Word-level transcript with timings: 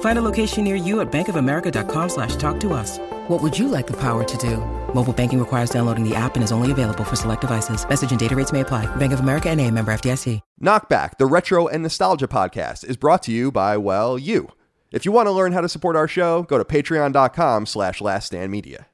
Find 0.00 0.18
a 0.18 0.22
location 0.22 0.64
near 0.64 0.76
you 0.76 1.00
at 1.00 1.12
bankofamerica.com 1.12 2.08
slash 2.08 2.36
talk 2.36 2.58
to 2.60 2.72
us. 2.72 2.98
What 3.28 3.42
would 3.42 3.58
you 3.58 3.68
like 3.68 3.86
the 3.86 3.96
power 3.96 4.24
to 4.24 4.36
do? 4.38 4.56
Mobile 4.94 5.12
banking 5.12 5.38
requires 5.38 5.68
downloading 5.68 6.08
the 6.08 6.14
app 6.14 6.36
and 6.36 6.42
is 6.42 6.52
only 6.52 6.72
available 6.72 7.04
for 7.04 7.16
select 7.16 7.42
devices. 7.42 7.86
Message 7.86 8.10
and 8.10 8.18
data 8.18 8.34
rates 8.34 8.52
may 8.52 8.60
apply. 8.60 8.86
Bank 8.96 9.12
of 9.12 9.20
America 9.20 9.50
and 9.50 9.60
a 9.60 9.70
member 9.70 9.92
FDIC. 9.92 10.40
Knockback, 10.62 11.18
the 11.18 11.26
retro 11.26 11.66
and 11.66 11.82
nostalgia 11.82 12.28
podcast, 12.28 12.82
is 12.88 12.96
brought 12.96 13.22
to 13.24 13.32
you 13.32 13.52
by, 13.52 13.76
well, 13.76 14.18
you. 14.18 14.48
If 14.90 15.04
you 15.04 15.12
want 15.12 15.26
to 15.26 15.32
learn 15.32 15.52
how 15.52 15.60
to 15.60 15.68
support 15.68 15.96
our 15.96 16.08
show, 16.08 16.44
go 16.44 16.56
to 16.56 16.64
patreon.com 16.64 17.66
slash 17.66 18.00
laststandmedia. 18.00 18.86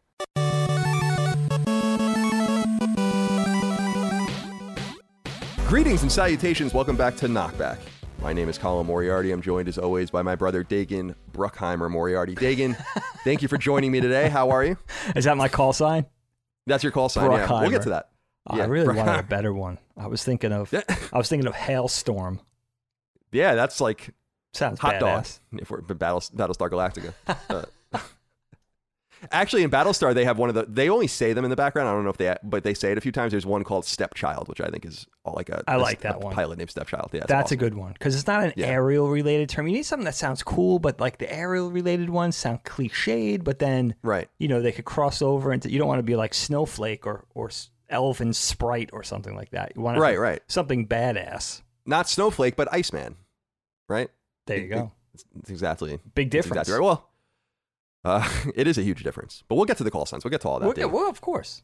Greetings 5.69 6.03
and 6.03 6.10
salutations. 6.10 6.75
Welcome 6.75 6.97
back 6.97 7.16
to 7.16 7.28
Knockback. 7.28 7.78
My 8.22 8.33
name 8.33 8.49
is 8.49 8.56
Colin 8.56 8.87
Moriarty. 8.87 9.33
I'm 9.33 9.43
joined 9.43 9.66
as 9.66 9.78
always 9.78 10.10
by 10.10 10.22
my 10.22 10.37
brother 10.37 10.62
Dagan 10.62 11.16
Bruckheimer 11.33 11.91
Moriarty. 11.91 12.37
Dagan, 12.37 12.77
thank 13.25 13.43
you 13.43 13.49
for 13.49 13.59
joining 13.59 13.91
me 13.91 14.00
today. 14.00 14.28
How 14.28 14.50
are 14.50 14.65
you? 14.65 14.77
Is 15.16 15.25
that 15.25 15.37
my 15.37 15.49
call 15.49 15.72
sign? 15.72 16.06
That's 16.66 16.84
your 16.84 16.93
call 16.93 17.09
sign. 17.09 17.33
Yeah, 17.33 17.50
we'll 17.50 17.71
get 17.71 17.83
to 17.83 17.91
that. 17.91 18.10
Oh, 18.47 18.56
Yeah, 18.56 18.62
I 18.62 18.66
really 18.66 18.94
wanted 18.94 19.19
a 19.19 19.22
better 19.25 19.53
one. 19.53 19.78
I 19.97 20.06
was 20.06 20.22
thinking 20.22 20.53
of 20.53 20.72
I 21.12 21.19
was 21.19 21.28
thinking 21.28 21.49
of 21.49 21.55
Hailstorm. 21.55 22.41
Yeah, 23.33 23.56
that's 23.56 23.81
like 23.81 24.15
Sounds 24.54 24.78
hot 24.78 25.00
dog. 25.00 25.27
If 25.54 25.71
we're 25.71 25.81
Battle, 25.81 26.21
Battlestar 26.21 26.71
Galactica. 26.71 27.15
Uh, 27.50 27.65
actually, 29.31 29.62
in 29.62 29.71
Battlestar, 29.71 30.15
they 30.15 30.25
have 30.25 30.38
one 30.38 30.49
of 30.49 30.55
the. 30.55 30.65
They 30.65 30.88
only 30.88 31.06
say 31.06 31.33
them 31.33 31.44
in 31.44 31.50
the 31.50 31.56
background. 31.56 31.88
I 31.88 31.93
don't 31.93 32.05
know 32.05 32.10
if 32.10 32.16
they, 32.16 32.34
but 32.43 32.65
they 32.65 32.75
say 32.75 32.93
it 32.93 32.99
a 32.99 33.00
few 33.00 33.12
times. 33.12 33.31
There's 33.33 33.47
one 33.47 33.62
called 33.65 33.84
Stepchild, 33.84 34.49
which 34.49 34.60
I 34.60 34.69
think 34.69 34.84
is 34.84 35.06
all 35.25 35.34
like 35.34 35.49
a. 35.49 35.62
I 35.69 35.75
a- 35.75 35.78
like 35.78 36.00
a 36.00 36.03
that 36.05 36.21
one. 36.21 36.34
Pilot 36.34 36.59
named 36.59 36.71
Stepchild. 36.71 37.10
Yeah, 37.12 37.25
That's 37.28 37.47
awesome. 37.47 37.55
a 37.55 37.59
good 37.59 37.75
one 37.75 37.93
because 37.93 38.15
it's 38.16 38.27
not 38.27 38.43
an 38.43 38.53
Yeah. 38.56 38.66
aerial 38.66 39.09
related 39.09 39.49
term. 39.49 39.66
You 39.69 39.75
need 39.75 39.84
something 39.84 40.05
that 40.06 40.15
sounds 40.15 40.43
cool, 40.43 40.78
but 40.78 40.99
like 41.00 41.19
the 41.19 41.33
aerial 41.33 41.71
related 41.71 42.10
ones 42.10 42.37
sound 42.37 42.65
cliched. 42.65 43.44
But 43.44 43.59
then 43.59 43.94
Right. 44.03 44.28
you 44.38 44.49
know 44.49 44.60
they 44.60 44.72
could 44.72 44.84
cross 44.84 45.22
over 45.22 45.53
into. 45.53 45.71
You 45.71 45.78
don't 45.78 45.89
want 45.89 46.00
to 46.00 46.03
be 46.04 46.16
like 46.16 46.34
Snowflake 46.34 47.06
or 47.06 47.25
or 47.34 47.50
Elven 47.89 48.33
Sprite 48.33 48.91
or 48.93 49.03
something 49.03 49.37
like 49.37 49.50
that. 49.50 49.72
You 49.77 49.83
want 49.83 49.99
Right, 49.99 50.19
right. 50.19 50.43
something 50.49 50.87
badass. 50.89 51.62
Not 51.84 52.09
Snowflake, 52.09 52.56
but 52.56 52.72
Iceman. 52.72 53.16
Right. 53.89 54.09
There 54.47 54.56
you 54.59 54.69
go. 54.69 54.93
It's, 55.12 55.25
it's 55.41 55.50
exactly. 55.50 55.99
Big 56.15 56.31
difference. 56.31 56.62
Exactly 56.69 56.75
right. 56.75 56.84
Well, 56.84 57.10
uh, 58.05 58.29
it 58.55 58.67
is 58.67 58.79
a 58.79 58.83
huge 58.83 59.03
difference, 59.03 59.43
but 59.49 59.57
we'll 59.57 59.65
get 59.65 59.77
to 59.79 59.85
the 59.85 59.91
call 59.91 60.07
signs. 60.07 60.25
We'll 60.25 60.31
get 60.31 60.41
to 60.43 60.49
all 60.49 60.59
that. 60.61 60.67
Well, 60.67 60.75
Dave. 60.75 60.91
well, 60.91 61.09
of 61.09 61.21
course. 61.21 61.63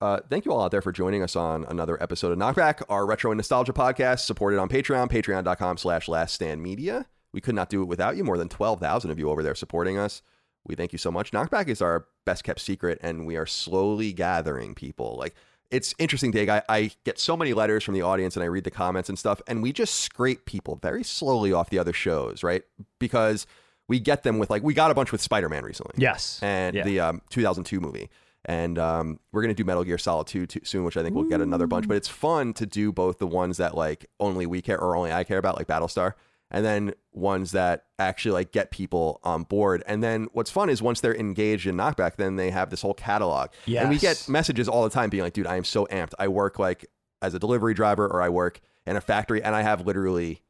Uh, 0.00 0.20
thank 0.28 0.44
you 0.44 0.52
all 0.52 0.62
out 0.62 0.70
there 0.70 0.82
for 0.82 0.92
joining 0.92 1.22
us 1.22 1.34
on 1.36 1.64
another 1.64 2.02
episode 2.02 2.32
of 2.32 2.38
Knockback, 2.38 2.82
our 2.88 3.06
retro 3.06 3.30
and 3.30 3.38
nostalgia 3.38 3.72
podcast, 3.72 4.20
supported 4.20 4.58
on 4.58 4.68
Patreon, 4.68 5.08
patreon.com 5.08 5.78
slash 5.78 6.08
last 6.08 6.34
stand 6.34 6.62
media. 6.62 7.06
We 7.32 7.40
could 7.40 7.54
not 7.54 7.70
do 7.70 7.82
it 7.82 7.86
without 7.86 8.16
you. 8.16 8.24
More 8.24 8.36
than 8.36 8.48
12,000 8.48 9.10
of 9.10 9.18
you 9.18 9.30
over 9.30 9.42
there 9.42 9.54
supporting 9.54 9.98
us. 9.98 10.22
We 10.66 10.74
thank 10.74 10.92
you 10.92 10.98
so 10.98 11.10
much. 11.10 11.30
Knockback 11.30 11.68
is 11.68 11.82
our 11.82 12.06
best 12.24 12.44
kept 12.44 12.60
secret, 12.60 12.98
and 13.02 13.26
we 13.26 13.36
are 13.36 13.46
slowly 13.46 14.12
gathering 14.12 14.74
people. 14.74 15.16
Like, 15.18 15.34
it's 15.70 15.94
interesting, 15.98 16.30
Dig. 16.30 16.48
I, 16.48 16.62
I 16.68 16.90
get 17.04 17.18
so 17.18 17.36
many 17.36 17.52
letters 17.52 17.82
from 17.82 17.94
the 17.94 18.02
audience 18.02 18.36
and 18.36 18.42
I 18.42 18.46
read 18.46 18.64
the 18.64 18.70
comments 18.70 19.08
and 19.08 19.18
stuff, 19.18 19.42
and 19.46 19.62
we 19.62 19.72
just 19.72 19.96
scrape 19.96 20.44
people 20.44 20.76
very 20.76 21.02
slowly 21.02 21.52
off 21.52 21.70
the 21.70 21.78
other 21.78 21.92
shows, 21.92 22.42
right? 22.42 22.62
Because 22.98 23.46
we 23.88 24.00
get 24.00 24.22
them 24.22 24.38
with, 24.38 24.50
like, 24.50 24.62
we 24.62 24.74
got 24.74 24.90
a 24.90 24.94
bunch 24.94 25.12
with 25.12 25.20
Spider 25.20 25.48
Man 25.48 25.64
recently 25.64 25.94
Yes. 25.98 26.38
and 26.42 26.74
Yeah. 26.74 26.84
the 26.84 27.00
um, 27.00 27.22
2002 27.30 27.80
movie. 27.80 28.10
And 28.46 28.78
um, 28.78 29.20
we're 29.32 29.40
gonna 29.42 29.54
do 29.54 29.64
Metal 29.64 29.84
Gear 29.84 29.96
Solid 29.98 30.26
2 30.26 30.46
too, 30.46 30.60
soon, 30.64 30.84
which 30.84 30.96
I 30.98 31.02
think 31.02 31.14
we'll 31.14 31.24
get 31.24 31.40
another 31.40 31.66
bunch. 31.66 31.88
But 31.88 31.96
it's 31.96 32.08
fun 32.08 32.52
to 32.54 32.66
do 32.66 32.92
both 32.92 33.18
the 33.18 33.26
ones 33.26 33.56
that 33.56 33.74
like 33.74 34.04
only 34.20 34.44
we 34.44 34.60
care 34.60 34.78
or 34.78 34.96
only 34.96 35.12
I 35.12 35.24
care 35.24 35.38
about, 35.38 35.56
like 35.56 35.66
Battlestar, 35.66 36.12
and 36.50 36.62
then 36.62 36.92
ones 37.12 37.52
that 37.52 37.84
actually 37.98 38.32
like 38.32 38.52
get 38.52 38.70
people 38.70 39.18
on 39.24 39.44
board. 39.44 39.82
And 39.86 40.02
then 40.02 40.28
what's 40.34 40.50
fun 40.50 40.68
is 40.68 40.82
once 40.82 41.00
they're 41.00 41.16
engaged 41.16 41.66
in 41.66 41.74
Knockback, 41.76 42.16
then 42.16 42.36
they 42.36 42.50
have 42.50 42.68
this 42.68 42.82
whole 42.82 42.92
catalog. 42.92 43.48
Yeah 43.64 43.80
and 43.80 43.88
we 43.88 43.96
get 43.96 44.28
messages 44.28 44.68
all 44.68 44.84
the 44.84 44.90
time 44.90 45.08
being 45.08 45.22
like, 45.22 45.32
"Dude, 45.32 45.46
I 45.46 45.56
am 45.56 45.64
so 45.64 45.86
amped. 45.86 46.12
I 46.18 46.28
work 46.28 46.58
like 46.58 46.84
as 47.22 47.32
a 47.32 47.38
delivery 47.38 47.72
driver, 47.72 48.06
or 48.06 48.20
I 48.20 48.28
work 48.28 48.60
in 48.86 48.94
a 48.96 49.00
factory, 49.00 49.42
and 49.42 49.54
I 49.54 49.62
have 49.62 49.86
literally 49.86 50.42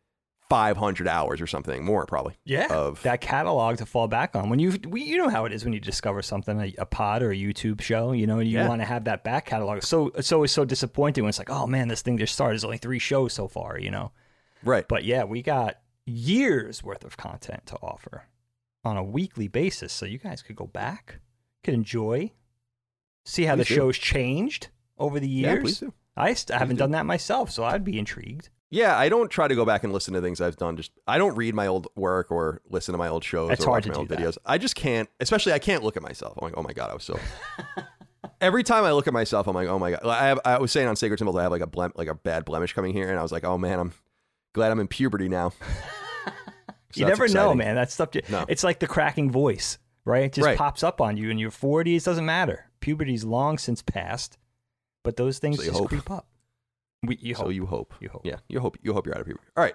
500 0.55 1.09
hours 1.09 1.41
or 1.41 1.47
something 1.49 1.85
more, 1.85 2.07
probably. 2.07 2.37
Yeah, 2.45 2.69
Of 2.71 3.03
that 3.03 3.21
catalog 3.21 3.79
to 3.79 3.87
fall 3.87 4.07
back 4.07 4.37
on 4.37 4.51
when 4.51 4.59
you 4.61 4.79
we, 4.89 5.03
you 5.03 5.17
know 5.19 5.29
how 5.29 5.47
it 5.47 5.53
is 5.53 5.65
when 5.65 5.73
you 5.73 5.81
discover 5.81 6.23
something 6.23 6.61
a, 6.61 6.73
a 6.79 6.87
pod 6.87 7.23
or 7.23 7.33
a 7.33 7.37
YouTube 7.37 7.81
show. 7.81 8.13
You 8.13 8.27
know, 8.29 8.39
you 8.39 8.59
Yeah. 8.59 8.69
want 8.69 8.81
to 8.81 8.85
have 8.85 9.05
that 9.05 9.25
back 9.25 9.47
catalog. 9.47 9.83
So 9.83 10.09
it's 10.15 10.31
always 10.31 10.53
so 10.53 10.65
disappointing 10.65 11.25
when 11.25 11.31
it's 11.31 11.39
like, 11.41 11.51
oh 11.51 11.67
man, 11.67 11.89
this 11.89 12.03
thing 12.03 12.19
just 12.19 12.35
started. 12.35 12.53
There's 12.53 12.65
only 12.65 12.79
three 12.79 13.01
shows 13.01 13.33
so 13.33 13.49
far. 13.49 13.79
You 13.81 13.91
know, 13.91 14.13
right. 14.63 14.87
but 14.87 15.03
yeah, 15.05 15.25
we 15.25 15.43
got 15.43 15.81
years 16.07 16.85
worth 16.85 17.05
of 17.05 17.17
content 17.17 17.67
to 17.67 17.77
offer 17.83 18.25
on 18.85 18.97
a 18.97 19.03
weekly 19.03 19.49
basis, 19.49 19.93
so 19.93 20.07
you 20.07 20.19
guys 20.19 20.41
could 20.43 20.55
go 20.57 20.67
back, 20.67 21.19
could 21.65 21.75
enjoy, 21.75 22.31
see 23.25 23.45
how 23.45 23.57
the 23.57 23.65
do. 23.65 23.75
show's 23.75 23.99
changed 23.99 24.69
over 24.99 25.19
the 25.19 25.27
Yeah, 25.29 25.55
years. 25.55 25.81
do. 25.81 25.93
I 26.17 26.35
st- 26.35 26.55
I 26.55 26.59
haven't 26.61 26.77
do. 26.77 26.81
done 26.81 26.91
that 26.93 27.07
myself, 27.07 27.51
so 27.51 27.65
I'd 27.65 27.83
be 27.83 27.99
intrigued. 27.99 28.51
Yeah, 28.71 28.99
I 28.99 29.09
don't 29.09 29.31
try 29.31 29.47
to 29.47 29.55
go 29.55 29.65
back 29.65 29.85
and 29.85 29.93
listen 29.93 30.15
to 30.15 30.21
things 30.21 30.41
I've 30.41 30.57
done. 30.57 30.77
Just 30.77 30.91
I 31.07 31.17
don't 31.19 31.37
read 31.37 31.55
my 31.55 31.67
old 31.69 31.87
work 31.95 32.31
or 32.33 32.61
listen 32.69 32.93
to 32.93 32.99
my 32.99 33.09
old 33.09 33.23
shows 33.23 33.51
It's 33.53 33.65
or 33.65 33.71
watch 33.71 33.87
my 33.87 33.95
old 33.95 34.09
that. 34.09 34.19
videos. 34.19 34.37
I 34.45 34.59
just 34.59 34.75
can't. 34.75 35.09
Especially, 35.21 35.53
I 35.53 35.59
can't 35.61 35.85
look 35.85 35.97
at 35.97 36.03
myself. 36.03 36.37
I'm 36.41 36.47
like, 36.49 36.55
oh 36.57 36.63
my 36.63 36.73
god, 36.73 36.91
I 36.91 36.95
was 36.95 37.05
so. 37.05 37.19
Every 38.41 38.63
time 38.65 38.85
I 38.85 38.93
look 38.93 39.07
at 39.07 39.13
myself, 39.13 39.47
I'm 39.47 39.55
like, 39.55 39.69
oh 39.69 39.79
my 39.79 39.91
god. 39.93 40.01
I 40.05 40.27
have. 40.27 40.41
I 40.45 40.59
was 40.59 40.73
saying 40.73 40.89
on 40.89 40.97
Sacred 40.97 41.19
Symbols, 41.19 41.37
I 41.37 41.43
have 41.43 41.53
like 41.53 41.63
a 41.63 41.67
blem- 41.67 41.93
like 41.95 42.09
a 42.09 42.15
bad 42.15 42.45
blemish 42.45 42.73
coming 42.73 42.93
here, 42.93 43.09
and 43.11 43.19
I 43.19 43.23
was 43.23 43.31
like, 43.33 43.45
oh 43.45 43.57
man, 43.57 43.79
I'm 43.79 43.93
glad 44.55 44.73
I'm 44.73 44.81
in 44.81 44.89
puberty 44.89 45.29
now. 45.29 45.53
So 46.93 47.01
you 47.01 47.07
never 47.07 47.27
know, 47.27 47.55
man. 47.55 47.75
That 47.75 47.91
stuff. 47.91 48.11
No. 48.29 48.45
It's 48.49 48.63
like 48.63 48.79
the 48.79 48.87
cracking 48.87 49.29
voice, 49.29 49.79
right? 50.05 50.27
It 50.27 50.33
just 50.35 50.47
Right. 50.47 50.57
pops 50.57 50.85
up 50.85 51.01
on 51.01 51.17
you 51.17 51.29
in 51.29 51.39
your 51.39 51.51
40s. 51.51 52.05
Doesn't 52.05 52.25
matter. 52.25 52.71
Puberty's 52.79 53.25
long 53.25 53.59
since 53.59 53.83
passed, 53.83 54.39
but 55.03 55.17
those 55.17 55.41
things 55.41 55.57
So 55.59 55.65
just 55.65 55.77
hope. 55.77 55.89
creep 55.89 56.09
up. 56.09 56.29
We, 57.07 57.19
you 57.21 57.35
So 57.35 57.49
you 57.49 57.67
hope. 57.67 57.95
You 58.01 58.09
hope. 58.09 58.23
Yeah, 58.25 58.37
you 58.49 58.61
hope 58.61 58.77
you 58.83 58.93
hope 58.93 59.07
you're 59.07 59.15
out 59.15 59.21
of 59.21 59.27
here. 59.27 59.39
All 59.57 59.63
right. 59.65 59.75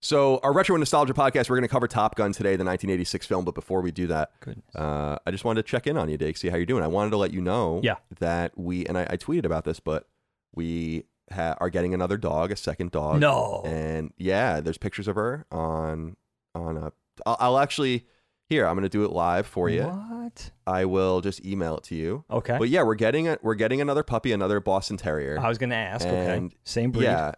So 0.00 0.38
our 0.44 0.52
retro 0.52 0.76
nostalgia 0.76 1.12
podcast, 1.12 1.50
we're 1.50 1.56
going 1.56 1.62
to 1.66 1.72
cover 1.72 1.88
Top 1.88 2.14
Gun 2.14 2.30
today, 2.32 2.50
the 2.50 2.64
1986 2.64 3.26
film. 3.26 3.44
But 3.44 3.56
before 3.56 3.80
we 3.80 3.90
do 3.90 4.06
that, 4.06 4.30
uh, 4.76 5.16
I 5.26 5.30
just 5.32 5.44
wanted 5.44 5.64
to 5.66 5.68
check 5.68 5.88
in 5.88 5.96
on 5.96 6.08
you, 6.08 6.16
Dave, 6.16 6.38
see 6.38 6.48
how 6.50 6.56
you're 6.56 6.66
doing. 6.66 6.84
I 6.84 6.86
wanted 6.86 7.10
to 7.10 7.16
let 7.16 7.32
you 7.32 7.40
know 7.40 7.80
Yeah. 7.82 7.96
that 8.20 8.56
we 8.56 8.86
and 8.86 8.96
I, 8.96 9.08
I 9.10 9.16
tweeted 9.16 9.44
about 9.44 9.64
this, 9.64 9.80
but 9.80 10.06
we 10.54 11.02
ha- 11.32 11.56
are 11.58 11.68
getting 11.68 11.94
another 11.94 12.16
dog, 12.16 12.52
a 12.52 12.56
second 12.56 12.92
dog. 12.92 13.18
No. 13.18 13.62
And 13.66 14.12
yeah, 14.16 14.60
there's 14.60 14.78
pictures 14.78 15.08
of 15.08 15.16
her 15.16 15.46
on 15.50 16.16
on 16.54 16.76
a. 16.76 16.92
I'll, 17.26 17.36
I'll 17.40 17.58
actually 17.58 18.06
here. 18.48 18.66
I'm 18.66 18.74
going 18.74 18.82
to 18.84 18.88
do 18.88 19.04
it 19.04 19.10
live 19.10 19.46
for 19.46 19.68
you. 19.68 19.84
What? 19.84 20.50
I 20.66 20.84
will 20.84 21.20
just 21.20 21.44
email 21.44 21.76
it 21.78 21.84
to 21.84 21.94
you. 21.94 22.24
Okay. 22.30 22.56
But 22.58 22.68
yeah, 22.68 22.82
we're 22.82 22.94
getting 22.94 23.28
a 23.28 23.38
we're 23.42 23.54
getting 23.54 23.80
another 23.80 24.02
puppy, 24.02 24.32
another 24.32 24.60
Boston 24.60 24.96
Terrier. 24.96 25.38
I 25.38 25.48
was 25.48 25.58
going 25.58 25.70
to 25.70 25.76
ask. 25.76 26.06
And- 26.06 26.46
okay. 26.46 26.56
Same 26.64 26.90
breed. 26.90 27.04
Yeah. 27.04 27.32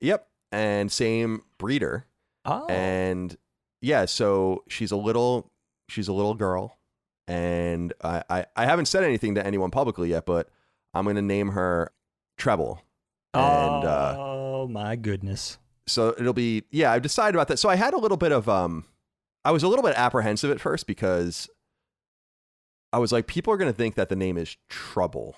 Yep. 0.00 0.26
And 0.52 0.90
same 0.92 1.42
breeder. 1.58 2.06
Oh. 2.44 2.66
And 2.66 3.36
yeah, 3.80 4.04
so 4.04 4.64
she's 4.68 4.90
a 4.92 4.96
little 4.96 5.50
she's 5.88 6.08
a 6.08 6.12
little 6.12 6.34
girl. 6.34 6.78
And 7.26 7.92
I, 8.02 8.22
I, 8.28 8.46
I 8.54 8.64
haven't 8.66 8.84
said 8.86 9.02
anything 9.02 9.34
to 9.36 9.46
anyone 9.46 9.70
publicly 9.70 10.10
yet, 10.10 10.26
but 10.26 10.50
I'm 10.92 11.06
gonna 11.06 11.22
name 11.22 11.50
her 11.50 11.90
Treble. 12.36 12.80
And 13.32 13.42
uh, 13.84 14.14
oh 14.18 14.68
my 14.68 14.94
goodness. 14.96 15.58
so 15.86 16.14
it'll 16.18 16.32
be 16.34 16.64
yeah, 16.70 16.92
I've 16.92 17.02
decided 17.02 17.34
about 17.34 17.48
that. 17.48 17.58
So 17.58 17.68
I 17.68 17.76
had 17.76 17.94
a 17.94 17.98
little 17.98 18.16
bit 18.18 18.30
of 18.30 18.48
um 18.48 18.84
I 19.44 19.50
was 19.50 19.62
a 19.62 19.68
little 19.68 19.82
bit 19.84 19.94
apprehensive 19.96 20.50
at 20.50 20.60
first 20.60 20.86
because 20.86 21.48
I 22.92 22.98
was 22.98 23.12
like, 23.12 23.26
people 23.26 23.52
are 23.52 23.56
gonna 23.56 23.72
think 23.72 23.94
that 23.96 24.08
the 24.08 24.16
name 24.16 24.36
is 24.38 24.56
Trouble. 24.68 25.36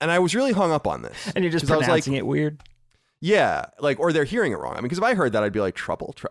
and 0.00 0.10
I 0.10 0.18
was 0.18 0.34
really 0.34 0.52
hung 0.52 0.72
up 0.72 0.86
on 0.86 1.02
this. 1.02 1.32
And 1.34 1.44
you're 1.44 1.52
just 1.52 1.64
'Cause 1.64 1.70
I 1.72 1.76
was 1.76 1.82
like, 1.82 1.88
pronouncing 2.04 2.14
it 2.14 2.26
weird. 2.26 2.62
Yeah, 3.20 3.66
like 3.80 3.98
or 3.98 4.12
they're 4.12 4.24
hearing 4.24 4.52
it 4.52 4.56
wrong. 4.56 4.72
I 4.72 4.76
mean, 4.76 4.84
because 4.84 4.98
if 4.98 5.04
I 5.04 5.14
heard 5.14 5.32
that, 5.32 5.42
I'd 5.42 5.52
be 5.52 5.60
like 5.60 5.74
trouble. 5.74 6.12
Tr-. 6.14 6.26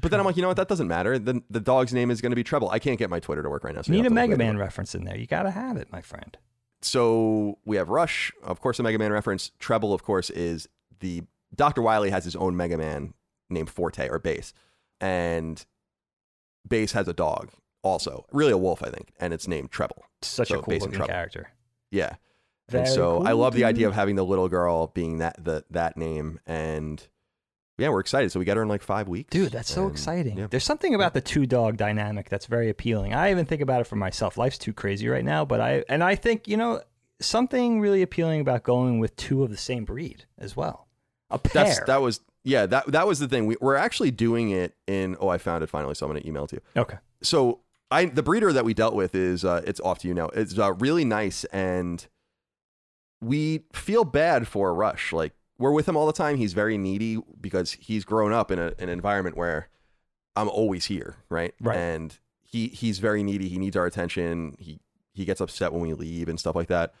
But 0.00 0.10
then 0.10 0.18
I'm 0.20 0.26
like, 0.26 0.36
you 0.36 0.42
know 0.42 0.48
what? 0.48 0.56
That 0.56 0.68
doesn't 0.68 0.88
matter. 0.88 1.18
Then 1.18 1.42
the 1.50 1.60
dog's 1.60 1.92
name 1.92 2.10
is 2.10 2.20
going 2.20 2.30
to 2.32 2.36
be 2.36 2.42
Trouble. 2.42 2.70
I 2.70 2.78
can't 2.78 2.98
get 2.98 3.10
my 3.10 3.20
Twitter 3.20 3.42
to 3.42 3.50
work 3.50 3.64
right 3.64 3.74
now. 3.74 3.82
So 3.82 3.92
You 3.92 3.98
need 3.98 4.06
a 4.06 4.08
to 4.08 4.14
Mega. 4.14 4.36
Man 4.36 4.56
reference 4.56 4.94
in 4.94 5.04
there. 5.04 5.16
You 5.16 5.26
got 5.26 5.42
to 5.42 5.50
have 5.50 5.76
it, 5.76 5.92
my 5.92 6.00
friend. 6.00 6.36
So 6.82 7.58
we 7.66 7.76
have 7.76 7.90
Rush, 7.90 8.32
of 8.42 8.60
course, 8.60 8.78
a 8.78 8.82
Mega 8.82 8.98
Man 8.98 9.12
reference. 9.12 9.50
Treble, 9.60 9.92
of 9.92 10.02
course, 10.02 10.30
is 10.30 10.68
the 11.00 11.22
Dr. 11.54 11.82
Wily 11.82 12.10
has 12.10 12.24
his 12.24 12.34
own 12.34 12.56
Mega 12.56 12.78
Man 12.78 13.12
named 13.50 13.68
Forte 13.68 14.08
or 14.08 14.18
Bass, 14.18 14.54
and 15.00 15.64
Bass 16.68 16.92
has 16.92 17.08
a 17.08 17.12
dog 17.12 17.50
also, 17.82 18.26
really 18.32 18.52
a 18.52 18.58
wolf, 18.58 18.82
I 18.82 18.90
think, 18.90 19.12
and 19.18 19.32
it's 19.32 19.48
named 19.48 19.70
Treble. 19.70 20.04
Such 20.22 20.48
So, 20.48 20.58
a 20.58 20.62
cool 20.62 20.74
looking 20.76 21.00
character. 21.00 21.50
Yeah. 21.90 22.16
Very 22.68 22.84
and 22.84 22.92
so 22.92 23.22
I 23.24 23.30
cool, 23.30 23.38
love 23.40 23.54
the 23.54 23.64
idea 23.64 23.88
of 23.88 23.94
having 23.94 24.16
the 24.16 24.24
little 24.24 24.48
girl 24.48 24.88
being 24.88 25.18
that 25.18 25.42
the 25.42 25.64
that 25.70 25.96
name, 25.96 26.38
and 26.46 27.04
yeah, 27.78 27.88
we're 27.88 27.98
excited. 28.00 28.30
So 28.30 28.38
we 28.38 28.44
got 28.44 28.56
her 28.58 28.62
in 28.62 28.68
like 28.68 28.82
five 28.82 29.08
weeks, 29.08 29.30
Dude, 29.30 29.50
that's 29.50 29.72
so 29.72 29.84
and, 29.84 29.90
exciting. 29.92 30.38
yeah. 30.38 30.46
There's 30.48 30.62
something 30.64 30.94
about 30.94 31.14
the 31.14 31.20
two 31.20 31.46
dog 31.46 31.76
dynamic 31.78 32.28
that's 32.28 32.46
very 32.46 32.68
appealing. 32.70 33.12
I 33.12 33.30
even 33.32 33.44
think 33.46 33.60
about 33.60 33.80
it 33.80 33.88
for 33.88 33.96
myself. 33.96 34.38
Life's 34.38 34.58
too 34.58 34.72
crazy 34.72 35.08
right 35.08 35.24
now, 35.24 35.44
but 35.44 35.60
I 35.60 35.82
and 35.88 36.04
I 36.04 36.14
think, 36.14 36.46
you 36.46 36.56
know, 36.56 36.80
something 37.20 37.80
really 37.80 38.02
appealing 38.02 38.40
about 38.40 38.62
going 38.62 39.00
with 39.00 39.16
two 39.16 39.42
of 39.42 39.50
the 39.50 39.56
same 39.56 39.84
breed 39.84 40.26
as 40.38 40.54
well. 40.54 40.86
A 41.30 41.38
pair. 41.38 41.64
That's 41.64 41.80
that 41.86 42.00
was 42.02 42.20
yeah 42.44 42.66
that 42.66 42.86
that 42.92 43.06
was 43.06 43.18
the 43.18 43.28
thing. 43.28 43.46
We, 43.46 43.56
we're 43.60 43.76
actually 43.76 44.10
doing 44.10 44.50
it 44.50 44.74
in. 44.86 45.16
Oh, 45.20 45.28
I 45.28 45.38
found 45.38 45.62
it 45.62 45.68
finally. 45.68 45.94
So 45.94 46.06
I'm 46.06 46.12
going 46.12 46.22
to 46.22 46.28
email 46.28 46.44
it 46.44 46.48
to 46.48 46.56
you. 46.56 46.82
okay. 46.82 46.98
So 47.22 47.60
I 47.90 48.06
the 48.06 48.22
breeder 48.22 48.52
that 48.52 48.64
we 48.64 48.74
dealt 48.74 48.94
with 48.94 49.14
is 49.14 49.44
uh, 49.44 49.62
it's 49.66 49.80
off 49.80 49.98
to 50.00 50.08
you 50.08 50.14
now. 50.14 50.26
It's 50.28 50.58
uh, 50.58 50.72
really 50.74 51.04
nice, 51.04 51.44
and 51.44 52.06
we 53.20 53.64
feel 53.72 54.04
bad 54.04 54.48
for 54.48 54.72
Rush. 54.74 55.12
Like 55.12 55.32
we're 55.58 55.72
with 55.72 55.88
him 55.88 55.96
all 55.96 56.06
the 56.06 56.12
time. 56.12 56.36
He's 56.36 56.52
very 56.52 56.78
needy 56.78 57.18
because 57.40 57.72
he's 57.72 58.04
grown 58.04 58.32
up 58.32 58.50
in 58.50 58.58
a, 58.58 58.72
an 58.78 58.88
environment 58.88 59.36
where 59.36 59.68
I'm 60.36 60.48
always 60.48 60.86
here, 60.86 61.16
right? 61.28 61.54
Right. 61.60 61.76
And 61.76 62.18
he 62.42 62.68
he's 62.68 62.98
very 62.98 63.22
needy. 63.22 63.48
He 63.48 63.58
needs 63.58 63.76
our 63.76 63.86
attention. 63.86 64.56
He 64.58 64.80
he 65.12 65.24
gets 65.24 65.40
upset 65.40 65.72
when 65.72 65.82
we 65.82 65.92
leave 65.92 66.28
and 66.28 66.38
stuff 66.38 66.54
like 66.56 66.68
that. 66.68 66.94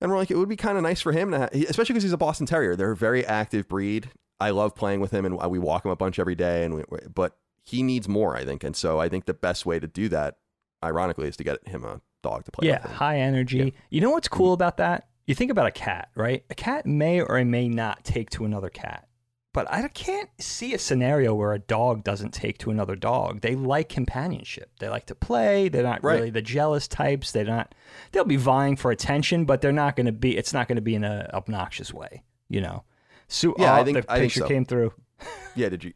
And 0.00 0.10
we're 0.10 0.18
like, 0.18 0.30
it 0.30 0.36
would 0.36 0.48
be 0.48 0.54
kind 0.56 0.76
of 0.76 0.84
nice 0.84 1.00
for 1.00 1.10
him 1.10 1.32
to, 1.32 1.38
ha- 1.40 1.48
especially 1.52 1.94
because 1.94 2.04
he's 2.04 2.12
a 2.12 2.16
Boston 2.18 2.46
Terrier. 2.46 2.76
They're 2.76 2.92
a 2.92 2.96
very 2.96 3.26
active 3.26 3.66
breed. 3.66 4.10
I 4.40 4.50
love 4.50 4.74
playing 4.74 5.00
with 5.00 5.10
him, 5.10 5.24
and 5.24 5.36
we 5.50 5.58
walk 5.58 5.84
him 5.84 5.90
a 5.90 5.96
bunch 5.96 6.18
every 6.18 6.34
day. 6.34 6.64
And 6.64 6.74
we, 6.74 6.84
but 7.12 7.36
he 7.64 7.82
needs 7.82 8.08
more, 8.08 8.36
I 8.36 8.44
think. 8.44 8.64
And 8.64 8.76
so 8.76 8.98
I 9.00 9.08
think 9.08 9.26
the 9.26 9.34
best 9.34 9.66
way 9.66 9.78
to 9.78 9.86
do 9.86 10.08
that, 10.10 10.36
ironically, 10.82 11.28
is 11.28 11.36
to 11.38 11.44
get 11.44 11.66
him 11.66 11.84
a 11.84 12.00
dog 12.22 12.44
to 12.44 12.50
play 12.50 12.68
Yeah, 12.68 12.82
with. 12.82 12.92
high 12.92 13.18
energy. 13.18 13.58
Yeah. 13.58 13.70
You 13.90 14.00
know 14.00 14.10
what's 14.10 14.28
mm-hmm. 14.28 14.36
cool 14.38 14.52
about 14.52 14.76
that? 14.78 15.08
You 15.26 15.34
think 15.34 15.50
about 15.50 15.66
a 15.66 15.70
cat, 15.70 16.08
right? 16.14 16.44
A 16.50 16.54
cat 16.54 16.86
may 16.86 17.20
or 17.20 17.44
may 17.44 17.68
not 17.68 18.04
take 18.04 18.30
to 18.30 18.44
another 18.44 18.70
cat. 18.70 19.08
But 19.52 19.66
I 19.72 19.86
can't 19.88 20.30
see 20.38 20.72
a 20.72 20.78
scenario 20.78 21.34
where 21.34 21.52
a 21.52 21.58
dog 21.58 22.04
doesn't 22.04 22.32
take 22.32 22.58
to 22.58 22.70
another 22.70 22.94
dog. 22.94 23.40
They 23.40 23.54
like 23.56 23.88
companionship. 23.88 24.70
They 24.78 24.88
like 24.88 25.06
to 25.06 25.14
play. 25.14 25.68
They're 25.68 25.82
not 25.82 26.04
Right. 26.04 26.14
really 26.14 26.30
the 26.30 26.42
jealous 26.42 26.86
types. 26.86 27.32
They're 27.32 27.44
not. 27.44 27.74
They'll 28.12 28.24
be 28.24 28.36
vying 28.36 28.76
for 28.76 28.90
attention, 28.90 29.46
but 29.46 29.60
they're 29.60 29.72
not 29.72 29.96
going 29.96 30.06
to 30.06 30.12
be. 30.12 30.36
It's 30.36 30.52
not 30.52 30.68
going 30.68 30.76
to 30.76 30.82
be 30.82 30.94
in 30.94 31.02
an 31.02 31.26
obnoxious 31.32 31.92
way. 31.92 32.22
You 32.48 32.60
know. 32.60 32.84
So, 33.28 33.54
Yeah, 33.58 33.74
I 33.74 33.80
oh, 33.80 33.84
think- 33.84 34.06
the 34.06 34.12
I 34.12 34.18
think 34.18 34.32
picture 34.32 34.40
so. 34.40 34.48
came 34.48 34.64
through. 34.64 34.92
Yeah, 35.54 35.68
did 35.70 35.82
you? 35.84 35.92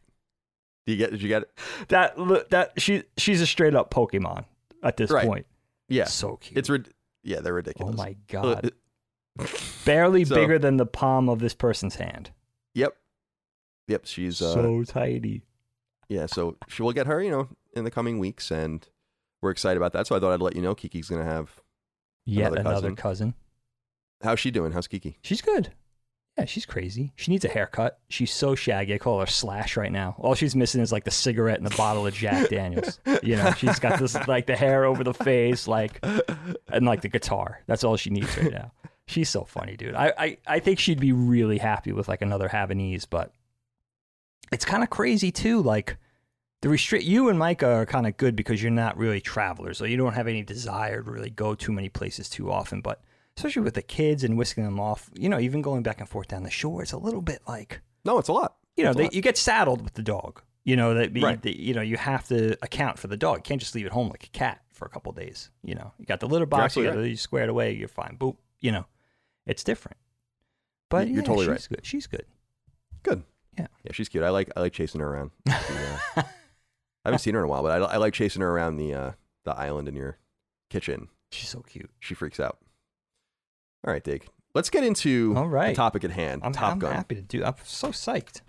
Did 0.85 0.91
you 0.93 0.97
get? 0.97 1.11
Did 1.11 1.21
you 1.21 1.27
get 1.29 1.43
it? 1.43 1.51
That 1.87 2.17
look- 2.19 2.49
that 2.49 2.79
she 2.81 3.03
she's 3.17 3.39
a 3.41 3.45
straight 3.47 3.75
up 3.75 3.91
Pokemon 3.91 4.45
at 4.83 4.97
this 4.97 5.09
Right. 5.09 5.25
point. 5.25 5.45
Yeah, 5.87 6.05
So 6.05 6.35
cute. 6.37 6.57
it's 6.57 6.69
rid- 6.69 6.93
yeah, 7.23 7.39
they're 7.39 7.53
ridiculous. 7.53 7.95
oh 7.97 7.97
my 7.97 8.15
god. 8.27 8.71
barely 9.85 10.25
So- 10.25 10.35
bigger 10.35 10.59
than 10.59 10.77
the 10.77 10.85
palm 10.85 11.29
of 11.29 11.39
this 11.39 11.53
person's 11.53 11.95
hand. 11.95 12.31
Yep, 12.75 12.95
yep. 13.87 14.05
She's 14.05 14.41
uh, 14.41 14.53
so 14.53 14.83
tiny. 14.83 15.41
yeah. 16.09 16.25
So 16.25 16.57
she 16.67 16.81
will 16.83 16.93
get 16.93 17.07
her, 17.07 17.21
you 17.23 17.31
know, 17.31 17.47
in 17.73 17.83
the 17.85 17.91
coming 17.91 18.19
weeks, 18.19 18.51
and 18.51 18.85
we're 19.41 19.51
excited 19.51 19.77
about 19.77 19.93
that. 19.93 20.07
So 20.07 20.15
I 20.15 20.19
thought 20.19 20.33
I'd 20.33 20.41
let 20.41 20.55
you 20.55 20.61
know 20.61 20.75
Kiki's 20.75 21.07
gonna 21.09 21.23
have. 21.23 21.61
Yet 22.25 22.53
Another 22.53 22.59
another, 22.61 22.73
cousin. 22.91 22.95
cousin. 22.95 23.33
How's 24.23 24.39
she 24.39 24.49
doing? 24.51 24.71
How's 24.71 24.87
Kiki? 24.87 25.17
She's 25.21 25.41
good. 25.41 25.73
Yeah, 26.37 26.45
she's 26.45 26.65
crazy. 26.65 27.13
She 27.15 27.31
needs 27.31 27.45
a 27.45 27.47
haircut. 27.47 27.99
She's 28.09 28.33
so 28.33 28.55
shaggy. 28.55 28.95
I 28.95 28.97
call 28.97 29.19
her 29.19 29.27
Slash 29.27 29.77
right 29.77 29.91
now. 29.91 30.15
All 30.17 30.33
she's 30.33 30.55
missing 30.55 30.81
is 30.81 30.91
like 30.91 31.03
the 31.03 31.11
cigarette 31.11 31.59
and 31.59 31.65
the 31.65 31.75
bottle 31.77 32.07
of 32.07 32.13
Jack 32.15 32.49
Daniels. 32.49 32.99
You 33.21 33.35
know, 33.35 33.51
she's 33.51 33.77
got 33.77 33.99
this 33.99 34.15
like 34.27 34.47
the 34.47 34.55
hair 34.55 34.85
over 34.85 35.03
the 35.03 35.13
face, 35.13 35.67
like 35.67 36.03
and 36.69 36.85
like 36.85 37.01
the 37.01 37.09
guitar. 37.09 37.61
That's 37.67 37.83
all 37.83 37.97
she 37.97 38.09
needs 38.09 38.35
right 38.37 38.51
now. 38.51 38.71
She's 39.05 39.29
so 39.29 39.43
funny, 39.43 39.77
dude. 39.77 39.93
I 39.93 40.13
I, 40.17 40.37
I 40.47 40.59
think 40.59 40.79
she'd 40.79 40.99
be 40.99 41.11
really 41.11 41.59
happy 41.59 41.91
with 41.91 42.07
like 42.07 42.23
another 42.23 42.49
Havanese, 42.49 43.05
but 43.07 43.31
it's 44.51 44.65
kind 44.65 44.81
of 44.81 44.89
crazy 44.89 45.31
too. 45.31 45.61
Like 45.61 45.97
the 46.61 46.69
restrict 46.69 47.05
you 47.05 47.29
and 47.29 47.37
Micah 47.37 47.69
are 47.69 47.85
kind 47.85 48.07
of 48.07 48.17
good 48.17 48.35
because 48.35 48.61
you're 48.63 48.71
not 48.71 48.97
really 48.97 49.21
travelers, 49.21 49.77
so 49.77 49.85
you 49.85 49.97
don't 49.97 50.13
have 50.13 50.27
any 50.27 50.41
desire 50.41 51.03
to 51.03 51.11
really 51.11 51.29
go 51.29 51.53
too 51.53 51.71
many 51.71 51.89
places 51.89 52.27
too 52.27 52.51
often. 52.51 52.81
But 52.81 53.01
especially 53.37 53.61
with 53.63 53.73
the 53.73 53.81
kids 53.81 54.23
and 54.23 54.37
whisking 54.37 54.63
them 54.63 54.79
off, 54.79 55.09
you 55.15 55.29
know, 55.29 55.39
even 55.39 55.61
going 55.61 55.83
back 55.83 55.99
and 55.99 56.07
forth 56.09 56.27
down 56.27 56.43
the 56.43 56.49
shore, 56.51 56.81
it's 56.83 56.91
a 56.91 56.97
little 56.97 57.21
bit 57.21 57.39
like 57.47 57.81
No, 58.05 58.17
it's 58.19 58.29
a 58.29 58.33
lot. 58.33 58.55
you 58.77 58.83
know 58.83 58.93
they, 58.93 59.03
lot. 59.03 59.13
you 59.13 59.21
get 59.21 59.37
saddled 59.37 59.81
with 59.81 59.93
the 59.93 60.03
dog. 60.03 60.41
You 60.65 60.75
know 60.77 60.93
that 60.93 61.11
Right. 61.21 61.41
the, 61.41 61.53
you 61.57 61.73
know 61.73 61.81
you 61.81 61.97
have 61.97 62.27
to 62.29 62.57
account 62.63 62.97
for 62.99 63.07
the 63.07 63.17
dog. 63.17 63.37
You 63.39 63.43
can't 63.43 63.59
just 63.61 63.75
leave 63.75 63.85
it 63.85 63.91
home 63.91 64.09
like 64.09 64.23
a 64.23 64.29
cat 64.29 64.61
for 64.71 64.85
a 64.85 64.89
couple 64.89 65.09
of 65.09 65.15
days. 65.17 65.49
You 65.63 65.75
know, 65.75 65.91
you 65.99 66.05
got 66.05 66.19
the 66.19 66.27
litter 66.27 66.45
box, 66.45 66.75
you 66.77 66.83
got 66.85 66.97
it 66.97 67.07
you 67.09 67.17
squared 67.17 67.49
away, 67.49 67.73
you're 67.73 67.87
fine. 67.89 68.17
Boop. 68.17 68.37
You 68.61 68.71
know, 68.71 68.85
it's 69.45 69.63
different. 69.63 69.97
But 70.89 71.07
You're 71.07 71.17
yeah, 71.17 71.23
totally 71.23 71.45
she's 71.45 71.49
right. 71.51 71.67
good. 71.69 71.85
She's 71.85 72.07
good. 72.07 72.25
Good. 73.01 73.23
Yeah. 73.57 73.67
Yeah, 73.83 73.91
she's 73.91 74.07
cute. 74.09 74.23
I 74.23 74.29
like 74.29 74.51
I 74.55 74.61
like 74.61 74.73
chasing 74.73 75.01
her 75.01 75.07
around. 75.09 75.31
She, 75.47 75.73
uh, 75.73 76.23
I 77.05 77.09
haven't 77.09 77.19
seen 77.19 77.33
her 77.33 77.41
in 77.41 77.45
a 77.45 77.49
while, 77.49 77.61
but 77.63 77.81
I, 77.81 77.85
I 77.95 77.97
like 77.97 78.13
chasing 78.13 78.41
her 78.41 78.49
around 78.49 78.77
the 78.77 78.93
uh, 78.93 79.11
the 79.43 79.53
island 79.53 79.89
in 79.89 79.95
your 79.95 80.17
kitchen. 80.69 81.09
She's 81.31 81.49
so 81.49 81.59
cute. 81.61 81.89
She 81.99 82.13
freaks 82.13 82.39
out. 82.39 82.59
All 83.85 83.91
right, 83.93 84.03
Dig. 84.03 84.25
Let's 84.55 84.69
get 84.69 84.83
into 84.83 85.33
All 85.35 85.47
right. 85.47 85.69
the 85.69 85.75
topic 85.75 86.03
at 86.03 86.11
hand. 86.11 86.41
I'm, 86.43 86.51
Top 86.53 86.73
I'm 86.73 86.79
Gun. 86.79 86.93
happy 86.93 87.15
to 87.15 87.21
do. 87.21 87.43
I'm 87.43 87.55
so 87.63 87.89
psyched. 87.89 88.41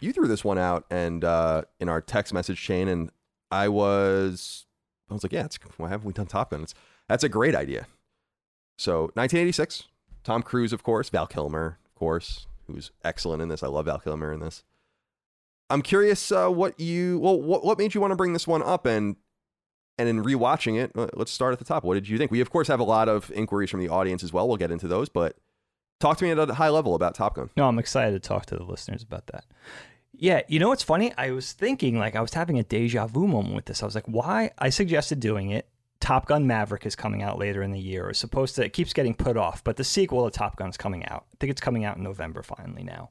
You 0.00 0.12
threw 0.12 0.28
this 0.28 0.44
one 0.44 0.58
out 0.58 0.86
and 0.90 1.24
uh, 1.24 1.62
in 1.80 1.88
our 1.88 2.00
text 2.00 2.32
message 2.32 2.60
chain, 2.60 2.88
and 2.88 3.10
I 3.50 3.68
was 3.68 4.66
I 5.10 5.14
was 5.14 5.22
like, 5.22 5.32
yeah, 5.32 5.44
it's, 5.44 5.58
why 5.76 5.88
haven't 5.88 6.06
we 6.06 6.12
done 6.12 6.26
Top 6.26 6.50
Gun? 6.50 6.62
It's, 6.62 6.74
that's 7.08 7.24
a 7.24 7.28
great 7.28 7.54
idea. 7.54 7.86
So 8.78 9.10
1986, 9.14 9.88
Tom 10.24 10.42
Cruise, 10.42 10.72
of 10.72 10.82
course, 10.82 11.10
Val 11.10 11.26
Kilmer, 11.26 11.78
of 11.84 11.94
course, 11.96 12.46
who's 12.66 12.92
excellent 13.04 13.42
in 13.42 13.48
this. 13.48 13.62
I 13.62 13.66
love 13.66 13.86
Val 13.86 13.98
Kilmer 13.98 14.32
in 14.32 14.40
this. 14.40 14.62
I'm 15.68 15.82
curious 15.82 16.32
uh, 16.32 16.48
what 16.48 16.78
you 16.80 17.18
well 17.18 17.40
what 17.40 17.64
what 17.64 17.78
made 17.78 17.94
you 17.94 18.00
want 18.00 18.12
to 18.12 18.16
bring 18.16 18.32
this 18.32 18.46
one 18.46 18.62
up 18.62 18.86
and 18.86 19.16
and 20.00 20.08
in 20.08 20.24
rewatching 20.24 20.82
it, 20.82 20.92
uh, 20.96 21.08
let's 21.14 21.30
start 21.30 21.52
at 21.52 21.58
the 21.58 21.64
top. 21.64 21.84
What 21.84 21.94
did 21.94 22.08
you 22.08 22.18
think? 22.18 22.30
We 22.30 22.40
of 22.40 22.50
course 22.50 22.68
have 22.68 22.80
a 22.80 22.84
lot 22.84 23.08
of 23.08 23.30
inquiries 23.32 23.70
from 23.70 23.80
the 23.80 23.88
audience 23.88 24.24
as 24.24 24.32
well. 24.32 24.48
We'll 24.48 24.56
get 24.56 24.70
into 24.70 24.88
those, 24.88 25.08
but 25.08 25.36
talk 26.00 26.18
to 26.18 26.24
me 26.24 26.30
at 26.30 26.38
a 26.38 26.54
high 26.54 26.70
level 26.70 26.94
about 26.94 27.14
Top 27.14 27.36
Gun. 27.36 27.50
No, 27.56 27.68
I'm 27.68 27.78
excited 27.78 28.20
to 28.20 28.28
talk 28.28 28.46
to 28.46 28.56
the 28.56 28.64
listeners 28.64 29.02
about 29.02 29.26
that. 29.28 29.44
Yeah, 30.12 30.42
you 30.48 30.58
know 30.58 30.68
what's 30.68 30.82
funny? 30.82 31.12
I 31.16 31.30
was 31.30 31.52
thinking, 31.52 31.98
like, 31.98 32.16
I 32.16 32.20
was 32.20 32.34
having 32.34 32.58
a 32.58 32.62
deja 32.62 33.06
vu 33.06 33.26
moment 33.26 33.54
with 33.54 33.66
this. 33.66 33.82
I 33.82 33.86
was 33.86 33.94
like, 33.94 34.06
why? 34.06 34.50
I 34.58 34.68
suggested 34.68 35.20
doing 35.20 35.50
it 35.50 35.66
Top 36.00 36.26
Gun 36.26 36.46
Maverick 36.46 36.86
is 36.86 36.96
coming 36.96 37.22
out 37.22 37.38
later 37.38 37.62
in 37.62 37.72
the 37.72 37.78
year. 37.78 38.08
It's 38.08 38.18
supposed 38.18 38.56
to, 38.56 38.64
it 38.64 38.72
keeps 38.72 38.94
getting 38.94 39.14
put 39.14 39.36
off, 39.36 39.62
but 39.62 39.76
the 39.76 39.84
sequel 39.84 40.28
to 40.28 40.36
Top 40.36 40.56
Gun 40.56 40.70
is 40.70 40.76
coming 40.76 41.06
out. 41.06 41.26
I 41.32 41.36
think 41.38 41.50
it's 41.50 41.60
coming 41.60 41.84
out 41.84 41.98
in 41.98 42.02
November 42.02 42.42
finally 42.42 42.82
now, 42.82 43.10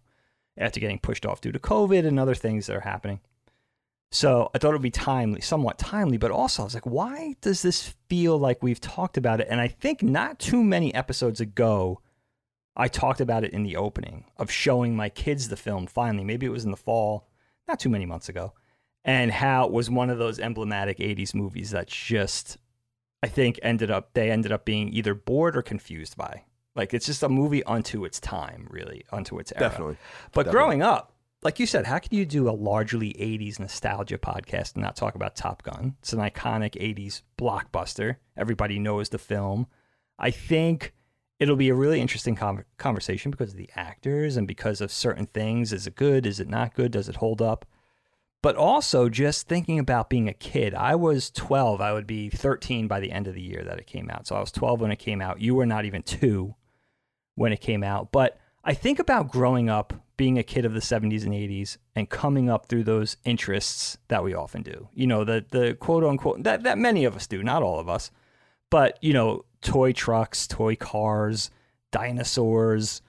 after 0.57 0.79
getting 0.79 0.99
pushed 0.99 1.25
off 1.25 1.39
due 1.39 1.51
to 1.51 1.59
COVID 1.59 2.05
and 2.05 2.19
other 2.19 2.35
things 2.35 2.65
that 2.65 2.75
are 2.75 2.81
happening. 2.81 3.19
So 4.11 4.49
I 4.53 4.57
thought 4.57 4.69
it 4.69 4.73
would 4.73 4.81
be 4.81 4.89
timely, 4.89 5.41
somewhat 5.41 5.77
timely, 5.77 6.17
but 6.17 6.31
also 6.31 6.63
I 6.63 6.65
was 6.65 6.73
like, 6.73 6.85
why 6.85 7.35
does 7.41 7.61
this 7.61 7.93
feel 8.07 8.37
like 8.37 8.63
we've 8.63 8.81
talked 8.81 9.17
about 9.17 9.39
it? 9.39 9.47
And 9.49 9.61
I 9.61 9.67
think 9.67 10.01
not 10.01 10.39
too 10.39 10.63
many 10.63 10.93
episodes 10.93 11.39
ago, 11.39 12.01
I 12.75 12.87
talked 12.87 13.21
about 13.21 13.43
it 13.43 13.53
in 13.53 13.63
the 13.63 13.75
opening 13.75 14.25
of 14.37 14.49
showing 14.49 14.95
my 14.95 15.09
kids 15.09 15.49
the 15.49 15.57
film 15.57 15.85
finally. 15.85 16.23
Maybe 16.23 16.45
it 16.45 16.51
was 16.51 16.65
in 16.65 16.71
the 16.71 16.77
fall, 16.77 17.27
not 17.67 17.79
too 17.79 17.89
many 17.89 18.05
months 18.05 18.29
ago, 18.29 18.53
and 19.03 19.31
how 19.31 19.65
it 19.65 19.71
was 19.71 19.89
one 19.89 20.09
of 20.09 20.17
those 20.17 20.39
emblematic 20.39 20.97
80s 20.97 21.35
movies 21.35 21.69
that 21.71 21.87
just, 21.87 22.57
I 23.21 23.27
think, 23.27 23.59
ended 23.61 23.91
up, 23.91 24.13
they 24.13 24.31
ended 24.31 24.51
up 24.51 24.65
being 24.65 24.91
either 24.91 25.13
bored 25.13 25.55
or 25.55 25.61
confused 25.61 26.17
by. 26.17 26.45
Like 26.75 26.93
it's 26.93 27.05
just 27.05 27.21
a 27.21 27.29
movie 27.29 27.63
unto 27.63 28.05
its 28.05 28.19
time, 28.19 28.67
really, 28.71 29.03
unto 29.11 29.37
its 29.37 29.51
era. 29.51 29.69
Definitely. 29.69 29.97
But 30.31 30.45
Definitely. 30.45 30.51
growing 30.51 30.81
up, 30.81 31.13
like 31.41 31.59
you 31.59 31.65
said, 31.65 31.85
how 31.85 31.99
can 31.99 32.15
you 32.17 32.25
do 32.25 32.49
a 32.49 32.51
largely 32.51 33.13
80s 33.13 33.59
nostalgia 33.59 34.17
podcast 34.17 34.73
and 34.73 34.83
not 34.83 34.95
talk 34.95 35.15
about 35.15 35.35
Top 35.35 35.63
Gun? 35.63 35.95
It's 35.99 36.13
an 36.13 36.19
iconic 36.19 36.75
80s 36.75 37.21
blockbuster. 37.37 38.17
Everybody 38.35 38.77
knows 38.77 39.09
the 39.09 39.17
film. 39.17 39.67
I 40.17 40.31
think 40.31 40.93
it'll 41.39 41.55
be 41.55 41.69
a 41.69 41.75
really 41.75 42.01
interesting 42.01 42.35
con- 42.35 42.65
conversation 42.77 43.31
because 43.31 43.51
of 43.51 43.57
the 43.57 43.69
actors 43.75 44.35
and 44.35 44.47
because 44.47 44.81
of 44.81 44.91
certain 44.91 45.27
things. 45.27 45.71
Is 45.71 45.87
it 45.87 45.95
good? 45.95 46.25
Is 46.25 46.41
it 46.41 46.49
not 46.49 46.75
good? 46.75 46.91
Does 46.91 47.07
it 47.07 47.15
hold 47.17 47.41
up? 47.41 47.65
But 48.41 48.55
also 48.55 49.09
just 49.09 49.47
thinking 49.47 49.79
about 49.79 50.09
being 50.09 50.27
a 50.27 50.33
kid. 50.33 50.73
I 50.73 50.95
was 50.95 51.29
12. 51.31 51.81
I 51.81 51.93
would 51.93 52.07
be 52.07 52.29
13 52.29 52.87
by 52.87 52.99
the 52.99 53.11
end 53.11 53.27
of 53.27 53.33
the 53.33 53.41
year 53.41 53.63
that 53.63 53.79
it 53.79 53.87
came 53.87 54.09
out. 54.09 54.27
So 54.27 54.35
I 54.35 54.39
was 54.39 54.51
12 54.51 54.81
when 54.81 54.91
it 54.91 54.99
came 54.99 55.21
out. 55.21 55.41
You 55.41 55.55
were 55.55 55.65
not 55.65 55.85
even 55.85 56.03
two 56.03 56.55
when 57.35 57.53
it 57.53 57.61
came 57.61 57.83
out. 57.83 58.11
But 58.11 58.37
I 58.63 58.73
think 58.73 58.99
about 58.99 59.31
growing 59.31 59.69
up, 59.69 59.93
being 60.19 60.37
a 60.37 60.43
kid 60.43 60.65
of 60.65 60.73
the 60.73 60.81
70s 60.81 61.23
and 61.23 61.33
80s, 61.33 61.77
and 61.95 62.09
coming 62.09 62.49
up 62.49 62.65
through 62.65 62.83
those 62.83 63.15
interests 63.23 63.97
that 64.09 64.21
we 64.21 64.33
often 64.33 64.61
do. 64.61 64.89
You 64.93 65.07
know, 65.07 65.23
the 65.23 65.45
the 65.49 65.75
quote 65.75 66.03
unquote 66.03 66.43
that 66.43 66.63
that 66.63 66.77
many 66.77 67.05
of 67.05 67.15
us 67.15 67.25
do, 67.25 67.41
not 67.41 67.63
all 67.63 67.79
of 67.79 67.87
us, 67.87 68.11
but 68.69 68.99
you 69.01 69.13
know, 69.13 69.45
toy 69.61 69.93
trucks, 69.93 70.45
toy 70.45 70.75
cars, 70.75 71.51
dinosaurs, 71.93 73.01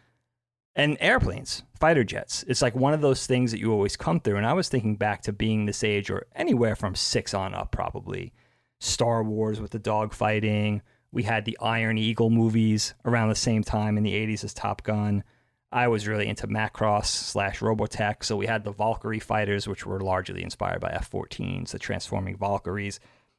and 0.76 0.97
airplanes, 1.00 1.64
fighter 1.81 2.05
jets. 2.05 2.45
It's 2.47 2.62
like 2.62 2.76
one 2.76 2.95
of 2.95 3.00
those 3.00 3.26
things 3.26 3.50
that 3.50 3.59
you 3.59 3.73
always 3.73 3.97
come 3.97 4.21
through. 4.21 4.37
And 4.37 4.47
I 4.47 4.52
was 4.52 4.69
thinking 4.69 4.95
back 4.95 5.23
to 5.23 5.33
being 5.33 5.67
this 5.67 5.83
age, 5.83 6.11
or 6.11 6.29
anywhere 6.37 6.76
from 6.76 6.95
six 6.95 7.35
on 7.35 7.55
up, 7.55 7.73
probably. 7.73 8.33
Star 8.79 9.25
Wars 9.25 9.61
with 9.61 9.73
the 9.73 9.81
dog 9.81 10.14
fighting. 10.14 10.81
We 11.11 11.25
had 11.25 11.45
the 11.45 11.59
Iron 11.61 11.99
Eagle 11.99 12.31
movies 12.31 12.95
around 13.05 13.31
the 13.31 13.35
same 13.35 13.64
time 13.64 13.99
in 13.99 14.05
the 14.05 14.14
80s 14.14 14.45
as 14.45 14.55
Top 14.55 14.85
Gun. 14.85 15.25
I 15.72 15.88
was 15.88 16.08
really 16.08 16.26
into 16.26 16.48
Macross 16.48 17.06
slash 17.06 17.60
Robotech. 17.60 18.24
So 18.24 18.36
we 18.36 18.46
had 18.46 18.64
the 18.64 18.72
Valkyrie 18.72 19.20
fighters, 19.20 19.68
which 19.68 19.86
were 19.86 20.00
largely 20.00 20.42
inspired 20.42 20.80
by 20.80 20.90
F 20.90 21.10
14s, 21.10 21.70
the 21.70 21.78
transforming 21.78 22.36
Valkyries. 22.36 22.98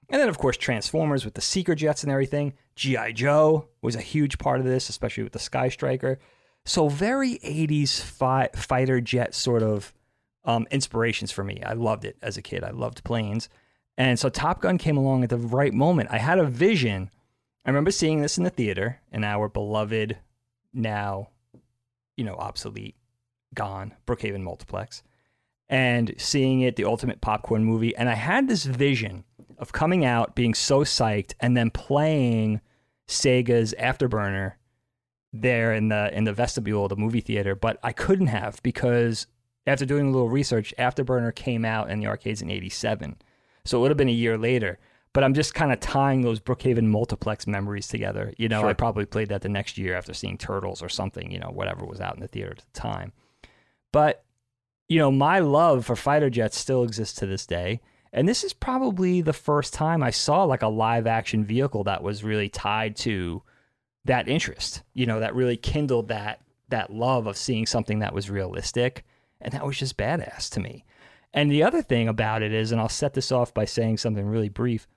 And 0.10 0.20
then, 0.20 0.30
of 0.30 0.38
course, 0.38 0.58
Transformers 0.58 1.24
with 1.24 1.36
the 1.36 1.42
Seeker 1.42 1.76
jets 1.76 2.04
and 2.04 2.12
everything. 2.12 2.54
G.I. 2.76 3.14
Joe 3.14 3.68
was 3.82 3.96
a 3.96 4.02
huge 4.02 4.38
part 4.38 4.60
of 4.60 4.66
this, 4.66 4.90
especially 4.90 5.24
with 5.24 5.34
the 5.34 5.40
Sky 5.40 5.70
Striker. 5.70 6.20
So, 6.66 6.90
very 6.90 7.40
80s 7.40 8.02
fi- 8.02 8.50
fighter 8.54 9.00
jet 9.02 9.34
sort 9.34 9.64
of 9.64 9.94
um, 10.44 10.68
inspirations 10.70 11.32
for 11.32 11.44
me. 11.44 11.62
I 11.64 11.74
loved 11.74 12.04
it 12.04 12.18
as 12.22 12.38
a 12.38 12.42
kid. 12.42 12.64
I 12.64 12.72
loved 12.72 13.04
planes. 13.04 13.48
And 13.98 14.20
so, 14.20 14.30
Top 14.30 14.62
Gun 14.62 14.78
came 14.78 14.98
along 14.98 15.24
at 15.24 15.30
the 15.30 15.38
right 15.38 15.74
moment. 15.74 16.10
I 16.12 16.18
had 16.18 16.40
a 16.40 16.46
vision. 16.46 17.10
I 17.66 17.70
remember 17.70 17.92
seeing 17.92 18.22
this 18.22 18.38
in 18.38 18.44
the 18.44 18.50
theater 18.50 19.00
in 19.14 19.24
our 19.24 19.48
beloved, 19.48 20.18
now, 20.74 21.30
you 22.18 22.24
know, 22.24 22.36
obsolete, 22.36 22.96
gone 23.54 23.94
Brookhaven 24.06 24.42
Multiplex, 24.42 25.04
and 25.70 26.14
seeing 26.18 26.62
it, 26.62 26.76
the 26.76 26.86
ultimate 26.86 27.22
popcorn 27.22 27.64
movie. 27.64 27.96
And 27.96 28.10
I 28.10 28.16
had 28.16 28.48
this 28.48 28.66
vision 28.66 29.24
of 29.58 29.72
coming 29.72 30.04
out, 30.04 30.36
being 30.36 30.54
so 30.54 30.82
psyched, 30.82 31.34
and 31.40 31.56
then 31.56 31.70
playing 31.70 32.62
Sega's 33.08 33.74
Afterburner 33.80 34.54
there 35.34 35.74
in 35.74 35.88
the 35.90 36.16
in 36.16 36.26
the 36.26 36.34
vestibule 36.34 36.84
of 36.84 36.90
the 36.90 36.96
movie 36.96 37.22
theater. 37.22 37.56
But 37.56 37.80
I 37.84 37.94
couldn't 37.94 38.28
have 38.28 38.62
because 38.64 39.28
after 39.66 39.86
doing 39.86 40.08
a 40.08 40.12
little 40.12 40.30
research, 40.30 40.74
Afterburner 40.78 41.34
came 41.34 41.64
out 41.64 41.90
in 41.90 42.00
the 42.00 42.08
arcades 42.08 42.42
in 42.42 42.50
'87, 42.50 43.16
so 43.64 43.78
it 43.78 43.82
would 43.82 43.92
have 43.92 43.98
been 43.98 44.10
a 44.10 44.14
year 44.14 44.38
later. 44.38 44.80
But 45.14 45.24
I'm 45.24 45.34
just 45.34 45.54
kind 45.54 45.74
of 45.74 45.80
tying 45.80 46.22
those 46.22 46.40
Brookhaven 46.40 46.86
multiplex 46.86 47.46
memories 47.46 47.88
together. 47.88 48.34
You 48.38 48.48
know, 48.48 48.62
Sure. 48.62 48.70
I 48.70 48.74
probably 48.74 49.06
played 49.06 49.30
that 49.30 49.42
the 49.42 49.50
next 49.50 49.78
year 49.78 49.96
after 49.96 50.14
seeing 50.14 50.38
Turtles 50.38 50.82
or 50.82 50.90
something. 50.90 51.32
You 51.32 51.40
know, 51.40 51.52
whatever 51.52 51.86
was 51.86 52.00
out 52.00 52.16
in 52.16 52.22
the 52.22 52.28
theater 52.28 52.52
at 52.52 52.60
the 52.60 52.80
time. 52.80 53.12
But 53.92 54.24
you 54.88 55.00
know, 55.00 55.12
my 55.12 55.40
love 55.40 55.86
for 55.86 55.96
fighter 55.96 56.30
jets 56.30 56.58
still 56.58 56.84
exists 56.84 57.18
to 57.20 57.26
this 57.26 57.46
day. 57.46 57.80
And 58.12 58.28
this 58.28 58.44
is 58.44 58.52
probably 58.52 59.22
the 59.22 59.32
first 59.32 59.74
time 59.74 60.04
I 60.04 60.10
saw 60.10 60.44
like 60.44 60.64
a 60.64 60.68
live 60.68 61.08
action 61.08 61.46
vehicle 61.46 61.86
that 61.86 62.04
was 62.04 62.26
really 62.26 62.50
tied 62.50 62.98
to 62.98 63.42
that 64.04 64.28
interest, 64.28 64.84
you 64.94 65.06
know, 65.06 65.22
that 65.22 65.34
really 65.34 65.56
kindled 65.56 66.10
that 66.10 66.42
that 66.68 66.92
love 66.92 67.26
of 67.28 67.38
seeing 67.38 67.66
something 67.66 68.00
that 68.00 68.14
was 68.14 68.30
realistic. 68.30 69.06
And 69.40 69.54
that 69.54 69.66
was 69.66 69.78
just 69.78 69.98
badass 69.98 70.50
to 70.52 70.60
me. 70.60 70.84
And 71.34 71.50
the 71.50 71.64
other 71.64 71.82
thing 71.82 72.08
about 72.08 72.42
it 72.42 72.52
is, 72.52 72.72
and 72.72 72.82
I'll 72.82 72.90
set 72.90 73.14
this 73.14 73.32
off 73.32 73.54
by 73.54 73.66
saying 73.66 73.98
something 73.98 74.26
really 74.26 74.50
brief. 74.50 74.88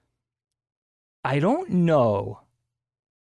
I 1.24 1.38
don't 1.38 1.70
know 1.70 2.40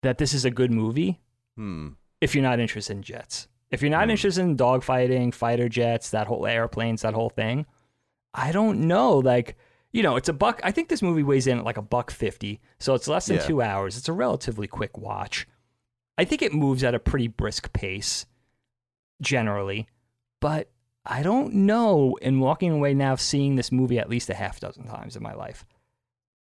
that 0.04 0.18
this 0.18 0.34
is 0.34 0.46
a 0.46 0.52
good 0.52 0.72
movie 0.72 1.20
Hmm. 1.56 1.90
if 2.22 2.36
you're 2.36 2.44
not 2.44 2.60
interested 2.60 2.96
in 2.98 3.04
jets. 3.04 3.48
If 3.72 3.82
you're 3.82 3.92
not 3.92 4.06
Hmm. 4.06 4.12
interested 4.12 4.42
in 4.42 4.58
dogfighting, 4.58 5.34
fighter 5.34 5.68
jets, 5.70 6.10
that 6.12 6.28
whole 6.28 6.46
airplanes, 6.46 7.02
that 7.02 7.14
whole 7.14 7.30
thing, 7.30 7.66
I 8.34 8.52
don't 8.52 8.88
know. 8.88 9.18
Like, 9.18 9.56
you 9.92 10.04
know, 10.04 10.16
it's 10.16 10.30
a 10.30 10.34
buck. 10.34 10.60
I 10.64 10.72
think 10.72 10.90
this 10.90 11.02
movie 11.02 11.24
weighs 11.24 11.48
in 11.48 11.58
at 11.58 11.64
like 11.64 11.78
a 11.78 11.82
buck 11.82 12.12
fifty, 12.12 12.60
so 12.80 12.94
it's 12.94 13.08
less 13.08 13.26
than 13.28 13.38
Yeah. 13.38 13.44
two 13.46 13.62
hours. 13.62 13.98
It's 13.98 14.10
a 14.10 14.14
relatively 14.14 14.68
quick 14.68 14.98
watch. 14.98 15.48
I 16.18 16.26
think 16.26 16.42
it 16.42 16.54
moves 16.54 16.84
at 16.84 16.94
a 16.96 17.00
pretty 17.00 17.28
brisk 17.28 17.72
pace, 17.74 18.26
generally, 19.22 19.88
but 20.40 20.70
I 21.06 21.24
don't 21.24 21.54
know. 21.54 22.16
In 22.22 22.40
walking 22.40 22.72
away 22.72 22.94
now, 22.94 23.16
seeing 23.16 23.56
this 23.56 23.72
movie 23.72 23.98
at 24.00 24.10
least 24.10 24.30
a 24.30 24.34
half 24.36 24.60
dozen 24.60 24.86
times 24.88 25.16
in 25.16 25.24
my 25.24 25.34
life, 25.34 25.66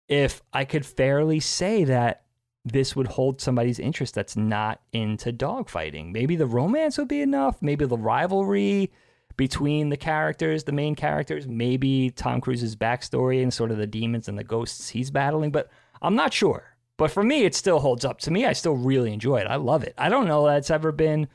if 0.07 0.41
I 0.53 0.65
could 0.65 0.85
fairly 0.85 1.39
say 1.39 1.83
that 1.85 2.23
this 2.65 2.95
would 2.95 3.07
hold 3.07 3.41
somebody's 3.41 3.79
interest 3.79 4.13
that's 4.13 4.35
not 4.35 4.81
into 4.91 5.31
dogfighting. 5.31 6.11
Maybe 6.11 6.35
the 6.35 6.45
romance 6.45 6.97
would 6.97 7.07
be 7.07 7.21
enough. 7.21 7.61
Maybe 7.61 7.85
the 7.85 7.97
rivalry 7.97 8.91
between 9.37 9.89
the 9.89 9.97
characters, 9.97 10.63
the 10.63 10.71
main 10.71 10.95
characters. 10.95 11.47
Maybe 11.47 12.09
Tom 12.09 12.41
Cruise's 12.41 12.75
backstory 12.75 13.41
and 13.41 13.53
sort 13.53 13.71
of 13.71 13.77
the 13.77 13.87
demons 13.87 14.27
and 14.27 14.37
the 14.37 14.43
ghosts 14.43 14.89
he's 14.89 15.11
battling. 15.11 15.51
But 15.51 15.69
I'm 16.01 16.15
not 16.15 16.33
sure. 16.33 16.75
But 16.97 17.11
for 17.11 17.23
me, 17.23 17.45
it 17.45 17.55
still 17.55 17.79
holds 17.79 18.03
up. 18.03 18.19
To 18.21 18.31
me, 18.31 18.45
I 18.45 18.53
still 18.53 18.75
really 18.75 19.13
enjoy 19.13 19.37
it. 19.37 19.47
I 19.47 19.55
love 19.55 19.83
it. 19.83 19.93
I 19.97 20.09
don't 20.09 20.27
know 20.27 20.45
that 20.45 20.57
it's 20.57 20.71
ever 20.71 20.91
been. 20.91 21.27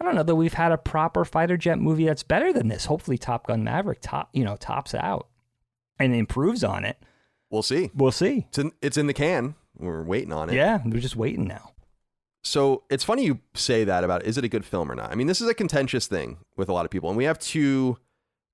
I 0.00 0.04
don't 0.04 0.14
know 0.14 0.22
that 0.22 0.34
we've 0.34 0.54
had 0.54 0.72
a 0.72 0.78
proper 0.78 1.26
fighter 1.26 1.58
jet 1.58 1.78
movie 1.78 2.06
that's 2.06 2.22
better 2.22 2.54
than 2.54 2.68
this. 2.68 2.86
Hopefully, 2.86 3.18
Top 3.18 3.46
Gun 3.46 3.62
Maverick 3.62 3.98
top 4.00 4.30
you 4.32 4.44
know 4.44 4.56
tops 4.56 4.94
out 4.94 5.28
and 5.98 6.14
improves 6.14 6.64
on 6.64 6.86
it. 6.86 6.96
We'll 7.50 7.62
see. 7.62 7.90
We'll 7.94 8.12
see. 8.12 8.46
It's 8.48 8.58
in, 8.58 8.72
it's 8.80 8.96
in 8.96 9.06
the 9.06 9.14
can. 9.14 9.54
We're 9.78 10.02
waiting 10.02 10.32
on 10.32 10.50
it. 10.50 10.54
Yeah, 10.54 10.80
we're 10.84 11.00
just 11.00 11.16
waiting 11.16 11.46
now. 11.46 11.72
So 12.42 12.84
it's 12.88 13.04
funny 13.04 13.24
you 13.24 13.40
say 13.54 13.84
that 13.84 14.02
about 14.04 14.24
is 14.24 14.38
it 14.38 14.44
a 14.44 14.48
good 14.48 14.64
film 14.64 14.90
or 14.90 14.94
not? 14.94 15.10
I 15.10 15.14
mean, 15.14 15.26
this 15.26 15.40
is 15.40 15.48
a 15.48 15.54
contentious 15.54 16.06
thing 16.06 16.38
with 16.56 16.68
a 16.68 16.72
lot 16.72 16.84
of 16.84 16.90
people, 16.90 17.10
and 17.10 17.16
we 17.16 17.24
have 17.24 17.38
two 17.38 17.98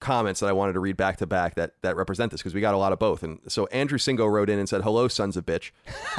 comments 0.00 0.40
that 0.40 0.48
I 0.48 0.52
wanted 0.52 0.74
to 0.74 0.80
read 0.80 0.96
back 0.96 1.18
to 1.18 1.26
back 1.26 1.54
that 1.54 1.72
that 1.82 1.96
represent 1.96 2.30
this 2.30 2.40
because 2.40 2.54
we 2.54 2.60
got 2.60 2.74
a 2.74 2.78
lot 2.78 2.92
of 2.92 2.98
both. 2.98 3.22
And 3.22 3.40
so 3.48 3.66
Andrew 3.66 3.98
Singo 3.98 4.30
wrote 4.30 4.50
in 4.50 4.58
and 4.58 4.68
said, 4.68 4.82
"Hello, 4.82 5.08
sons 5.08 5.36
of 5.36 5.46
bitch. 5.46 5.70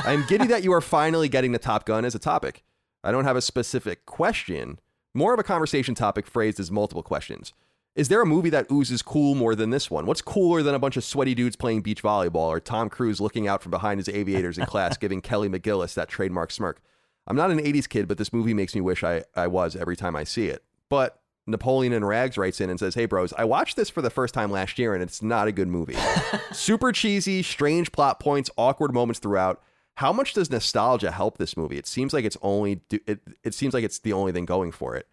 I 0.06 0.14
am 0.14 0.26
giddy 0.28 0.48
that 0.48 0.64
you 0.64 0.72
are 0.74 0.82
finally 0.82 1.30
getting 1.30 1.52
the 1.52 1.60
Top 1.60 1.86
Gun 1.86 2.06
as 2.06 2.16
a 2.16 2.20
topic. 2.20 2.64
I 3.04 3.12
don't 3.12 3.26
have 3.26 3.36
a 3.36 3.42
specific 3.42 4.06
question, 4.06 4.80
more 5.14 5.34
of 5.34 5.40
a 5.40 5.44
conversation 5.44 5.96
topic 5.96 6.28
phrased 6.28 6.60
as 6.60 6.72
multiple 6.72 7.04
questions." 7.04 7.54
Is 7.98 8.10
there 8.10 8.22
a 8.22 8.28
movie 8.28 8.52
that 8.52 8.72
oozes 8.72 9.02
cool 9.02 9.34
more 9.34 9.56
than 9.56 9.72
this 9.72 9.90
one? 9.90 10.06
What's 10.06 10.22
cooler 10.22 10.62
than 10.62 10.76
a 10.76 10.80
bunch 10.80 10.98
of 10.98 11.04
sweaty 11.04 11.34
dudes 11.34 11.56
playing 11.56 11.82
beach 11.82 12.04
volleyball 12.04 12.48
or 12.48 12.60
Tom 12.60 12.90
Cruise 12.90 13.20
looking 13.20 13.48
out 13.48 13.64
from 13.64 13.72
behind 13.72 14.00
his 14.00 14.08
aviators 14.08 14.60
in 14.60 14.68
class 14.68 14.98
giving 15.00 15.20
Kelly 15.20 15.50
McGillis 15.50 15.96
that 15.96 16.08
trademark 16.08 16.52
smirk? 16.52 16.80
I'm 17.26 17.36
not 17.36 17.50
an 17.50 17.58
80s 17.58 17.90
kid, 17.90 18.08
but 18.08 18.20
this 18.20 18.32
movie 18.32 18.54
makes 18.54 18.76
me 18.76 18.82
wish 18.82 19.04
I, 19.04 19.24
I 19.36 19.48
was 19.48 19.76
every 19.76 19.98
time 19.98 20.16
I 20.16 20.26
see 20.26 20.46
it. 20.46 20.64
But 20.90 21.20
Napoleon 21.48 21.92
in 21.92 22.06
Rags 22.06 22.38
writes 22.38 22.62
in 22.62 22.70
and 22.70 22.80
says, 22.80 22.94
Hey, 22.94 23.08
bros, 23.08 23.34
I 23.34 23.46
watched 23.46 23.76
this 23.76 23.90
for 23.90 24.04
the 24.04 24.12
first 24.12 24.36
time 24.36 24.52
last 24.52 24.78
year 24.78 24.94
and 24.94 25.02
it's 25.02 25.24
not 25.24 25.48
a 25.48 25.52
good 25.52 25.68
movie. 25.68 25.98
Super 26.52 26.92
cheesy, 26.92 27.42
strange 27.42 27.92
plot 27.92 28.20
points, 28.20 28.52
awkward 28.58 28.94
moments 28.94 29.18
throughout. 29.20 29.60
How 29.96 30.14
much 30.14 30.34
does 30.34 30.52
nostalgia 30.52 31.10
help 31.10 31.40
this 31.40 31.58
movie? 31.58 31.80
It 31.80 31.88
seems 31.88 32.14
like 32.14 32.26
it's 32.26 32.38
only 32.44 32.76
do, 32.90 33.00
it, 33.08 33.22
it 33.44 33.56
seems 33.56 33.74
like 33.74 33.84
it's 33.84 33.98
the 33.98 34.14
only 34.14 34.34
thing 34.34 34.46
going 34.46 34.72
for 34.72 34.96
it. 34.96 35.08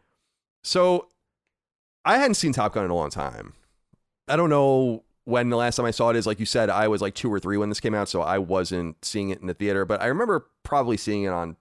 So 0.63 1.09
I 2.05 2.19
hadn't 2.19 2.35
seen 2.35 2.53
Top 2.53 2.75
Gun 2.75 2.85
in 2.85 2.91
a 2.91 2.95
long 2.95 3.11
time. 3.11 3.55
I 4.29 4.37
don't 4.37 4.51
know 4.51 5.05
when 5.25 5.49
the 5.51 5.57
last 5.57 5.77
time 5.77 5.87
I 5.87 5.91
saw 5.91 6.11
it 6.11 6.17
is. 6.17 6.27
Like 6.27 6.41
you 6.41 6.47
said, 6.47 6.71
I 6.71 6.89
was 6.89 7.01
like 7.01 7.15
two 7.15 7.33
or 7.33 7.41
three 7.41 7.57
when 7.57 7.69
this 7.69 7.81
came 7.81 7.95
out, 7.95 8.09
so 8.09 8.23
I 8.23 8.39
wasn't 8.39 9.03
seeing 9.05 9.31
it 9.31 9.41
in 9.41 9.47
the 9.47 9.55
theater. 9.55 9.85
But 9.85 10.03
I 10.03 10.07
remember 10.07 10.49
probably 10.63 10.97
seeing 10.97 11.25
it 11.25 11.29
on 11.29 11.57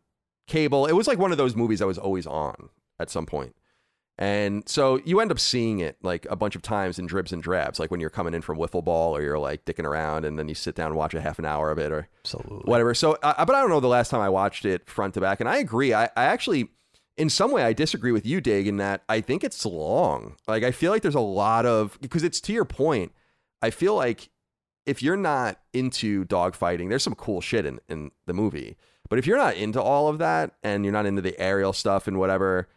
cable. 0.47 0.85
It 0.85 0.93
was 0.93 1.07
like 1.07 1.17
one 1.17 1.31
of 1.31 1.37
those 1.37 1.55
movies 1.55 1.79
that 1.79 1.87
was 1.87 1.97
always 1.97 2.27
on 2.27 2.69
at 2.99 3.09
some 3.09 3.25
point. 3.25 3.55
And 4.19 4.67
so 4.69 4.99
you 5.05 5.19
end 5.19 5.31
up 5.31 5.39
seeing 5.39 5.79
it 5.79 5.97
like 6.03 6.27
a 6.29 6.35
bunch 6.35 6.55
of 6.55 6.61
times 6.61 6.99
in 6.99 7.07
dribs 7.07 7.31
and 7.33 7.41
drabs, 7.41 7.79
like 7.79 7.89
when 7.89 7.99
you're 7.99 8.11
coming 8.11 8.35
in 8.35 8.43
from 8.43 8.59
wiffle 8.59 8.83
ball 8.83 9.15
or 9.17 9.23
you're 9.23 9.39
like 9.39 9.65
dicking 9.65 9.85
around 9.85 10.23
and 10.23 10.37
then 10.37 10.47
you 10.47 10.53
sit 10.53 10.75
down 10.75 10.87
and 10.87 10.95
watch 10.95 11.15
a 11.15 11.21
half 11.21 11.39
an 11.39 11.45
hour 11.45 11.71
of 11.71 11.79
it 11.79 11.91
or 11.91 12.07
Absolutely. 12.23 12.61
whatever. 12.65 12.93
So, 12.93 13.17
uh, 13.23 13.43
but 13.43 13.55
I 13.55 13.59
don't 13.59 13.71
know 13.71 13.79
the 13.79 13.87
last 13.87 14.09
time 14.09 14.21
I 14.21 14.29
watched 14.29 14.65
it 14.65 14.87
front 14.87 15.15
to 15.15 15.21
back. 15.21 15.39
And 15.39 15.49
I 15.49 15.57
agree. 15.57 15.95
I, 15.95 16.05
I 16.15 16.25
actually, 16.25 16.69
in 17.17 17.29
some 17.29 17.51
way, 17.51 17.63
I 17.63 17.73
disagree 17.73 18.11
with 18.11 18.25
you, 18.25 18.41
Dig, 18.41 18.67
in 18.67 18.77
that 18.77 19.03
I 19.07 19.21
think 19.21 19.43
it's 19.43 19.65
long. 19.65 20.35
Like, 20.47 20.63
I 20.63 20.71
feel 20.71 20.91
like 20.91 21.01
there's 21.01 21.15
a 21.15 21.19
lot 21.19 21.65
of, 21.65 21.97
because 22.01 22.23
it's 22.23 22.41
to 22.41 22.53
your 22.53 22.65
point, 22.65 23.11
I 23.61 23.69
feel 23.69 23.95
like 23.95 24.29
if 24.85 25.01
you're 25.01 25.17
not 25.17 25.59
into 25.73 26.25
dogfighting, 26.25 26.89
there's 26.89 27.03
some 27.03 27.15
cool 27.15 27.39
shit 27.39 27.65
in, 27.65 27.79
in 27.87 28.11
the 28.25 28.33
movie. 28.33 28.77
But 29.09 29.19
if 29.19 29.27
you're 29.27 29.37
not 29.37 29.55
into 29.55 29.81
all 29.81 30.07
of 30.07 30.17
that 30.17 30.55
and 30.63 30.83
you're 30.83 30.91
not 30.93 31.05
into 31.05 31.21
the 31.21 31.39
aerial 31.39 31.71
stuff 31.71 32.07
and 32.07 32.17
whatever, 32.17 32.67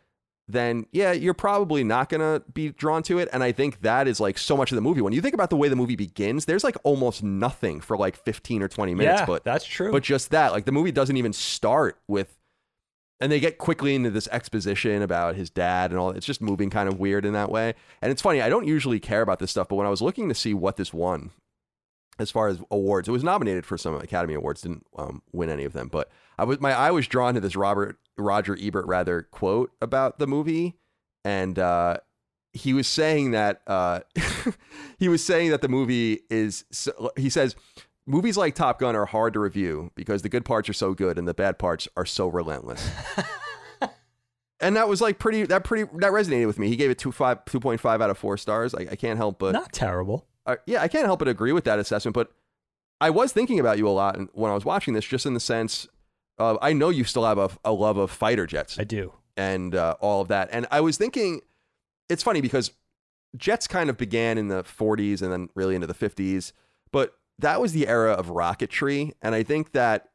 then 0.48 0.86
yeah, 0.92 1.12
you're 1.12 1.34
probably 1.34 1.82
not 1.82 2.08
gonna 2.08 2.42
be 2.52 2.68
drawn 2.70 3.02
to 3.04 3.18
it. 3.18 3.28
And 3.32 3.42
I 3.42 3.52
think 3.52 3.80
that 3.80 4.06
is 4.06 4.20
like 4.20 4.38
so 4.38 4.56
much 4.56 4.70
of 4.70 4.76
the 4.76 4.82
movie. 4.82 5.00
When 5.00 5.12
you 5.12 5.20
think 5.20 5.34
about 5.34 5.50
the 5.50 5.56
way 5.56 5.68
the 5.68 5.76
movie 5.76 5.96
begins, 5.96 6.44
there's 6.44 6.62
like 6.62 6.76
almost 6.84 7.22
nothing 7.22 7.80
for 7.80 7.96
like 7.96 8.16
15 8.16 8.62
or 8.62 8.68
20 8.68 8.94
minutes. 8.94 9.20
yeah, 9.20 9.26
but 9.26 9.44
that's 9.44 9.64
true. 9.64 9.90
but 9.90 10.02
just 10.02 10.30
that, 10.30 10.52
like 10.52 10.64
the 10.64 10.72
movie 10.72 10.92
doesn't 10.92 11.16
even 11.16 11.32
start 11.32 11.98
with, 12.06 12.36
and 13.20 13.32
they 13.32 13.40
get 13.40 13.58
quickly 13.58 13.94
into 13.94 14.10
this 14.10 14.28
exposition 14.28 15.02
about 15.02 15.36
his 15.36 15.48
dad 15.50 15.90
and 15.90 15.98
all. 15.98 16.10
It's 16.10 16.26
just 16.26 16.40
moving 16.40 16.70
kind 16.70 16.88
of 16.88 16.98
weird 16.98 17.24
in 17.24 17.32
that 17.32 17.50
way. 17.50 17.74
And 18.02 18.12
it's 18.12 18.22
funny. 18.22 18.42
I 18.42 18.48
don't 18.48 18.66
usually 18.66 19.00
care 19.00 19.22
about 19.22 19.38
this 19.38 19.50
stuff, 19.50 19.68
but 19.68 19.76
when 19.76 19.86
I 19.86 19.90
was 19.90 20.02
looking 20.02 20.28
to 20.28 20.34
see 20.34 20.52
what 20.52 20.76
this 20.76 20.92
won, 20.92 21.30
as 22.18 22.30
far 22.30 22.48
as 22.48 22.60
awards, 22.70 23.08
it 23.08 23.12
was 23.12 23.24
nominated 23.24 23.66
for 23.66 23.78
some 23.78 23.94
Academy 23.94 24.34
Awards, 24.34 24.62
didn't 24.62 24.86
um, 24.98 25.22
win 25.32 25.50
any 25.50 25.64
of 25.64 25.72
them. 25.72 25.88
But 25.88 26.10
I 26.38 26.44
was 26.44 26.60
my 26.60 26.72
eye 26.72 26.90
was 26.90 27.06
drawn 27.06 27.34
to 27.34 27.40
this 27.40 27.56
Robert 27.56 27.98
Roger 28.16 28.56
Ebert 28.60 28.86
rather 28.86 29.22
quote 29.22 29.70
about 29.80 30.18
the 30.18 30.26
movie, 30.26 30.76
and 31.24 31.58
uh, 31.58 31.98
he 32.52 32.72
was 32.72 32.86
saying 32.86 33.32
that 33.32 33.60
uh, 33.66 34.00
he 34.98 35.08
was 35.08 35.22
saying 35.22 35.50
that 35.50 35.60
the 35.60 35.68
movie 35.68 36.20
is. 36.30 36.64
So, 36.70 37.12
he 37.16 37.28
says 37.28 37.54
movies 38.06 38.36
like 38.36 38.54
Top 38.54 38.78
Gun 38.78 38.94
are 38.96 39.06
hard 39.06 39.34
to 39.34 39.40
review 39.40 39.90
because 39.94 40.22
the 40.22 40.28
good 40.28 40.44
parts 40.44 40.68
are 40.68 40.72
so 40.72 40.94
good 40.94 41.18
and 41.18 41.26
the 41.26 41.34
bad 41.34 41.58
parts 41.58 41.88
are 41.96 42.06
so 42.06 42.28
relentless. 42.28 42.88
and 44.60 44.76
that 44.76 44.88
was 44.88 45.00
like 45.00 45.18
pretty 45.18 45.44
that 45.44 45.64
pretty 45.64 45.84
that 45.98 46.12
resonated 46.12 46.46
with 46.46 46.58
me. 46.58 46.68
He 46.68 46.76
gave 46.76 46.90
it 46.90 46.98
two 46.98 47.12
five 47.12 47.44
two 47.44 47.60
point 47.60 47.80
five 47.80 48.00
out 48.00 48.10
of 48.10 48.18
four 48.18 48.36
stars. 48.36 48.74
I, 48.74 48.82
I 48.92 48.96
can't 48.96 49.16
help 49.18 49.38
but 49.38 49.52
Not 49.52 49.72
terrible. 49.72 50.26
uh, 50.46 50.56
yeah, 50.66 50.82
I 50.82 50.88
can't 50.88 51.04
help 51.06 51.18
but 51.18 51.28
agree 51.28 51.52
with 51.52 51.64
that 51.64 51.78
assessment. 51.78 52.14
But 52.14 52.32
I 53.00 53.10
was 53.10 53.32
thinking 53.32 53.60
about 53.60 53.78
you 53.78 53.88
a 53.88 53.90
lot 53.90 54.18
when 54.34 54.50
I 54.50 54.54
was 54.54 54.64
watching 54.64 54.94
this, 54.94 55.04
just 55.04 55.26
in 55.26 55.34
the 55.34 55.40
sense 55.40 55.86
of 56.38 56.58
I 56.62 56.72
know 56.72 56.88
you 56.88 57.04
still 57.04 57.24
have 57.24 57.38
a, 57.38 57.50
a 57.64 57.72
love 57.72 57.96
of 57.98 58.10
fighter 58.10 58.46
jets 58.46 58.78
I 58.78 58.84
do. 58.84 59.12
and 59.36 59.74
uh, 59.74 59.96
all 60.00 60.22
of 60.22 60.28
that. 60.28 60.48
And 60.52 60.66
I 60.70 60.80
was 60.80 60.96
thinking, 60.96 61.40
it's 62.08 62.22
funny 62.22 62.40
because 62.40 62.72
jets 63.36 63.66
kind 63.66 63.90
of 63.90 63.96
began 63.98 64.38
in 64.38 64.48
the 64.48 64.62
40s 64.62 65.20
and 65.20 65.30
then 65.30 65.48
really 65.54 65.74
into 65.74 65.86
the 65.86 65.94
50s, 65.94 66.52
but 66.92 67.14
that 67.38 67.60
was 67.60 67.72
the 67.72 67.86
era 67.86 68.12
of 68.12 68.28
rocketry, 68.28 69.12
and 69.22 69.34
I 69.34 69.42
think 69.42 69.72
that 69.72 70.08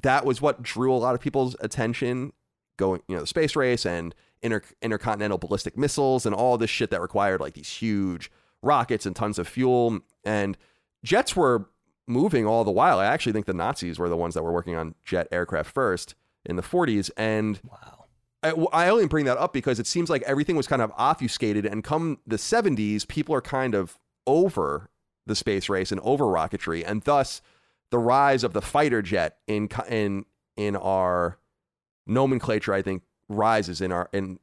that 0.00 0.24
was 0.24 0.40
what 0.40 0.62
drew 0.62 0.92
a 0.92 0.96
lot 0.96 1.14
of 1.14 1.20
people's 1.20 1.56
attention 1.60 2.32
going, 2.76 3.02
you 3.08 3.14
know, 3.14 3.22
the 3.22 3.26
space 3.26 3.56
race 3.56 3.84
and 3.84 4.14
inter- 4.42 4.62
intercontinental 4.80 5.38
ballistic 5.38 5.76
missiles 5.76 6.24
and 6.24 6.34
all 6.34 6.56
this 6.56 6.70
shit 6.70 6.90
that 6.90 7.00
required 7.02 7.40
like 7.40 7.54
these 7.54 7.68
huge 7.68 8.30
rockets 8.62 9.04
and 9.04 9.14
tons 9.16 9.38
of 9.38 9.48
fuel. 9.48 10.00
And 10.24 10.56
jets 11.04 11.34
were 11.36 11.68
moving 12.06 12.46
all 12.46 12.64
the 12.64 12.70
while. 12.70 12.98
I 12.98 13.06
actually 13.06 13.32
think 13.32 13.46
the 13.46 13.52
Nazis 13.54 13.98
were 13.98 14.08
the 14.08 14.16
ones 14.16 14.34
that 14.34 14.42
were 14.42 14.52
working 14.52 14.76
on 14.76 14.94
jet 15.04 15.28
aircraft 15.30 15.72
first 15.72 16.14
in 16.46 16.56
the 16.56 16.62
40s. 16.62 17.10
And 17.16 17.60
Wow. 17.64 18.06
I, 18.42 18.50
I 18.72 18.88
only 18.88 19.06
bring 19.06 19.26
that 19.26 19.36
up 19.36 19.52
because 19.52 19.78
it 19.78 19.86
seems 19.86 20.08
like 20.08 20.22
everything 20.22 20.56
was 20.56 20.66
kind 20.66 20.80
of 20.80 20.90
obfuscated. 20.96 21.66
And 21.66 21.84
come 21.84 22.18
the 22.26 22.36
70s, 22.36 23.06
people 23.06 23.34
are 23.34 23.42
kind 23.42 23.74
of 23.74 23.98
over 24.26 24.88
the 25.26 25.34
space 25.34 25.68
race 25.68 25.92
and 25.92 26.00
over 26.02 26.24
rocketry. 26.24 26.82
And 26.86 27.02
thus, 27.02 27.42
the 27.90 27.98
rise 27.98 28.44
of 28.44 28.52
the 28.52 28.62
fighter 28.62 29.02
jet 29.02 29.38
in 29.46 29.68
in 29.88 30.24
in 30.56 30.76
our 30.76 31.38
nomenclature, 32.06 32.72
I 32.72 32.82
think, 32.82 33.02
rises 33.28 33.80
in 33.80 33.92
our 33.92 34.08
and 34.12 34.38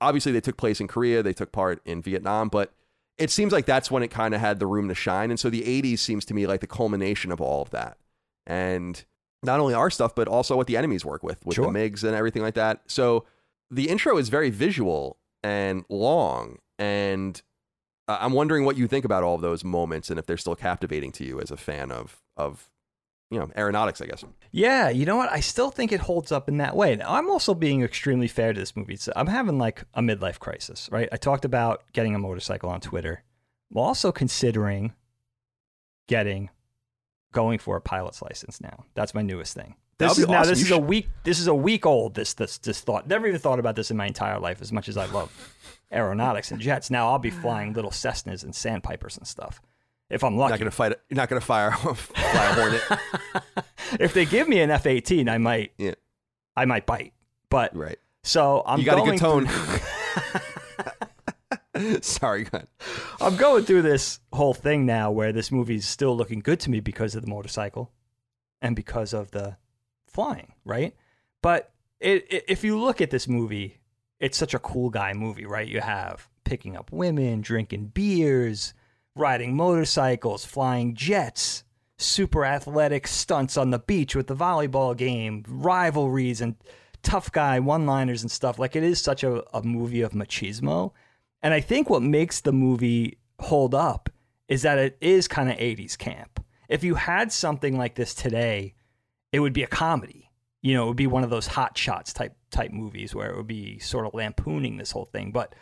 obviously 0.00 0.32
they 0.32 0.40
took 0.40 0.56
place 0.56 0.80
in 0.80 0.88
Korea, 0.88 1.22
they 1.22 1.32
took 1.32 1.52
part 1.52 1.80
in 1.84 2.02
Vietnam, 2.02 2.48
but 2.48 2.72
it 3.18 3.30
seems 3.30 3.52
like 3.52 3.66
that's 3.66 3.90
when 3.90 4.02
it 4.02 4.08
kind 4.08 4.34
of 4.34 4.40
had 4.40 4.58
the 4.58 4.66
room 4.66 4.88
to 4.88 4.94
shine. 4.94 5.30
And 5.30 5.38
so 5.38 5.50
the 5.50 5.62
80s 5.62 5.98
seems 5.98 6.24
to 6.26 6.34
me 6.34 6.46
like 6.46 6.60
the 6.60 6.66
culmination 6.66 7.30
of 7.30 7.40
all 7.40 7.62
of 7.62 7.70
that. 7.70 7.98
And 8.46 9.04
not 9.42 9.60
only 9.60 9.74
our 9.74 9.90
stuff, 9.90 10.14
but 10.14 10.28
also 10.28 10.56
what 10.56 10.66
the 10.66 10.76
enemies 10.76 11.04
work 11.04 11.22
with, 11.22 11.44
with 11.44 11.56
Sure. 11.56 11.70
the 11.70 11.72
MiGs 11.78 12.04
and 12.04 12.14
everything 12.14 12.42
like 12.42 12.54
that. 12.54 12.82
So 12.86 13.24
the 13.70 13.88
intro 13.88 14.16
is 14.18 14.28
very 14.28 14.50
visual 14.50 15.18
and 15.42 15.84
long. 15.88 16.58
And 16.78 17.40
uh, 18.08 18.18
I'm 18.20 18.32
wondering 18.32 18.64
what 18.64 18.76
you 18.76 18.86
think 18.88 19.04
about 19.04 19.22
all 19.22 19.34
of 19.34 19.40
those 19.40 19.64
moments 19.64 20.10
and 20.10 20.18
if 20.18 20.26
they're 20.26 20.36
still 20.36 20.56
captivating 20.56 21.12
to 21.12 21.24
you 21.24 21.40
as 21.40 21.50
a 21.50 21.56
fan 21.56 21.90
of, 21.90 22.20
of 22.36 22.68
you 23.30 23.38
know, 23.38 23.50
aeronautics, 23.56 24.02
I 24.02 24.06
guess. 24.06 24.24
Yeah, 24.50 24.90
you 24.90 25.06
know 25.06 25.16
what? 25.16 25.32
I 25.32 25.40
still 25.40 25.70
think 25.70 25.90
it 25.90 26.00
holds 26.00 26.30
up 26.30 26.48
in 26.48 26.58
that 26.58 26.76
way. 26.76 26.96
Now, 26.96 27.14
I'm 27.14 27.30
also 27.30 27.54
being 27.54 27.82
extremely 27.82 28.28
fair 28.28 28.52
to 28.52 28.60
this 28.60 28.76
movie. 28.76 28.96
So 28.96 29.12
I'm 29.16 29.26
having 29.26 29.58
like 29.58 29.84
a 29.94 30.02
midlife 30.02 30.38
crisis, 30.38 30.88
right? 30.92 31.08
I 31.10 31.16
talked 31.16 31.46
about 31.46 31.82
getting 31.92 32.14
a 32.14 32.18
motorcycle 32.18 32.68
on 32.68 32.80
Twitter. 32.80 33.22
I'm 33.70 33.78
also 33.78 34.12
considering 34.12 34.92
getting 36.08 36.50
going 37.32 37.58
for 37.58 37.76
a 37.76 37.80
pilot's 37.80 38.20
license 38.20 38.60
now. 38.60 38.84
That's 38.94 39.14
my 39.14 39.22
newest 39.22 39.54
thing. 39.54 39.76
This 39.96 40.18
is 40.18 40.28
now 40.28 40.44
this 40.44 40.58
You 40.58 40.66
is 40.66 40.70
a 40.72 40.78
week 40.78 41.08
this 41.22 41.38
is 41.38 41.46
a 41.46 41.54
week 41.54 41.86
old 41.86 42.14
this 42.14 42.34
this 42.34 42.58
this 42.58 42.80
thought. 42.80 43.06
Never 43.06 43.26
even 43.26 43.40
thought 43.40 43.58
about 43.58 43.76
this 43.76 43.90
in 43.90 43.96
my 43.96 44.06
entire 44.06 44.38
life 44.38 44.60
as 44.60 44.72
much 44.72 44.88
as 44.88 44.96
I 44.96 45.06
love 45.06 45.30
aeronautics 45.92 46.50
and 46.50 46.60
jets. 46.60 46.90
Now 46.90 47.08
I'll 47.10 47.18
be 47.18 47.30
flying 47.30 47.72
little 47.74 47.90
Cessnas 47.90 48.42
and 48.44 48.54
sandpipers 48.54 49.16
and 49.18 49.26
stuff. 49.26 49.60
If 50.10 50.22
I'm 50.24 50.32
You're 50.34 50.40
lucky. 50.40 50.50
not 50.52 50.58
going 50.58 50.70
to 50.70 50.76
fight. 50.76 50.92
You're 51.08 51.16
not 51.16 51.28
going 51.28 51.40
to 51.40 51.46
fire 51.46 51.70
fly 51.94 52.44
a 52.46 52.54
hornet. 52.54 52.82
if 54.00 54.12
they 54.14 54.24
give 54.26 54.46
me 54.48 54.60
an 54.60 54.70
F 54.70 54.86
eighteen, 54.86 55.28
I 55.28 55.38
might 55.38 55.72
Yeah. 55.78 55.94
I 56.56 56.64
might 56.66 56.84
bite. 56.86 57.12
But 57.48 57.74
right. 57.76 57.98
so 58.22 58.62
I'm 58.66 58.78
you 58.80 58.84
got 58.86 58.94
a 58.94 59.00
going 59.00 59.10
good 59.12 59.18
tone. 59.20 59.46
through- 59.46 59.78
Sorry, 62.02 62.44
go. 62.44 62.62
I'm 63.20 63.36
going 63.36 63.64
through 63.64 63.82
this 63.82 64.20
whole 64.32 64.54
thing 64.54 64.84
now 64.86 65.10
where 65.10 65.32
this 65.32 65.50
movie's 65.50 65.86
still 65.86 66.16
looking 66.16 66.40
good 66.40 66.60
to 66.60 66.70
me 66.70 66.80
because 66.80 67.14
of 67.14 67.22
the 67.22 67.28
motorcycle 67.30 67.90
and 68.60 68.76
because 68.76 69.12
of 69.14 69.30
the 69.30 69.56
flying, 70.06 70.52
right? 70.64 70.94
But 71.40 71.72
it, 71.98 72.26
it, 72.30 72.44
if 72.48 72.62
you 72.64 72.78
look 72.78 73.00
at 73.00 73.10
this 73.10 73.26
movie, 73.26 73.78
it's 74.22 74.38
such 74.38 74.54
a 74.54 74.58
cool 74.60 74.88
guy 74.88 75.12
movie, 75.12 75.44
right? 75.44 75.66
You 75.66 75.80
have 75.80 76.28
picking 76.44 76.76
up 76.76 76.92
women, 76.92 77.40
drinking 77.40 77.86
beers, 77.86 78.72
riding 79.16 79.56
motorcycles, 79.56 80.44
flying 80.44 80.94
jets, 80.94 81.64
super 81.98 82.44
athletic 82.44 83.08
stunts 83.08 83.56
on 83.56 83.70
the 83.70 83.80
beach 83.80 84.14
with 84.14 84.28
the 84.28 84.36
volleyball 84.36 84.96
game, 84.96 85.44
rivalries 85.48 86.40
and 86.40 86.54
tough 87.02 87.32
guy 87.32 87.58
one 87.58 87.84
liners 87.84 88.22
and 88.22 88.30
stuff. 88.30 88.60
Like 88.60 88.76
it 88.76 88.84
is 88.84 89.00
such 89.00 89.24
a, 89.24 89.42
a 89.54 89.62
movie 89.64 90.02
of 90.02 90.12
machismo. 90.12 90.92
And 91.42 91.52
I 91.52 91.60
think 91.60 91.90
what 91.90 92.02
makes 92.02 92.40
the 92.40 92.52
movie 92.52 93.18
hold 93.40 93.74
up 93.74 94.08
is 94.46 94.62
that 94.62 94.78
it 94.78 94.96
is 95.00 95.26
kind 95.26 95.50
of 95.50 95.56
80s 95.56 95.98
camp. 95.98 96.44
If 96.68 96.84
you 96.84 96.94
had 96.94 97.32
something 97.32 97.76
like 97.76 97.96
this 97.96 98.14
today, 98.14 98.74
it 99.32 99.40
would 99.40 99.52
be 99.52 99.64
a 99.64 99.66
comedy. 99.66 100.30
You 100.62 100.74
know, 100.74 100.84
it 100.84 100.88
would 100.88 100.96
be 100.96 101.08
one 101.08 101.24
of 101.24 101.30
those 101.30 101.48
hot 101.48 101.76
shots 101.76 102.12
type 102.12 102.36
type 102.52 102.70
movies 102.70 103.14
where 103.14 103.30
it 103.30 103.36
would 103.36 103.46
be 103.46 103.78
sort 103.78 104.06
of 104.06 104.14
lampooning 104.14 104.76
this 104.76 104.92
whole 104.92 105.06
thing. 105.06 105.32
But 105.32 105.54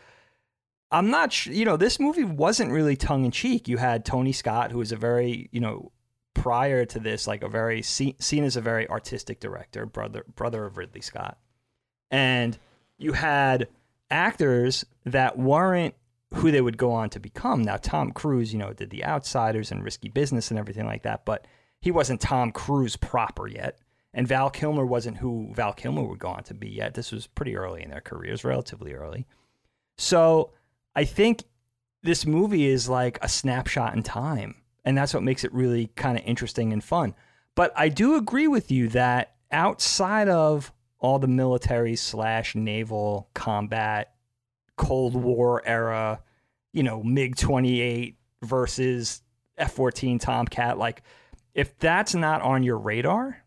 I'm 0.90 1.10
not 1.10 1.32
sure, 1.32 1.52
you 1.52 1.64
know, 1.64 1.76
this 1.76 2.00
movie 2.00 2.24
wasn't 2.24 2.72
really 2.72 2.96
tongue 2.96 3.24
in 3.24 3.30
cheek. 3.30 3.68
You 3.68 3.78
had 3.78 4.04
Tony 4.04 4.32
Scott, 4.32 4.72
who 4.72 4.78
was 4.78 4.92
a 4.92 4.96
very, 4.96 5.48
you 5.52 5.60
know, 5.60 5.92
prior 6.34 6.84
to 6.84 6.98
this, 6.98 7.26
like 7.26 7.42
a 7.42 7.48
very 7.48 7.82
seen, 7.82 8.14
seen 8.18 8.44
as 8.44 8.56
a 8.56 8.60
very 8.60 8.88
artistic 8.88 9.40
director, 9.40 9.86
brother 9.86 10.24
brother 10.34 10.66
of 10.66 10.76
Ridley 10.76 11.00
Scott, 11.00 11.38
and 12.10 12.58
you 12.98 13.12
had 13.12 13.68
actors 14.10 14.84
that 15.04 15.38
weren't 15.38 15.94
who 16.34 16.50
they 16.50 16.60
would 16.60 16.76
go 16.78 16.92
on 16.92 17.10
to 17.10 17.20
become. 17.20 17.62
Now, 17.62 17.76
Tom 17.76 18.12
Cruise, 18.12 18.52
you 18.52 18.58
know, 18.58 18.72
did 18.72 18.90
The 18.90 19.04
Outsiders 19.04 19.72
and 19.72 19.82
Risky 19.82 20.08
Business 20.08 20.50
and 20.50 20.58
everything 20.58 20.86
like 20.86 21.02
that, 21.02 21.24
but 21.24 21.46
he 21.80 21.90
wasn't 21.90 22.20
Tom 22.20 22.52
Cruise 22.52 22.96
proper 22.96 23.48
yet. 23.48 23.78
And 24.12 24.26
Val 24.26 24.50
Kilmer 24.50 24.84
wasn't 24.84 25.18
who 25.18 25.52
Val 25.54 25.72
Kilmer 25.72 26.02
would 26.02 26.18
go 26.18 26.28
on 26.28 26.42
to 26.44 26.54
be 26.54 26.68
yet. 26.68 26.94
This 26.94 27.12
was 27.12 27.26
pretty 27.26 27.56
early 27.56 27.82
in 27.82 27.90
their 27.90 28.00
careers, 28.00 28.44
relatively 28.44 28.92
early. 28.92 29.26
So 29.98 30.52
I 30.96 31.04
think 31.04 31.44
this 32.02 32.26
movie 32.26 32.66
is 32.66 32.88
like 32.88 33.18
a 33.22 33.28
snapshot 33.28 33.94
in 33.94 34.02
time. 34.02 34.56
And 34.84 34.96
that's 34.96 35.14
what 35.14 35.22
makes 35.22 35.44
it 35.44 35.52
really 35.52 35.88
kind 35.94 36.18
of 36.18 36.24
interesting 36.24 36.72
and 36.72 36.82
fun. 36.82 37.14
But 37.54 37.72
I 37.76 37.88
do 37.88 38.16
agree 38.16 38.48
with 38.48 38.70
you 38.70 38.88
that 38.88 39.34
outside 39.52 40.28
of 40.28 40.72
all 40.98 41.18
the 41.18 41.28
military 41.28 41.96
slash 41.96 42.54
naval 42.54 43.28
combat, 43.34 44.14
Cold 44.76 45.14
War 45.14 45.62
era, 45.66 46.20
you 46.72 46.82
know, 46.82 47.02
MiG 47.02 47.36
28 47.36 48.16
versus 48.42 49.22
F 49.58 49.72
14 49.72 50.18
Tomcat. 50.18 50.78
Like, 50.78 51.02
if 51.54 51.78
that's 51.78 52.14
not 52.14 52.42
on 52.42 52.62
your 52.62 52.78
radar, 52.78 53.42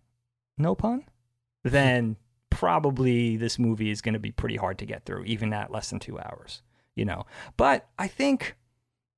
no 0.57 0.75
pun, 0.75 1.03
then 1.63 2.17
probably 2.49 3.35
this 3.37 3.57
movie 3.57 3.89
is 3.89 4.01
going 4.01 4.13
to 4.13 4.19
be 4.19 4.31
pretty 4.31 4.55
hard 4.55 4.77
to 4.79 4.85
get 4.85 5.05
through, 5.05 5.23
even 5.25 5.53
at 5.53 5.71
less 5.71 5.89
than 5.89 5.99
two 5.99 6.19
hours, 6.19 6.61
you 6.95 7.05
know. 7.05 7.25
But 7.57 7.87
I 7.97 8.07
think, 8.07 8.55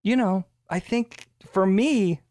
you 0.04 0.16
know, 0.16 0.46
I 0.70 0.80
think 0.80 1.28
for 1.46 1.66
me, 1.66 2.22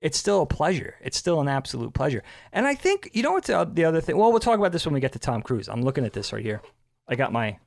it's 0.00 0.18
still 0.18 0.42
a 0.42 0.46
pleasure. 0.46 0.94
It's 1.02 1.16
still 1.18 1.40
an 1.40 1.48
absolute 1.48 1.92
pleasure. 1.92 2.22
And 2.52 2.66
I 2.66 2.74
think, 2.74 3.10
you 3.12 3.22
know 3.22 3.32
what's 3.32 3.48
the 3.48 3.68
the 3.70 3.84
other 3.84 4.00
thing? 4.00 4.16
Well, 4.16 4.30
we'll 4.30 4.40
talk 4.40 4.58
about 4.58 4.72
this 4.72 4.84
when 4.86 4.94
we 4.94 5.00
get 5.00 5.12
to 5.12 5.18
Tom 5.18 5.42
Cruise. 5.42 5.68
I'm 5.68 5.82
looking 5.82 6.04
at 6.04 6.12
this 6.12 6.32
right 6.32 6.42
here. 6.42 6.62
I 7.08 7.16
got 7.16 7.32
my 7.32 7.58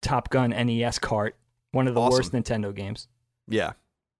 Top 0.00 0.30
Gun 0.30 0.50
NES 0.50 0.98
cart, 0.98 1.36
one 1.72 1.86
of 1.86 1.94
the 1.94 2.00
Awesome. 2.00 2.18
worst 2.18 2.32
Nintendo 2.32 2.74
games. 2.74 3.06
Yeah. 3.46 3.72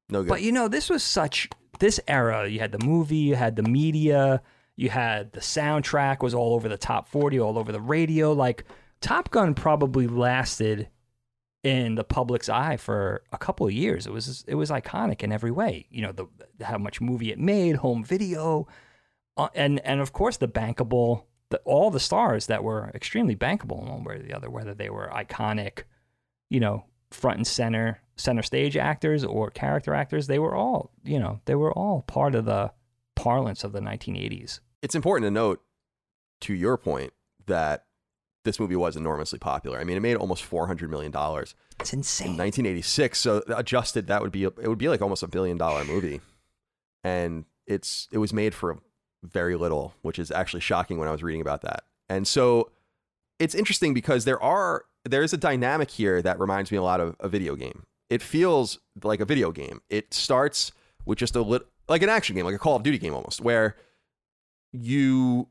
No 0.08 0.22
good. 0.22 0.28
But 0.28 0.42
you 0.42 0.52
know, 0.52 0.68
this 0.68 0.88
was 0.90 1.02
such 1.02 1.48
this 1.80 1.98
era. 2.06 2.46
You 2.48 2.60
had 2.60 2.72
the 2.72 2.84
movie, 2.84 3.16
you 3.16 3.34
had 3.34 3.56
the 3.56 3.62
media, 3.62 4.42
you 4.76 4.90
had 4.90 5.32
the 5.32 5.40
soundtrack 5.40 6.22
was 6.22 6.34
all 6.34 6.54
over 6.54 6.68
the 6.68 6.78
top 6.78 7.08
40, 7.08 7.38
all 7.38 7.58
over 7.58 7.72
the 7.72 7.80
radio. 7.80 8.32
Like 8.32 8.64
Top 9.00 9.30
Gun 9.30 9.54
probably 9.54 10.06
lasted 10.06 10.88
in 11.62 11.94
the 11.94 12.04
public's 12.04 12.48
eye 12.48 12.76
for 12.76 13.22
a 13.32 13.38
couple 13.38 13.66
of 13.66 13.72
years. 13.72 14.06
It 14.06 14.12
was 14.12 14.44
it 14.48 14.54
was 14.54 14.70
iconic 14.70 15.22
in 15.22 15.32
every 15.32 15.50
way. 15.50 15.86
You 15.90 16.02
know, 16.02 16.12
the 16.12 16.26
how 16.64 16.78
much 16.78 17.00
movie 17.00 17.30
it 17.30 17.38
made, 17.38 17.76
home 17.76 18.04
video, 18.04 18.66
uh, 19.36 19.48
and 19.54 19.80
and 19.80 20.00
of 20.00 20.12
course 20.12 20.36
the 20.36 20.48
bankable 20.48 21.24
the, 21.50 21.58
all 21.64 21.90
the 21.90 22.00
stars 22.00 22.46
that 22.46 22.64
were 22.64 22.90
extremely 22.94 23.36
bankable 23.36 23.82
in 23.82 23.88
one 23.88 24.04
way 24.04 24.14
or 24.16 24.18
the 24.18 24.32
other, 24.34 24.48
whether 24.50 24.74
they 24.74 24.88
were 24.88 25.10
iconic, 25.14 25.82
you 26.48 26.58
know, 26.58 26.84
front 27.10 27.36
and 27.36 27.46
center 27.46 28.00
center 28.16 28.42
stage 28.42 28.76
actors 28.76 29.24
or 29.24 29.50
character 29.50 29.94
actors, 29.94 30.26
they 30.26 30.38
were 30.38 30.54
all, 30.54 30.90
you 31.04 31.18
know, 31.18 31.40
they 31.44 31.54
were 31.54 31.72
all 31.72 32.02
part 32.02 32.34
of 32.34 32.44
the 32.44 32.72
parlance 33.22 33.64
of 33.64 33.72
the 33.72 33.80
1980s. 33.80 34.60
it's 34.82 34.94
important 34.94 35.26
to 35.26 35.30
note, 35.30 35.62
to 36.42 36.54
your 36.54 36.76
point, 36.76 37.12
that 37.46 37.84
this 38.44 38.58
movie 38.58 38.74
was 38.76 38.96
enormously 38.96 39.38
popular. 39.38 39.78
I 39.78 39.84
mean, 39.84 39.96
it 39.96 40.00
made 40.00 40.16
almost 40.16 40.42
four 40.42 40.66
hundred 40.66 40.90
million 40.90 41.12
dollars 41.12 41.54
It's 41.78 41.92
in 41.92 42.00
insane. 42.00 42.36
1986. 42.36 43.18
So 43.20 43.42
adjusted, 43.54 44.08
that 44.08 44.20
would 44.22 44.32
be 44.32 44.44
it 44.44 44.66
would 44.68 44.78
be 44.78 44.88
like 44.88 45.00
almost 45.00 45.22
a 45.22 45.28
billion 45.28 45.56
dollar 45.56 45.84
movie, 45.84 46.20
and 47.04 47.44
it's 47.66 48.08
it 48.12 48.18
was 48.18 48.32
made 48.32 48.54
for 48.54 48.78
very 49.22 49.54
little, 49.54 49.94
which 50.02 50.18
is 50.18 50.32
actually 50.32 50.60
shocking 50.60 50.98
when 50.98 51.06
I 51.08 51.12
was 51.12 51.22
reading 51.22 51.40
about 51.40 51.62
that. 51.62 51.84
And 52.08 52.26
so 52.26 52.70
it's 53.38 53.54
interesting 53.54 53.94
because 53.94 54.24
there 54.24 54.42
are 54.42 54.84
there 55.04 55.22
is 55.22 55.32
a 55.32 55.36
dynamic 55.36 55.90
here 55.90 56.20
that 56.22 56.38
reminds 56.40 56.70
me 56.72 56.78
a 56.78 56.82
lot 56.82 57.00
of 57.00 57.14
a 57.20 57.28
video 57.28 57.54
game. 57.54 57.84
It 58.10 58.22
feels 58.22 58.78
like 59.02 59.20
a 59.20 59.24
video 59.24 59.52
game. 59.52 59.80
It 59.88 60.12
starts 60.12 60.72
with 61.06 61.18
just 61.18 61.34
a 61.36 61.42
lit 61.42 61.62
like 61.92 62.02
an 62.02 62.08
action 62.08 62.34
game, 62.34 62.46
like 62.46 62.54
a 62.54 62.58
Call 62.58 62.74
of 62.74 62.82
Duty 62.82 62.98
game 62.98 63.14
almost, 63.14 63.42
where 63.42 63.76
you 64.72 65.48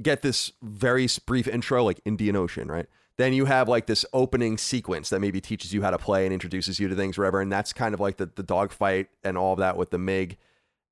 get 0.00 0.22
this 0.22 0.52
very 0.62 1.06
brief 1.26 1.46
intro, 1.46 1.84
like 1.84 2.00
Indian 2.06 2.34
Ocean, 2.34 2.68
right? 2.68 2.86
Then 3.18 3.34
you 3.34 3.44
have 3.44 3.68
like 3.68 3.86
this 3.86 4.06
opening 4.14 4.56
sequence 4.56 5.10
that 5.10 5.20
maybe 5.20 5.40
teaches 5.40 5.74
you 5.74 5.82
how 5.82 5.90
to 5.90 5.98
play 5.98 6.24
and 6.24 6.32
introduces 6.32 6.80
you 6.80 6.88
to 6.88 6.94
things, 6.94 7.18
whatever. 7.18 7.42
And 7.42 7.52
that's 7.52 7.74
kind 7.74 7.92
of 7.92 8.00
like 8.00 8.16
the 8.16 8.30
the 8.34 8.42
dogfight 8.42 9.08
and 9.22 9.36
all 9.36 9.52
of 9.52 9.58
that 9.58 9.76
with 9.76 9.90
the 9.90 9.98
MiG. 9.98 10.38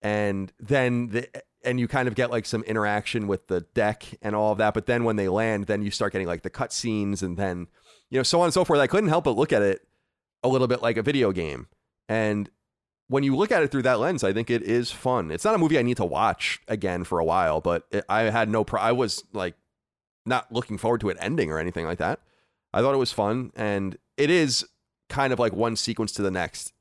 And 0.02 0.52
then 0.60 1.08
the 1.08 1.28
and 1.64 1.80
you 1.80 1.88
kind 1.88 2.06
of 2.06 2.14
get 2.14 2.30
like 2.30 2.44
some 2.44 2.62
interaction 2.64 3.28
with 3.28 3.46
the 3.46 3.62
deck 3.62 4.04
and 4.20 4.36
all 4.36 4.52
of 4.52 4.58
that. 4.58 4.74
But 4.74 4.86
then 4.86 5.04
when 5.04 5.16
they 5.16 5.28
land, 5.28 5.66
then 5.66 5.82
you 5.82 5.90
start 5.90 6.12
getting 6.12 6.26
like 6.26 6.42
the 6.42 6.50
cutscenes 6.50 7.22
and 7.22 7.38
then 7.38 7.68
you 8.10 8.18
know 8.18 8.22
so 8.22 8.40
on 8.40 8.46
and 8.46 8.54
so 8.54 8.66
forth. 8.66 8.80
I 8.80 8.86
couldn't 8.86 9.08
help 9.08 9.24
but 9.24 9.36
look 9.36 9.52
at 9.52 9.62
it 9.62 9.86
a 10.42 10.48
little 10.48 10.68
bit 10.68 10.82
like 10.82 10.98
a 10.98 11.02
video 11.02 11.32
game. 11.32 11.68
And 12.08 12.50
when 13.08 13.22
you 13.22 13.36
look 13.36 13.52
at 13.52 13.62
it 13.62 13.70
through 13.70 13.82
that 13.82 14.00
lens, 14.00 14.24
I 14.24 14.32
think 14.32 14.50
it 14.50 14.62
is 14.62 14.90
fun. 14.90 15.30
It's 15.30 15.44
not 15.44 15.54
a 15.54 15.58
movie 15.58 15.78
I 15.78 15.82
need 15.82 15.96
to 15.98 16.04
watch 16.04 16.60
again 16.66 17.04
for 17.04 17.18
a 17.18 17.24
while, 17.24 17.60
but 17.60 17.84
it, 17.90 18.04
I 18.08 18.22
had 18.22 18.48
no. 18.48 18.64
Pro- 18.64 18.80
I 18.80 18.92
was 18.92 19.22
like 19.32 19.54
not 20.24 20.50
looking 20.50 20.78
forward 20.78 21.00
to 21.02 21.08
it 21.08 21.16
ending 21.20 21.50
or 21.50 21.58
anything 21.58 21.86
like 21.86 21.98
that. 21.98 22.20
I 22.72 22.80
thought 22.80 22.94
it 22.94 22.98
was 22.98 23.12
fun, 23.12 23.52
and 23.54 23.96
it 24.16 24.30
is 24.30 24.66
kind 25.08 25.32
of 25.32 25.38
like 25.38 25.52
one 25.52 25.76
sequence 25.76 26.12
to 26.12 26.22
the 26.22 26.30
next 26.30 26.72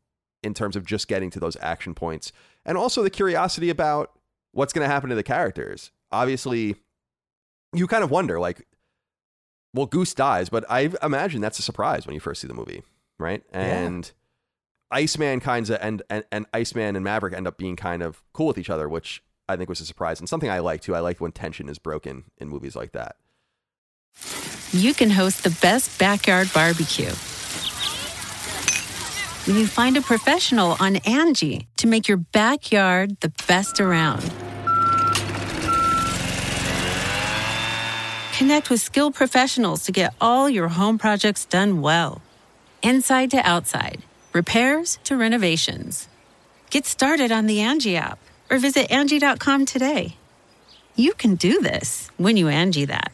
in 0.41 0.53
terms 0.53 0.75
of 0.75 0.85
just 0.85 1.07
getting 1.07 1.29
to 1.31 1.39
those 1.39 1.57
action 1.61 1.93
points, 1.93 2.31
and 2.65 2.77
also 2.77 3.03
the 3.03 3.09
curiosity 3.09 3.69
about 3.69 4.11
what's 4.51 4.73
going 4.73 4.87
to 4.87 4.91
happen 4.91 5.09
to 5.09 5.15
the 5.15 5.23
characters. 5.23 5.91
Obviously, 6.11 6.75
you 7.73 7.87
kind 7.87 8.03
of 8.03 8.09
wonder, 8.09 8.39
like, 8.39 8.65
well, 9.73 9.85
Goose 9.85 10.13
dies, 10.13 10.49
but 10.49 10.65
I 10.69 10.91
imagine 11.03 11.41
that's 11.41 11.59
a 11.59 11.63
surprise 11.63 12.07
when 12.07 12.13
you 12.13 12.19
first 12.19 12.41
see 12.41 12.47
the 12.47 12.53
movie, 12.53 12.83
right? 13.19 13.43
And 13.51 14.11
Iceman 14.95 15.41
kinds 15.41 15.69
of 15.69 15.77
and, 15.81 16.01
and 16.09 16.23
and 16.31 16.45
Iceman 16.53 16.95
and 16.95 17.03
Maverick 17.03 17.33
end 17.33 17.47
up 17.47 17.57
being 17.57 17.75
kind 17.75 18.01
of 18.01 18.23
cool 18.31 18.47
with 18.47 18.57
each 18.57 18.69
other, 18.69 18.87
which 18.87 19.21
I 19.49 19.57
think 19.57 19.67
was 19.67 19.81
a 19.81 19.85
surprise 19.85 20.21
and 20.21 20.29
something 20.29 20.49
I 20.49 20.59
like 20.59 20.81
too. 20.81 20.95
I 20.95 20.99
like 21.01 21.19
when 21.19 21.33
tension 21.33 21.67
is 21.67 21.77
broken 21.77 22.23
in 22.37 22.47
movies 22.47 22.77
like 22.77 22.93
that. 22.93 23.17
you 24.71 24.93
can 24.93 25.09
host 25.09 25.43
the 25.43 25.49
best 25.61 25.99
backyard 25.99 26.49
barbecue. 26.53 27.11
When 29.45 29.57
you 29.57 29.67
find 29.67 29.97
a 29.97 30.01
professional 30.01 30.77
on 30.79 30.95
Angi 30.95 31.67
to 31.77 31.87
make 31.87 32.07
your 32.07 32.17
backyard 32.17 33.19
the 33.19 33.33
best 33.47 33.79
around. 33.79 34.21
Connect 38.37 38.69
with 38.69 38.81
skilled 38.81 39.13
professionals 39.13 39.83
to 39.85 39.91
get 39.91 40.13
all 40.19 40.49
your 40.49 40.69
home 40.69 40.97
projects 40.97 41.45
done 41.45 41.81
well. 41.81 42.21
Inside 42.81 43.31
to 43.31 43.37
outside, 43.37 44.01
repairs 44.35 44.99
to 45.05 45.15
renovations. 45.15 46.07
Get 46.69 46.85
started 46.85 47.31
on 47.31 47.47
the 47.47 47.59
Angi 47.59 47.95
app 47.95 48.19
or 48.51 48.59
visit 48.59 48.89
Angi.com 48.89 49.65
today. 49.65 50.17
You 50.95 51.13
can 51.13 51.35
do 51.35 51.61
this 51.61 52.11
when 52.17 52.37
you 52.37 52.47
Angi 52.47 52.85
that. 52.87 53.11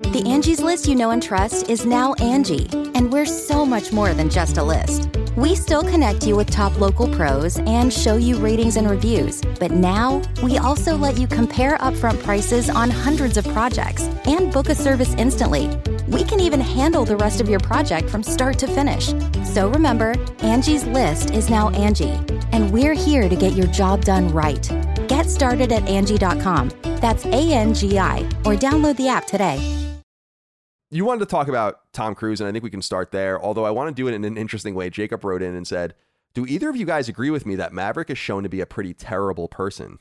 The 0.00 0.22
Angie's 0.26 0.62
list 0.62 0.88
you 0.88 0.94
know 0.94 1.10
and 1.10 1.22
trust 1.22 1.68
is 1.68 1.84
now 1.84 2.14
Angi, 2.14 2.72
and 2.96 3.12
we're 3.12 3.26
so 3.26 3.66
much 3.66 3.92
more 3.92 4.14
than 4.14 4.30
just 4.30 4.56
a 4.56 4.64
list. 4.64 5.10
We 5.36 5.54
still 5.54 5.82
connect 5.82 6.26
you 6.26 6.36
with 6.36 6.50
top 6.50 6.80
local 6.80 7.06
pros 7.14 7.58
and 7.58 7.92
show 7.92 8.16
you 8.16 8.36
ratings 8.38 8.76
and 8.76 8.90
reviews, 8.90 9.42
but 9.60 9.70
now 9.70 10.22
we 10.42 10.56
also 10.58 10.96
let 10.96 11.18
you 11.18 11.26
compare 11.26 11.76
upfront 11.78 12.22
prices 12.22 12.70
on 12.70 12.90
hundreds 12.90 13.36
of 13.36 13.46
projects 13.48 14.04
and 14.24 14.50
book 14.52 14.70
a 14.70 14.74
service 14.74 15.14
instantly. 15.14 15.68
We 16.10 16.24
can 16.24 16.40
even 16.40 16.58
handle 16.58 17.04
the 17.04 17.16
rest 17.16 17.40
of 17.40 17.48
your 17.48 17.60
project 17.60 18.10
from 18.10 18.24
start 18.24 18.58
to 18.58 18.66
finish. 18.66 19.14
So 19.44 19.70
remember, 19.70 20.16
Angie's 20.40 20.84
list 20.86 21.30
is 21.30 21.48
now 21.48 21.70
Angi, 21.70 22.10
and 22.52 22.68
we're 22.72 22.94
here 22.94 23.28
to 23.28 23.36
get 23.36 23.52
your 23.52 23.68
job 23.68 24.04
done 24.04 24.28
right. 24.30 24.68
Get 25.06 25.30
started 25.30 25.70
at 25.70 25.84
Angi.com. 25.84 26.72
That's 27.00 27.24
A 27.26 27.52
N 27.52 27.74
G 27.74 27.96
I, 27.96 28.18
or 28.44 28.56
download 28.56 28.96
the 28.96 29.06
app 29.06 29.28
today. 29.28 29.60
You 30.90 31.04
wanted 31.04 31.20
to 31.20 31.26
talk 31.26 31.46
about 31.46 31.92
Tom 31.92 32.16
Cruise, 32.16 32.40
and 32.40 32.48
I 32.48 32.50
think 32.50 32.64
we 32.64 32.70
can 32.70 32.82
start 32.82 33.12
there. 33.12 33.40
Although 33.40 33.64
I 33.64 33.70
want 33.70 33.94
to 33.94 34.02
do 34.02 34.08
it 34.08 34.14
in 34.14 34.24
an 34.24 34.36
interesting 34.36 34.74
way. 34.74 34.90
Jacob 34.90 35.24
wrote 35.24 35.42
in 35.42 35.54
and 35.54 35.64
said, 35.64 35.94
"Do 36.34 36.44
either 36.44 36.68
of 36.68 36.74
you 36.74 36.86
guys 36.86 37.08
agree 37.08 37.30
with 37.30 37.46
me 37.46 37.54
that 37.54 37.72
Maverick 37.72 38.10
is 38.10 38.18
shown 38.18 38.42
to 38.42 38.48
be 38.48 38.60
a 38.60 38.66
pretty 38.66 38.94
terrible 38.94 39.46
person? 39.46 40.00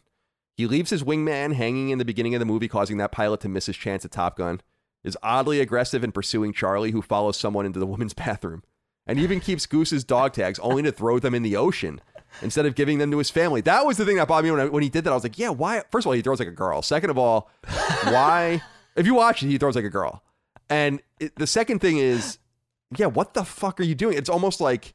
He 0.55 0.65
leaves 0.65 0.89
his 0.89 1.03
wingman 1.03 1.53
hanging 1.53 1.89
in 1.89 1.99
the 1.99 2.05
beginning 2.05 2.33
of 2.33 2.39
the 2.39 2.47
movie, 2.47 2.67
causing 2.67 2.97
that 2.97 3.11
pilot 3.11 3.41
to 3.41 3.49
miss 3.49 3.67
his 3.67 3.77
chance 3.77 4.03
at 4.03 4.11
Top 4.11 4.35
Gun. 4.35 4.61
Is 5.03 5.17
oddly 5.23 5.59
aggressive 5.61 6.03
in 6.03 6.11
pursuing 6.11 6.51
Charlie, 6.53 6.91
who 6.91 7.01
follows 7.01 7.37
someone 7.37 7.65
into 7.65 7.79
the 7.79 7.85
women's 7.87 8.13
bathroom, 8.25 8.63
and 9.07 9.17
even 9.19 9.39
keeps 9.39 9.65
Goose's 9.65 10.03
dog 10.03 10.33
tags, 10.33 10.59
only 10.59 10.83
to 10.83 10.91
throw 10.91 11.19
them 11.19 11.33
in 11.35 11.43
the 11.43 11.55
ocean." 11.55 12.01
Instead 12.43 12.67
of 12.67 12.75
giving 12.75 12.99
them 12.99 13.09
to 13.09 13.17
his 13.17 13.31
family, 13.31 13.59
that 13.61 13.83
was 13.87 13.97
the 13.97 14.05
thing 14.05 14.17
that 14.17 14.27
bothered 14.27 14.45
me 14.45 14.51
when, 14.51 14.59
I, 14.59 14.65
when 14.69 14.83
he 14.83 14.89
did 14.89 15.03
that. 15.03 15.11
I 15.11 15.15
was 15.15 15.23
like, 15.23 15.39
"Yeah, 15.39 15.49
why?" 15.49 15.81
First 15.91 16.05
of 16.05 16.07
all, 16.09 16.13
he 16.13 16.21
throws 16.21 16.37
like 16.37 16.47
a 16.47 16.51
girl. 16.51 16.83
Second 16.83 17.09
of 17.09 17.17
all, 17.17 17.49
why? 18.03 18.61
If 18.95 19.05
you 19.07 19.15
watch 19.15 19.41
it, 19.41 19.47
he 19.47 19.57
throws 19.57 19.75
like 19.75 19.85
a 19.85 19.89
girl. 19.89 20.21
And 20.69 21.01
it, 21.19 21.35
the 21.37 21.47
second 21.47 21.79
thing 21.79 21.97
is, 21.97 22.37
yeah, 22.95 23.07
what 23.07 23.33
the 23.33 23.43
fuck 23.43 23.79
are 23.79 23.83
you 23.83 23.95
doing? 23.95 24.15
It's 24.15 24.29
almost 24.29 24.61
like 24.61 24.93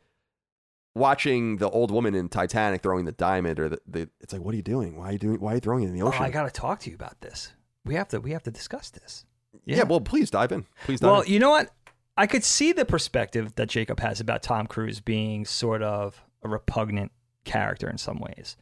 watching 0.95 1.57
the 1.57 1.69
old 1.69 1.90
woman 1.90 2.14
in 2.14 2.29
Titanic 2.29 2.83
throwing 2.83 3.05
the 3.05 3.12
diamond, 3.12 3.59
or 3.59 3.69
the, 3.69 3.79
the 3.87 4.09
it's 4.21 4.33
like, 4.33 4.43
what 4.43 4.53
are 4.55 4.57
you 4.57 4.62
doing? 4.62 4.97
Why 4.97 5.09
are 5.09 5.12
you 5.12 5.19
doing? 5.19 5.40
Why 5.40 5.53
are 5.53 5.55
you 5.57 5.61
throwing 5.61 5.85
it 5.85 5.88
in 5.88 5.95
the 5.95 6.03
Oh, 6.03 6.09
ocean? 6.09 6.23
I 6.23 6.31
got 6.31 6.45
to 6.45 6.51
talk 6.51 6.81
to 6.81 6.90
you 6.90 6.95
about 6.95 7.21
this. 7.21 7.53
We 7.85 7.95
have 7.97 8.09
to 8.09 8.21
we 8.21 8.31
have 8.31 8.43
to 8.45 8.51
discuss 8.51 8.90
this. 8.90 9.25
Yeah. 9.64 9.83
well, 9.85 10.01
please 10.01 10.31
dive 10.31 10.53
in. 10.53 10.67
Please 10.85 11.01
dive 11.01 11.09
in. 11.09 11.12
Well, 11.12 11.21
in. 11.23 11.33
you 11.33 11.38
know 11.38 11.51
what? 11.51 11.71
I 12.17 12.27
could 12.27 12.45
see 12.45 12.73
the 12.73 12.85
perspective 12.85 13.55
that 13.57 13.69
Jacob 13.69 14.01
has 14.01 14.21
about 14.21 14.43
Tom 14.43 14.67
Cruise 14.67 15.01
being 15.01 15.45
sort 15.45 15.83
of 15.83 16.23
a 16.43 16.49
repugnant 16.49 17.12
character 17.45 17.88
in 17.88 17.99
some 17.99 18.19
ways. 18.19 18.57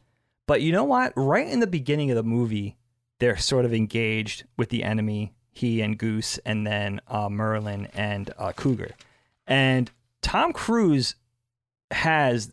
But 0.47 0.61
you 0.61 0.71
know 0.71 0.83
what? 0.83 1.13
Right 1.15 1.47
in 1.47 1.59
the 1.59 1.67
beginning 1.67 2.09
of 2.09 2.15
the 2.15 2.23
movie, 2.23 2.77
they're 3.19 3.37
sort 3.37 3.65
of 3.65 3.73
engaged 3.73 4.43
with 4.57 4.69
the 4.69 4.83
enemy, 4.83 5.33
he 5.51 5.81
and 5.81 5.97
Goose, 5.97 6.39
and 6.39 6.65
then 6.65 6.99
uh, 7.07 7.29
Merlin 7.29 7.87
and 7.93 8.33
uh, 8.37 8.51
Cougar. 8.53 8.91
And 9.47 9.91
Tom 10.21 10.51
Cruise 10.51 11.15
has 11.91 12.51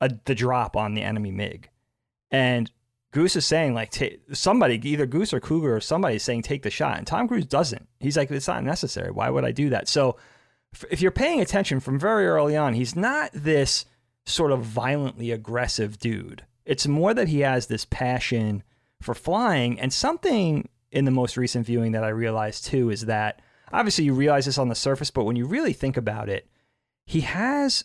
a, 0.00 0.10
the 0.24 0.34
drop 0.34 0.76
on 0.76 0.94
the 0.94 1.02
enemy 1.02 1.32
MiG. 1.32 1.68
And 2.30 2.70
Goose 3.16 3.34
is 3.34 3.46
saying, 3.46 3.72
like, 3.72 3.90
ta 3.92 4.08
somebody, 4.34 4.78
either 4.86 5.06
Goose 5.06 5.32
or 5.32 5.40
Cougar 5.40 5.74
or 5.74 5.80
somebody 5.80 6.16
is 6.16 6.22
saying, 6.22 6.42
take 6.42 6.62
the 6.62 6.68
shot. 6.68 6.98
And 6.98 7.06
Tom 7.06 7.26
Cruise 7.26 7.46
doesn't. 7.46 7.88
He's 7.98 8.14
like, 8.14 8.30
it's 8.30 8.46
not 8.46 8.62
necessary. 8.62 9.10
Why 9.10 9.30
would 9.30 9.42
I 9.42 9.52
do 9.52 9.70
that? 9.70 9.88
So 9.88 10.18
if 10.90 11.00
you're 11.00 11.10
paying 11.10 11.40
attention 11.40 11.80
from 11.80 11.98
very 11.98 12.26
early 12.26 12.58
on, 12.58 12.74
he's 12.74 12.94
not 12.94 13.30
this 13.32 13.86
sort 14.26 14.52
of 14.52 14.60
violently 14.60 15.30
aggressive 15.30 15.98
dude. 15.98 16.44
It's 16.66 16.86
more 16.86 17.14
that 17.14 17.28
he 17.28 17.40
has 17.40 17.68
this 17.68 17.86
passion 17.86 18.62
for 19.00 19.14
flying. 19.14 19.80
And 19.80 19.94
something 19.94 20.68
in 20.92 21.06
the 21.06 21.10
most 21.10 21.38
recent 21.38 21.64
viewing 21.64 21.92
that 21.92 22.04
I 22.04 22.08
realized 22.08 22.66
too 22.66 22.90
is 22.90 23.06
that 23.06 23.40
obviously 23.72 24.04
you 24.04 24.12
realize 24.12 24.44
this 24.44 24.58
on 24.58 24.68
the 24.68 24.74
surface, 24.74 25.10
but 25.10 25.24
when 25.24 25.36
you 25.36 25.46
really 25.46 25.72
think 25.72 25.96
about 25.96 26.28
it, 26.28 26.50
he 27.06 27.22
has 27.22 27.84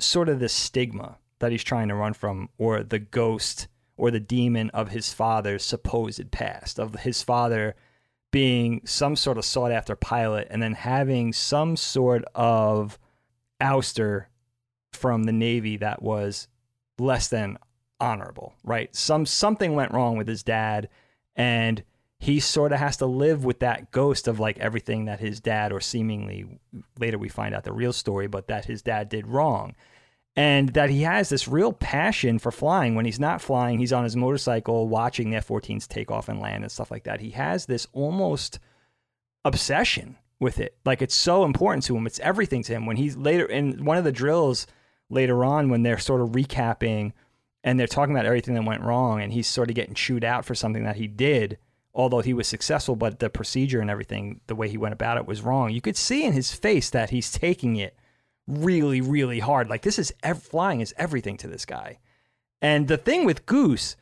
sort 0.00 0.28
of 0.28 0.40
this 0.40 0.52
stigma 0.52 1.18
that 1.38 1.52
he's 1.52 1.62
trying 1.62 1.86
to 1.90 1.94
run 1.94 2.12
from, 2.12 2.48
or 2.58 2.82
the 2.82 2.98
ghost 2.98 3.68
or 3.96 4.10
the 4.10 4.20
demon 4.20 4.70
of 4.70 4.88
his 4.88 5.12
father's 5.12 5.64
supposed 5.64 6.30
past, 6.30 6.78
of 6.78 6.94
his 7.00 7.22
father 7.22 7.74
being 8.30 8.80
some 8.84 9.14
sort 9.14 9.38
of 9.38 9.44
sought 9.44 9.70
after 9.70 9.94
pilot 9.94 10.48
and 10.50 10.60
then 10.60 10.74
having 10.74 11.32
some 11.32 11.76
sort 11.76 12.24
of 12.34 12.98
ouster 13.60 14.26
from 14.92 15.24
the 15.24 15.32
Navy 15.32 15.76
that 15.76 16.02
was 16.02 16.48
less 16.98 17.28
than 17.28 17.56
honorable, 18.00 18.54
right? 18.64 18.94
Some 18.94 19.26
something 19.26 19.74
went 19.74 19.92
wrong 19.92 20.16
with 20.16 20.26
his 20.26 20.42
dad 20.42 20.88
and 21.36 21.82
he 22.18 22.40
sort 22.40 22.72
of 22.72 22.78
has 22.78 22.96
to 22.96 23.06
live 23.06 23.44
with 23.44 23.60
that 23.60 23.90
ghost 23.90 24.28
of 24.28 24.40
like 24.40 24.58
everything 24.58 25.04
that 25.04 25.20
his 25.20 25.40
dad 25.40 25.72
or 25.72 25.80
seemingly 25.80 26.58
later 26.98 27.18
we 27.18 27.28
find 27.28 27.54
out 27.54 27.64
the 27.64 27.72
real 27.72 27.92
story 27.92 28.26
but 28.26 28.48
that 28.48 28.64
his 28.64 28.82
dad 28.82 29.08
did 29.08 29.26
wrong 29.26 29.74
and 30.36 30.70
that 30.70 30.90
he 30.90 31.02
has 31.02 31.28
this 31.28 31.46
real 31.46 31.72
passion 31.72 32.38
for 32.38 32.50
flying. 32.50 32.94
When 32.94 33.04
he's 33.04 33.20
not 33.20 33.40
flying 33.40 33.78
he's 33.78 33.92
on 33.92 34.04
his 34.04 34.16
motorcycle 34.16 34.88
watching 34.88 35.30
the 35.30 35.36
F-14s 35.36 35.86
take 35.86 36.10
off 36.10 36.28
and 36.28 36.40
land 36.40 36.64
and 36.64 36.72
stuff 36.72 36.90
like 36.90 37.04
that. 37.04 37.20
He 37.20 37.30
has 37.30 37.66
this 37.66 37.86
almost 37.92 38.58
obsession 39.44 40.16
with 40.40 40.58
it. 40.58 40.76
Like 40.84 41.02
it's 41.02 41.14
so 41.14 41.44
important 41.44 41.84
to 41.84 41.96
him. 41.96 42.06
It's 42.06 42.20
everything 42.20 42.62
to 42.64 42.72
him. 42.72 42.86
When 42.86 42.96
he's 42.96 43.16
later 43.16 43.46
in 43.46 43.84
one 43.84 43.96
of 43.96 44.04
the 44.04 44.12
drills 44.12 44.66
later 45.10 45.44
on 45.44 45.68
when 45.68 45.82
they're 45.82 45.98
sort 45.98 46.20
of 46.20 46.30
recapping 46.30 47.12
and 47.62 47.78
they're 47.78 47.86
talking 47.86 48.14
about 48.14 48.26
everything 48.26 48.54
that 48.54 48.64
went 48.64 48.82
wrong 48.82 49.20
and 49.20 49.32
he's 49.32 49.46
sort 49.46 49.68
of 49.68 49.76
getting 49.76 49.94
chewed 49.94 50.24
out 50.24 50.44
for 50.44 50.54
something 50.54 50.84
that 50.84 50.96
he 50.96 51.06
did 51.06 51.58
although 51.94 52.20
he 52.20 52.34
was 52.34 52.48
successful 52.48 52.96
but 52.96 53.20
the 53.20 53.30
procedure 53.30 53.80
and 53.80 53.90
everything 53.90 54.40
the 54.48 54.54
way 54.54 54.68
he 54.68 54.76
went 54.76 54.92
about 54.92 55.16
it 55.16 55.26
was 55.26 55.42
wrong. 55.42 55.70
You 55.70 55.80
could 55.80 55.96
see 55.96 56.24
in 56.24 56.32
his 56.32 56.52
face 56.52 56.90
that 56.90 57.10
he's 57.10 57.30
taking 57.30 57.76
it 57.76 57.96
really 58.46 59.00
really 59.00 59.40
hard. 59.40 59.68
Like 59.68 59.82
this 59.82 59.98
is 59.98 60.12
ev- 60.22 60.42
flying 60.42 60.80
is 60.80 60.94
everything 60.96 61.36
to 61.38 61.48
this 61.48 61.64
guy. 61.64 61.98
And 62.60 62.88
the 62.88 62.96
thing 62.96 63.24
with 63.24 63.46
goose 63.46 63.96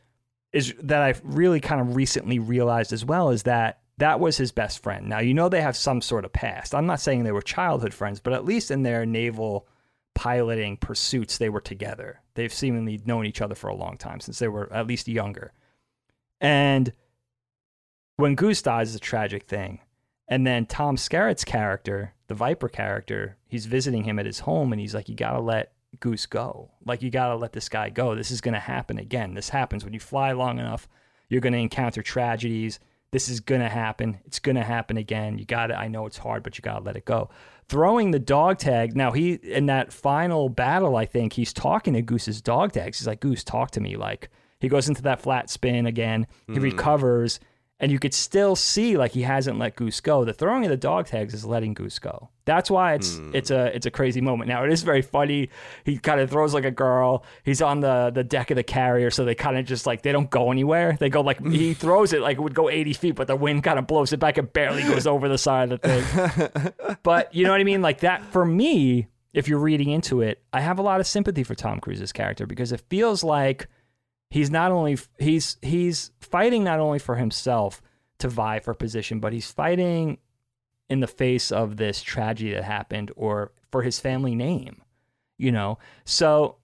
is 0.51 0.73
that 0.81 1.01
i've 1.01 1.21
really 1.23 1.59
kind 1.59 1.81
of 1.81 1.95
recently 1.95 2.39
realized 2.39 2.93
as 2.93 3.03
well 3.03 3.29
is 3.29 3.43
that 3.43 3.79
that 3.97 4.19
was 4.19 4.37
his 4.37 4.51
best 4.51 4.81
friend. 4.81 5.07
Now 5.07 5.19
you 5.19 5.33
know 5.33 5.49
they 5.49 5.61
have 5.61 5.77
some 5.77 6.01
sort 6.01 6.25
of 6.25 6.33
past. 6.33 6.73
I'm 6.73 6.85
not 6.85 6.99
saying 6.99 7.23
they 7.23 7.31
were 7.31 7.41
childhood 7.41 7.93
friends 7.93 8.19
but 8.19 8.33
at 8.33 8.45
least 8.45 8.71
in 8.71 8.83
their 8.83 9.05
naval 9.05 9.67
piloting 10.15 10.77
pursuits 10.77 11.37
they 11.37 11.49
were 11.49 11.61
together. 11.61 12.21
They've 12.35 12.53
seemingly 12.53 13.01
known 13.05 13.25
each 13.25 13.41
other 13.41 13.55
for 13.55 13.67
a 13.67 13.75
long 13.75 13.97
time 13.97 14.19
since 14.19 14.39
they 14.39 14.47
were 14.47 14.71
at 14.71 14.87
least 14.87 15.07
younger. 15.07 15.53
And 16.39 16.91
when 18.17 18.35
Goose 18.35 18.61
dies 18.61 18.89
is 18.89 18.95
a 18.95 18.99
tragic 18.99 19.43
thing. 19.43 19.79
And 20.27 20.45
then 20.45 20.65
Tom 20.65 20.97
Skerritt's 20.97 21.43
character, 21.43 22.12
the 22.27 22.35
Viper 22.35 22.69
character, 22.69 23.37
he's 23.47 23.65
visiting 23.65 24.03
him 24.03 24.19
at 24.19 24.25
his 24.25 24.39
home 24.39 24.71
and 24.71 24.79
he's 24.79 24.95
like, 24.95 25.09
You 25.09 25.15
gotta 25.15 25.39
let 25.39 25.73
Goose 25.99 26.25
go. 26.25 26.71
Like, 26.85 27.01
you 27.01 27.09
gotta 27.09 27.35
let 27.35 27.53
this 27.53 27.69
guy 27.69 27.89
go. 27.89 28.15
This 28.15 28.31
is 28.31 28.41
gonna 28.41 28.59
happen 28.59 28.97
again. 28.97 29.33
This 29.33 29.49
happens 29.49 29.83
when 29.83 29.93
you 29.93 29.99
fly 29.99 30.31
long 30.31 30.59
enough, 30.59 30.87
you're 31.29 31.41
gonna 31.41 31.57
encounter 31.57 32.01
tragedies. 32.01 32.79
This 33.11 33.29
is 33.29 33.39
gonna 33.39 33.69
happen. 33.69 34.19
It's 34.25 34.39
gonna 34.39 34.63
happen 34.63 34.97
again. 34.97 35.37
You 35.37 35.45
gotta, 35.45 35.77
I 35.77 35.87
know 35.87 36.05
it's 36.05 36.17
hard, 36.17 36.43
but 36.43 36.57
you 36.57 36.61
gotta 36.61 36.83
let 36.83 36.95
it 36.95 37.05
go. 37.05 37.29
Throwing 37.69 38.11
the 38.11 38.19
dog 38.19 38.57
tag. 38.57 38.95
Now, 38.95 39.11
he, 39.11 39.33
in 39.33 39.67
that 39.67 39.93
final 39.93 40.49
battle, 40.49 40.95
I 40.95 41.05
think 41.05 41.33
he's 41.33 41.53
talking 41.53 41.93
to 41.93 42.01
Goose's 42.01 42.41
dog 42.41 42.71
tags. 42.71 42.99
He's 42.99 43.07
like, 43.07 43.19
Goose, 43.19 43.43
talk 43.43 43.71
to 43.71 43.81
me. 43.81 43.95
Like, 43.95 44.29
he 44.59 44.67
goes 44.67 44.89
into 44.89 45.01
that 45.03 45.21
flat 45.21 45.49
spin 45.49 45.85
again. 45.85 46.25
He 46.47 46.55
hmm. 46.55 46.61
recovers 46.61 47.39
and 47.79 47.91
you 47.91 47.99
could 47.99 48.13
still 48.13 48.55
see 48.55 48.97
like 48.97 49.11
he 49.11 49.23
hasn't 49.23 49.59
let 49.59 49.75
Goose 49.75 49.99
go. 49.99 50.23
The 50.23 50.33
throwing 50.33 50.63
of 50.63 50.69
the 50.69 50.77
dog 50.77 51.07
tags 51.07 51.33
is 51.33 51.43
letting 51.43 51.73
Goose 51.73 51.99
go. 51.99 52.29
That's 52.45 52.69
why 52.69 52.93
it's 52.93 53.17
hmm. 53.17 53.31
it's 53.33 53.51
a 53.51 53.75
it's 53.75 53.85
a 53.85 53.91
crazy 53.91 54.21
moment. 54.21 54.47
Now 54.47 54.63
it 54.63 54.71
is 54.71 54.83
very 54.83 55.01
funny. 55.01 55.49
He 55.83 55.97
kind 55.97 56.19
of 56.19 56.29
throws 56.29 56.53
like 56.53 56.65
a 56.65 56.71
girl. 56.71 57.25
He's 57.43 57.61
on 57.61 57.79
the 57.79 58.11
the 58.13 58.23
deck 58.23 58.51
of 58.51 58.55
the 58.55 58.63
carrier, 58.63 59.09
so 59.11 59.25
they 59.25 59.35
kind 59.35 59.57
of 59.57 59.65
just 59.65 59.85
like 59.85 60.01
they 60.01 60.11
don't 60.11 60.29
go 60.29 60.51
anywhere. 60.51 60.95
They 60.99 61.09
go 61.09 61.21
like 61.21 61.45
he 61.45 61.73
throws 61.73 62.13
it 62.13 62.21
like 62.21 62.37
it 62.37 62.41
would 62.41 62.55
go 62.55 62.69
eighty 62.69 62.93
feet, 62.93 63.15
but 63.15 63.27
the 63.27 63.35
wind 63.35 63.63
kind 63.63 63.79
of 63.79 63.87
blows 63.87 64.13
it 64.13 64.19
back. 64.19 64.37
It 64.37 64.53
barely 64.53 64.83
goes 64.83 65.07
over 65.07 65.27
the 65.27 65.37
side 65.37 65.71
of 65.71 65.81
the 65.81 66.01
thing. 66.01 66.97
but 67.03 67.33
you 67.33 67.43
know 67.43 67.51
what 67.51 67.61
I 67.61 67.65
mean? 67.65 67.81
Like 67.81 67.99
that 68.01 68.23
for 68.25 68.45
me. 68.45 69.07
If 69.33 69.47
you're 69.47 69.57
reading 69.57 69.89
into 69.89 70.21
it, 70.21 70.43
I 70.53 70.61
have 70.61 70.77
a 70.77 70.83
lot 70.83 70.99
of 70.99 71.07
sympathy 71.07 71.41
for 71.41 71.55
Tom 71.55 71.79
Cruise's 71.79 72.11
character 72.11 72.45
because 72.45 72.71
it 72.71 72.83
feels 72.87 73.23
like 73.23 73.67
he's 74.33 74.49
not 74.49 74.71
only 74.71 74.97
he's 75.19 75.57
he's 75.61 76.09
fighting 76.19 76.63
not 76.63 76.79
only 76.79 76.97
for 76.97 77.17
himself 77.17 77.83
to 78.17 78.27
vie 78.27 78.59
for 78.59 78.73
position, 78.73 79.19
but 79.19 79.31
he's 79.31 79.51
fighting 79.51 80.17
in 80.89 81.01
the 81.01 81.07
face 81.07 81.51
of 81.51 81.77
this 81.77 82.01
tragedy 82.01 82.51
that 82.51 82.63
happened 82.63 83.11
or 83.15 83.51
for 83.69 83.83
his 83.83 83.99
family 83.99 84.33
name, 84.33 84.81
you 85.37 85.51
know. 85.51 85.77
So 86.03 86.57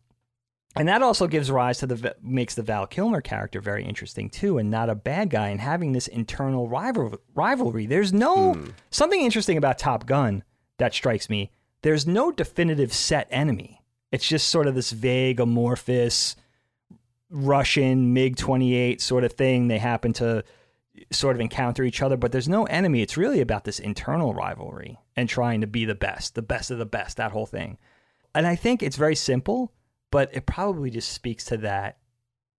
and 0.76 0.88
that 0.88 1.04
also 1.04 1.28
gives 1.28 1.52
rise 1.52 1.78
to 1.78 1.86
the 1.86 2.16
makes 2.24 2.56
the 2.56 2.64
Val 2.64 2.88
Kilmer 2.88 3.22
character 3.22 3.62
very 3.62 3.86
interesting 3.86 4.32
too, 4.32 4.58
and 4.58 4.72
not 4.72 4.90
a 4.90 4.96
bad 4.96 5.30
guy, 5.30 5.50
and 5.50 5.62
having 5.62 5.92
this 5.92 6.08
internal 6.08 6.68
rival, 6.68 7.20
rivalry. 7.36 7.86
There's 7.86 8.12
no 8.12 8.56
hmm. 8.56 8.70
something 8.90 9.22
interesting 9.22 9.58
about 9.58 9.78
Top 9.78 10.08
Gun 10.08 10.44
that 10.80 10.96
strikes 10.96 11.30
me. 11.30 11.52
There's 11.84 12.08
no 12.08 12.32
definitive 12.32 12.94
set 12.94 13.28
enemy. 13.30 13.84
It's 14.12 14.28
just 14.28 14.50
sort 14.50 14.66
of 14.66 14.74
this 14.74 14.90
vague, 14.90 15.40
amorphous 15.40 16.36
Russian 17.30 18.14
MiG 18.14 18.36
28 18.36 19.02
sort 19.02 19.24
of 19.24 19.34
thing. 19.34 19.68
They 19.68 19.78
happen 19.78 20.14
to 20.14 20.44
sort 21.12 21.36
of 21.36 21.42
encounter 21.42 21.84
each 21.84 22.02
other, 22.02 22.18
but 22.18 22.32
there's 22.32 22.50
no 22.50 22.66
enemy. 22.66 23.02
It's 23.02 23.18
really 23.18 23.42
about 23.42 23.64
this 23.64 23.80
internal 23.80 24.34
rivalry 24.34 25.00
and 25.16 25.30
trying 25.30 25.62
to 25.62 25.68
be 25.68 25.86
the 25.86 25.96
best, 25.96 26.36
the 26.36 26.42
best 26.42 26.72
of 26.72 26.78
the 26.78 26.86
best, 26.86 27.18
that 27.18 27.32
whole 27.32 27.46
thing. 27.46 27.78
And 28.36 28.46
I 28.46 28.56
think 28.56 28.84
it's 28.84 28.98
very 28.98 29.16
simple, 29.16 29.72
but 30.12 30.30
it 30.34 30.46
probably 30.46 30.90
just 30.90 31.12
speaks 31.12 31.46
to 31.46 31.58
that 31.58 31.98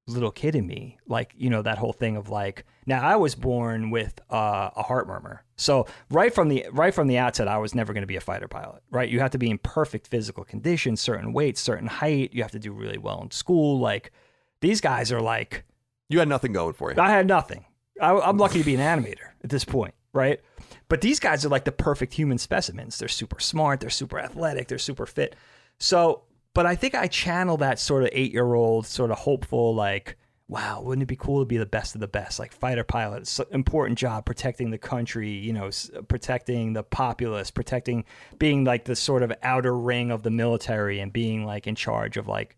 little 0.06 0.30
kid 0.30 0.54
in 0.54 0.66
me. 0.66 0.98
Like, 1.06 1.34
you 1.36 1.50
know, 1.50 1.62
that 1.62 1.78
whole 1.78 1.92
thing 1.92 2.16
of 2.16 2.28
like, 2.28 2.64
now 2.86 3.02
I 3.02 3.16
was 3.16 3.34
born 3.34 3.90
with 3.90 4.20
uh, 4.30 4.70
a 4.74 4.82
heart 4.82 5.06
murmur. 5.06 5.44
So 5.56 5.86
right 6.10 6.34
from 6.34 6.48
the 6.48 6.66
right 6.72 6.94
from 6.94 7.06
the 7.06 7.18
outset, 7.18 7.46
I 7.46 7.58
was 7.58 7.74
never 7.74 7.92
going 7.92 8.02
to 8.02 8.06
be 8.06 8.16
a 8.16 8.20
fighter 8.20 8.48
pilot, 8.48 8.82
right? 8.90 9.08
You 9.08 9.20
have 9.20 9.30
to 9.32 9.38
be 9.38 9.50
in 9.50 9.58
perfect 9.58 10.08
physical 10.08 10.44
condition, 10.44 10.96
certain 10.96 11.32
weight, 11.32 11.58
certain 11.58 11.86
height. 11.86 12.32
You 12.32 12.42
have 12.42 12.52
to 12.52 12.58
do 12.58 12.72
really 12.72 12.98
well 12.98 13.20
in 13.22 13.30
school. 13.30 13.78
Like 13.78 14.12
these 14.60 14.80
guys 14.80 15.12
are 15.12 15.20
like, 15.20 15.64
You 16.08 16.18
had 16.18 16.28
nothing 16.28 16.52
going 16.52 16.74
for 16.74 16.92
you. 16.92 17.00
I 17.00 17.10
had 17.10 17.26
nothing. 17.26 17.64
I, 18.00 18.12
I'm 18.12 18.38
lucky 18.38 18.58
to 18.58 18.64
be 18.64 18.74
an 18.74 18.80
animator 18.80 19.30
at 19.44 19.50
this 19.50 19.64
point, 19.64 19.94
right? 20.12 20.40
But 20.88 21.00
these 21.00 21.20
guys 21.20 21.44
are 21.44 21.48
like 21.48 21.64
the 21.64 21.72
perfect 21.72 22.14
human 22.14 22.38
specimens. 22.38 22.98
They're 22.98 23.08
super 23.08 23.40
smart, 23.40 23.80
they're 23.80 23.90
super 23.90 24.18
athletic, 24.18 24.68
they're 24.68 24.78
super 24.78 25.06
fit. 25.06 25.36
So, 25.78 26.22
but 26.54 26.66
I 26.66 26.74
think 26.74 26.94
I 26.94 27.06
channel 27.06 27.56
that 27.58 27.78
sort 27.78 28.02
of 28.02 28.10
eight 28.12 28.32
year 28.32 28.54
old, 28.54 28.86
sort 28.86 29.10
of 29.10 29.18
hopeful, 29.18 29.74
like, 29.74 30.16
wow, 30.48 30.82
wouldn't 30.82 31.04
it 31.04 31.06
be 31.06 31.14
cool 31.14 31.40
to 31.40 31.46
be 31.46 31.58
the 31.58 31.64
best 31.64 31.94
of 31.94 32.00
the 32.00 32.08
best? 32.08 32.40
Like 32.40 32.52
fighter 32.52 32.82
pilot, 32.82 33.20
it's 33.20 33.38
an 33.38 33.46
important 33.52 33.98
job 33.98 34.26
protecting 34.26 34.70
the 34.70 34.78
country, 34.78 35.30
you 35.30 35.52
know, 35.52 35.70
protecting 36.08 36.72
the 36.72 36.82
populace, 36.82 37.52
protecting, 37.52 38.04
being 38.38 38.64
like 38.64 38.84
the 38.84 38.96
sort 38.96 39.22
of 39.22 39.32
outer 39.44 39.76
ring 39.76 40.10
of 40.10 40.24
the 40.24 40.30
military 40.30 40.98
and 40.98 41.12
being 41.12 41.44
like 41.44 41.68
in 41.68 41.76
charge 41.76 42.16
of 42.16 42.26
like, 42.26 42.56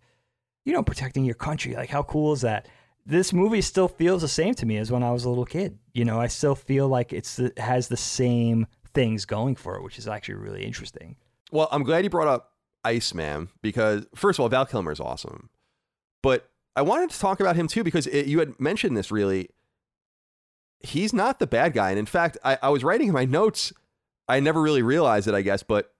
you 0.64 0.72
know, 0.72 0.82
protecting 0.82 1.24
your 1.24 1.34
country. 1.34 1.74
Like, 1.74 1.90
how 1.90 2.02
cool 2.02 2.32
is 2.32 2.42
that? 2.42 2.68
This 3.04 3.32
movie 3.32 3.62
still 3.62 3.88
feels 3.88 4.22
the 4.22 4.28
same 4.28 4.54
to 4.54 4.66
me 4.66 4.76
as 4.76 4.92
when 4.92 5.02
I 5.02 5.10
was 5.10 5.24
a 5.24 5.28
little 5.28 5.44
kid. 5.44 5.78
You 5.92 6.04
know, 6.04 6.20
I 6.20 6.28
still 6.28 6.54
feel 6.54 6.88
like 6.88 7.12
it's 7.12 7.38
it 7.38 7.58
has 7.58 7.88
the 7.88 7.96
same 7.96 8.66
things 8.94 9.24
going 9.24 9.56
for 9.56 9.76
it, 9.76 9.82
which 9.82 9.98
is 9.98 10.06
actually 10.06 10.36
really 10.36 10.64
interesting. 10.64 11.16
Well, 11.50 11.68
I'm 11.72 11.82
glad 11.82 12.04
you 12.04 12.10
brought 12.10 12.28
up 12.28 12.52
Iceman 12.84 13.48
because, 13.60 14.06
first 14.14 14.38
of 14.38 14.42
all, 14.42 14.48
Val 14.48 14.66
Kilmer 14.66 14.92
is 14.92 15.00
awesome. 15.00 15.50
But 16.22 16.48
I 16.76 16.82
wanted 16.82 17.10
to 17.10 17.18
talk 17.18 17.40
about 17.40 17.56
him 17.56 17.66
too 17.66 17.82
because 17.82 18.06
it, 18.06 18.26
you 18.26 18.38
had 18.38 18.58
mentioned 18.60 18.96
this 18.96 19.10
really. 19.10 19.48
He's 20.80 21.12
not 21.12 21.38
the 21.38 21.46
bad 21.46 21.74
guy. 21.74 21.90
And 21.90 21.98
in 21.98 22.06
fact, 22.06 22.38
I, 22.44 22.58
I 22.62 22.68
was 22.70 22.82
writing 22.82 23.08
in 23.08 23.14
my 23.14 23.24
notes. 23.24 23.72
I 24.28 24.40
never 24.40 24.60
really 24.60 24.82
realized 24.82 25.28
it, 25.28 25.34
I 25.34 25.42
guess, 25.42 25.62
but 25.62 25.91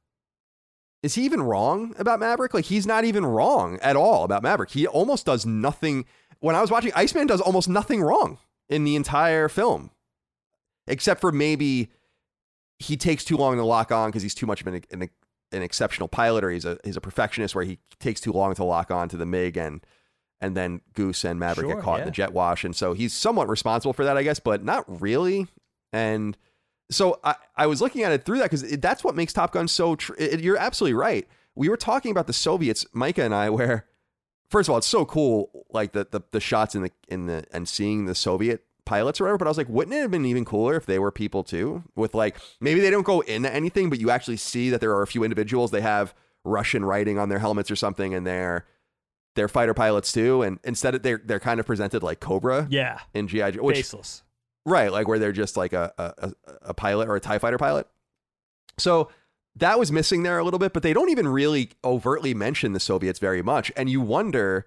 is 1.02 1.14
he 1.14 1.24
even 1.24 1.42
wrong 1.42 1.94
about 1.98 2.20
Maverick? 2.20 2.54
Like, 2.54 2.66
he's 2.66 2.86
not 2.86 3.04
even 3.04 3.24
wrong 3.26 3.78
at 3.82 3.96
all 3.96 4.24
about 4.24 4.42
Maverick. 4.42 4.70
He 4.70 4.86
almost 4.86 5.26
does 5.26 5.44
nothing. 5.44 6.04
When 6.40 6.54
I 6.54 6.60
was 6.60 6.70
watching, 6.70 6.92
Iceman 6.94 7.26
does 7.26 7.40
almost 7.40 7.68
nothing 7.68 8.02
wrong 8.02 8.38
in 8.68 8.84
the 8.84 8.96
entire 8.96 9.48
film, 9.48 9.90
except 10.86 11.20
for 11.20 11.32
maybe 11.32 11.90
he 12.78 12.96
takes 12.96 13.24
too 13.24 13.36
long 13.36 13.56
to 13.56 13.64
lock 13.64 13.92
on 13.92 14.08
because 14.08 14.22
he's 14.22 14.34
too 14.34 14.46
much 14.46 14.60
of 14.60 14.66
an, 14.66 14.82
an, 14.90 15.08
an 15.52 15.62
exceptional 15.62 16.08
pilot 16.08 16.44
or 16.44 16.50
he's 16.50 16.64
a 16.64 16.78
he's 16.84 16.96
a 16.96 17.00
perfectionist 17.00 17.54
where 17.54 17.64
he 17.64 17.78
takes 18.00 18.20
too 18.20 18.32
long 18.32 18.54
to 18.54 18.64
lock 18.64 18.90
on 18.90 19.08
to 19.08 19.16
the 19.16 19.26
MiG 19.26 19.56
and 19.56 19.84
and 20.40 20.56
then 20.56 20.80
Goose 20.94 21.24
and 21.24 21.38
Maverick 21.38 21.68
Sure, 21.68 21.76
get 21.76 21.84
caught 21.84 22.00
in 22.00 22.06
the 22.06 22.10
jet 22.10 22.32
wash 22.32 22.64
and 22.64 22.74
so 22.74 22.92
he's 22.92 23.12
somewhat 23.12 23.48
responsible 23.48 23.92
for 23.92 24.04
that 24.04 24.16
I 24.16 24.22
guess 24.24 24.40
but 24.40 24.64
not 24.64 24.84
really 25.00 25.46
and 25.92 26.36
so 26.94 27.18
I, 27.24 27.34
I 27.56 27.66
was 27.66 27.80
looking 27.80 28.02
at 28.02 28.12
it 28.12 28.24
through 28.24 28.38
that 28.38 28.50
because 28.50 28.62
that's 28.78 29.02
what 29.04 29.14
makes 29.14 29.32
Top 29.32 29.52
Gun 29.52 29.68
so 29.68 29.94
tr- 29.96 30.14
it, 30.18 30.40
you're 30.40 30.56
absolutely 30.58 30.94
right 30.94 31.26
we 31.54 31.68
were 31.68 31.76
talking 31.76 32.10
about 32.10 32.26
the 32.26 32.32
Soviets 32.32 32.86
Micah 32.92 33.22
and 33.24 33.34
I 33.34 33.50
where 33.58 33.86
first 34.48 34.68
of 34.68 34.72
all, 34.72 34.78
it's 34.78 34.86
so 34.86 35.06
cool, 35.06 35.64
like 35.70 35.92
the, 35.92 36.06
the 36.10 36.20
the 36.30 36.40
shots 36.40 36.74
in 36.74 36.82
the 36.82 36.90
in 37.08 37.26
the 37.26 37.44
and 37.52 37.66
seeing 37.68 38.04
the 38.04 38.14
Soviet 38.14 38.64
pilots 38.84 39.20
or 39.20 39.24
whatever. 39.24 39.38
But 39.38 39.46
I 39.46 39.50
was 39.50 39.56
like, 39.58 39.68
wouldn't 39.68 39.94
it 39.96 40.00
have 40.00 40.10
been 40.10 40.26
even 40.26 40.44
cooler 40.44 40.76
if 40.76 40.84
they 40.86 40.98
were 40.98 41.10
people 41.10 41.42
too? 41.42 41.84
With 41.96 42.14
like 42.14 42.36
maybe 42.60 42.80
they 42.80 42.90
don't 42.90 43.02
go 43.06 43.20
into 43.20 43.52
anything, 43.52 43.88
but 43.90 43.98
you 44.00 44.10
actually 44.10 44.36
see 44.36 44.68
that 44.70 44.80
there 44.80 44.92
are 44.92 45.02
a 45.02 45.06
few 45.06 45.24
individuals. 45.24 45.70
They 45.70 45.80
have 45.80 46.14
Russian 46.44 46.84
writing 46.84 47.18
on 47.18 47.28
their 47.30 47.38
helmets 47.38 47.70
or 47.70 47.76
something, 47.76 48.14
and 48.14 48.26
they're 48.26 48.66
they're 49.34 49.48
fighter 49.48 49.72
pilots 49.74 50.12
too. 50.12 50.42
And 50.42 50.58
instead, 50.64 50.94
of, 50.94 51.02
they're 51.02 51.20
they're 51.24 51.40
kind 51.40 51.58
of 51.58 51.64
presented 51.66 52.02
like 52.02 52.20
Cobra 52.20 52.66
Yeah. 52.70 52.98
in 53.14 53.28
GI, 53.28 53.52
Joe, 53.52 53.62
which 53.62 53.76
Faceless. 53.76 54.21
Right, 54.64 54.92
like 54.92 55.08
where 55.08 55.18
they're 55.18 55.32
just 55.32 55.56
like 55.56 55.72
a, 55.72 55.92
a 55.98 56.32
a- 56.62 56.74
pilot 56.74 57.08
or 57.08 57.16
a 57.16 57.20
Tie 57.20 57.38
Fighter 57.38 57.58
pilot. 57.58 57.88
So 58.78 59.10
that 59.56 59.78
was 59.78 59.90
missing 59.92 60.22
there 60.22 60.38
a 60.38 60.44
little 60.44 60.58
bit, 60.60 60.72
but 60.72 60.82
they 60.82 60.92
don't 60.92 61.10
even 61.10 61.28
really 61.28 61.70
overtly 61.84 62.32
mention 62.32 62.72
the 62.72 62.80
Soviets 62.80 63.18
very 63.18 63.42
much, 63.42 63.70
and 63.76 63.90
you 63.90 64.00
wonder 64.00 64.66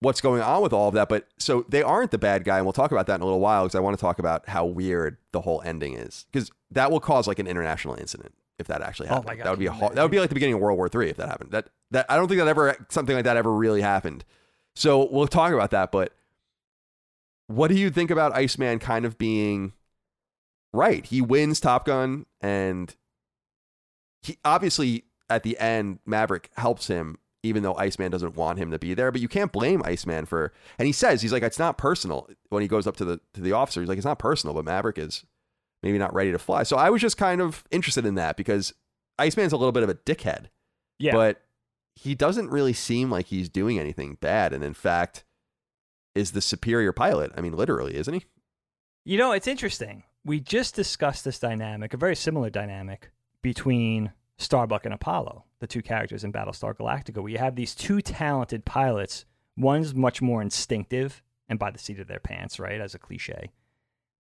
what's 0.00 0.20
going 0.20 0.42
on 0.42 0.60
with 0.62 0.72
all 0.72 0.88
of 0.88 0.94
that. 0.94 1.08
But 1.08 1.28
so 1.38 1.64
they 1.68 1.82
aren't 1.82 2.10
the 2.10 2.18
bad 2.18 2.44
guy, 2.44 2.56
and 2.56 2.66
we'll 2.66 2.72
talk 2.72 2.90
about 2.92 3.06
that 3.06 3.14
in 3.16 3.20
a 3.22 3.24
little 3.24 3.40
while 3.40 3.62
because 3.64 3.74
I 3.76 3.80
want 3.80 3.96
to 3.96 4.00
talk 4.00 4.18
about 4.18 4.48
how 4.48 4.64
weird 4.66 5.16
the 5.32 5.40
whole 5.42 5.62
ending 5.64 5.94
is 5.94 6.26
because 6.32 6.50
that 6.72 6.90
will 6.90 7.00
cause 7.00 7.26
like 7.28 7.38
an 7.38 7.46
international 7.46 7.94
incident 7.94 8.34
if 8.58 8.66
that 8.66 8.82
actually 8.82 9.08
Oh 9.08 9.14
happened. 9.14 9.26
my 9.28 9.34
God, 9.36 9.44
that 9.46 9.50
would 9.50 9.58
be 9.60 9.66
a 9.66 9.94
that 9.94 10.02
would 10.02 10.10
be 10.10 10.18
like 10.20 10.28
the 10.28 10.34
beginning 10.34 10.56
of 10.56 10.60
World 10.60 10.76
War 10.76 10.88
Three 10.88 11.08
if 11.08 11.16
that 11.16 11.28
happened. 11.28 11.52
That 11.52 11.68
that 11.92 12.06
I 12.08 12.16
don't 12.16 12.26
think 12.28 12.38
that 12.38 12.48
ever 12.48 12.76
something 12.90 13.14
like 13.14 13.24
that 13.24 13.36
ever 13.36 13.52
really 13.52 13.80
happened. 13.82 14.24
So 14.74 15.08
we'll 15.10 15.28
talk 15.28 15.52
about 15.52 15.70
that, 15.70 15.92
but 15.92 16.12
what 17.54 17.68
do 17.68 17.74
you 17.76 17.90
think 17.90 18.10
about 18.10 18.34
Iceman 18.34 18.78
kind 18.78 19.04
of 19.04 19.18
being 19.18 19.72
right? 20.72 21.04
He 21.06 21.20
wins 21.20 21.60
Top 21.60 21.84
Gun, 21.84 22.26
and 22.40 22.94
he 24.22 24.38
obviously 24.44 25.04
at 25.28 25.42
the 25.42 25.58
end 25.58 25.98
Maverick 26.06 26.50
helps 26.56 26.86
him, 26.86 27.18
even 27.42 27.62
though 27.62 27.74
Iceman 27.76 28.10
doesn't 28.10 28.36
want 28.36 28.58
him 28.58 28.70
to 28.70 28.78
be 28.78 28.94
there. 28.94 29.10
But 29.12 29.20
you 29.20 29.28
can't 29.28 29.52
blame 29.52 29.82
Iceman 29.84 30.26
for. 30.26 30.52
And 30.78 30.86
he 30.86 30.92
says 30.92 31.22
he's 31.22 31.32
like 31.32 31.42
it's 31.42 31.58
not 31.58 31.78
personal 31.78 32.28
when 32.50 32.62
he 32.62 32.68
goes 32.68 32.86
up 32.86 32.96
to 32.98 33.04
the 33.04 33.20
to 33.34 33.40
the 33.40 33.52
officer. 33.52 33.80
He's 33.80 33.88
like 33.88 33.98
it's 33.98 34.06
not 34.06 34.18
personal, 34.18 34.54
but 34.54 34.64
Maverick 34.64 34.98
is 34.98 35.24
maybe 35.82 35.98
not 35.98 36.14
ready 36.14 36.30
to 36.32 36.38
fly. 36.38 36.62
So 36.62 36.76
I 36.76 36.90
was 36.90 37.00
just 37.00 37.16
kind 37.16 37.40
of 37.40 37.64
interested 37.70 38.06
in 38.06 38.14
that 38.14 38.36
because 38.36 38.72
Iceman's 39.18 39.52
a 39.52 39.56
little 39.56 39.72
bit 39.72 39.82
of 39.82 39.88
a 39.88 39.94
dickhead, 39.94 40.46
Yeah. 40.98 41.12
but 41.12 41.42
he 41.96 42.14
doesn't 42.14 42.50
really 42.50 42.72
seem 42.72 43.10
like 43.10 43.26
he's 43.26 43.48
doing 43.48 43.78
anything 43.78 44.16
bad, 44.20 44.52
and 44.52 44.62
in 44.64 44.74
fact 44.74 45.24
is 46.14 46.32
the 46.32 46.40
superior 46.40 46.92
pilot. 46.92 47.32
I 47.36 47.40
mean, 47.40 47.56
literally, 47.56 47.96
isn't 47.96 48.14
he? 48.14 48.24
You 49.04 49.18
know, 49.18 49.32
it's 49.32 49.48
interesting. 49.48 50.04
We 50.24 50.40
just 50.40 50.74
discussed 50.74 51.24
this 51.24 51.38
dynamic, 51.38 51.94
a 51.94 51.96
very 51.96 52.14
similar 52.14 52.50
dynamic 52.50 53.10
between 53.42 54.12
Starbuck 54.38 54.84
and 54.84 54.94
Apollo, 54.94 55.44
the 55.58 55.66
two 55.66 55.82
characters 55.82 56.24
in 56.24 56.32
Battlestar 56.32 56.74
Galactica, 56.74 57.20
where 57.20 57.32
you 57.32 57.38
have 57.38 57.56
these 57.56 57.74
two 57.74 58.00
talented 58.00 58.64
pilots. 58.64 59.24
One's 59.56 59.94
much 59.94 60.22
more 60.22 60.40
instinctive 60.40 61.22
and 61.48 61.58
by 61.58 61.70
the 61.70 61.78
seat 61.78 61.98
of 61.98 62.08
their 62.08 62.20
pants, 62.20 62.58
right, 62.58 62.80
as 62.80 62.94
a 62.94 62.98
cliche. 62.98 63.50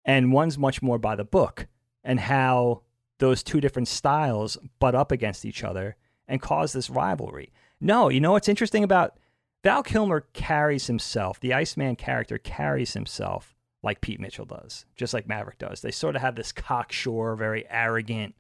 And 0.06 0.32
one's 0.32 0.58
much 0.58 0.82
more 0.82 0.98
by 0.98 1.16
the 1.16 1.26
book, 1.26 1.68
and 2.04 2.20
how 2.20 2.82
those 3.20 3.44
two 3.44 3.62
different 3.62 3.88
styles 3.88 4.58
butt 4.80 4.96
up 4.96 5.12
against 5.12 5.46
each 5.46 5.64
other 5.64 5.96
and 6.28 6.42
cause 6.42 6.74
this 6.74 6.90
rivalry. 6.90 7.52
No, 7.82 8.10
you 8.10 8.20
know 8.20 8.32
what's 8.32 8.50
interesting 8.50 8.84
about 8.84 9.18
Val 9.64 9.84
Kilmer 9.84 10.22
carries 10.34 10.88
himself, 10.88 11.40
the 11.40 11.54
Iceman 11.54 11.96
character 11.96 12.38
carries 12.38 12.94
himself 12.94 13.56
like 13.84 14.02
Pete 14.02 14.20
Mitchell 14.20 14.46
does, 14.46 14.86
just 14.96 15.14
like 15.14 15.28
Maverick 15.28 15.58
does. 15.58 15.82
They 15.82 15.92
sort 15.92 16.16
of 16.16 16.22
have 16.22 16.36
this 16.36 16.52
cocksure, 16.52 17.36
very 17.36 17.66
arrogant 17.70 18.36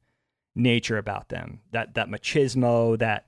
nature 0.55 0.97
about 0.97 1.29
them. 1.29 1.61
That 1.71 1.93
that 1.95 2.09
machismo, 2.09 2.97
that 2.99 3.27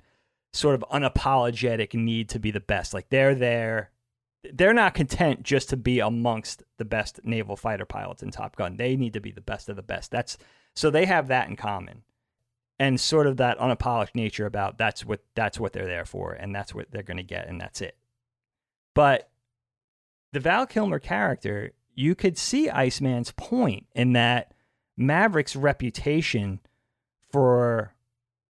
sort 0.53 0.75
of 0.75 0.85
unapologetic 0.91 1.93
need 1.93 2.29
to 2.29 2.39
be 2.39 2.51
the 2.51 2.59
best. 2.59 2.93
Like 2.93 3.09
they're 3.09 3.35
there. 3.35 3.91
They're 4.51 4.73
not 4.73 4.95
content 4.95 5.43
just 5.43 5.69
to 5.69 5.77
be 5.77 5.99
amongst 5.99 6.63
the 6.77 6.85
best 6.85 7.19
naval 7.23 7.55
fighter 7.55 7.85
pilots 7.85 8.23
in 8.23 8.31
Top 8.31 8.55
Gun. 8.55 8.75
They 8.75 8.95
need 8.95 9.13
to 9.13 9.21
be 9.21 9.31
the 9.31 9.39
best 9.39 9.69
of 9.69 9.75
the 9.75 9.83
best. 9.83 10.11
That's 10.11 10.37
so 10.75 10.89
they 10.89 11.05
have 11.05 11.27
that 11.27 11.47
in 11.47 11.55
common. 11.55 12.03
And 12.81 12.99
sort 12.99 13.27
of 13.27 13.37
that 13.37 13.59
unapologetic 13.59 14.15
nature 14.15 14.47
about 14.47 14.79
that's 14.79 15.05
what 15.05 15.21
that's 15.35 15.59
what 15.59 15.71
they're 15.71 15.85
there 15.85 16.03
for 16.03 16.33
and 16.33 16.55
that's 16.55 16.73
what 16.73 16.89
they're 16.89 17.03
going 17.03 17.17
to 17.17 17.23
get 17.23 17.47
and 17.47 17.61
that's 17.61 17.79
it. 17.79 17.95
But 18.95 19.29
the 20.33 20.39
Val 20.39 20.65
Kilmer 20.65 20.97
character, 20.97 21.73
you 21.93 22.15
could 22.15 22.39
see 22.39 22.71
Iceman's 22.71 23.33
point 23.33 23.85
in 23.93 24.13
that 24.13 24.55
Maverick's 24.97 25.55
reputation 25.55 26.59
for, 27.31 27.93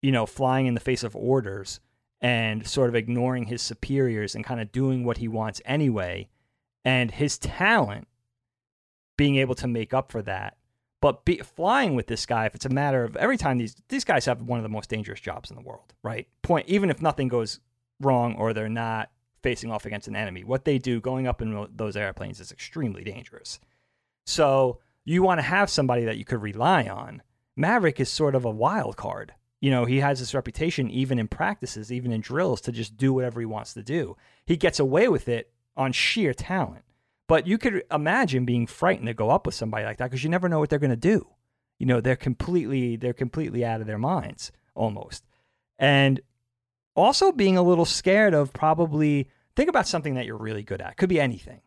you 0.01 0.12
know, 0.12 0.27
flying 0.27 0.66
in 0.66 0.75
the 0.75 0.81
face 0.81 1.03
of 1.03 1.16
orders 1.16 1.81
and 2.21 2.64
sort 2.64 2.88
of 2.88 2.95
ignoring 2.95 3.47
his 3.47 3.61
superiors 3.61 4.37
and 4.37 4.45
kind 4.45 4.61
of 4.61 4.71
doing 4.71 5.03
what 5.05 5.16
he 5.16 5.27
wants 5.27 5.61
anyway, 5.64 6.29
and 6.85 7.11
his 7.11 7.37
talent 7.37 8.07
being 9.16 9.35
able 9.35 9.57
to 9.57 9.66
make 9.66 9.93
up 9.93 10.12
for 10.12 10.23
that. 10.23 10.57
But 11.00 11.24
be, 11.24 11.38
flying 11.38 11.94
with 11.94 12.08
this 12.08 12.26
guy, 12.26 12.46
if 12.46 12.54
it's 12.54 12.66
a 12.66 12.70
matter 12.70 13.04
of 13.04 13.16
every 13.16 13.38
time 13.38 13.58
these 13.58 13.74
these 13.88 14.04
guys 14.04 14.26
have 14.26 14.42
one 14.42 14.58
of 14.58 14.62
the 14.62 14.68
most 14.68 14.90
dangerous 14.90 15.20
jobs 15.20 15.50
in 15.50 15.56
the 15.56 15.62
world, 15.62 15.94
right? 16.02 16.28
Point 16.42 16.68
even 16.68 16.90
if 16.90 17.00
nothing 17.00 17.28
goes 17.28 17.60
wrong 18.00 18.34
or 18.34 18.52
they're 18.52 18.68
not 18.68 19.10
facing 19.42 19.70
off 19.70 19.86
against 19.86 20.08
an 20.08 20.16
enemy, 20.16 20.44
what 20.44 20.64
they 20.64 20.78
do 20.78 21.00
going 21.00 21.26
up 21.26 21.40
in 21.40 21.66
those 21.74 21.96
airplanes 21.96 22.40
is 22.40 22.52
extremely 22.52 23.02
dangerous. 23.02 23.58
So 24.26 24.80
you 25.04 25.22
want 25.22 25.38
to 25.38 25.42
have 25.42 25.70
somebody 25.70 26.04
that 26.04 26.18
you 26.18 26.24
could 26.24 26.42
rely 26.42 26.84
on. 26.84 27.22
Maverick 27.56 27.98
is 27.98 28.10
sort 28.10 28.34
of 28.34 28.44
a 28.44 28.50
wild 28.50 28.96
card. 28.96 29.32
You 29.60 29.70
know, 29.70 29.84
he 29.84 30.00
has 30.00 30.20
this 30.20 30.34
reputation, 30.34 30.90
even 30.90 31.18
in 31.18 31.28
practices, 31.28 31.92
even 31.92 32.12
in 32.12 32.20
drills, 32.20 32.60
to 32.62 32.72
just 32.72 32.96
do 32.96 33.12
whatever 33.12 33.40
he 33.40 33.46
wants 33.46 33.74
to 33.74 33.82
do. 33.82 34.16
He 34.46 34.56
gets 34.56 34.78
away 34.78 35.08
with 35.08 35.28
it 35.28 35.50
on 35.76 35.92
sheer 35.92 36.32
talent. 36.32 36.84
But 37.31 37.47
you 37.47 37.59
could 37.59 37.85
imagine 37.93 38.45
being 38.45 38.66
frightened 38.66 39.07
to 39.07 39.14
go 39.14 39.31
up 39.31 39.47
with 39.47 39.55
somebody 39.55 39.85
like 39.85 39.99
that 39.99 40.11
because 40.11 40.25
you 40.25 40.31
never 40.31 40.49
know 40.49 40.59
what 40.59 40.69
they're 40.69 40.81
going 40.81 40.90
to 40.90 40.97
do. 40.97 41.29
You 41.79 41.87
know, 41.87 42.01
they're 42.01 42.16
completely 42.16 42.97
they're 42.97 43.12
completely 43.12 43.64
out 43.64 43.81
of 43.81 43.87
their 43.87 43.99
minds 43.99 44.51
almost. 44.75 45.25
And 45.79 46.21
also 46.97 47.31
being 47.31 47.57
a 47.57 47.62
little 47.62 47.85
scared 47.85 48.35
of 48.35 48.53
probably 48.53 49.29
think 49.55 49.69
about 49.69 49.87
something 49.87 50.14
that 50.14 50.27
you're 50.27 50.37
really 50.37 50.64
good 50.64 50.81
at. 50.81 50.97
Could 50.97 51.09
be 51.09 51.21
anything. 51.21 51.61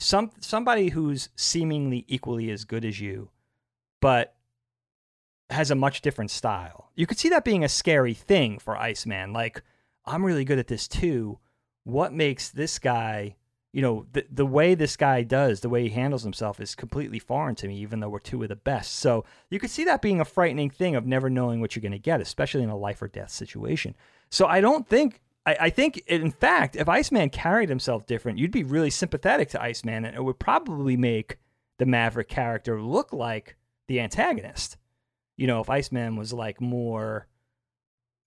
Some 0.00 0.32
somebody 0.40 0.88
who's 0.88 1.28
seemingly 1.36 2.04
equally 2.08 2.50
as 2.50 2.64
good 2.64 2.84
as 2.84 3.00
you, 3.00 3.30
but 4.00 4.34
has 5.48 5.70
a 5.70 5.76
much 5.76 6.00
different 6.00 6.32
style. 6.32 6.90
You 6.96 7.06
could 7.06 7.20
see 7.20 7.28
that 7.28 7.44
being 7.44 7.62
a 7.62 7.68
scary 7.68 8.14
thing 8.14 8.58
for 8.58 8.76
Iceman. 8.76 9.32
Like, 9.32 9.62
I'm 10.04 10.24
really 10.24 10.44
good 10.44 10.58
at 10.58 10.66
this 10.66 10.88
too. 10.88 11.38
What 11.84 12.12
makes 12.12 12.48
this 12.48 12.80
guy, 12.80 13.36
you 13.72 13.82
know, 13.82 14.06
the 14.12 14.24
the 14.30 14.46
way 14.46 14.74
this 14.74 14.96
guy 14.96 15.22
does, 15.22 15.60
the 15.60 15.68
way 15.68 15.82
he 15.82 15.90
handles 15.90 16.22
himself 16.22 16.58
is 16.60 16.74
completely 16.74 17.18
foreign 17.18 17.54
to 17.56 17.68
me, 17.68 17.76
even 17.78 18.00
though 18.00 18.08
we're 18.08 18.18
two 18.18 18.42
of 18.42 18.48
the 18.48 18.56
best. 18.56 18.94
So 18.96 19.24
you 19.50 19.58
could 19.58 19.70
see 19.70 19.84
that 19.84 20.02
being 20.02 20.20
a 20.20 20.24
frightening 20.24 20.70
thing 20.70 20.96
of 20.96 21.06
never 21.06 21.28
knowing 21.28 21.60
what 21.60 21.76
you're 21.76 21.82
going 21.82 21.92
to 21.92 21.98
get, 21.98 22.20
especially 22.20 22.62
in 22.62 22.70
a 22.70 22.76
life 22.76 23.02
or 23.02 23.08
death 23.08 23.30
situation. 23.30 23.94
So 24.30 24.46
I 24.46 24.60
don't 24.60 24.88
think 24.88 25.20
I, 25.46 25.56
I 25.60 25.70
think, 25.70 25.98
in 26.06 26.30
fact, 26.30 26.76
if 26.76 26.88
Iceman 26.88 27.30
carried 27.30 27.68
himself 27.68 28.06
different, 28.06 28.38
you'd 28.38 28.50
be 28.50 28.64
really 28.64 28.90
sympathetic 28.90 29.48
to 29.50 29.62
Iceman, 29.62 30.04
and 30.04 30.14
it 30.16 30.22
would 30.22 30.38
probably 30.38 30.96
make 30.96 31.38
the 31.78 31.86
Maverick 31.86 32.28
character 32.28 32.82
look 32.82 33.12
like 33.12 33.56
the 33.86 34.00
antagonist. 34.00 34.76
You 35.36 35.46
know, 35.46 35.60
if 35.60 35.70
Iceman 35.70 36.16
was 36.16 36.32
like 36.32 36.60
more, 36.60 37.28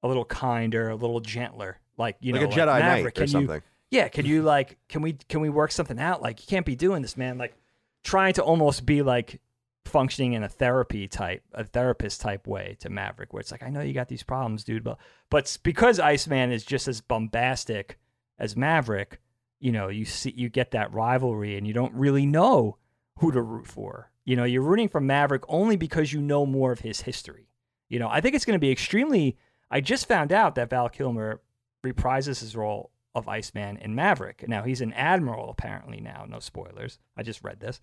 a 0.01 0.07
little 0.07 0.25
kinder, 0.25 0.89
a 0.89 0.95
little 0.95 1.19
gentler, 1.19 1.79
like 1.97 2.17
you 2.21 2.33
like 2.33 2.41
know, 2.41 2.47
a 2.47 2.51
Jedi 2.51 2.79
Maverick, 2.79 2.81
Knight 2.81 3.05
or 3.05 3.11
can 3.11 3.21
you- 3.23 3.27
something. 3.27 3.61
Yeah, 3.91 4.07
can 4.07 4.25
you 4.25 4.41
like 4.41 4.77
can 4.89 5.01
we 5.01 5.13
can 5.13 5.41
we 5.41 5.49
work 5.49 5.71
something 5.71 5.99
out? 5.99 6.21
Like 6.21 6.41
you 6.41 6.47
can't 6.47 6.65
be 6.65 6.75
doing 6.75 7.01
this, 7.01 7.17
man. 7.17 7.37
Like 7.37 7.55
trying 8.03 8.33
to 8.33 8.43
almost 8.43 8.85
be 8.85 9.01
like 9.01 9.41
functioning 9.85 10.33
in 10.33 10.43
a 10.43 10.49
therapy 10.49 11.07
type, 11.07 11.43
a 11.53 11.65
therapist 11.65 12.21
type 12.21 12.47
way 12.47 12.77
to 12.79 12.89
Maverick, 12.89 13.33
where 13.33 13.41
it's 13.41 13.51
like, 13.51 13.63
I 13.63 13.69
know 13.69 13.81
you 13.81 13.93
got 13.93 14.07
these 14.07 14.23
problems, 14.23 14.63
dude, 14.63 14.83
but 14.83 14.97
but 15.29 15.57
because 15.61 15.99
Iceman 15.99 16.51
is 16.51 16.63
just 16.63 16.87
as 16.87 17.01
bombastic 17.01 17.99
as 18.39 18.55
Maverick, 18.55 19.19
you 19.59 19.73
know, 19.73 19.89
you 19.89 20.05
see 20.05 20.33
you 20.35 20.47
get 20.47 20.71
that 20.71 20.93
rivalry 20.93 21.57
and 21.57 21.67
you 21.67 21.73
don't 21.73 21.93
really 21.93 22.25
know 22.25 22.77
who 23.19 23.31
to 23.31 23.41
root 23.41 23.67
for. 23.67 24.09
You 24.23 24.37
know, 24.37 24.45
you're 24.45 24.61
rooting 24.61 24.87
for 24.87 25.01
Maverick 25.01 25.43
only 25.49 25.75
because 25.75 26.13
you 26.13 26.21
know 26.21 26.45
more 26.45 26.71
of 26.71 26.79
his 26.79 27.01
history. 27.01 27.49
You 27.89 27.99
know, 27.99 28.07
I 28.09 28.21
think 28.21 28.35
it's 28.35 28.45
going 28.45 28.55
to 28.55 28.59
be 28.59 28.71
extremely. 28.71 29.37
I 29.69 29.81
just 29.81 30.07
found 30.07 30.31
out 30.31 30.55
that 30.55 30.69
Val 30.69 30.87
Kilmer 30.87 31.41
reprises 31.83 32.39
his 32.39 32.55
role 32.55 32.91
of 33.13 33.27
Iceman 33.27 33.77
in 33.77 33.95
Maverick. 33.95 34.45
Now 34.47 34.63
he's 34.63 34.81
an 34.81 34.93
admiral 34.93 35.49
apparently 35.49 35.99
now. 35.99 36.25
No 36.27 36.39
spoilers. 36.39 36.99
I 37.17 37.23
just 37.23 37.43
read 37.43 37.59
this. 37.59 37.81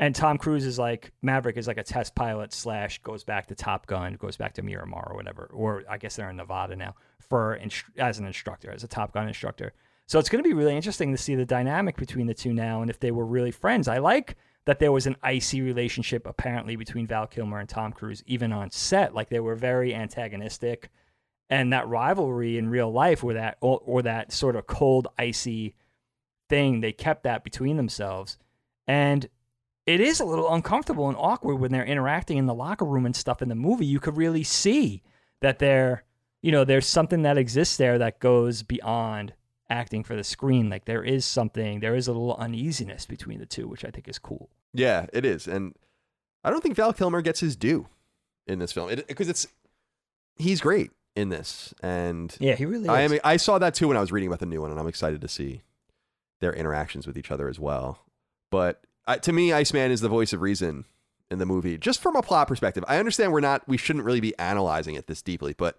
And 0.00 0.14
Tom 0.14 0.38
Cruise 0.38 0.64
is 0.64 0.78
like 0.78 1.12
Maverick 1.22 1.56
is 1.56 1.66
like 1.66 1.78
a 1.78 1.82
test 1.82 2.14
pilot 2.14 2.52
slash 2.52 3.00
goes 3.02 3.24
back 3.24 3.46
to 3.48 3.54
Top 3.54 3.86
Gun, 3.86 4.14
goes 4.14 4.36
back 4.36 4.54
to 4.54 4.62
Miramar 4.62 5.08
or 5.10 5.16
whatever, 5.16 5.50
or 5.52 5.82
I 5.88 5.98
guess 5.98 6.16
they're 6.16 6.30
in 6.30 6.36
Nevada 6.36 6.76
now 6.76 6.94
for 7.18 7.58
as 7.98 8.18
an 8.18 8.26
instructor, 8.26 8.70
as 8.70 8.84
a 8.84 8.88
Top 8.88 9.12
Gun 9.12 9.26
instructor. 9.26 9.72
So 10.06 10.18
it's 10.18 10.28
going 10.28 10.42
to 10.42 10.48
be 10.48 10.54
really 10.54 10.76
interesting 10.76 11.10
to 11.10 11.18
see 11.18 11.34
the 11.34 11.44
dynamic 11.44 11.96
between 11.96 12.26
the 12.26 12.34
two 12.34 12.54
now 12.54 12.80
and 12.80 12.90
if 12.90 13.00
they 13.00 13.10
were 13.10 13.26
really 13.26 13.50
friends. 13.50 13.88
I 13.88 13.98
like 13.98 14.36
that 14.64 14.78
there 14.78 14.92
was 14.92 15.06
an 15.06 15.16
icy 15.22 15.62
relationship 15.62 16.26
apparently 16.26 16.76
between 16.76 17.06
Val 17.06 17.26
Kilmer 17.26 17.58
and 17.58 17.68
Tom 17.68 17.92
Cruise 17.92 18.22
even 18.26 18.52
on 18.52 18.70
set. 18.70 19.14
Like 19.14 19.30
they 19.30 19.40
were 19.40 19.56
very 19.56 19.94
antagonistic 19.94 20.90
and 21.50 21.72
that 21.72 21.88
rivalry 21.88 22.58
in 22.58 22.68
real 22.68 22.92
life, 22.92 23.24
or 23.24 23.34
that 23.34 23.58
or, 23.60 23.80
or 23.84 24.02
that 24.02 24.32
sort 24.32 24.56
of 24.56 24.66
cold, 24.66 25.08
icy 25.18 25.74
thing, 26.48 26.80
they 26.80 26.92
kept 26.92 27.24
that 27.24 27.44
between 27.44 27.76
themselves, 27.76 28.38
and 28.86 29.28
it 29.86 30.00
is 30.00 30.20
a 30.20 30.24
little 30.24 30.52
uncomfortable 30.52 31.08
and 31.08 31.16
awkward 31.18 31.56
when 31.56 31.72
they're 31.72 31.84
interacting 31.84 32.36
in 32.36 32.44
the 32.44 32.54
locker 32.54 32.84
room 32.84 33.06
and 33.06 33.16
stuff 33.16 33.40
in 33.40 33.48
the 33.48 33.54
movie. 33.54 33.86
You 33.86 34.00
could 34.00 34.18
really 34.18 34.44
see 34.44 35.02
that 35.40 35.58
they're, 35.58 36.04
you 36.42 36.52
know, 36.52 36.64
there's 36.64 36.86
something 36.86 37.22
that 37.22 37.38
exists 37.38 37.78
there 37.78 37.96
that 37.98 38.18
goes 38.18 38.62
beyond 38.62 39.32
acting 39.70 40.04
for 40.04 40.14
the 40.14 40.24
screen. 40.24 40.68
Like 40.68 40.84
there 40.84 41.02
is 41.02 41.24
something, 41.24 41.80
there 41.80 41.94
is 41.94 42.06
a 42.06 42.12
little 42.12 42.36
uneasiness 42.36 43.06
between 43.06 43.38
the 43.38 43.46
two, 43.46 43.66
which 43.66 43.84
I 43.84 43.90
think 43.90 44.08
is 44.08 44.18
cool. 44.18 44.50
Yeah, 44.74 45.06
it 45.14 45.24
is, 45.24 45.46
and 45.46 45.74
I 46.44 46.50
don't 46.50 46.62
think 46.62 46.76
Val 46.76 46.92
Kilmer 46.92 47.22
gets 47.22 47.40
his 47.40 47.56
due 47.56 47.88
in 48.46 48.58
this 48.58 48.72
film 48.72 48.90
because 49.08 49.28
it's 49.30 49.46
he's 50.36 50.60
great 50.60 50.90
in 51.18 51.28
this, 51.30 51.74
and 51.82 52.34
Yeah, 52.40 52.54
he 52.54 52.64
really 52.64 52.84
is. 52.84 52.88
I 52.88 53.00
am. 53.02 53.18
I 53.24 53.36
saw 53.36 53.58
that 53.58 53.74
too 53.74 53.88
when 53.88 53.96
I 53.96 54.00
was 54.00 54.12
reading 54.12 54.28
about 54.28 54.38
the 54.40 54.46
new 54.46 54.60
one, 54.60 54.70
and 54.70 54.78
I'm 54.78 54.86
excited 54.86 55.20
to 55.20 55.28
see 55.28 55.62
their 56.40 56.52
interactions 56.52 57.06
with 57.06 57.18
each 57.18 57.30
other 57.30 57.48
as 57.48 57.58
well. 57.58 58.04
But 58.50 58.80
I, 59.06 59.18
to 59.18 59.32
me, 59.32 59.52
Iceman 59.52 59.90
is 59.90 60.00
the 60.00 60.08
voice 60.08 60.32
of 60.32 60.40
reason 60.40 60.84
in 61.30 61.38
the 61.38 61.46
movie, 61.46 61.76
just 61.76 62.00
from 62.00 62.16
a 62.16 62.22
plot 62.22 62.48
perspective. 62.48 62.84
I 62.88 62.98
understand 62.98 63.32
we're 63.32 63.40
not, 63.40 63.66
we 63.68 63.76
shouldn't 63.76 64.04
really 64.04 64.20
be 64.20 64.38
analyzing 64.38 64.94
it 64.94 65.06
this 65.08 65.20
deeply, 65.20 65.52
but 65.52 65.78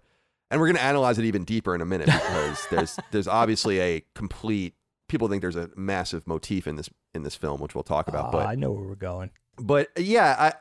and 0.50 0.60
we're 0.60 0.66
going 0.66 0.76
to 0.76 0.82
analyze 0.82 1.18
it 1.18 1.24
even 1.24 1.44
deeper 1.44 1.74
in 1.74 1.80
a 1.80 1.86
minute 1.86 2.06
because 2.06 2.66
there's 2.70 2.98
there's 3.10 3.28
obviously 3.28 3.80
a 3.80 4.04
complete. 4.14 4.74
People 5.08 5.26
think 5.28 5.40
there's 5.42 5.56
a 5.56 5.70
massive 5.76 6.26
motif 6.26 6.66
in 6.66 6.76
this 6.76 6.90
in 7.14 7.22
this 7.22 7.34
film, 7.34 7.60
which 7.60 7.74
we'll 7.74 7.82
talk 7.82 8.06
about. 8.08 8.28
Oh, 8.28 8.32
but 8.32 8.46
I 8.46 8.54
know 8.54 8.70
where 8.72 8.86
we're 8.86 8.94
going. 8.94 9.30
but 9.58 9.88
yeah, 9.96 10.36
I 10.38 10.52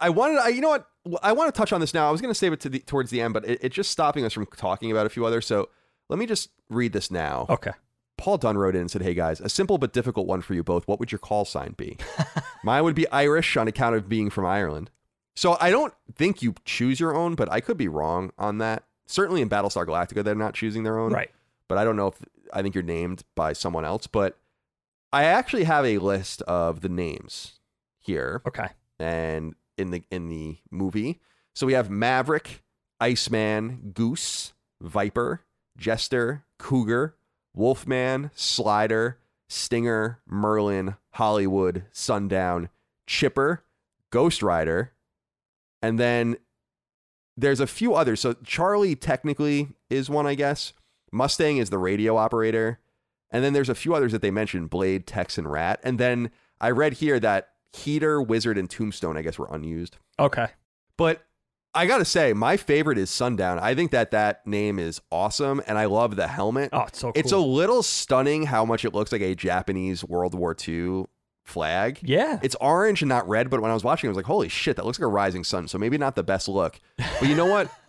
I 0.00 0.08
wanted 0.10 0.38
I 0.38 0.48
you 0.48 0.60
know 0.60 0.70
what 0.70 0.86
I 1.22 1.32
want 1.32 1.52
to 1.54 1.58
touch 1.58 1.72
on 1.72 1.80
this 1.80 1.94
now. 1.94 2.08
I 2.08 2.10
was 2.10 2.20
going 2.20 2.32
to 2.32 2.38
save 2.38 2.52
it 2.52 2.60
to 2.60 2.68
the 2.68 2.78
towards 2.80 3.10
the 3.10 3.20
end, 3.20 3.34
but 3.34 3.44
it, 3.48 3.68
just 3.70 3.90
stopping 3.90 4.24
us 4.24 4.32
from 4.32 4.46
talking 4.46 4.90
about 4.90 5.06
a 5.06 5.10
few 5.10 5.24
others. 5.26 5.46
So 5.46 5.68
let 6.08 6.18
me 6.18 6.26
just 6.26 6.50
read 6.68 6.92
this 6.92 7.10
now. 7.10 7.46
Okay. 7.48 7.72
Paul 8.16 8.36
Dunn 8.36 8.58
wrote 8.58 8.74
in 8.74 8.82
and 8.82 8.90
said, 8.90 9.02
"Hey 9.02 9.14
guys, 9.14 9.40
a 9.40 9.48
simple 9.48 9.78
but 9.78 9.92
difficult 9.92 10.26
one 10.26 10.42
for 10.42 10.52
you 10.54 10.62
both. 10.62 10.86
What 10.86 11.00
would 11.00 11.10
your 11.10 11.18
call 11.18 11.44
sign 11.44 11.72
be? 11.76 11.96
Mine 12.64 12.84
would 12.84 12.94
be 12.94 13.10
Irish 13.10 13.56
on 13.56 13.66
account 13.68 13.96
of 13.96 14.08
being 14.08 14.28
from 14.30 14.44
Ireland. 14.44 14.90
So 15.34 15.56
I 15.60 15.70
don't 15.70 15.94
think 16.16 16.42
you 16.42 16.54
choose 16.66 17.00
your 17.00 17.14
own, 17.14 17.34
but 17.34 17.50
I 17.50 17.60
could 17.60 17.78
be 17.78 17.88
wrong 17.88 18.30
on 18.38 18.58
that. 18.58 18.84
Certainly 19.06 19.40
in 19.40 19.48
Battlestar 19.48 19.86
Galactica, 19.86 20.22
they're 20.22 20.34
not 20.34 20.52
choosing 20.54 20.82
their 20.82 20.98
own, 20.98 21.12
Right. 21.12 21.30
But 21.66 21.78
I 21.78 21.84
don't 21.84 21.96
know 21.96 22.08
if 22.08 22.16
I 22.52 22.60
think 22.62 22.74
you're 22.74 22.82
named 22.84 23.22
by 23.34 23.54
someone 23.54 23.84
else. 23.86 24.06
But 24.06 24.36
I 25.12 25.24
actually 25.24 25.64
have 25.64 25.86
a 25.86 25.96
list 25.98 26.42
of 26.42 26.80
the 26.82 26.88
names 26.90 27.58
here 27.98 28.42
Okay. 28.46 28.68
and 28.98 29.54
in 29.80 29.90
the 29.90 30.02
in 30.10 30.28
the 30.28 30.58
movie. 30.70 31.20
So 31.54 31.66
we 31.66 31.72
have 31.72 31.90
Maverick, 31.90 32.62
Iceman, 33.00 33.92
Goose, 33.94 34.52
Viper, 34.80 35.42
Jester, 35.76 36.44
Cougar, 36.58 37.16
Wolfman, 37.54 38.30
Slider, 38.34 39.18
Stinger, 39.48 40.20
Merlin, 40.26 40.96
Hollywood, 41.14 41.84
Sundown, 41.90 42.68
Chipper, 43.06 43.64
Ghost 44.10 44.42
Rider, 44.42 44.92
and 45.82 45.98
then 45.98 46.36
there's 47.36 47.60
a 47.60 47.66
few 47.66 47.94
others. 47.94 48.20
So 48.20 48.34
Charlie 48.44 48.94
technically 48.94 49.68
is 49.88 50.10
one, 50.10 50.26
I 50.26 50.34
guess. 50.34 50.72
Mustang 51.10 51.56
is 51.56 51.70
the 51.70 51.78
radio 51.78 52.16
operator. 52.16 52.78
And 53.30 53.44
then 53.44 53.52
there's 53.52 53.68
a 53.68 53.74
few 53.74 53.94
others 53.94 54.12
that 54.12 54.22
they 54.22 54.30
mentioned 54.30 54.70
Blade, 54.70 55.06
Tex, 55.06 55.38
and 55.38 55.50
Rat. 55.50 55.80
And 55.82 55.98
then 55.98 56.30
I 56.60 56.70
read 56.70 56.94
here 56.94 57.18
that 57.20 57.50
Heater, 57.72 58.20
Wizard, 58.20 58.58
and 58.58 58.68
Tombstone, 58.68 59.16
I 59.16 59.22
guess, 59.22 59.38
were 59.38 59.48
unused. 59.50 59.96
Okay. 60.18 60.48
But 60.96 61.24
I 61.74 61.86
got 61.86 61.98
to 61.98 62.04
say, 62.04 62.32
my 62.32 62.56
favorite 62.56 62.98
is 62.98 63.10
Sundown. 63.10 63.58
I 63.58 63.74
think 63.74 63.92
that 63.92 64.10
that 64.10 64.46
name 64.46 64.78
is 64.78 65.00
awesome. 65.10 65.62
And 65.66 65.78
I 65.78 65.84
love 65.84 66.16
the 66.16 66.26
helmet. 66.26 66.70
Oh, 66.72 66.82
it's 66.88 66.98
so 66.98 67.12
cool. 67.12 67.20
It's 67.20 67.32
a 67.32 67.38
little 67.38 67.82
stunning 67.82 68.44
how 68.46 68.64
much 68.64 68.84
it 68.84 68.92
looks 68.92 69.12
like 69.12 69.22
a 69.22 69.34
Japanese 69.34 70.04
World 70.04 70.34
War 70.34 70.56
II 70.66 71.04
flag. 71.44 71.98
yeah. 72.02 72.38
It's 72.42 72.56
orange 72.60 73.02
and 73.02 73.08
not 73.08 73.28
red, 73.28 73.50
but 73.50 73.60
when 73.60 73.70
I 73.70 73.74
was 73.74 73.82
watching, 73.84 74.08
I 74.08 74.10
was 74.10 74.16
like, 74.16 74.26
holy 74.26 74.48
shit, 74.48 74.76
that 74.76 74.84
looks 74.84 74.98
like 74.98 75.06
a 75.06 75.10
rising 75.10 75.42
sun. 75.44 75.68
So 75.68 75.78
maybe 75.78 75.96
not 75.98 76.14
the 76.16 76.22
best 76.22 76.48
look. 76.48 76.80
But 76.96 77.28
you 77.28 77.34
know 77.34 77.46
what? 77.46 77.70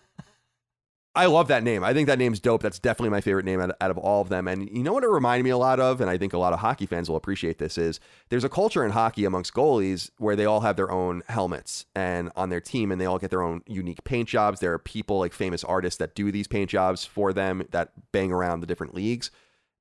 I 1.13 1.25
love 1.25 1.49
that 1.49 1.63
name. 1.63 1.83
I 1.83 1.93
think 1.93 2.07
that 2.07 2.19
name's 2.19 2.39
dope. 2.39 2.61
That's 2.61 2.79
definitely 2.79 3.09
my 3.09 3.19
favorite 3.19 3.43
name 3.43 3.59
out, 3.59 3.71
out 3.81 3.91
of 3.91 3.97
all 3.97 4.21
of 4.21 4.29
them. 4.29 4.47
And 4.47 4.69
you 4.69 4.81
know 4.81 4.93
what 4.93 5.03
it 5.03 5.09
reminded 5.09 5.43
me 5.43 5.49
a 5.49 5.57
lot 5.57 5.77
of, 5.77 5.99
and 5.99 6.09
I 6.09 6.17
think 6.17 6.31
a 6.31 6.37
lot 6.37 6.53
of 6.53 6.59
hockey 6.59 6.85
fans 6.85 7.09
will 7.09 7.17
appreciate 7.17 7.57
this, 7.57 7.77
is 7.77 7.99
there's 8.29 8.45
a 8.45 8.49
culture 8.49 8.85
in 8.85 8.91
hockey 8.91 9.25
amongst 9.25 9.53
goalies 9.53 10.09
where 10.19 10.37
they 10.37 10.45
all 10.45 10.61
have 10.61 10.77
their 10.77 10.89
own 10.89 11.21
helmets 11.27 11.85
and 11.93 12.31
on 12.37 12.47
their 12.49 12.61
team 12.61 12.93
and 12.93 13.01
they 13.01 13.05
all 13.05 13.19
get 13.19 13.29
their 13.29 13.41
own 13.41 13.61
unique 13.67 14.05
paint 14.05 14.29
jobs. 14.29 14.61
There 14.61 14.71
are 14.71 14.79
people 14.79 15.19
like 15.19 15.33
famous 15.33 15.65
artists 15.65 15.97
that 15.97 16.15
do 16.15 16.31
these 16.31 16.47
paint 16.47 16.69
jobs 16.69 17.03
for 17.03 17.33
them 17.33 17.67
that 17.71 17.91
bang 18.13 18.31
around 18.31 18.61
the 18.61 18.67
different 18.67 18.95
leagues. 18.95 19.31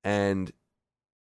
And 0.02 0.50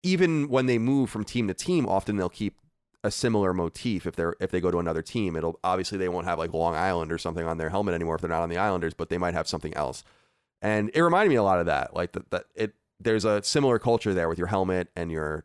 even 0.02 0.48
when 0.48 0.66
they 0.66 0.78
move 0.78 1.08
from 1.08 1.22
team 1.22 1.46
to 1.46 1.54
team, 1.54 1.86
often 1.86 2.16
they'll 2.16 2.28
keep 2.28 2.58
a 3.04 3.10
similar 3.10 3.52
motif 3.52 4.06
if 4.06 4.16
they're 4.16 4.34
if 4.40 4.50
they 4.50 4.60
go 4.60 4.70
to 4.70 4.78
another 4.78 5.02
team. 5.02 5.36
It'll 5.36 5.60
obviously 5.62 5.98
they 5.98 6.08
won't 6.08 6.26
have 6.26 6.38
like 6.38 6.52
Long 6.52 6.74
Island 6.74 7.12
or 7.12 7.18
something 7.18 7.46
on 7.46 7.58
their 7.58 7.68
helmet 7.68 7.94
anymore 7.94 8.16
if 8.16 8.22
they're 8.22 8.30
not 8.30 8.42
on 8.42 8.48
the 8.48 8.56
Islanders, 8.56 8.94
but 8.94 9.10
they 9.10 9.18
might 9.18 9.34
have 9.34 9.46
something 9.46 9.74
else. 9.74 10.02
And 10.62 10.90
it 10.94 11.02
reminded 11.02 11.28
me 11.28 11.36
a 11.36 11.42
lot 11.42 11.60
of 11.60 11.66
that. 11.66 11.94
Like 11.94 12.12
that 12.12 12.30
that 12.30 12.46
it 12.54 12.74
there's 12.98 13.26
a 13.26 13.42
similar 13.42 13.78
culture 13.78 14.14
there 14.14 14.28
with 14.28 14.38
your 14.38 14.46
helmet 14.46 14.88
and 14.96 15.12
your 15.12 15.44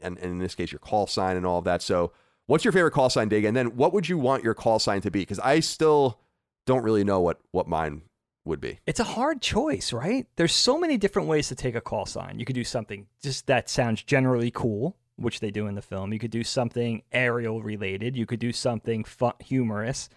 and, 0.00 0.16
and 0.18 0.32
in 0.32 0.38
this 0.38 0.54
case 0.54 0.72
your 0.72 0.78
call 0.78 1.06
sign 1.06 1.36
and 1.36 1.44
all 1.44 1.58
of 1.58 1.64
that. 1.64 1.82
So 1.82 2.12
what's 2.46 2.64
your 2.64 2.72
favorite 2.72 2.92
call 2.92 3.10
sign, 3.10 3.28
Dig? 3.28 3.44
And 3.44 3.54
then 3.54 3.76
what 3.76 3.92
would 3.92 4.08
you 4.08 4.16
want 4.16 4.42
your 4.42 4.54
call 4.54 4.78
sign 4.78 5.02
to 5.02 5.10
be? 5.10 5.20
Because 5.20 5.40
I 5.40 5.60
still 5.60 6.18
don't 6.64 6.82
really 6.82 7.04
know 7.04 7.20
what 7.20 7.40
what 7.50 7.68
mine 7.68 8.02
would 8.46 8.60
be. 8.60 8.78
It's 8.86 9.00
a 9.00 9.04
hard 9.04 9.42
choice, 9.42 9.92
right? 9.92 10.26
There's 10.36 10.54
so 10.54 10.78
many 10.78 10.96
different 10.96 11.28
ways 11.28 11.48
to 11.48 11.54
take 11.54 11.74
a 11.74 11.80
call 11.80 12.06
sign. 12.06 12.38
You 12.38 12.46
could 12.46 12.54
do 12.54 12.64
something 12.64 13.06
just 13.20 13.46
that 13.48 13.68
sounds 13.68 14.02
generally 14.02 14.50
cool, 14.50 14.96
which 15.16 15.40
they 15.40 15.50
do 15.50 15.66
in 15.66 15.74
the 15.74 15.82
film. 15.82 16.12
You 16.12 16.18
could 16.18 16.30
do 16.30 16.44
something 16.44 17.02
aerial 17.12 17.62
related. 17.62 18.16
You 18.16 18.26
could 18.26 18.40
do 18.40 18.52
something 18.52 19.04
humorous, 19.40 20.08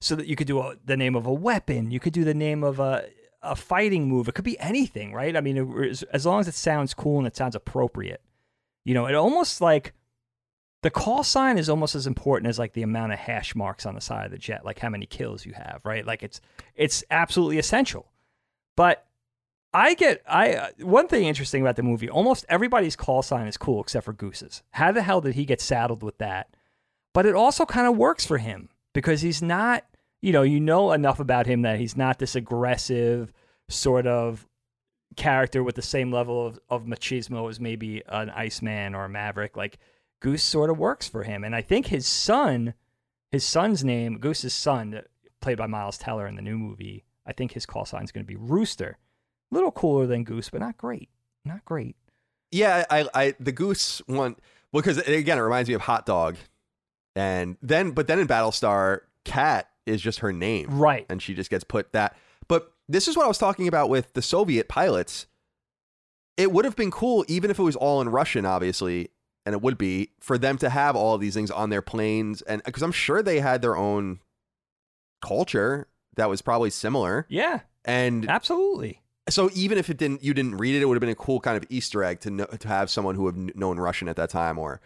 so 0.00 0.14
that 0.16 0.26
you 0.26 0.36
could 0.36 0.46
do 0.46 0.60
a, 0.60 0.76
the 0.84 0.96
name 0.96 1.14
of 1.16 1.26
a 1.26 1.32
weapon. 1.32 1.90
You 1.90 2.00
could 2.00 2.12
do 2.12 2.24
the 2.24 2.34
name 2.34 2.62
of 2.64 2.78
a 2.80 3.06
a 3.44 3.56
fighting 3.56 4.08
move. 4.08 4.28
It 4.28 4.34
could 4.36 4.44
be 4.44 4.58
anything, 4.60 5.12
right? 5.12 5.36
I 5.36 5.40
mean, 5.40 5.56
it, 5.56 5.90
as- 5.90 6.02
as 6.04 6.24
long 6.26 6.38
as 6.40 6.46
it 6.48 6.54
sounds 6.54 6.94
cool 6.94 7.18
and 7.18 7.26
it 7.26 7.34
sounds 7.36 7.56
appropriate. 7.56 8.22
You 8.84 8.94
know, 8.94 9.06
it 9.06 9.14
almost 9.16 9.60
like 9.60 9.94
the 10.82 10.90
call 10.90 11.22
sign 11.24 11.58
is 11.58 11.68
almost 11.68 11.94
as 11.94 12.06
important 12.06 12.48
as 12.48 12.58
like 12.58 12.72
the 12.72 12.82
amount 12.82 13.12
of 13.12 13.18
hash 13.18 13.54
marks 13.54 13.84
on 13.86 13.94
the 13.94 14.00
side 14.00 14.26
of 14.26 14.30
the 14.32 14.38
jet, 14.38 14.64
like 14.64 14.78
how 14.80 14.88
many 14.88 15.06
kills 15.06 15.44
you 15.46 15.52
have, 15.54 15.80
right? 15.84 16.06
Like 16.06 16.22
it's 16.22 16.40
it's 16.76 17.02
absolutely 17.10 17.58
essential. 17.58 18.10
But 18.76 19.06
I 19.74 19.94
get 19.94 20.22
I 20.28 20.54
uh, 20.54 20.68
one 20.80 21.08
thing 21.08 21.24
interesting 21.24 21.62
about 21.62 21.76
the 21.76 21.82
movie, 21.82 22.10
almost 22.10 22.44
everybody's 22.48 22.96
call 22.96 23.22
sign 23.22 23.46
is 23.46 23.56
cool 23.56 23.80
except 23.80 24.04
for 24.04 24.12
Goose's. 24.12 24.62
How 24.72 24.92
the 24.92 25.02
hell 25.02 25.20
did 25.20 25.34
he 25.34 25.44
get 25.44 25.60
saddled 25.60 26.02
with 26.02 26.18
that? 26.18 26.54
But 27.14 27.26
it 27.26 27.34
also 27.34 27.64
kind 27.64 27.86
of 27.86 27.96
works 27.96 28.26
for 28.26 28.38
him 28.38 28.68
because 28.92 29.22
he's 29.22 29.42
not, 29.42 29.84
you 30.20 30.32
know, 30.32 30.42
you 30.42 30.60
know 30.60 30.92
enough 30.92 31.20
about 31.20 31.46
him 31.46 31.62
that 31.62 31.78
he's 31.78 31.96
not 31.96 32.18
this 32.18 32.34
aggressive 32.34 33.32
sort 33.68 34.06
of 34.06 34.46
character 35.16 35.62
with 35.62 35.74
the 35.74 35.82
same 35.82 36.10
level 36.10 36.46
of, 36.46 36.58
of 36.70 36.84
machismo 36.84 37.48
as 37.50 37.60
maybe 37.60 38.02
an 38.08 38.30
Iceman 38.30 38.94
or 38.94 39.04
a 39.04 39.08
Maverick. 39.10 39.56
Like 39.56 39.78
Goose 40.20 40.42
sort 40.42 40.70
of 40.70 40.78
works 40.78 41.08
for 41.08 41.22
him. 41.22 41.44
And 41.44 41.54
I 41.54 41.62
think 41.62 41.86
his 41.86 42.06
son, 42.06 42.74
his 43.30 43.44
son's 43.44 43.84
name, 43.84 44.18
Goose's 44.18 44.54
son, 44.54 45.02
played 45.40 45.58
by 45.58 45.66
Miles 45.66 45.98
Teller 45.98 46.26
in 46.26 46.36
the 46.36 46.42
new 46.42 46.56
movie, 46.56 47.04
I 47.26 47.32
think 47.32 47.52
his 47.52 47.66
call 47.66 47.84
sign 47.84 48.04
is 48.04 48.12
going 48.12 48.24
to 48.24 48.28
be 48.28 48.36
Rooster. 48.36 48.98
Little 49.52 49.70
cooler 49.70 50.06
than 50.08 50.24
Goose, 50.24 50.50
but 50.50 50.60
not 50.60 50.76
great. 50.76 51.08
Not 51.44 51.64
great. 51.64 51.94
Yeah, 52.50 52.84
I, 52.90 53.06
I 53.14 53.34
the 53.38 53.52
goose 53.52 54.02
one 54.06 54.36
because 54.72 54.98
again 54.98 55.38
it 55.38 55.42
reminds 55.42 55.68
me 55.68 55.74
of 55.74 55.82
hot 55.82 56.04
dog, 56.06 56.36
and 57.14 57.56
then 57.62 57.92
but 57.92 58.06
then 58.08 58.18
in 58.18 58.26
Battlestar, 58.26 59.02
Cat 59.24 59.68
is 59.86 60.00
just 60.02 60.20
her 60.20 60.32
name, 60.32 60.68
Right. 60.70 61.06
and 61.08 61.20
she 61.22 61.34
just 61.34 61.50
gets 61.50 61.64
put 61.64 61.92
that. 61.92 62.16
But 62.48 62.72
this 62.88 63.08
is 63.08 63.16
what 63.16 63.24
I 63.24 63.28
was 63.28 63.38
talking 63.38 63.68
about 63.68 63.88
with 63.88 64.12
the 64.14 64.22
Soviet 64.22 64.68
pilots. 64.68 65.26
It 66.36 66.50
would 66.52 66.64
have 66.64 66.76
been 66.76 66.90
cool 66.90 67.24
even 67.28 67.50
if 67.50 67.58
it 67.58 67.62
was 67.62 67.76
all 67.76 68.00
in 68.00 68.08
Russian, 68.08 68.44
obviously, 68.46 69.10
and 69.44 69.52
it 69.54 69.60
would 69.60 69.76
be 69.76 70.10
for 70.20 70.38
them 70.38 70.56
to 70.58 70.70
have 70.70 70.96
all 70.96 71.14
of 71.14 71.20
these 71.20 71.34
things 71.34 71.50
on 71.50 71.68
their 71.70 71.82
planes, 71.82 72.40
and 72.42 72.62
because 72.64 72.82
I'm 72.82 72.92
sure 72.92 73.22
they 73.22 73.40
had 73.40 73.60
their 73.62 73.76
own 73.76 74.20
culture 75.20 75.88
that 76.16 76.28
was 76.28 76.42
probably 76.42 76.70
similar, 76.70 77.26
Yeah, 77.28 77.60
and 77.84 78.28
absolutely. 78.28 79.01
So 79.28 79.50
even 79.54 79.78
if 79.78 79.88
it 79.90 79.96
didn't, 79.96 80.22
you 80.22 80.34
didn't 80.34 80.56
read 80.56 80.74
it, 80.74 80.82
it 80.82 80.86
would 80.86 80.96
have 80.96 81.00
been 81.00 81.10
a 81.10 81.14
cool 81.14 81.40
kind 81.40 81.56
of 81.56 81.64
Easter 81.70 82.02
egg 82.02 82.20
to 82.20 82.30
know, 82.30 82.46
to 82.46 82.68
have 82.68 82.90
someone 82.90 83.14
who 83.14 83.26
have 83.26 83.36
known 83.36 83.78
Russian 83.78 84.08
at 84.08 84.16
that 84.16 84.30
time 84.30 84.58
or 84.58 84.80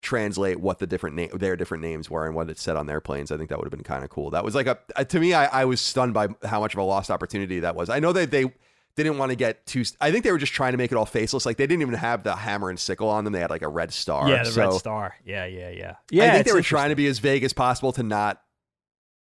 translate 0.00 0.60
what 0.60 0.78
the 0.78 0.86
different 0.86 1.16
name 1.16 1.28
their 1.34 1.56
different 1.56 1.82
names 1.82 2.08
were 2.08 2.24
and 2.24 2.34
what 2.34 2.48
it 2.48 2.58
said 2.58 2.76
on 2.76 2.86
their 2.86 3.00
planes. 3.00 3.32
I 3.32 3.36
think 3.36 3.50
that 3.50 3.58
would 3.58 3.66
have 3.66 3.72
been 3.72 3.82
kind 3.82 4.04
of 4.04 4.10
cool. 4.10 4.30
That 4.30 4.44
was 4.44 4.54
like 4.54 4.66
a 4.66 4.78
uh, 4.96 5.04
to 5.04 5.20
me, 5.20 5.34
I, 5.34 5.46
I 5.46 5.64
was 5.64 5.80
stunned 5.80 6.14
by 6.14 6.28
how 6.44 6.60
much 6.60 6.74
of 6.74 6.78
a 6.78 6.82
lost 6.82 7.10
opportunity 7.10 7.60
that 7.60 7.74
was. 7.74 7.88
I 7.90 7.98
know 8.00 8.12
that 8.12 8.30
they 8.30 8.52
didn't 8.96 9.18
want 9.18 9.30
to 9.30 9.36
get 9.36 9.64
too. 9.66 9.84
I 10.00 10.10
think 10.10 10.24
they 10.24 10.32
were 10.32 10.38
just 10.38 10.52
trying 10.52 10.72
to 10.72 10.78
make 10.78 10.92
it 10.92 10.96
all 10.96 11.06
faceless. 11.06 11.46
Like 11.46 11.56
they 11.56 11.66
didn't 11.66 11.82
even 11.82 11.94
have 11.94 12.24
the 12.24 12.34
hammer 12.34 12.70
and 12.70 12.78
sickle 12.78 13.08
on 13.08 13.24
them. 13.24 13.32
They 13.32 13.40
had 13.40 13.50
like 13.50 13.62
a 13.62 13.68
red 13.68 13.92
star. 13.92 14.28
Yeah, 14.28 14.42
the 14.42 14.50
So 14.50 14.60
red 14.60 14.72
star. 14.74 15.14
Yeah, 15.24 15.46
yeah, 15.46 15.70
yeah. 15.70 15.94
Yeah, 16.10 16.24
I 16.24 16.30
think 16.30 16.46
they 16.46 16.52
were 16.52 16.62
trying 16.62 16.90
to 16.90 16.96
be 16.96 17.06
as 17.06 17.18
vague 17.20 17.44
as 17.44 17.52
possible 17.52 17.92
to 17.92 18.02
not 18.02 18.42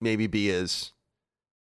maybe 0.01 0.27
be 0.27 0.51
as 0.51 0.93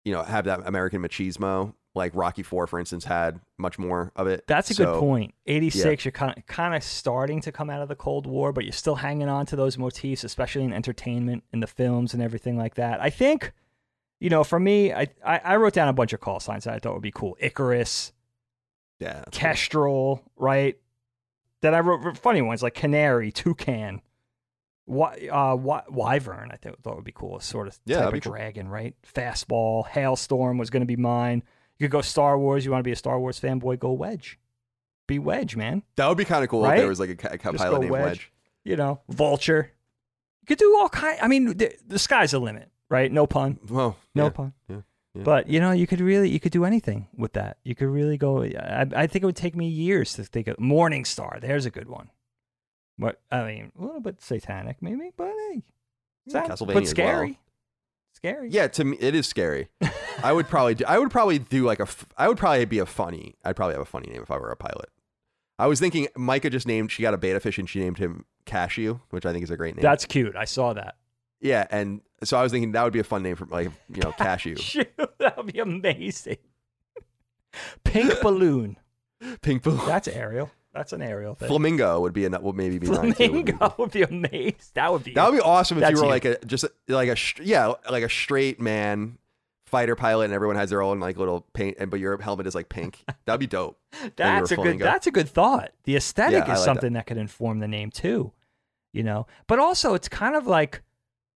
you 0.04 0.12
know 0.12 0.22
have 0.22 0.44
that 0.46 0.66
American 0.66 1.02
machismo 1.02 1.74
Like 1.96 2.10
Rocky 2.14 2.42
Four, 2.42 2.66
for 2.66 2.80
instance, 2.80 3.04
had 3.04 3.40
much 3.56 3.78
more 3.78 4.10
of 4.16 4.26
it. 4.26 4.44
That's 4.48 4.68
a 4.70 4.74
So- 4.74 4.84
good 4.94 5.00
point. 5.00 5.34
86, 5.46 6.04
you're 6.04 6.10
kind 6.12 6.36
of, 6.36 6.44
kind 6.46 6.74
of 6.74 6.82
starting 6.82 7.40
to 7.42 7.52
come 7.52 7.70
out 7.70 7.82
of 7.82 7.88
the 7.88 7.94
Cold 7.94 8.26
War, 8.26 8.52
but 8.52 8.64
you're 8.64 8.72
still 8.72 8.96
hanging 8.96 9.28
on 9.28 9.46
to 9.46 9.56
those 9.56 9.78
motifs, 9.78 10.24
especially 10.24 10.64
in 10.64 10.72
entertainment, 10.72 11.44
in 11.52 11.60
the 11.60 11.68
films, 11.68 12.12
and 12.12 12.20
everything 12.22 12.56
like 12.58 12.74
that. 12.74 13.00
I 13.00 13.10
think, 13.10 13.52
you 14.18 14.28
know, 14.28 14.42
for 14.42 14.58
me, 14.58 14.92
I, 14.92 15.06
I, 15.24 15.38
I 15.44 15.56
wrote 15.56 15.74
down 15.74 15.86
a 15.88 15.92
bunch 15.92 16.12
of 16.12 16.20
call 16.20 16.40
signs 16.40 16.64
that 16.64 16.74
I 16.74 16.78
thought 16.80 16.94
would 16.94 17.02
be 17.02 17.12
cool 17.12 17.36
Icarus, 17.38 18.12
Yeah, 18.98 19.12
that's 19.12 19.38
cool. 19.38 19.48
Kestrel, 19.48 20.22
right? 20.36 20.76
Then 21.60 21.74
I 21.76 21.80
wrote 21.80 22.18
funny 22.18 22.42
ones 22.42 22.60
like 22.62 22.74
Canary, 22.74 23.30
Toucan, 23.30 24.02
Wy- 24.86 25.28
uh, 25.32 25.54
Wy- 25.54 25.84
Wyvern. 25.88 26.50
I 26.52 26.56
thought, 26.56 26.78
thought 26.82 26.96
would 26.96 27.04
be 27.04 27.12
cool. 27.12 27.36
A 27.36 27.40
Sort 27.40 27.68
of 27.68 27.78
Yeah, 27.86 28.00
type 28.02 28.14
of 28.14 28.22
cool. 28.22 28.32
dragon, 28.32 28.68
right? 28.68 28.94
Fastball, 29.14 29.86
Hailstorm 29.86 30.58
was 30.58 30.70
going 30.70 30.82
to 30.82 30.86
be 30.86 30.96
mine. 30.96 31.42
You 31.78 31.86
could 31.88 31.92
go 31.92 32.00
Star 32.00 32.38
Wars. 32.38 32.64
You 32.64 32.70
want 32.70 32.80
to 32.80 32.88
be 32.88 32.92
a 32.92 32.96
Star 32.96 33.18
Wars 33.18 33.40
fanboy? 33.40 33.78
Go 33.78 33.92
Wedge. 33.92 34.38
Be 35.06 35.18
Wedge, 35.18 35.56
man. 35.56 35.82
That 35.96 36.08
would 36.08 36.16
be 36.18 36.24
kind 36.24 36.42
of 36.44 36.50
cool 36.50 36.64
if 36.66 36.76
there 36.76 36.88
was 36.88 37.00
like 37.00 37.10
a, 37.24 37.34
a 37.34 37.38
pilot 37.52 37.80
named 37.80 37.90
Wedge. 37.90 38.02
Wedge. 38.04 38.32
You 38.64 38.76
know, 38.76 39.00
Vulture. 39.08 39.70
You 40.42 40.46
could 40.46 40.58
do 40.58 40.76
all 40.78 40.88
kind. 40.88 41.18
I 41.20 41.28
mean, 41.28 41.56
the, 41.56 41.74
the 41.86 41.98
sky's 41.98 42.30
the 42.30 42.38
limit, 42.38 42.70
right? 42.88 43.10
No 43.12 43.26
pun. 43.26 43.58
Well, 43.68 43.96
No 44.14 44.24
yeah, 44.24 44.30
pun. 44.30 44.52
yeah, 44.68 44.76
yeah. 45.14 45.22
But 45.22 45.48
you 45.48 45.60
know, 45.60 45.72
you 45.72 45.86
could 45.86 46.00
really, 46.00 46.30
you 46.30 46.40
could 46.40 46.52
do 46.52 46.64
anything 46.64 47.08
with 47.16 47.34
that. 47.34 47.58
You 47.64 47.74
could 47.74 47.88
really 47.88 48.16
go. 48.16 48.42
I, 48.42 48.86
I 48.94 49.06
think 49.06 49.22
it 49.22 49.26
would 49.26 49.36
take 49.36 49.54
me 49.56 49.68
years 49.68 50.14
to 50.14 50.24
think 50.24 50.48
of 50.48 50.58
Morning 50.58 51.04
Star. 51.04 51.38
There's 51.40 51.66
a 51.66 51.70
good 51.70 51.88
one. 51.88 52.10
But 52.98 53.20
I 53.30 53.44
mean, 53.44 53.72
a 53.78 53.82
little 53.84 54.00
bit 54.00 54.22
satanic, 54.22 54.78
maybe, 54.80 55.10
but 55.16 55.26
hey, 55.50 55.62
Yeah, 56.26 56.32
sad- 56.44 56.50
Castlevania 56.50 56.74
but 56.74 56.82
as 56.84 56.94
well. 56.96 57.36
Scary, 58.14 58.34
scary. 58.36 58.50
Yeah, 58.50 58.68
to 58.68 58.84
me, 58.84 58.96
it 59.00 59.14
is 59.14 59.26
scary. 59.26 59.68
I 60.22 60.32
would 60.32 60.48
probably, 60.48 60.74
do, 60.74 60.84
I 60.86 60.98
would 60.98 61.10
probably 61.10 61.38
do 61.38 61.64
like 61.64 61.80
a. 61.80 61.86
I 62.16 62.28
would 62.28 62.38
probably 62.38 62.64
be 62.64 62.78
a 62.78 62.86
funny. 62.86 63.34
I'd 63.44 63.56
probably 63.56 63.74
have 63.74 63.82
a 63.82 63.86
funny 63.86 64.08
name 64.10 64.22
if 64.22 64.30
I 64.30 64.38
were 64.38 64.50
a 64.50 64.56
pilot. 64.56 64.88
I 65.58 65.66
was 65.66 65.78
thinking 65.80 66.08
Micah 66.16 66.50
just 66.50 66.66
named. 66.66 66.90
She 66.90 67.02
got 67.02 67.14
a 67.14 67.18
beta 67.18 67.38
fish 67.40 67.58
and 67.58 67.68
she 67.68 67.78
named 67.80 67.98
him 67.98 68.24
Cashew, 68.44 68.98
which 69.10 69.24
I 69.26 69.32
think 69.32 69.44
is 69.44 69.50
a 69.50 69.56
great 69.56 69.76
name. 69.76 69.82
that's 69.82 70.04
cute. 70.04 70.34
I 70.36 70.44
saw 70.46 70.72
that. 70.72 70.96
yeah, 71.40 71.66
and 71.70 72.00
so 72.24 72.36
I 72.38 72.42
was 72.42 72.50
thinking 72.52 72.72
that 72.72 72.82
would 72.84 72.92
be 72.92 72.98
a 73.00 73.04
fun 73.04 73.22
name 73.22 73.36
for 73.36 73.46
like 73.46 73.70
you 73.92 74.00
know 74.02 74.12
Cashew, 74.12 74.56
Shoot, 74.58 74.90
that 75.18 75.36
would 75.36 75.52
be 75.52 75.58
amazing. 75.60 76.38
Pink 77.84 78.12
balloon. 78.22 78.76
Pink 79.42 79.62
Balloon. 79.62 79.86
That's 79.86 80.08
Ariel. 80.08 80.50
That's 80.74 80.92
an 80.92 81.00
aerial 81.02 81.34
thing. 81.36 81.48
Flamingo 81.48 82.00
would 82.00 82.12
be 82.12 82.24
a 82.24 82.30
would 82.30 82.56
maybe 82.56 82.78
be 82.78 82.88
mine 82.88 82.96
too. 82.96 83.06
Would 83.06 83.16
be- 83.16 83.52
Flamingo 83.52 83.74
would 83.78 83.90
be 83.92 84.02
amazing. 84.02 84.56
That 84.74 84.92
would 84.92 85.04
be. 85.04 85.14
That 85.14 85.30
would 85.30 85.36
be 85.36 85.42
awesome 85.42 85.82
if 85.82 85.88
you 85.90 85.96
were 85.96 86.02
you. 86.04 86.08
like 86.10 86.24
a 86.24 86.44
just 86.44 86.64
like 86.88 87.08
a 87.08 87.16
yeah 87.42 87.72
like 87.90 88.02
a 88.02 88.08
straight 88.08 88.60
man 88.60 89.18
fighter 89.66 89.96
pilot 89.96 90.24
and 90.26 90.32
everyone 90.34 90.56
has 90.56 90.70
their 90.70 90.82
own 90.82 91.00
like 91.00 91.16
little 91.16 91.46
paint 91.52 91.76
and 91.80 91.90
but 91.90 91.98
your 92.00 92.20
helmet 92.20 92.46
is 92.46 92.54
like 92.54 92.68
pink. 92.68 93.04
That'd 93.24 93.40
be 93.40 93.46
dope. 93.46 93.78
That's 94.16 94.50
a 94.50 94.56
good. 94.56 94.78
That's 94.80 95.06
a 95.06 95.10
good 95.10 95.28
thought. 95.28 95.70
The 95.84 95.96
aesthetic 95.96 96.46
Yeah, 96.46 96.52
is 96.52 96.58
like 96.58 96.64
something 96.64 96.92
that. 96.94 97.06
could 97.06 97.16
inform 97.18 97.60
the 97.60 97.68
name 97.68 97.90
too, 97.90 98.32
you 98.92 99.02
know. 99.04 99.26
But 99.46 99.60
also, 99.60 99.94
it's 99.94 100.08
kind 100.08 100.34
of 100.36 100.46
like, 100.48 100.82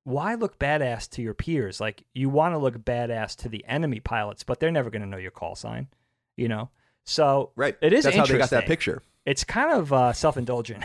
why 0.05 0.35
look 0.35 0.59
badass 0.59 1.11
to 1.11 1.23
your 1.23 1.35
peers? 1.35 1.81
Like 1.81 2.05
you 2.15 2.29
want 2.31 2.55
to 2.55 2.59
look 2.59 2.79
badass 2.79 3.37
to 3.39 3.49
the 3.51 3.65
enemy 3.67 4.01
pilots, 4.01 4.43
but 4.45 4.61
they're 4.61 4.71
never 4.71 4.89
going 4.91 5.03
to 5.03 5.09
know 5.09 5.17
your 5.19 5.31
call 5.31 5.55
sign, 5.57 5.89
you 6.37 6.49
know. 6.49 6.71
So 7.05 7.53
Right. 7.55 7.77
it 7.81 7.93
is. 7.93 8.05
That's 8.05 8.17
how 8.17 8.27
they 8.27 8.37
got 8.39 8.51
that 8.51 8.67
picture. 8.67 9.03
It's 9.27 9.43
kind 9.45 9.73
of 9.73 9.93
uh, 9.93 10.13
self-indulgent. 10.13 10.85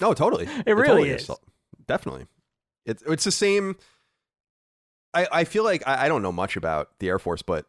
No, 0.00 0.14
totally. 0.14 0.46
It, 0.66 0.72
really 0.72 0.86
totally 0.86 1.10
is. 1.10 1.30
Definitely. 1.86 2.26
It's 2.86 3.02
it's 3.06 3.24
the 3.24 3.32
same. 3.32 3.76
I 5.14 5.26
I 5.32 5.44
feel 5.44 5.64
like 5.64 5.82
I, 5.86 6.04
I 6.04 6.08
don't 6.08 6.22
know 6.22 6.32
much 6.32 6.56
about 6.56 6.90
the 7.00 7.08
Air 7.08 7.18
Force, 7.18 7.42
but 7.42 7.66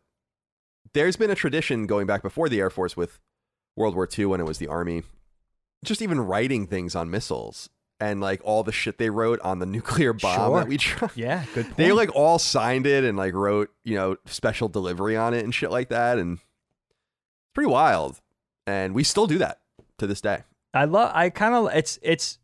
there's 0.94 1.16
been 1.16 1.30
a 1.30 1.36
tradition 1.36 1.88
going 1.88 2.08
back 2.08 2.22
before 2.22 2.50
the 2.50 2.60
Air 2.60 2.70
Force 2.70 2.96
with 2.98 3.20
World 3.76 3.96
War 3.96 4.08
II 4.18 4.26
when 4.28 4.40
it 4.42 4.46
was 4.46 4.58
the 4.58 4.68
Army, 4.68 5.04
just 5.84 6.02
even 6.02 6.20
writing 6.20 6.68
things 6.68 6.96
on 6.96 7.10
missiles 7.10 7.70
and 8.02 8.22
like 8.22 8.42
all 8.44 8.64
the 8.64 8.72
shit 8.72 8.98
they 8.98 9.10
wrote 9.10 9.40
on 9.42 9.60
the 9.60 9.66
nuclear 9.78 10.14
bomb 10.14 10.36
Sure. 10.52 10.60
that 10.60 10.68
we 10.68 10.78
tried. 10.78 11.12
yeah, 11.16 11.46
good 11.54 11.66
point. 11.66 11.78
They 11.78 11.92
like 11.94 12.14
all 12.16 12.40
signed 12.40 12.86
it 12.86 13.04
and 13.04 13.18
like 13.18 13.34
wrote, 13.34 13.70
you 13.84 13.96
know, 13.96 14.18
special 14.26 14.68
delivery 14.70 15.16
on 15.18 15.34
it 15.34 15.44
and 15.44 15.54
shit 15.56 15.72
like 15.72 15.90
that. 15.90 16.18
And 16.18 16.40
it's 17.50 17.54
pretty 17.56 17.70
wild. 17.72 18.22
And 18.68 18.94
we 18.94 19.04
still 19.04 19.26
do 19.28 19.40
that 19.40 19.60
to 19.98 20.06
this 20.08 20.22
day. 20.22 20.44
I 20.74 20.86
love. 20.86 21.12
I 21.16 21.30
kind 21.32 21.56
of. 21.56 21.74
It's 21.76 21.98
it's 22.04 22.38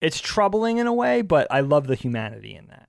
it's 0.00 0.20
troubling 0.20 0.78
in 0.78 0.86
a 0.86 0.92
way, 0.94 1.22
but 1.22 1.48
I 1.50 1.60
love 1.60 1.86
the 1.88 1.96
humanity 1.96 2.54
in 2.54 2.68
that. 2.68 2.88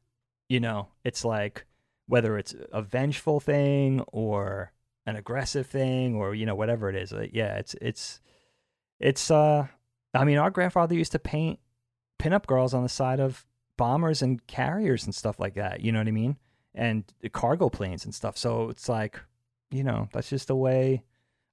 You 0.50 0.60
know, 0.60 0.90
it's 1.04 1.26
like 1.26 1.66
whether 2.08 2.38
it's 2.38 2.54
a 2.72 2.84
vengeful 2.84 3.40
thing 3.40 4.02
or 4.08 4.72
an 5.08 5.16
aggressive 5.16 5.66
thing 5.66 6.16
or 6.16 6.36
you 6.36 6.46
know 6.46 6.54
whatever 6.56 6.90
it 6.90 6.96
is. 6.96 7.12
uh, 7.14 7.26
Yeah, 7.34 7.56
it's 7.58 7.74
it's 7.82 8.20
it's. 9.00 9.32
uh 9.32 9.68
I 10.14 10.24
mean, 10.24 10.38
our 10.38 10.52
grandfather 10.52 10.96
used 10.96 11.12
to 11.14 11.20
paint 11.20 11.60
pinup 12.20 12.46
girls 12.46 12.74
on 12.74 12.84
the 12.84 12.90
side 12.90 13.20
of 13.20 13.46
bombers 13.78 14.22
and 14.22 14.46
carriers 14.48 15.04
and 15.06 15.14
stuff 15.14 15.40
like 15.40 15.56
that. 15.56 15.82
You 15.82 15.92
know 15.92 16.00
what 16.00 16.08
I 16.08 16.12
mean? 16.12 16.38
And 16.74 17.04
cargo 17.34 17.70
planes 17.70 18.06
and 18.06 18.14
stuff. 18.16 18.38
So 18.38 18.70
it's 18.70 18.88
like, 18.88 19.20
you 19.72 19.84
know, 19.84 20.08
that's 20.14 20.30
just 20.30 20.48
the 20.48 20.56
way. 20.56 21.04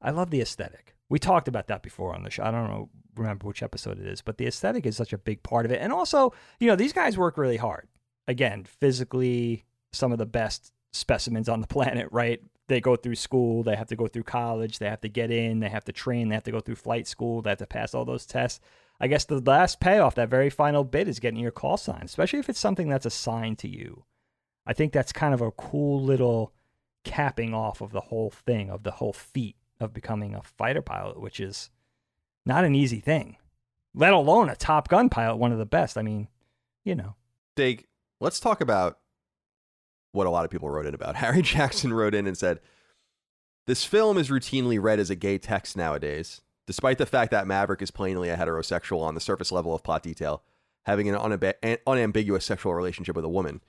I 0.02 0.10
love 0.10 0.30
the 0.30 0.40
aesthetic. 0.40 0.94
We 1.08 1.18
talked 1.18 1.48
about 1.48 1.68
that 1.68 1.82
before 1.82 2.14
on 2.14 2.22
the 2.22 2.30
show. 2.30 2.42
I 2.42 2.50
don't 2.50 2.68
know, 2.68 2.90
remember 3.16 3.46
which 3.46 3.62
episode 3.62 4.00
it 4.00 4.06
is, 4.06 4.20
but 4.20 4.38
the 4.38 4.46
aesthetic 4.46 4.84
is 4.86 4.96
such 4.96 5.12
a 5.12 5.18
big 5.18 5.42
part 5.42 5.64
of 5.64 5.72
it. 5.72 5.80
And 5.80 5.92
also, 5.92 6.32
you 6.58 6.66
know, 6.66 6.76
these 6.76 6.92
guys 6.92 7.16
work 7.16 7.38
really 7.38 7.58
hard. 7.58 7.88
Again, 8.26 8.64
physically, 8.64 9.64
some 9.92 10.12
of 10.12 10.18
the 10.18 10.26
best 10.26 10.72
specimens 10.92 11.48
on 11.48 11.60
the 11.60 11.66
planet, 11.68 12.08
right? 12.10 12.40
They 12.68 12.80
go 12.80 12.96
through 12.96 13.16
school, 13.16 13.62
they 13.62 13.76
have 13.76 13.88
to 13.88 13.96
go 13.96 14.06
through 14.06 14.22
college, 14.22 14.78
they 14.78 14.88
have 14.88 15.02
to 15.02 15.08
get 15.08 15.30
in, 15.30 15.60
they 15.60 15.68
have 15.68 15.84
to 15.84 15.92
train, 15.92 16.28
they 16.28 16.34
have 16.34 16.44
to 16.44 16.52
go 16.52 16.60
through 16.60 16.76
flight 16.76 17.06
school, 17.06 17.42
they 17.42 17.50
have 17.50 17.58
to 17.58 17.66
pass 17.66 17.94
all 17.94 18.04
those 18.04 18.24
tests. 18.26 18.60
I 19.00 19.08
guess 19.08 19.24
the 19.24 19.40
last 19.40 19.80
payoff, 19.80 20.14
that 20.14 20.30
very 20.30 20.48
final 20.48 20.84
bit, 20.84 21.08
is 21.08 21.18
getting 21.18 21.40
your 21.40 21.50
call 21.50 21.76
sign, 21.76 22.02
especially 22.04 22.38
if 22.38 22.48
it's 22.48 22.60
something 22.60 22.88
that's 22.88 23.06
assigned 23.06 23.58
to 23.58 23.68
you. 23.68 24.04
I 24.64 24.72
think 24.72 24.92
that's 24.92 25.12
kind 25.12 25.34
of 25.34 25.40
a 25.40 25.50
cool 25.50 26.00
little 26.00 26.54
capping 27.04 27.52
off 27.52 27.80
of 27.80 27.90
the 27.90 28.00
whole 28.00 28.30
thing, 28.30 28.70
of 28.70 28.84
the 28.84 28.92
whole 28.92 29.12
feat 29.12 29.56
of 29.82 29.92
becoming 29.92 30.34
a 30.34 30.42
fighter 30.42 30.82
pilot, 30.82 31.20
which 31.20 31.40
is 31.40 31.70
not 32.46 32.64
an 32.64 32.74
easy 32.74 33.00
thing, 33.00 33.36
let 33.94 34.12
alone 34.12 34.48
a 34.48 34.56
Top 34.56 34.88
Gun 34.88 35.08
pilot, 35.08 35.36
one 35.36 35.52
of 35.52 35.58
the 35.58 35.66
best. 35.66 35.98
I 35.98 36.02
mean, 36.02 36.28
you 36.84 36.94
know, 36.94 37.14
Dig, 37.54 37.86
let's 38.20 38.40
talk 38.40 38.60
about 38.60 38.98
what 40.12 40.26
a 40.26 40.30
lot 40.30 40.44
of 40.44 40.50
people 40.50 40.70
wrote 40.70 40.86
in 40.86 40.94
about. 40.94 41.16
Harry 41.16 41.42
Jackson 41.42 41.92
wrote 41.92 42.14
in 42.14 42.26
and 42.26 42.36
said, 42.36 42.60
This 43.66 43.84
film 43.84 44.18
is 44.18 44.30
routinely 44.30 44.80
read 44.80 45.00
as 45.00 45.10
a 45.10 45.16
gay 45.16 45.38
text 45.38 45.76
nowadays, 45.76 46.40
despite 46.66 46.98
the 46.98 47.06
fact 47.06 47.30
that 47.32 47.46
Maverick 47.46 47.82
is 47.82 47.90
plainly 47.90 48.28
a 48.28 48.36
heterosexual 48.36 49.00
on 49.00 49.14
the 49.14 49.20
surface 49.20 49.52
level 49.52 49.74
of 49.74 49.82
plot 49.82 50.02
detail, 50.02 50.42
having 50.84 51.08
an 51.08 51.16
unab- 51.16 51.54
an 51.62 51.78
unambiguous 51.86 52.44
sexual 52.44 52.74
relationship 52.74 53.16
with 53.16 53.24
a 53.24 53.30
woman. 53.30 53.60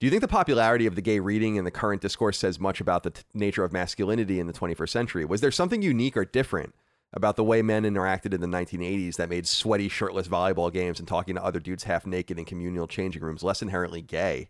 Do 0.00 0.06
you 0.06 0.10
think 0.10 0.22
the 0.22 0.28
popularity 0.28 0.86
of 0.86 0.94
the 0.94 1.02
gay 1.02 1.20
reading 1.20 1.56
in 1.56 1.64
the 1.64 1.70
current 1.70 2.00
discourse 2.00 2.38
says 2.38 2.58
much 2.58 2.80
about 2.80 3.02
the 3.02 3.10
t- 3.10 3.22
nature 3.34 3.64
of 3.64 3.72
masculinity 3.72 4.40
in 4.40 4.46
the 4.46 4.52
21st 4.54 4.88
century? 4.88 5.24
Was 5.26 5.42
there 5.42 5.50
something 5.50 5.82
unique 5.82 6.16
or 6.16 6.24
different 6.24 6.74
about 7.12 7.36
the 7.36 7.44
way 7.44 7.60
men 7.60 7.82
interacted 7.82 8.32
in 8.32 8.40
the 8.40 8.46
1980s 8.46 9.16
that 9.16 9.28
made 9.28 9.46
sweaty, 9.46 9.90
shirtless 9.90 10.26
volleyball 10.26 10.72
games 10.72 11.00
and 11.00 11.06
talking 11.06 11.34
to 11.34 11.44
other 11.44 11.60
dudes 11.60 11.84
half 11.84 12.06
naked 12.06 12.38
in 12.38 12.46
communal 12.46 12.86
changing 12.86 13.22
rooms 13.22 13.42
less 13.42 13.60
inherently 13.60 14.00
gay 14.00 14.48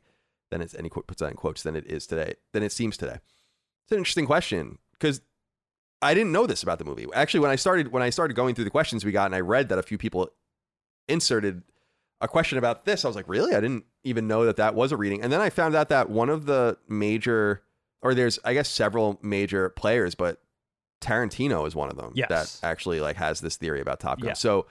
than 0.52 0.60
it's, 0.60 0.72
and 0.72 0.84
he 0.84 0.90
qu- 0.90 1.02
puts 1.02 1.18
that 1.18 1.30
in 1.30 1.36
quotes, 1.36 1.64
than 1.64 1.74
it 1.74 1.86
is 1.86 2.06
today, 2.06 2.34
than 2.52 2.62
it 2.62 2.70
seems 2.70 2.96
today? 2.96 3.18
It's 3.82 3.92
an 3.92 3.98
interesting 3.98 4.26
question 4.26 4.78
because 4.92 5.20
I 6.00 6.14
didn't 6.14 6.30
know 6.30 6.46
this 6.46 6.62
about 6.62 6.78
the 6.78 6.84
movie. 6.84 7.08
Actually, 7.12 7.40
when 7.40 7.50
I 7.50 7.56
started 7.56 7.90
when 7.90 8.04
I 8.04 8.10
started 8.10 8.34
going 8.34 8.54
through 8.54 8.64
the 8.64 8.70
questions 8.70 9.04
we 9.04 9.10
got, 9.10 9.26
and 9.26 9.34
I 9.34 9.40
read 9.40 9.68
that 9.70 9.78
a 9.78 9.82
few 9.82 9.98
people 9.98 10.30
inserted 11.08 11.64
a 12.20 12.28
question 12.28 12.56
about 12.56 12.84
this, 12.84 13.04
I 13.04 13.08
was 13.08 13.16
like, 13.16 13.28
really? 13.28 13.56
I 13.56 13.60
didn't 13.60 13.84
even 14.04 14.26
know 14.26 14.44
that 14.46 14.56
that 14.56 14.74
was 14.74 14.92
a 14.92 14.96
reading. 14.96 15.22
And 15.22 15.32
then 15.32 15.40
I 15.40 15.50
found 15.50 15.74
out 15.74 15.88
that 15.90 16.08
one 16.10 16.28
of 16.30 16.46
the 16.46 16.78
major, 16.88 17.62
or 18.02 18.14
there's 18.14 18.38
I 18.44 18.54
guess 18.54 18.68
several 18.68 19.18
major 19.22 19.68
players, 19.70 20.14
but 20.14 20.40
Tarantino 21.00 21.66
is 21.66 21.74
one 21.74 21.90
of 21.90 21.96
them 21.96 22.12
Yes. 22.14 22.28
that 22.60 22.66
actually 22.66 23.00
like 23.00 23.16
has 23.16 23.40
this 23.40 23.56
theory 23.56 23.80
about 23.80 24.00
Top 24.00 24.20
Gun. 24.20 24.28
Yeah. 24.28 24.34
So, 24.34 24.66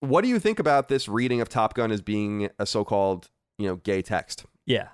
what 0.00 0.20
do 0.22 0.28
you 0.28 0.38
think 0.38 0.58
about 0.58 0.88
this 0.88 1.08
reading 1.08 1.40
of 1.40 1.48
Top 1.48 1.74
Gun 1.74 1.90
as 1.90 2.02
being 2.02 2.50
a 2.58 2.66
so-called 2.66 3.30
you 3.58 3.66
know 3.66 3.76
gay 3.76 4.02
text? 4.02 4.44
yeah. 4.66 4.88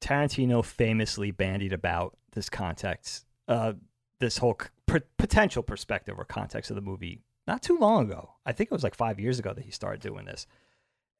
Tarantino 0.00 0.64
famously 0.64 1.30
bandied 1.30 1.72
about 1.72 2.16
this 2.32 2.50
context, 2.50 3.24
uh, 3.46 3.74
this 4.18 4.38
whole 4.38 4.58
p- 4.88 4.98
potential 5.16 5.62
perspective 5.62 6.18
or 6.18 6.24
context 6.24 6.72
of 6.72 6.74
the 6.74 6.80
movie 6.82 7.20
not 7.46 7.62
too 7.62 7.78
long 7.78 8.06
ago. 8.10 8.30
I 8.44 8.50
think 8.50 8.66
it 8.72 8.74
was 8.74 8.82
like 8.82 8.96
five 8.96 9.20
years 9.20 9.38
ago 9.38 9.52
that 9.54 9.62
he 9.64 9.70
started 9.70 10.00
doing 10.00 10.24
this. 10.24 10.48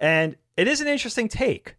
And 0.00 0.34
it 0.56 0.66
is 0.66 0.80
an 0.80 0.88
interesting 0.88 1.28
take, 1.28 1.76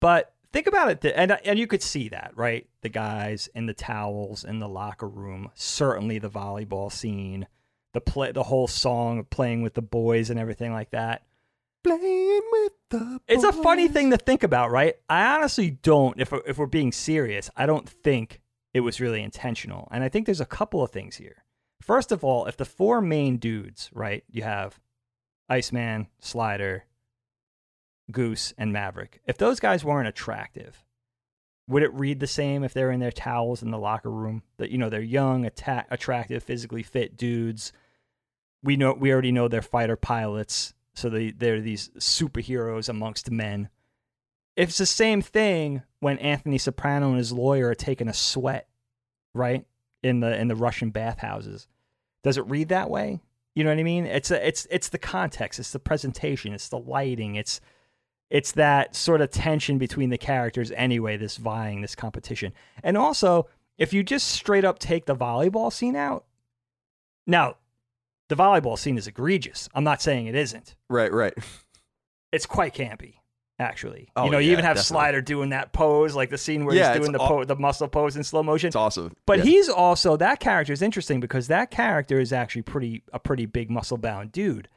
but 0.00 0.32
think 0.52 0.66
about 0.66 0.90
it. 0.90 1.00
th- 1.00 1.14
And, 1.16 1.32
uh, 1.32 1.36
and 1.44 1.58
you 1.58 1.66
could 1.66 1.82
see 1.82 2.08
that, 2.10 2.32
right? 2.36 2.66
The 2.82 2.88
guys 2.88 3.48
in 3.54 3.66
the 3.66 3.74
towels 3.74 4.44
in 4.44 4.58
the 4.58 4.68
locker 4.68 5.08
room, 5.08 5.50
certainly 5.54 6.18
the 6.18 6.30
volleyball 6.30 6.90
scene, 6.92 7.46
the 7.94 8.00
play, 8.00 8.32
the 8.32 8.44
whole 8.44 8.68
song 8.68 9.18
of 9.18 9.30
playing 9.30 9.62
with 9.62 9.74
the 9.74 9.82
boys 9.82 10.30
and 10.30 10.38
everything 10.38 10.72
like 10.72 10.90
that. 10.90 11.22
Playing 11.84 12.42
with 12.52 12.72
the 12.90 13.20
It's 13.28 13.44
a 13.44 13.52
funny 13.52 13.86
boys. 13.86 13.94
thing 13.94 14.10
to 14.10 14.16
think 14.16 14.42
about, 14.42 14.70
right? 14.70 14.96
I 15.08 15.34
honestly 15.36 15.70
don't. 15.70 16.20
If 16.20 16.32
if 16.46 16.58
we're 16.58 16.66
being 16.66 16.92
serious, 16.92 17.50
I 17.56 17.66
don't 17.66 17.88
think 17.88 18.40
it 18.74 18.80
was 18.80 19.00
really 19.00 19.22
intentional. 19.22 19.88
And 19.90 20.02
I 20.04 20.08
think 20.08 20.26
there's 20.26 20.40
a 20.40 20.46
couple 20.46 20.82
of 20.82 20.90
things 20.90 21.16
here. 21.16 21.44
First 21.80 22.10
of 22.12 22.24
all, 22.24 22.46
if 22.46 22.56
the 22.56 22.64
four 22.64 23.00
main 23.00 23.36
dudes, 23.38 23.90
right, 23.94 24.24
you 24.28 24.42
have 24.42 24.80
Iceman, 25.48 26.08
Slider, 26.20 26.84
Goose, 28.10 28.54
and 28.56 28.72
Maverick, 28.72 29.20
if 29.26 29.38
those 29.38 29.60
guys 29.60 29.84
weren't 29.84 30.08
attractive, 30.08 30.84
would 31.68 31.82
it 31.82 31.92
read 31.92 32.20
the 32.20 32.26
same 32.26 32.64
if 32.64 32.72
they're 32.72 32.90
in 32.90 33.00
their 33.00 33.12
towels 33.12 33.62
in 33.62 33.70
the 33.70 33.78
locker 33.78 34.10
room? 34.10 34.42
That 34.56 34.70
you 34.70 34.78
know 34.78 34.88
they're 34.88 35.00
young, 35.00 35.44
atta- 35.44 35.86
attractive, 35.90 36.42
physically 36.42 36.82
fit 36.82 37.16
dudes. 37.16 37.72
We 38.62 38.76
know 38.76 38.94
we 38.94 39.12
already 39.12 39.32
know 39.32 39.48
they're 39.48 39.62
fighter 39.62 39.96
pilots, 39.96 40.74
so 40.94 41.08
they 41.10 41.30
they're 41.30 41.60
these 41.60 41.90
superheroes 41.98 42.88
amongst 42.88 43.30
men. 43.30 43.68
It's 44.56 44.78
the 44.78 44.86
same 44.86 45.22
thing 45.22 45.82
when 46.00 46.18
Anthony 46.18 46.58
Soprano 46.58 47.10
and 47.10 47.18
his 47.18 47.32
lawyer 47.32 47.68
are 47.68 47.74
taking 47.74 48.08
a 48.08 48.14
sweat, 48.14 48.68
right 49.34 49.64
in 50.02 50.20
the 50.20 50.36
in 50.36 50.48
the 50.48 50.56
Russian 50.56 50.90
bathhouses. 50.90 51.68
Does 52.24 52.38
it 52.38 52.46
read 52.46 52.68
that 52.70 52.90
way? 52.90 53.20
You 53.54 53.64
know 53.64 53.70
what 53.70 53.78
I 53.78 53.84
mean? 53.84 54.06
It's 54.06 54.30
a, 54.30 54.46
it's 54.46 54.66
it's 54.70 54.88
the 54.88 54.98
context, 54.98 55.58
it's 55.58 55.72
the 55.72 55.78
presentation, 55.78 56.52
it's 56.52 56.68
the 56.68 56.78
lighting, 56.78 57.34
it's 57.34 57.60
it's 58.30 58.52
that 58.52 58.94
sort 58.94 59.20
of 59.20 59.30
tension 59.30 59.78
between 59.78 60.10
the 60.10 60.18
characters 60.18 60.70
anyway, 60.72 61.16
this 61.16 61.36
vying, 61.36 61.80
this 61.80 61.94
competition. 61.94 62.52
And 62.82 62.96
also, 62.96 63.48
if 63.78 63.92
you 63.92 64.02
just 64.02 64.28
straight 64.28 64.64
up 64.64 64.78
take 64.78 65.06
the 65.06 65.16
volleyball 65.16 65.72
scene 65.72 65.96
out, 65.96 66.24
now 67.26 67.56
the 68.28 68.34
volleyball 68.36 68.78
scene 68.78 68.98
is 68.98 69.06
egregious. 69.06 69.68
I'm 69.74 69.84
not 69.84 70.02
saying 70.02 70.26
it 70.26 70.34
isn't. 70.34 70.76
Right, 70.90 71.12
right. 71.12 71.34
It's 72.30 72.44
quite 72.44 72.74
campy, 72.74 73.14
actually. 73.58 74.10
Oh, 74.14 74.26
you 74.26 74.30
know, 74.30 74.36
you 74.36 74.52
even 74.52 74.64
have 74.66 74.76
definitely. 74.76 74.94
Slider 75.04 75.22
doing 75.22 75.48
that 75.50 75.72
pose, 75.72 76.14
like 76.14 76.28
the 76.28 76.36
scene 76.36 76.66
where 76.66 76.76
Yeah, 76.76 76.90
he's 76.92 76.98
doing 77.00 77.12
the 77.12 77.18
aw- 77.18 77.28
po- 77.28 77.44
the 77.44 77.56
muscle 77.56 77.88
pose 77.88 78.16
in 78.16 78.24
slow 78.24 78.42
motion. 78.42 78.66
It's 78.68 78.76
awesome. 78.76 79.14
But 79.24 79.38
Yeah. 79.38 79.44
he's 79.44 79.68
also 79.70 80.18
that 80.18 80.38
character 80.40 80.74
is 80.74 80.82
interesting 80.82 81.20
because 81.20 81.46
that 81.48 81.70
character 81.70 82.20
is 82.20 82.30
actually 82.32 82.62
pretty 82.62 83.02
a 83.14 83.18
pretty 83.18 83.46
big 83.46 83.70
muscle 83.70 83.96
bound 83.96 84.32
dude. 84.32 84.68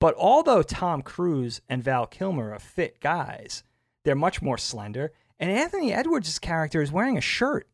But 0.00 0.14
although 0.16 0.62
Tom 0.62 1.02
Cruise 1.02 1.60
and 1.68 1.82
Val 1.82 2.06
Kilmer 2.06 2.52
are 2.52 2.58
fit 2.58 3.00
guys, 3.00 3.64
they're 4.04 4.14
much 4.14 4.40
more 4.40 4.58
slender. 4.58 5.12
And 5.40 5.50
Anthony 5.50 5.92
Edwards' 5.92 6.38
character 6.38 6.82
is 6.82 6.92
wearing 6.92 7.18
a 7.18 7.22
shirt. 7.22 7.68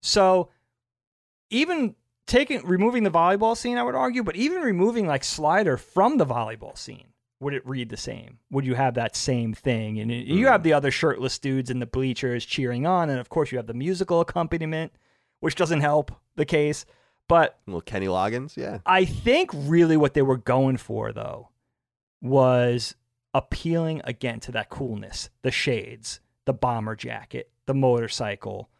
So 0.00 0.50
even 1.50 1.94
taking 2.26 2.64
removing 2.64 3.02
the 3.02 3.10
volleyball 3.10 3.56
scene, 3.56 3.78
I 3.78 3.82
would 3.82 3.94
argue, 3.94 4.22
but 4.22 4.36
even 4.36 4.62
removing 4.62 5.06
like 5.06 5.24
Slider 5.24 5.76
from 5.76 6.18
the 6.18 6.26
volleyball 6.26 6.76
scene, 6.76 7.08
would 7.40 7.54
it 7.54 7.66
read 7.66 7.90
the 7.90 7.96
same? 7.96 8.38
Would 8.50 8.64
you 8.64 8.74
have 8.74 8.94
that 8.94 9.16
same 9.16 9.52
thing? 9.52 9.98
And 9.98 10.10
it- 10.10 10.26
you 10.26 10.46
have 10.46 10.60
mm. 10.60 10.64
the 10.64 10.72
other 10.72 10.90
shirtless 10.90 11.38
dudes 11.38 11.70
in 11.70 11.80
the 11.80 11.86
bleachers 11.86 12.46
cheering 12.46 12.86
on, 12.86 13.10
and 13.10 13.20
of 13.20 13.28
course 13.28 13.52
you 13.52 13.58
have 13.58 13.66
the 13.66 13.74
musical 13.74 14.20
accompaniment, 14.20 14.92
which 15.40 15.54
doesn't 15.54 15.80
help 15.80 16.12
the 16.36 16.46
case. 16.46 16.86
But 17.28 17.58
little 17.66 17.80
Kenny 17.80 18.06
Loggins, 18.06 18.56
yeah. 18.56 18.78
I 18.86 19.04
think 19.04 19.50
really 19.52 19.96
what 19.96 20.14
they 20.14 20.22
were 20.22 20.36
going 20.36 20.76
for 20.76 21.12
though 21.12 21.48
was 22.22 22.94
appealing 23.34 24.00
again 24.04 24.40
to 24.40 24.52
that 24.52 24.70
coolness, 24.70 25.30
the 25.42 25.50
shades, 25.50 26.20
the 26.46 26.52
bomber 26.52 26.96
jacket, 26.96 27.50
the 27.66 27.74
motorcycle, 27.74 28.70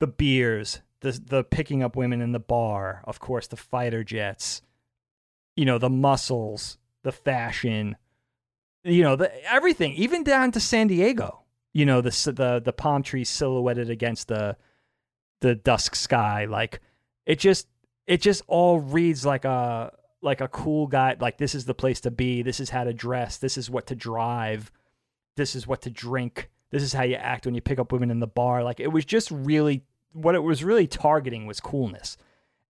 the 0.00 0.06
beers, 0.06 0.80
the 1.00 1.12
the 1.12 1.44
picking 1.44 1.82
up 1.82 1.96
women 1.96 2.20
in 2.20 2.32
the 2.32 2.40
bar, 2.40 3.02
of 3.04 3.20
course 3.20 3.46
the 3.46 3.56
fighter 3.56 4.02
jets, 4.02 4.62
you 5.56 5.64
know, 5.64 5.78
the 5.78 5.90
muscles, 5.90 6.78
the 7.02 7.12
fashion, 7.12 7.96
you 8.82 9.02
know, 9.02 9.16
the 9.16 9.30
everything, 9.50 9.92
even 9.94 10.24
down 10.24 10.50
to 10.52 10.60
San 10.60 10.86
Diego. 10.86 11.40
You 11.72 11.84
know, 11.84 12.00
the 12.00 12.10
the 12.10 12.62
the 12.64 12.72
palm 12.72 13.02
trees 13.02 13.28
silhouetted 13.28 13.90
against 13.90 14.28
the 14.28 14.56
the 15.40 15.54
dusk 15.54 15.94
sky 15.94 16.46
like 16.46 16.80
it 17.26 17.38
just 17.38 17.66
it 18.06 18.20
just 18.20 18.42
all 18.46 18.78
reads 18.80 19.26
like 19.26 19.44
a 19.44 19.92
like 20.24 20.40
a 20.40 20.48
cool 20.48 20.86
guy 20.86 21.16
like 21.20 21.38
this 21.38 21.54
is 21.54 21.66
the 21.66 21.74
place 21.74 22.00
to 22.00 22.10
be. 22.10 22.42
This 22.42 22.60
is 22.60 22.70
how 22.70 22.84
to 22.84 22.92
dress. 22.92 23.36
This 23.36 23.56
is 23.56 23.70
what 23.70 23.86
to 23.88 23.94
drive. 23.94 24.72
This 25.36 25.54
is 25.54 25.66
what 25.66 25.82
to 25.82 25.90
drink. 25.90 26.50
This 26.70 26.82
is 26.82 26.92
how 26.92 27.04
you 27.04 27.16
act 27.16 27.46
when 27.46 27.54
you 27.54 27.60
pick 27.60 27.78
up 27.78 27.92
women 27.92 28.10
in 28.10 28.20
the 28.20 28.26
bar. 28.26 28.64
Like 28.64 28.80
it 28.80 28.88
was 28.88 29.04
just 29.04 29.30
really 29.30 29.84
what 30.12 30.34
it 30.34 30.42
was 30.42 30.64
really 30.64 30.86
targeting 30.86 31.46
was 31.46 31.60
coolness. 31.60 32.16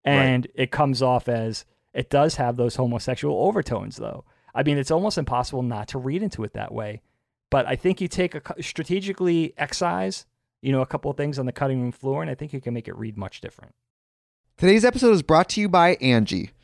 And 0.05 0.47
it 0.55 0.71
comes 0.71 1.01
off 1.01 1.29
as 1.29 1.65
it 1.95 2.11
does 2.11 2.37
have 2.37 2.57
those 2.57 2.77
homosexual 2.77 3.47
overtones 3.47 3.97
though. 3.97 4.25
I 4.55 4.63
mean 4.63 4.77
it's 4.77 4.91
almost 4.91 5.17
impossible 5.17 5.63
not 5.63 5.89
to 5.89 5.99
read 5.99 6.23
into 6.23 6.45
it 6.45 6.53
that 6.55 6.73
way. 6.73 7.03
But 7.51 7.67
i 7.67 7.77
think 7.77 8.01
you 8.01 8.09
take 8.09 8.35
a 8.35 8.63
strategically 8.63 9.55
excise 9.57 10.27
you 10.61 10.73
know 10.73 10.81
a 10.81 10.87
couple 10.87 11.11
of 11.11 11.17
things 11.17 11.39
on 11.39 11.47
the 11.47 11.53
cutting 11.53 11.81
room 11.81 11.93
floor 11.93 12.21
and 12.21 12.31
i 12.31 12.35
think 12.35 12.53
you 12.53 12.61
can 12.61 12.75
make 12.75 12.89
it 12.89 12.97
read 12.97 13.17
much 13.17 13.41
different. 13.41 13.75
Today's 14.57 14.85
episode 14.85 15.13
is 15.13 15.23
brought 15.23 15.49
to 15.51 15.61
you 15.61 15.69
by 15.69 15.97
Angi. 15.97 16.51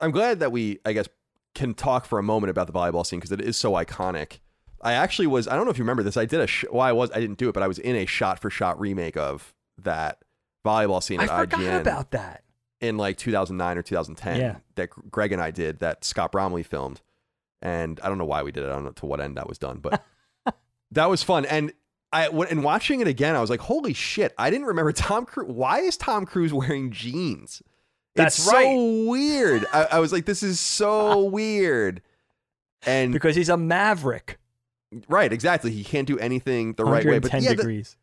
I'm 0.00 0.10
glad 0.10 0.40
that 0.40 0.52
we, 0.52 0.78
I 0.84 0.92
guess, 0.92 1.06
can 1.54 1.74
talk 1.74 2.04
for 2.04 2.18
a 2.18 2.22
moment 2.22 2.50
about 2.50 2.66
the 2.66 2.72
volleyball 2.72 3.04
scene 3.06 3.18
because 3.18 3.32
it 3.32 3.40
is 3.40 3.56
so 3.56 3.72
iconic. 3.72 4.40
I 4.82 4.92
actually 4.92 5.26
was, 5.26 5.48
I 5.48 5.56
don't 5.56 5.64
know 5.64 5.70
if 5.70 5.78
you 5.78 5.84
remember 5.84 6.02
this. 6.02 6.16
I 6.16 6.26
did 6.26 6.40
a, 6.40 6.46
sh- 6.46 6.66
well, 6.70 6.82
I 6.82 6.92
was, 6.92 7.10
I 7.12 7.20
didn't 7.20 7.38
do 7.38 7.48
it, 7.48 7.52
but 7.52 7.62
I 7.62 7.66
was 7.68 7.78
in 7.78 7.96
a 7.96 8.06
shot 8.06 8.38
for 8.38 8.50
shot 8.50 8.78
remake 8.78 9.16
of 9.16 9.54
that 9.78 10.18
volleyball 10.64 11.02
scene 11.02 11.20
I 11.20 11.24
at 11.24 11.30
forgot 11.30 11.60
IGN 11.60 11.80
about 11.80 12.10
that. 12.10 12.44
in 12.80 12.96
like 12.98 13.16
2009 13.16 13.78
or 13.78 13.82
2010 13.82 14.38
Yeah. 14.40 14.56
that 14.74 14.90
Greg 15.10 15.32
and 15.32 15.40
I 15.40 15.50
did 15.50 15.78
that 15.80 16.04
Scott 16.04 16.30
Bromley 16.32 16.62
filmed. 16.62 17.00
And 17.62 17.98
I 18.02 18.08
don't 18.08 18.18
know 18.18 18.26
why 18.26 18.42
we 18.42 18.52
did 18.52 18.64
it. 18.64 18.66
I 18.66 18.72
don't 18.74 18.84
know 18.84 18.90
to 18.92 19.06
what 19.06 19.20
end 19.20 19.38
that 19.38 19.48
was 19.48 19.58
done, 19.58 19.78
but 19.78 20.04
that 20.92 21.06
was 21.08 21.22
fun. 21.22 21.46
And 21.46 21.72
I 22.12 22.28
and 22.28 22.62
watching 22.62 23.00
it 23.00 23.08
again, 23.08 23.34
I 23.34 23.40
was 23.40 23.48
like, 23.50 23.60
holy 23.60 23.94
shit! 23.94 24.32
I 24.38 24.50
didn't 24.50 24.66
remember 24.66 24.92
Tom 24.92 25.24
Cruise. 25.24 25.48
Why 25.50 25.80
is 25.80 25.96
Tom 25.96 26.26
Cruise 26.26 26.52
wearing 26.52 26.92
jeans? 26.92 27.62
That's 28.16 28.38
it's 28.38 28.52
right. 28.52 28.64
so 28.64 29.04
weird. 29.08 29.66
I, 29.72 29.84
I 29.92 29.98
was 29.98 30.12
like, 30.12 30.24
this 30.26 30.42
is 30.42 30.58
so 30.60 31.24
weird. 31.30 32.02
And 32.84 33.12
because 33.12 33.36
he's 33.36 33.48
a 33.48 33.56
maverick. 33.56 34.38
right, 35.08 35.32
exactly. 35.32 35.70
He 35.72 35.84
can't 35.84 36.06
do 36.06 36.18
anything 36.18 36.74
the 36.74 36.84
right 36.84 37.04
way. 37.04 37.18
But 37.18 37.32
110 37.32 37.42
yeah, 37.42 37.62
the- 37.62 37.94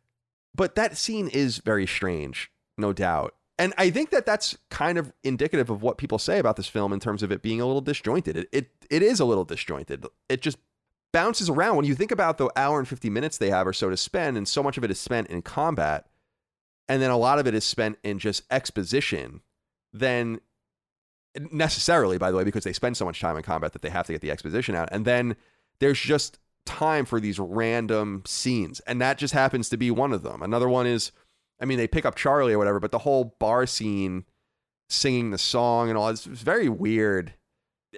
but 0.54 0.74
that 0.76 0.96
scene 0.96 1.28
is 1.28 1.58
very 1.58 1.86
strange, 1.86 2.50
no 2.78 2.92
doubt. 2.92 3.34
And 3.58 3.72
I 3.78 3.90
think 3.90 4.10
that 4.10 4.26
that's 4.26 4.58
kind 4.70 4.98
of 4.98 5.12
indicative 5.22 5.70
of 5.70 5.80
what 5.82 5.96
people 5.96 6.18
say 6.18 6.38
about 6.40 6.56
this 6.56 6.66
film 6.66 6.92
in 6.92 6.98
terms 7.00 7.22
of 7.22 7.30
it 7.30 7.40
being 7.40 7.60
a 7.60 7.66
little 7.66 7.80
disjointed. 7.80 8.36
It 8.36 8.48
it, 8.52 8.70
it 8.90 9.02
is 9.02 9.20
a 9.20 9.24
little 9.24 9.44
disjointed. 9.44 10.04
It 10.28 10.42
just 10.42 10.58
bounces 11.12 11.48
around 11.48 11.76
when 11.76 11.84
you 11.84 11.94
think 11.94 12.10
about 12.10 12.38
the 12.38 12.50
hour 12.56 12.80
and 12.80 12.88
50 12.88 13.08
minutes 13.10 13.38
they 13.38 13.50
have 13.50 13.66
or 13.68 13.72
so 13.72 13.88
to 13.88 13.96
spend 13.96 14.36
and 14.36 14.48
so 14.48 14.60
much 14.64 14.76
of 14.76 14.82
it 14.82 14.90
is 14.90 14.98
spent 14.98 15.28
in 15.28 15.40
combat 15.42 16.06
and 16.88 17.00
then 17.00 17.10
a 17.12 17.16
lot 17.16 17.38
of 17.38 17.46
it 17.46 17.54
is 17.54 17.64
spent 17.64 17.96
in 18.02 18.18
just 18.18 18.42
exposition 18.50 19.40
then 19.94 20.40
necessarily 21.50 22.18
by 22.18 22.30
the 22.30 22.36
way 22.36 22.44
because 22.44 22.64
they 22.64 22.72
spend 22.72 22.96
so 22.96 23.04
much 23.04 23.20
time 23.20 23.36
in 23.36 23.42
combat 23.42 23.72
that 23.72 23.82
they 23.82 23.90
have 23.90 24.06
to 24.06 24.12
get 24.12 24.20
the 24.20 24.30
exposition 24.30 24.74
out. 24.74 24.88
And 24.92 25.04
then 25.04 25.36
there's 25.80 25.98
just 25.98 26.38
time 26.66 27.04
for 27.04 27.20
these 27.20 27.38
random 27.38 28.22
scenes. 28.26 28.80
And 28.80 29.00
that 29.00 29.18
just 29.18 29.34
happens 29.34 29.68
to 29.70 29.76
be 29.76 29.90
one 29.90 30.12
of 30.12 30.22
them. 30.22 30.42
Another 30.42 30.68
one 30.68 30.86
is 30.86 31.12
i 31.60 31.64
mean 31.64 31.78
they 31.78 31.86
pick 31.86 32.04
up 32.04 32.16
charlie 32.16 32.52
or 32.52 32.58
whatever 32.58 32.80
but 32.80 32.90
the 32.90 32.98
whole 32.98 33.36
bar 33.38 33.64
scene 33.64 34.24
singing 34.88 35.30
the 35.30 35.38
song 35.38 35.88
and 35.88 35.96
all 35.96 36.08
it's, 36.08 36.24
very 36.24 36.68
weird 36.68 37.32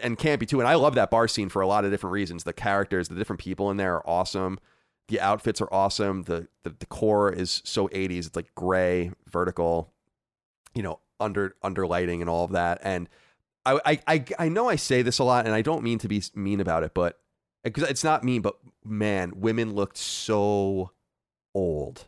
and 0.02 0.18
campy 0.18 0.46
too. 0.46 0.60
And 0.60 0.68
i 0.68 0.74
love 0.74 0.94
that 0.94 1.10
bar 1.10 1.26
scene 1.26 1.48
for 1.48 1.62
a 1.62 1.66
lot 1.66 1.84
of 1.84 1.90
different 1.90 2.12
reasons. 2.12 2.44
The 2.44 2.52
characters 2.52 3.08
the 3.08 3.14
different 3.14 3.40
people 3.40 3.70
in 3.70 3.76
there 3.76 3.94
are 3.96 4.08
awesome. 4.08 4.58
The 5.08 5.20
outfits 5.20 5.60
are 5.60 5.72
awesome. 5.72 6.24
The 6.24 6.48
the 6.64 6.70
decor 6.70 7.32
is 7.32 7.62
so 7.64 7.88
80s 7.88 8.26
it's 8.26 8.36
like 8.36 8.54
gray 8.54 9.12
vertical 9.30 9.92
you 10.74 10.82
know 10.82 11.00
under 11.20 11.54
under 11.62 11.86
lighting 11.86 12.20
and 12.20 12.30
all 12.30 12.44
of 12.44 12.52
that. 12.52 12.80
And 12.82 13.08
I, 13.64 14.00
I 14.06 14.24
i 14.38 14.48
know 14.48 14.68
i 14.68 14.76
say 14.76 15.02
this 15.02 15.18
a 15.18 15.24
lot 15.24 15.44
and 15.44 15.52
i 15.52 15.60
don't 15.60 15.82
mean 15.82 15.98
to 15.98 16.06
be 16.06 16.22
mean 16.36 16.60
about 16.60 16.84
it 16.84 16.94
but 16.94 17.18
eh, 17.64 17.70
because 17.70 17.82
it's 17.90 18.04
not 18.04 18.22
mean 18.22 18.40
but 18.40 18.56
man 18.84 19.32
women 19.34 19.74
looked 19.74 19.96
so 19.96 20.92
old 21.52 22.06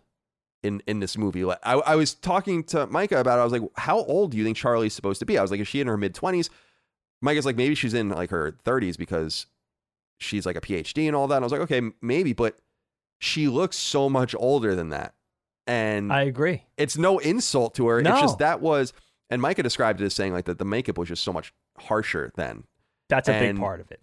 in 0.62 0.82
in 0.86 1.00
this 1.00 1.16
movie. 1.16 1.44
Like 1.44 1.58
I, 1.62 1.74
I 1.74 1.96
was 1.96 2.14
talking 2.14 2.62
to 2.64 2.86
micah 2.86 3.18
about 3.18 3.38
it. 3.38 3.40
I 3.40 3.44
was 3.44 3.52
like 3.52 3.62
how 3.76 4.00
old 4.04 4.32
do 4.32 4.36
you 4.36 4.44
think 4.44 4.56
charlie's 4.56 4.94
supposed 4.94 5.18
to 5.20 5.26
be? 5.26 5.38
I 5.38 5.42
was 5.42 5.50
like 5.50 5.60
is 5.60 5.68
she 5.68 5.80
in 5.80 5.86
her 5.86 5.96
mid-20s 5.96 6.50
micah's 7.20 7.46
like 7.46 7.56
maybe 7.56 7.74
she's 7.74 7.94
in 7.94 8.10
like 8.10 8.30
her 8.30 8.56
30s 8.64 8.96
because 8.96 9.46
she's 10.18 10.46
like 10.46 10.56
a 10.56 10.60
phd 10.60 11.06
and 11.06 11.16
all 11.16 11.26
that. 11.28 11.36
And 11.36 11.44
i 11.44 11.46
was 11.46 11.52
like 11.52 11.62
okay 11.62 11.80
maybe 12.00 12.32
but 12.32 12.58
she 13.18 13.48
looks 13.48 13.76
so 13.76 14.08
much 14.08 14.34
older 14.38 14.74
than 14.74 14.90
that 14.90 15.14
and 15.68 16.12
I 16.12 16.22
agree. 16.22 16.64
it's 16.76 16.96
no 16.98 17.18
insult 17.18 17.74
to 17.76 17.86
her. 17.86 18.00
It's 18.00 18.08
No. 18.08 18.20
just 18.20 18.38
that 18.38 18.60
was, 18.60 18.92
and 19.30 19.40
Micah 19.40 19.62
described 19.62 20.00
it 20.00 20.04
as 20.06 20.14
saying 20.14 20.32
like 20.32 20.46
that 20.46 20.58
the 20.58 20.64
makeup 20.64 20.98
was 20.98 21.08
just 21.08 21.22
so 21.22 21.32
much 21.32 21.52
harsher 21.78 22.32
then. 22.34 22.64
That's 23.08 23.28
a 23.28 23.34
And- 23.34 23.56
big 23.56 23.62
part 23.62 23.80
of 23.80 23.90
it. 23.92 24.00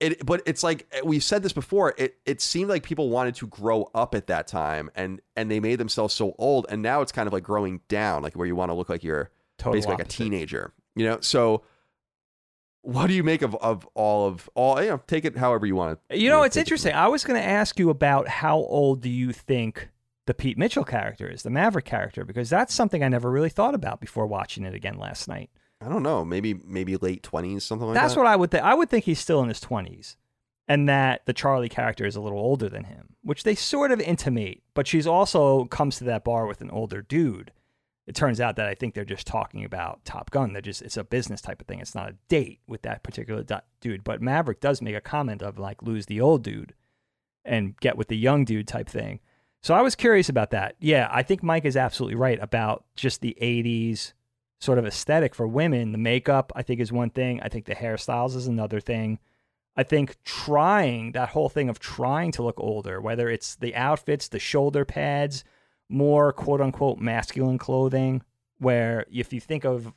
It, 0.00 0.26
but 0.26 0.42
it's 0.46 0.64
like 0.64 0.88
eh, 0.90 1.00
we've 1.04 1.22
said 1.22 1.44
this 1.44 1.52
before. 1.52 1.94
It 1.96 2.16
it 2.26 2.40
seemed 2.40 2.68
like 2.68 2.82
people 2.82 3.08
wanted 3.08 3.36
to 3.36 3.46
grow 3.46 3.88
up 3.94 4.16
at 4.16 4.26
that 4.26 4.48
time, 4.48 4.90
and 4.96 5.20
and 5.36 5.48
they 5.48 5.60
made 5.60 5.76
themselves 5.76 6.12
so 6.12 6.34
old, 6.38 6.66
and 6.68 6.82
now 6.82 7.02
it's 7.02 7.12
kind 7.12 7.28
of 7.28 7.32
like 7.32 7.44
growing 7.44 7.80
down, 7.88 8.20
like 8.24 8.34
where 8.34 8.46
you 8.48 8.56
want 8.56 8.70
to 8.70 8.74
look 8.74 8.88
like 8.88 9.04
you're 9.04 9.30
Total 9.58 9.74
basically 9.74 9.94
like 9.98 10.04
a 10.04 10.08
teenager, 10.08 10.72
you 10.96 11.06
know. 11.06 11.18
So, 11.20 11.62
what 12.80 13.06
do 13.06 13.12
you 13.14 13.22
make 13.22 13.42
of 13.42 13.54
of 13.56 13.86
all 13.94 14.26
of 14.26 14.50
all? 14.56 14.82
You 14.82 14.90
know, 14.90 15.00
take 15.06 15.24
it 15.24 15.36
however 15.36 15.66
you 15.66 15.76
want 15.76 16.00
to. 16.10 16.18
You 16.18 16.30
know, 16.30 16.42
it's 16.42 16.56
interesting. 16.56 16.94
I 16.94 17.06
was 17.06 17.22
going 17.22 17.40
to 17.40 17.46
ask 17.46 17.78
you 17.78 17.88
about 17.88 18.26
how 18.26 18.56
old 18.58 19.02
do 19.02 19.08
you 19.08 19.32
think 19.32 19.88
the 20.32 20.42
Pete 20.42 20.56
Mitchell 20.56 20.84
character 20.84 21.28
is, 21.28 21.42
the 21.42 21.50
Maverick 21.50 21.84
character, 21.84 22.24
because 22.24 22.48
that's 22.48 22.72
something 22.72 23.04
I 23.04 23.08
never 23.08 23.30
really 23.30 23.50
thought 23.50 23.74
about 23.74 24.00
before 24.00 24.26
watching 24.26 24.64
it 24.64 24.72
again 24.74 24.98
last 24.98 25.28
night. 25.28 25.50
I 25.78 25.90
don't 25.90 26.02
know, 26.02 26.24
maybe 26.24 26.54
maybe 26.54 26.96
late 26.96 27.22
twenties, 27.22 27.64
something 27.64 27.88
like 27.88 27.94
that's 27.94 28.02
that. 28.02 28.08
That's 28.08 28.16
what 28.16 28.26
I 28.26 28.36
would 28.36 28.50
think. 28.50 28.64
I 28.64 28.72
would 28.72 28.88
think 28.88 29.04
he's 29.04 29.18
still 29.18 29.42
in 29.42 29.48
his 29.48 29.60
20s 29.60 30.16
and 30.68 30.88
that 30.88 31.26
the 31.26 31.34
Charlie 31.34 31.68
character 31.68 32.06
is 32.06 32.16
a 32.16 32.20
little 32.22 32.38
older 32.38 32.66
than 32.70 32.84
him, 32.84 33.16
which 33.22 33.42
they 33.42 33.54
sort 33.54 33.92
of 33.92 34.00
intimate, 34.00 34.62
but 34.72 34.86
she's 34.86 35.06
also 35.06 35.66
comes 35.66 35.98
to 35.98 36.04
that 36.04 36.24
bar 36.24 36.46
with 36.46 36.62
an 36.62 36.70
older 36.70 37.02
dude. 37.02 37.52
It 38.06 38.14
turns 38.14 38.40
out 38.40 38.56
that 38.56 38.68
I 38.68 38.74
think 38.74 38.94
they're 38.94 39.04
just 39.04 39.26
talking 39.26 39.66
about 39.66 40.02
Top 40.06 40.30
Gun. 40.30 40.54
They're 40.54 40.62
just 40.62 40.80
it's 40.80 40.96
a 40.96 41.04
business 41.04 41.42
type 41.42 41.60
of 41.60 41.66
thing. 41.66 41.80
It's 41.80 41.94
not 41.94 42.08
a 42.08 42.16
date 42.28 42.60
with 42.66 42.82
that 42.82 43.02
particular 43.02 43.42
du- 43.42 43.62
dude, 43.82 44.02
but 44.02 44.22
Maverick 44.22 44.60
does 44.60 44.80
make 44.80 44.96
a 44.96 45.00
comment 45.02 45.42
of 45.42 45.58
like 45.58 45.82
lose 45.82 46.06
the 46.06 46.22
old 46.22 46.42
dude 46.42 46.74
and 47.44 47.76
get 47.80 47.98
with 47.98 48.08
the 48.08 48.16
young 48.16 48.44
dude 48.44 48.68
type 48.68 48.88
thing. 48.88 49.20
So 49.62 49.74
I 49.74 49.82
was 49.82 49.94
curious 49.94 50.28
about 50.28 50.50
that. 50.50 50.74
Yeah, 50.80 51.08
I 51.10 51.22
think 51.22 51.42
Mike 51.42 51.64
is 51.64 51.76
absolutely 51.76 52.16
right 52.16 52.38
about 52.42 52.84
just 52.96 53.20
the 53.20 53.36
80s 53.40 54.12
sort 54.60 54.78
of 54.78 54.86
aesthetic 54.86 55.34
for 55.34 55.46
women. 55.46 55.92
The 55.92 55.98
makeup, 55.98 56.52
I 56.56 56.62
think, 56.62 56.80
is 56.80 56.92
one 56.92 57.10
thing. 57.10 57.40
I 57.42 57.48
think 57.48 57.66
the 57.66 57.74
hairstyles 57.74 58.34
is 58.34 58.48
another 58.48 58.80
thing. 58.80 59.20
I 59.76 59.84
think 59.84 60.16
trying 60.24 61.12
that 61.12 61.30
whole 61.30 61.48
thing 61.48 61.68
of 61.68 61.78
trying 61.78 62.32
to 62.32 62.42
look 62.42 62.58
older, 62.58 63.00
whether 63.00 63.30
it's 63.30 63.54
the 63.54 63.74
outfits, 63.74 64.28
the 64.28 64.38
shoulder 64.38 64.84
pads, 64.84 65.44
more 65.88 66.32
quote 66.32 66.60
unquote 66.60 66.98
masculine 66.98 67.58
clothing, 67.58 68.22
where 68.58 69.06
if 69.10 69.32
you 69.32 69.40
think 69.40 69.64
of 69.64 69.92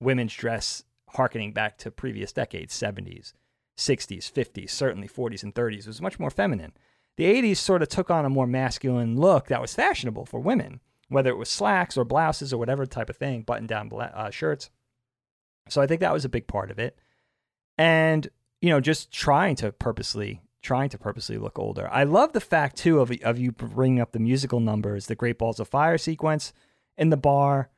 women's 0.00 0.34
dress 0.34 0.84
harkening 1.10 1.52
back 1.52 1.76
to 1.78 1.90
previous 1.90 2.32
decades, 2.32 2.74
70s, 2.74 3.34
60s, 3.76 4.32
50s, 4.32 4.70
certainly 4.70 5.08
40s 5.08 5.42
and 5.42 5.54
30s, 5.54 5.80
it 5.80 5.86
was 5.86 6.02
much 6.02 6.18
more 6.18 6.30
feminine. 6.30 6.72
The 7.20 7.26
80s 7.26 7.58
sort 7.58 7.82
of 7.82 7.90
took 7.90 8.10
on 8.10 8.24
a 8.24 8.30
more 8.30 8.46
masculine 8.46 9.14
look 9.20 9.48
that 9.48 9.60
was 9.60 9.74
fashionable 9.74 10.24
for 10.24 10.40
women, 10.40 10.80
whether 11.10 11.28
it 11.28 11.36
was 11.36 11.50
slacks 11.50 11.98
or 11.98 12.04
blouses 12.06 12.50
or 12.50 12.56
whatever 12.56 12.86
type 12.86 13.10
of 13.10 13.18
thing, 13.18 13.42
button 13.42 13.66
down 13.66 13.92
uh, 13.92 14.30
shirts. 14.30 14.70
So 15.68 15.82
I 15.82 15.86
think 15.86 16.00
that 16.00 16.14
was 16.14 16.24
a 16.24 16.30
big 16.30 16.46
part 16.46 16.70
of 16.70 16.78
it. 16.78 16.98
And, 17.76 18.26
you 18.62 18.70
know, 18.70 18.80
just 18.80 19.12
trying 19.12 19.54
to 19.56 19.70
purposely 19.70 20.40
trying 20.62 20.88
to 20.88 20.96
purposely 20.96 21.36
look 21.36 21.58
older. 21.58 21.90
I 21.92 22.04
love 22.04 22.32
the 22.32 22.40
fact 22.40 22.78
too 22.78 23.00
of 23.00 23.12
of 23.22 23.38
you 23.38 23.52
bringing 23.52 24.00
up 24.00 24.12
the 24.12 24.18
musical 24.18 24.60
numbers, 24.60 25.04
the 25.04 25.14
Great 25.14 25.36
Balls 25.36 25.60
of 25.60 25.68
Fire 25.68 25.98
sequence 25.98 26.54
in 26.96 27.10
the 27.10 27.18
bar, 27.18 27.68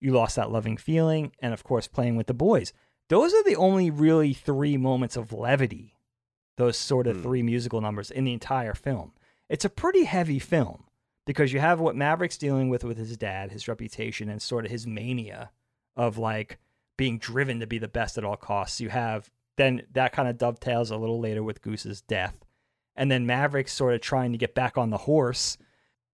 you 0.00 0.12
lost 0.12 0.36
that 0.36 0.52
loving 0.52 0.76
feeling, 0.76 1.32
and 1.40 1.52
of 1.52 1.64
course 1.64 1.88
playing 1.88 2.14
with 2.14 2.28
the 2.28 2.32
boys. 2.32 2.72
Those 3.08 3.34
are 3.34 3.42
the 3.42 3.56
only 3.56 3.90
really 3.90 4.34
three 4.34 4.76
moments 4.76 5.16
of 5.16 5.32
levity. 5.32 5.93
Those 6.56 6.76
sort 6.76 7.06
of 7.06 7.16
Hmm. 7.16 7.22
three 7.22 7.42
musical 7.42 7.80
numbers 7.80 8.10
in 8.10 8.24
the 8.24 8.32
entire 8.32 8.74
film. 8.74 9.12
It's 9.48 9.64
a 9.64 9.70
pretty 9.70 10.04
heavy 10.04 10.38
film 10.38 10.84
because 11.26 11.52
you 11.52 11.60
have 11.60 11.80
what 11.80 11.96
Maverick's 11.96 12.38
dealing 12.38 12.68
with 12.68 12.84
with 12.84 12.96
his 12.96 13.16
dad, 13.16 13.50
his 13.52 13.68
reputation, 13.68 14.28
and 14.28 14.40
sort 14.40 14.64
of 14.64 14.70
his 14.70 14.86
mania 14.86 15.50
of 15.96 16.18
like 16.18 16.58
being 16.96 17.18
driven 17.18 17.60
to 17.60 17.66
be 17.66 17.78
the 17.78 17.88
best 17.88 18.16
at 18.18 18.24
all 18.24 18.36
costs. 18.36 18.80
You 18.80 18.88
have 18.90 19.30
then 19.56 19.82
that 19.92 20.12
kind 20.12 20.28
of 20.28 20.38
dovetails 20.38 20.90
a 20.90 20.96
little 20.96 21.20
later 21.20 21.42
with 21.42 21.62
Goose's 21.62 22.00
death. 22.00 22.44
And 22.96 23.10
then 23.10 23.26
Maverick's 23.26 23.72
sort 23.72 23.94
of 23.94 24.00
trying 24.00 24.32
to 24.32 24.38
get 24.38 24.54
back 24.54 24.78
on 24.78 24.90
the 24.90 24.98
horse. 24.98 25.58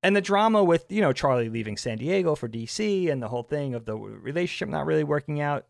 And 0.02 0.16
the 0.16 0.20
drama 0.22 0.64
with, 0.64 0.90
you 0.90 1.02
know, 1.02 1.12
Charlie 1.12 1.50
leaving 1.50 1.76
San 1.76 1.98
Diego 1.98 2.34
for 2.34 2.48
DC 2.48 3.10
and 3.10 3.22
the 3.22 3.28
whole 3.28 3.42
thing 3.42 3.74
of 3.74 3.84
the 3.84 3.96
relationship 3.96 4.68
not 4.70 4.86
really 4.86 5.04
working 5.04 5.40
out. 5.40 5.66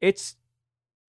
It's 0.00 0.36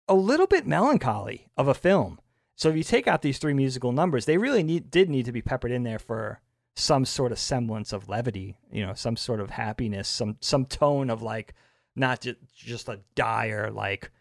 a 0.08 0.16
little 0.16 0.48
bit 0.48 0.66
melancholy 0.68 1.48
of 1.56 1.68
a 1.68 1.74
film. 1.76 2.20
So 2.64 2.70
if 2.70 2.78
you 2.78 2.84
take 2.86 3.10
out 3.10 3.22
these 3.22 3.40
three 3.40 3.54
musical 3.54 3.92
numbers, 3.92 4.24
they 4.24 4.38
really 4.38 4.64
need, 4.64 4.90
did 4.90 5.10
need 5.10 5.26
to 5.26 5.34
be 5.34 5.42
peppered 5.42 5.72
in 5.72 5.84
there 5.84 6.00
for 6.00 6.40
some 6.78 7.04
sort 7.04 7.34
of 7.34 7.38
semblance 7.38 7.92
of 7.92 8.08
levity, 8.08 8.56
you 8.72 8.86
know, 8.86 8.94
some 8.94 9.18
sort 9.18 9.42
of 9.42 9.50
happiness, 9.50 10.08
some 10.08 10.38
some 10.40 10.66
tone 10.66 11.10
of 11.10 11.22
like 11.22 11.56
not 11.98 12.22
just 12.22 12.38
just 12.56 12.88
a 12.88 13.02
dire 13.16 13.70
like 13.70 14.12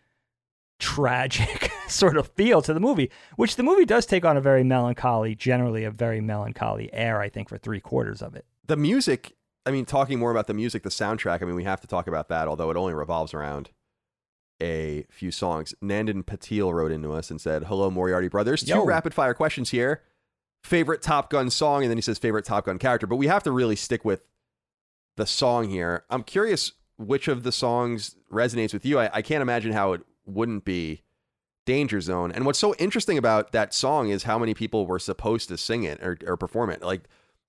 tragic 0.81 1.71
sort 1.87 2.17
of 2.17 2.33
feel 2.33 2.61
to 2.63 2.75
the 2.75 2.81
movie, 2.81 3.13
which 3.37 3.55
the 3.55 3.63
movie 3.63 3.85
does 3.85 4.07
take 4.07 4.25
on 4.25 4.37
a 4.37 4.41
very 4.41 4.65
melancholy, 4.65 5.37
generally 5.37 5.85
a 5.85 5.93
very 5.93 6.21
melancholy 6.21 6.93
air, 6.93 7.21
I 7.21 7.29
think, 7.29 7.49
for 7.49 7.59
three 7.59 7.81
quarters 7.81 8.21
of 8.21 8.35
it. 8.35 8.45
the 8.67 8.77
music 8.77 9.37
i 9.67 9.71
mean 9.71 9.85
talking 9.85 10.19
more 10.19 10.33
about 10.33 10.49
the 10.49 10.55
music 10.55 10.83
the 10.83 10.91
soundtrack 10.91 11.43
i 11.43 11.45
mean 11.45 11.55
we 11.55 11.63
have 11.63 11.81
to 11.81 11.87
talk 11.87 12.09
about 12.09 12.29
that 12.29 12.49
although 12.49 12.71
it 12.73 12.77
only 12.77 12.93
revolves 12.93 13.33
around 13.33 13.71
a 14.63 15.05
few 15.11 15.31
songs. 15.31 15.75
Nandan 15.83 16.23
patil 16.23 16.73
wrote 16.73 16.93
into 16.93 17.13
us 17.13 17.31
and 17.31 17.41
said 17.41 17.65
hello 17.65 17.91
moriarty 17.91 18.29
brothers. 18.29 18.63
Two 18.63 18.71
Yo. 18.71 18.85
rapid 18.85 19.13
fire 19.13 19.35
questions 19.35 19.71
here. 19.71 20.03
Favorite 20.63 21.03
top 21.03 21.29
gun 21.29 21.51
song 21.51 21.83
and 21.83 21.91
then 21.91 21.99
he 21.99 22.03
says 22.03 22.19
favorite 22.19 22.45
top 22.45 22.67
gun 22.67 22.79
character. 22.79 23.07
But 23.07 23.17
we 23.17 23.27
have 23.27 23.43
to 23.43 23.51
really 23.51 23.77
stick 23.77 24.05
with 24.05 24.23
the 25.17 25.27
song 25.27 25.69
here. 25.69 26.05
I'm 26.09 26.23
curious 26.23 26.73
which 26.97 27.27
of 27.27 27.43
the 27.43 27.53
songs 27.53 28.15
resonates 28.33 28.73
with 28.73 28.87
you. 28.87 29.01
I, 29.01 29.11
I 29.13 29.23
can't 29.23 29.43
imagine 29.43 29.73
how 29.73 29.93
it 29.93 30.03
wouldn't 30.25 30.65
be 30.65 31.03
danger 31.65 32.01
zone. 32.01 32.33
And 32.33 32.47
what's 32.47 32.59
so 32.59 32.75
interesting 32.77 33.19
about 33.19 33.53
that 33.53 33.75
song 33.75 34.11
is 34.11 34.23
how 34.25 34.39
many 34.39 34.55
people 34.55 34.87
were 34.87 34.99
supposed 34.99 35.49
to 35.49 35.59
sing 35.59 35.83
it 35.83 36.01
or, 36.03 36.19
or 36.27 36.37
perform 36.37 36.71
it. 36.71 36.83
Like 36.83 37.03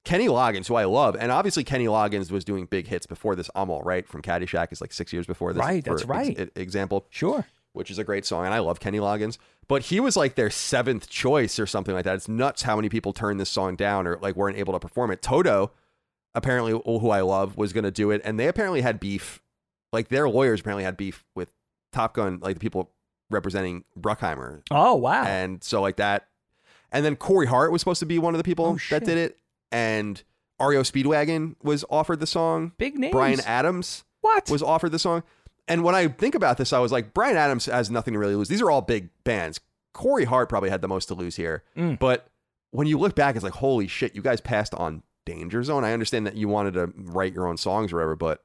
Kenny 0.03 0.27
Loggins, 0.27 0.67
who 0.67 0.75
I 0.75 0.83
love, 0.85 1.15
and 1.17 1.31
obviously 1.31 1.63
Kenny 1.63 1.85
Loggins 1.85 2.29
was 2.31 2.43
doing 2.43 2.65
big 2.65 2.87
hits 2.87 3.05
before 3.05 3.35
this. 3.35 3.49
I'm 3.55 3.69
all 3.69 3.81
right 3.83 4.07
from 4.07 4.21
Caddyshack 4.21 4.71
is 4.71 4.81
like 4.81 4.91
six 4.91 5.13
years 5.13 5.25
before 5.25 5.53
this. 5.53 5.61
Right, 5.61 5.83
that's 5.83 6.03
right. 6.05 6.37
ex- 6.37 6.51
example, 6.55 7.05
Sure. 7.09 7.45
which 7.71 7.89
is 7.89 7.97
a 7.97 8.03
great 8.03 8.25
song, 8.25 8.45
and 8.45 8.53
I 8.53 8.59
love 8.59 8.79
Kenny 8.81 8.99
Loggins. 8.99 9.37
But 9.69 9.83
he 9.83 10.01
was 10.01 10.17
like 10.17 10.35
their 10.35 10.49
seventh 10.49 11.09
choice 11.09 11.57
or 11.57 11.65
something 11.65 11.95
like 11.95 12.03
that. 12.03 12.15
It's 12.15 12.27
nuts 12.27 12.63
how 12.63 12.75
many 12.75 12.89
people 12.89 13.13
turned 13.13 13.39
this 13.39 13.49
song 13.49 13.77
down 13.77 14.05
or 14.05 14.17
like 14.21 14.35
weren't 14.35 14.57
able 14.57 14.73
to 14.73 14.79
perform 14.79 15.09
it. 15.11 15.21
Toto, 15.21 15.71
apparently, 16.35 16.71
who 16.73 17.09
I 17.09 17.21
love, 17.21 17.55
was 17.57 17.71
going 17.71 17.85
to 17.85 17.91
do 17.91 18.11
it, 18.11 18.21
and 18.25 18.37
they 18.39 18.47
apparently 18.49 18.81
had 18.81 18.99
beef. 18.99 19.41
Like 19.93 20.09
their 20.09 20.27
lawyers 20.27 20.59
apparently 20.59 20.83
had 20.83 20.97
beef 20.97 21.23
with 21.35 21.49
Top 21.93 22.13
Gun, 22.15 22.39
like 22.41 22.55
the 22.55 22.59
people 22.59 22.91
representing 23.29 23.83
Bruckheimer, 23.97 24.61
Oh 24.69 24.95
wow. 24.95 25.23
and 25.23 25.63
so 25.63 25.81
like 25.81 25.95
that. 25.95 26.27
And 26.91 27.03
then 27.05 27.15
Corey 27.15 27.47
Hart 27.47 27.71
was 27.71 27.81
supposed 27.81 27.99
to 28.01 28.05
be 28.05 28.19
one 28.19 28.33
of 28.33 28.37
the 28.37 28.43
people 28.43 28.65
Oh, 28.65 28.77
that 28.89 29.05
did 29.05 29.17
it, 29.17 29.37
and 29.73 30.23
REO 30.61 30.83
Speedwagon 30.83 31.55
was 31.61 31.83
offered 31.89 32.19
the 32.19 32.27
song. 32.27 32.71
Big 32.77 32.97
names. 32.97 33.11
Bryan 33.11 33.41
Adams 33.41 34.05
What? 34.21 34.49
was 34.49 34.63
offered 34.63 34.91
the 34.91 34.99
song. 34.99 35.23
And 35.67 35.83
when 35.83 35.95
I 35.95 36.07
think 36.07 36.35
about 36.35 36.57
this, 36.57 36.71
I 36.73 36.79
was 36.79 36.91
like, 36.91 37.13
Bryan 37.13 37.37
Adams 37.37 37.65
has 37.65 37.89
nothing 37.89 38.13
to 38.13 38.19
really 38.19 38.35
lose. 38.35 38.47
These 38.49 38.61
are 38.61 38.69
all 38.69 38.81
big 38.81 39.09
bands. 39.23 39.59
Corey 39.93 40.25
Hart 40.25 40.49
probably 40.49 40.69
had 40.69 40.81
the 40.81 40.87
most 40.87 41.07
to 41.07 41.15
lose 41.15 41.35
here. 41.35 41.63
Mm. 41.77 41.99
But 41.99 42.27
when 42.71 42.87
you 42.87 42.97
look 42.97 43.15
back, 43.15 43.35
it's 43.35 43.43
like, 43.43 43.53
holy 43.53 43.87
shit, 43.87 44.15
you 44.15 44.21
guys 44.21 44.41
passed 44.41 44.73
on 44.75 45.03
Danger 45.25 45.63
Zone. 45.63 45.83
I 45.83 45.93
understand 45.93 46.27
that 46.27 46.35
you 46.35 46.47
wanted 46.47 46.73
to 46.73 46.91
write 46.97 47.33
your 47.33 47.47
own 47.47 47.57
songs 47.57 47.93
or 47.93 47.97
whatever, 47.97 48.15
but 48.15 48.43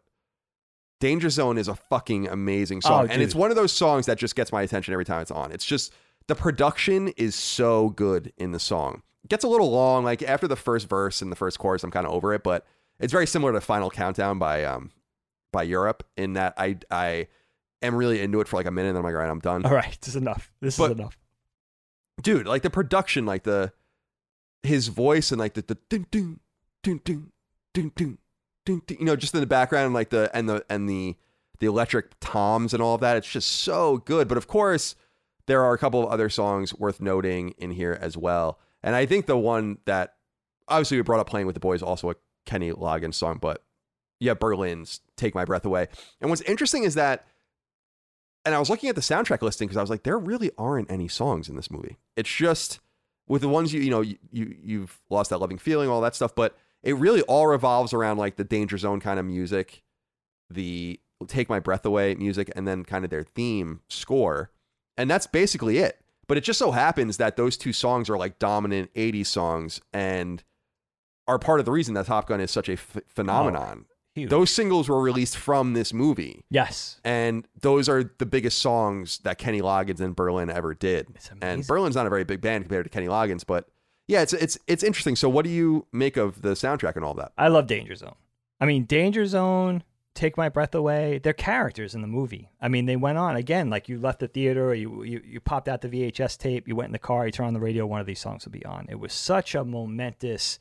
Danger 1.00 1.30
Zone 1.30 1.58
is 1.58 1.68
a 1.68 1.74
fucking 1.74 2.28
amazing 2.28 2.82
song. 2.82 3.06
Oh, 3.08 3.12
and 3.12 3.22
it's 3.22 3.34
one 3.34 3.50
of 3.50 3.56
those 3.56 3.72
songs 3.72 4.06
that 4.06 4.18
just 4.18 4.36
gets 4.36 4.52
my 4.52 4.62
attention 4.62 4.92
every 4.92 5.04
time 5.04 5.22
it's 5.22 5.30
on. 5.30 5.50
It's 5.50 5.64
just 5.64 5.92
the 6.28 6.34
production 6.34 7.08
is 7.16 7.34
so 7.34 7.88
good 7.90 8.32
in 8.36 8.52
the 8.52 8.60
song 8.60 9.02
gets 9.28 9.44
a 9.44 9.48
little 9.48 9.70
long. 9.70 10.04
Like 10.04 10.22
after 10.22 10.46
the 10.46 10.56
first 10.56 10.88
verse 10.88 11.22
and 11.22 11.32
the 11.32 11.36
first 11.36 11.58
chorus, 11.58 11.82
I'm 11.82 11.90
kind 11.90 12.06
of 12.06 12.12
over 12.12 12.34
it. 12.34 12.42
But 12.42 12.66
it's 13.00 13.12
very 13.12 13.26
similar 13.26 13.52
to 13.52 13.60
Final 13.60 13.90
Countdown 13.90 14.38
by 14.38 14.64
um 14.64 14.90
by 15.52 15.62
Europe 15.62 16.04
in 16.16 16.34
that 16.34 16.54
I 16.56 16.76
I 16.90 17.28
am 17.82 17.94
really 17.94 18.20
into 18.20 18.40
it 18.40 18.48
for 18.48 18.56
like 18.56 18.66
a 18.66 18.70
minute 18.70 18.88
and 18.88 18.96
then 18.96 19.04
I'm 19.04 19.04
like, 19.04 19.14
all 19.14 19.20
right, 19.20 19.30
I'm 19.30 19.40
done. 19.40 19.64
All 19.64 19.72
right, 19.72 19.96
this 20.00 20.08
is 20.08 20.16
enough. 20.16 20.52
This 20.60 20.76
but, 20.76 20.92
is 20.92 20.98
enough. 20.98 21.18
Dude, 22.22 22.46
like 22.46 22.62
the 22.62 22.70
production, 22.70 23.26
like 23.26 23.44
the 23.44 23.72
his 24.62 24.88
voice 24.88 25.30
and 25.30 25.38
like 25.38 25.54
the 25.54 25.62
the 25.62 25.78
ding 25.88 26.06
ding 26.10 26.40
ding 26.82 27.00
ding 27.04 27.30
ding 27.74 27.92
ding 27.94 28.18
ding 28.64 28.98
you 28.98 29.04
know, 29.04 29.16
just 29.16 29.34
in 29.34 29.40
the 29.40 29.46
background 29.46 29.86
and 29.86 29.94
like 29.94 30.10
the 30.10 30.30
and 30.34 30.48
the 30.48 30.64
and 30.68 30.88
the 30.88 31.16
the 31.60 31.66
electric 31.66 32.18
toms 32.20 32.74
and 32.74 32.82
all 32.82 32.94
of 32.94 33.00
that. 33.00 33.16
It's 33.16 33.30
just 33.30 33.48
so 33.48 33.98
good. 33.98 34.28
But 34.28 34.38
of 34.38 34.46
course, 34.46 34.94
there 35.46 35.62
are 35.64 35.74
a 35.74 35.78
couple 35.78 36.02
of 36.02 36.10
other 36.10 36.28
songs 36.28 36.74
worth 36.74 37.00
noting 37.00 37.54
in 37.58 37.72
here 37.72 37.96
as 38.00 38.16
well. 38.16 38.58
And 38.82 38.94
I 38.94 39.06
think 39.06 39.26
the 39.26 39.36
one 39.36 39.78
that 39.86 40.14
obviously 40.68 40.96
we 40.96 41.02
brought 41.02 41.20
up 41.20 41.28
playing 41.28 41.46
with 41.46 41.54
the 41.54 41.60
boys, 41.60 41.82
also 41.82 42.10
a 42.10 42.14
Kenny 42.46 42.70
Loggins 42.70 43.14
song, 43.14 43.38
but 43.40 43.64
yeah, 44.20 44.34
Berlin's 44.34 45.00
Take 45.16 45.34
My 45.34 45.44
Breath 45.44 45.64
Away. 45.64 45.88
And 46.20 46.30
what's 46.30 46.42
interesting 46.42 46.84
is 46.84 46.94
that 46.94 47.26
and 48.44 48.54
I 48.54 48.58
was 48.58 48.70
looking 48.70 48.88
at 48.88 48.94
the 48.94 49.02
soundtrack 49.02 49.42
listing 49.42 49.68
because 49.68 49.76
I 49.76 49.82
was 49.82 49.90
like, 49.90 50.04
there 50.04 50.18
really 50.18 50.50
aren't 50.56 50.90
any 50.90 51.06
songs 51.06 51.50
in 51.50 51.56
this 51.56 51.70
movie. 51.70 51.98
It's 52.16 52.32
just 52.34 52.80
with 53.26 53.42
the 53.42 53.48
ones 53.48 53.74
you 53.74 53.80
you 53.80 53.90
know 53.90 54.00
you, 54.00 54.16
you 54.32 54.56
you've 54.62 55.00
lost 55.10 55.30
that 55.30 55.38
loving 55.38 55.58
feeling, 55.58 55.88
all 55.88 56.00
that 56.00 56.14
stuff, 56.14 56.34
but 56.34 56.56
it 56.82 56.96
really 56.96 57.22
all 57.22 57.46
revolves 57.46 57.92
around 57.92 58.16
like 58.16 58.36
the 58.36 58.44
danger 58.44 58.78
zone 58.78 59.00
kind 59.00 59.20
of 59.20 59.26
music, 59.26 59.82
the 60.48 60.98
take 61.26 61.48
my 61.48 61.60
breath 61.60 61.84
away 61.84 62.14
music, 62.14 62.50
and 62.56 62.66
then 62.66 62.84
kind 62.84 63.04
of 63.04 63.10
their 63.10 63.24
theme 63.24 63.80
score, 63.88 64.50
and 64.96 65.10
that's 65.10 65.26
basically 65.26 65.78
it. 65.78 66.00
But 66.28 66.36
it 66.36 66.44
just 66.44 66.58
so 66.58 66.70
happens 66.70 67.16
that 67.16 67.36
those 67.36 67.56
two 67.56 67.72
songs 67.72 68.08
are 68.08 68.16
like 68.16 68.38
dominant 68.38 68.92
'80s 68.94 69.26
songs 69.26 69.80
and 69.92 70.44
are 71.26 71.38
part 71.38 71.58
of 71.60 71.66
the 71.66 71.72
reason 71.72 71.94
that 71.94 72.06
Top 72.06 72.28
Gun 72.28 72.40
is 72.40 72.50
such 72.50 72.68
a 72.68 72.76
phenomenon. 72.76 73.86
Oh, 73.88 73.94
huge. 74.14 74.30
Those 74.30 74.50
singles 74.50 74.88
were 74.88 75.00
released 75.00 75.36
from 75.36 75.74
this 75.74 75.92
movie. 75.92 76.44
yes. 76.50 77.00
And 77.04 77.46
those 77.60 77.88
are 77.88 78.12
the 78.18 78.26
biggest 78.26 78.58
songs 78.58 79.18
that 79.24 79.38
Kenny 79.38 79.60
Loggins 79.60 80.00
and 80.00 80.14
Berlin 80.16 80.50
ever 80.50 80.74
did. 80.74 81.06
And. 81.42 81.66
Berlin's 81.66 81.96
not 81.96 82.06
a 82.06 82.10
very 82.10 82.24
big 82.24 82.40
band 82.40 82.64
compared 82.64 82.84
to 82.84 82.90
Kenny 82.90 83.08
Loggins, 83.08 83.44
but 83.46 83.68
yeah, 84.06 84.22
it's 84.22 84.32
it's 84.32 84.58
it's 84.66 84.82
interesting. 84.82 85.16
So 85.16 85.28
what 85.28 85.44
do 85.44 85.50
you 85.50 85.86
make 85.92 86.16
of 86.16 86.42
the 86.42 86.50
soundtrack 86.50 86.96
and 86.96 87.04
all 87.04 87.14
that? 87.14 87.32
I 87.36 87.48
love 87.48 87.66
Danger 87.66 87.94
Zone. 87.94 88.14
I 88.60 88.66
mean, 88.66 88.84
Danger 88.84 89.24
Zone, 89.26 89.84
Take 90.18 90.36
My 90.36 90.48
Breath 90.48 90.74
Away, 90.74 91.20
they're 91.22 91.32
characters 91.32 91.94
in 91.94 92.00
the 92.00 92.08
movie. 92.08 92.50
I 92.60 92.66
mean, 92.66 92.86
they 92.86 92.96
went 92.96 93.18
on 93.18 93.36
again, 93.36 93.70
like 93.70 93.88
you 93.88 94.00
left 94.00 94.18
the 94.18 94.26
theater, 94.26 94.74
you, 94.74 95.04
you 95.04 95.22
you 95.24 95.38
popped 95.38 95.68
out 95.68 95.80
the 95.80 95.88
VHS 95.88 96.36
tape, 96.36 96.66
you 96.66 96.74
went 96.74 96.88
in 96.88 96.92
the 96.92 96.98
car, 96.98 97.24
you 97.24 97.30
turned 97.30 97.46
on 97.46 97.54
the 97.54 97.60
radio, 97.60 97.86
one 97.86 98.00
of 98.00 98.06
these 98.06 98.18
songs 98.18 98.44
would 98.44 98.52
be 98.52 98.66
on. 98.66 98.86
It 98.88 98.98
was 98.98 99.12
such 99.12 99.54
a 99.54 99.64
momentous 99.64 100.58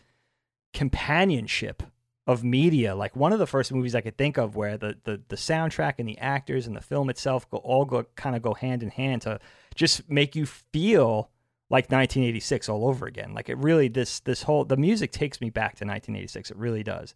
companionship 0.74 1.82
of 2.28 2.44
media. 2.44 2.94
Like 2.94 3.16
one 3.16 3.34
of 3.34 3.40
the 3.40 3.48
first 3.48 3.74
movies 3.74 3.96
I 3.96 4.02
could 4.02 4.16
think 4.16 4.38
of 4.38 4.56
where 4.56 4.78
the 4.78 4.96
the, 5.06 5.22
the 5.28 5.36
soundtrack 5.36 5.96
and 5.98 6.08
the 6.08 6.20
actors 6.20 6.68
and 6.68 6.76
the 6.76 6.82
film 6.82 7.10
itself 7.10 7.50
go 7.50 7.58
all 7.58 7.84
go 7.84 8.06
kind 8.16 8.36
of 8.36 8.44
go 8.44 8.54
hand 8.54 8.84
in 8.84 8.92
hand 8.92 9.24
to 9.24 9.40
just 9.74 10.08
make 10.08 10.36
you 10.36 10.46
feel 10.46 11.32
like 11.72 11.86
1986 11.86 12.70
all 12.70 12.88
over 12.88 13.08
again. 13.08 13.34
Like 13.34 13.50
it 13.50 13.58
really 13.58 13.88
this 13.88 14.20
this 14.20 14.44
whole 14.44 14.66
the 14.66 14.78
music 14.78 15.12
takes 15.12 15.42
me 15.42 15.50
back 15.50 15.76
to 15.78 15.86
1986. 15.86 16.52
It 16.52 16.58
really 16.58 16.84
does. 16.84 17.16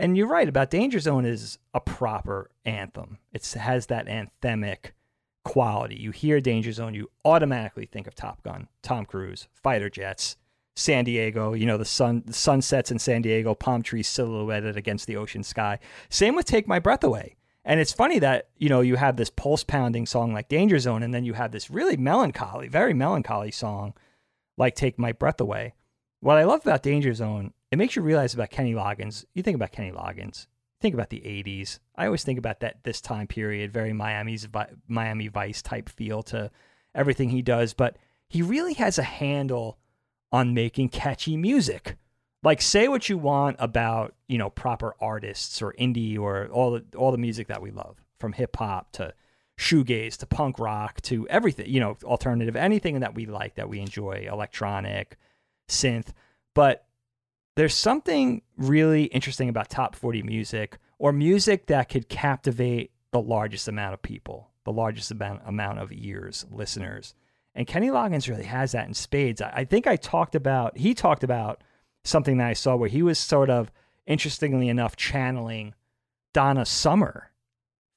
And 0.00 0.16
you're 0.16 0.28
right 0.28 0.48
about 0.48 0.70
Danger 0.70 1.00
Zone 1.00 1.24
is 1.24 1.58
a 1.74 1.80
proper 1.80 2.52
anthem. 2.64 3.18
It 3.32 3.44
has 3.54 3.86
that 3.86 4.06
anthemic 4.06 4.92
quality. 5.44 5.96
You 5.96 6.12
hear 6.12 6.40
Danger 6.40 6.70
Zone, 6.70 6.94
you 6.94 7.10
automatically 7.24 7.84
think 7.84 8.06
of 8.06 8.14
Top 8.14 8.44
Gun, 8.44 8.68
Tom 8.80 9.04
Cruise, 9.04 9.48
fighter 9.52 9.90
jets, 9.90 10.36
San 10.76 11.04
Diego. 11.04 11.52
You 11.52 11.66
know 11.66 11.76
the 11.76 11.84
sun 11.84 12.22
the 12.24 12.32
sunsets 12.32 12.92
in 12.92 13.00
San 13.00 13.22
Diego, 13.22 13.56
palm 13.56 13.82
trees 13.82 14.06
silhouetted 14.06 14.76
against 14.76 15.08
the 15.08 15.16
ocean 15.16 15.42
sky. 15.42 15.80
Same 16.08 16.36
with 16.36 16.46
Take 16.46 16.68
My 16.68 16.78
Breath 16.78 17.02
Away. 17.02 17.34
And 17.64 17.80
it's 17.80 17.92
funny 17.92 18.20
that, 18.20 18.50
you 18.56 18.68
know, 18.68 18.80
you 18.80 18.94
have 18.96 19.16
this 19.16 19.30
pulse 19.30 19.64
pounding 19.64 20.06
song 20.06 20.32
like 20.32 20.48
Danger 20.48 20.78
Zone, 20.78 21.02
and 21.02 21.12
then 21.12 21.24
you 21.24 21.32
have 21.32 21.50
this 21.50 21.70
really 21.70 21.96
melancholy, 21.96 22.68
very 22.68 22.94
melancholy 22.94 23.50
song 23.50 23.94
like 24.56 24.76
Take 24.76 24.96
My 24.96 25.10
Breath 25.10 25.40
Away. 25.40 25.74
What 26.20 26.38
I 26.38 26.44
love 26.44 26.60
about 26.62 26.84
Danger 26.84 27.12
Zone, 27.14 27.52
it 27.70 27.78
makes 27.78 27.96
you 27.96 28.02
realize 28.02 28.34
about 28.34 28.50
Kenny 28.50 28.74
Loggins. 28.74 29.24
You 29.34 29.42
think 29.42 29.54
about 29.54 29.72
Kenny 29.72 29.92
Loggins, 29.92 30.46
think 30.80 30.94
about 30.94 31.10
the 31.10 31.20
80s. 31.20 31.78
I 31.96 32.06
always 32.06 32.24
think 32.24 32.38
about 32.38 32.60
that 32.60 32.84
this 32.84 33.00
time 33.00 33.26
period, 33.26 33.72
very 33.72 33.92
Miami's 33.92 34.48
Miami 34.86 35.28
Vice 35.28 35.62
type 35.62 35.88
feel 35.88 36.22
to 36.24 36.50
everything 36.94 37.30
he 37.30 37.42
does, 37.42 37.74
but 37.74 37.96
he 38.28 38.42
really 38.42 38.74
has 38.74 38.98
a 38.98 39.02
handle 39.02 39.78
on 40.32 40.54
making 40.54 40.90
catchy 40.90 41.36
music 41.36 41.96
like 42.42 42.62
say 42.62 42.88
what 42.88 43.08
you 43.08 43.18
want 43.18 43.56
about 43.58 44.14
you 44.28 44.38
know 44.38 44.50
proper 44.50 44.94
artists 45.00 45.60
or 45.62 45.74
indie 45.78 46.18
or 46.18 46.46
all 46.48 46.72
the 46.72 46.84
all 46.96 47.12
the 47.12 47.18
music 47.18 47.48
that 47.48 47.62
we 47.62 47.70
love 47.70 48.02
from 48.18 48.32
hip 48.32 48.56
hop 48.56 48.92
to 48.92 49.12
shoegaze 49.58 50.16
to 50.16 50.26
punk 50.26 50.58
rock 50.58 51.00
to 51.00 51.26
everything 51.28 51.68
you 51.68 51.80
know 51.80 51.96
alternative 52.04 52.54
anything 52.56 53.00
that 53.00 53.14
we 53.14 53.26
like 53.26 53.54
that 53.56 53.68
we 53.68 53.80
enjoy 53.80 54.26
electronic 54.30 55.16
synth 55.68 56.08
but 56.54 56.86
there's 57.58 57.74
something 57.74 58.42
really 58.56 59.04
interesting 59.04 59.48
about 59.48 59.68
top 59.68 59.94
40 59.94 60.22
music 60.22 60.78
or 60.98 61.12
music 61.12 61.66
that 61.66 61.88
could 61.88 62.08
captivate 62.08 62.90
the 63.12 63.20
largest 63.20 63.68
amount 63.68 63.94
of 63.94 64.02
people 64.02 64.50
the 64.64 64.72
largest 64.72 65.10
amount, 65.10 65.40
amount 65.46 65.78
of 65.78 65.92
ears 65.92 66.46
listeners 66.50 67.14
and 67.54 67.66
kenny 67.66 67.88
loggins 67.88 68.28
really 68.28 68.44
has 68.44 68.72
that 68.72 68.86
in 68.86 68.94
spades 68.94 69.40
I, 69.40 69.52
I 69.56 69.64
think 69.64 69.86
i 69.86 69.96
talked 69.96 70.34
about 70.34 70.78
he 70.78 70.94
talked 70.94 71.24
about 71.24 71.62
something 72.08 72.38
that 72.38 72.48
I 72.48 72.52
saw 72.54 72.76
where 72.76 72.88
he 72.88 73.02
was 73.02 73.18
sort 73.18 73.50
of 73.50 73.70
interestingly 74.06 74.68
enough 74.68 74.96
channeling 74.96 75.74
Donna 76.32 76.64
Summer 76.64 77.30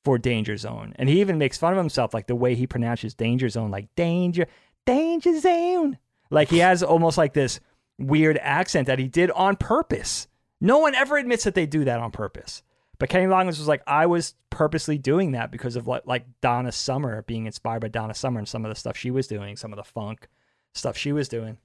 for 0.04 0.18
Danger 0.18 0.58
Zone. 0.58 0.94
And 0.98 1.10
he 1.10 1.22
even 1.22 1.38
makes 1.38 1.58
fun 1.58 1.74
of 1.74 1.78
himself 1.78 2.14
like 2.14 2.28
the 2.28 2.36
way 2.36 2.56
he 2.56 2.68
pronounces 2.68 3.14
Danger 3.14 3.50
Zone 3.50 3.72
like 3.72 3.94
danger 3.96 4.48
danger 4.86 5.40
zone. 5.40 5.98
Like 6.30 6.50
he 6.50 6.60
has 6.60 6.82
almost 6.82 7.18
like 7.18 7.34
this 7.34 7.60
weird 8.08 8.38
accent 8.42 8.88
that 8.88 9.00
he 9.00 9.08
did 9.08 9.32
on 9.32 9.56
purpose. 9.56 10.28
No 10.60 10.80
one 10.80 10.96
ever 10.96 11.18
admits 11.18 11.44
that 11.44 11.56
they 11.56 11.66
do 11.66 11.86
that 11.86 12.00
on 12.00 12.12
purpose. 12.12 12.64
But 13.00 13.10
Kenny 13.10 13.26
Loggins 13.26 13.58
was 13.58 13.68
like, 13.68 13.82
I 13.88 14.06
was 14.06 14.36
purposely 14.52 15.00
doing 15.00 15.32
that 15.32 15.52
because 15.52 15.76
of 15.76 15.88
like, 15.88 16.04
like 16.06 16.26
Donna 16.40 16.72
Summer, 16.72 17.24
being 17.24 17.48
inspired 17.48 17.82
by 17.82 17.88
Donna 17.88 18.14
Summer 18.14 18.38
and 18.38 18.48
some 18.48 18.64
of 18.64 18.70
the 18.70 18.76
stuff 18.76 18.96
she 18.96 19.10
was 19.10 19.28
doing, 19.28 19.58
some 19.58 19.74
of 19.74 19.78
the 19.78 19.84
funk 19.84 20.28
stuff 20.76 20.98
she 20.98 21.12
was 21.12 21.28
doing. 21.28 21.58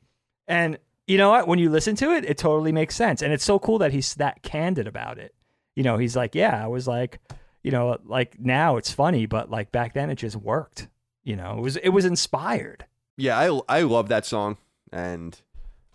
And 0.48 0.78
you 1.06 1.18
know 1.18 1.30
what? 1.30 1.46
When 1.46 1.58
you 1.58 1.68
listen 1.68 1.94
to 1.96 2.12
it, 2.12 2.24
it 2.24 2.38
totally 2.38 2.72
makes 2.72 2.96
sense. 2.96 3.20
And 3.20 3.34
it's 3.34 3.44
so 3.44 3.58
cool 3.58 3.78
that 3.78 3.92
he's 3.92 4.14
that 4.14 4.42
candid 4.42 4.86
about 4.86 5.18
it. 5.18 5.34
You 5.74 5.82
know, 5.82 5.98
he's 5.98 6.16
like, 6.16 6.34
yeah, 6.34 6.64
I 6.64 6.68
was 6.68 6.88
like, 6.88 7.20
you 7.62 7.70
know, 7.70 7.98
like 8.04 8.40
now 8.40 8.76
it's 8.76 8.92
funny, 8.92 9.26
but 9.26 9.50
like 9.50 9.70
back 9.72 9.92
then 9.92 10.08
it 10.08 10.16
just 10.16 10.36
worked. 10.36 10.88
You 11.22 11.36
know, 11.36 11.58
it 11.58 11.60
was 11.60 11.76
it 11.76 11.90
was 11.90 12.04
inspired. 12.04 12.86
Yeah, 13.18 13.38
I 13.38 13.60
I 13.68 13.82
love 13.82 14.08
that 14.08 14.24
song, 14.24 14.56
and 14.90 15.38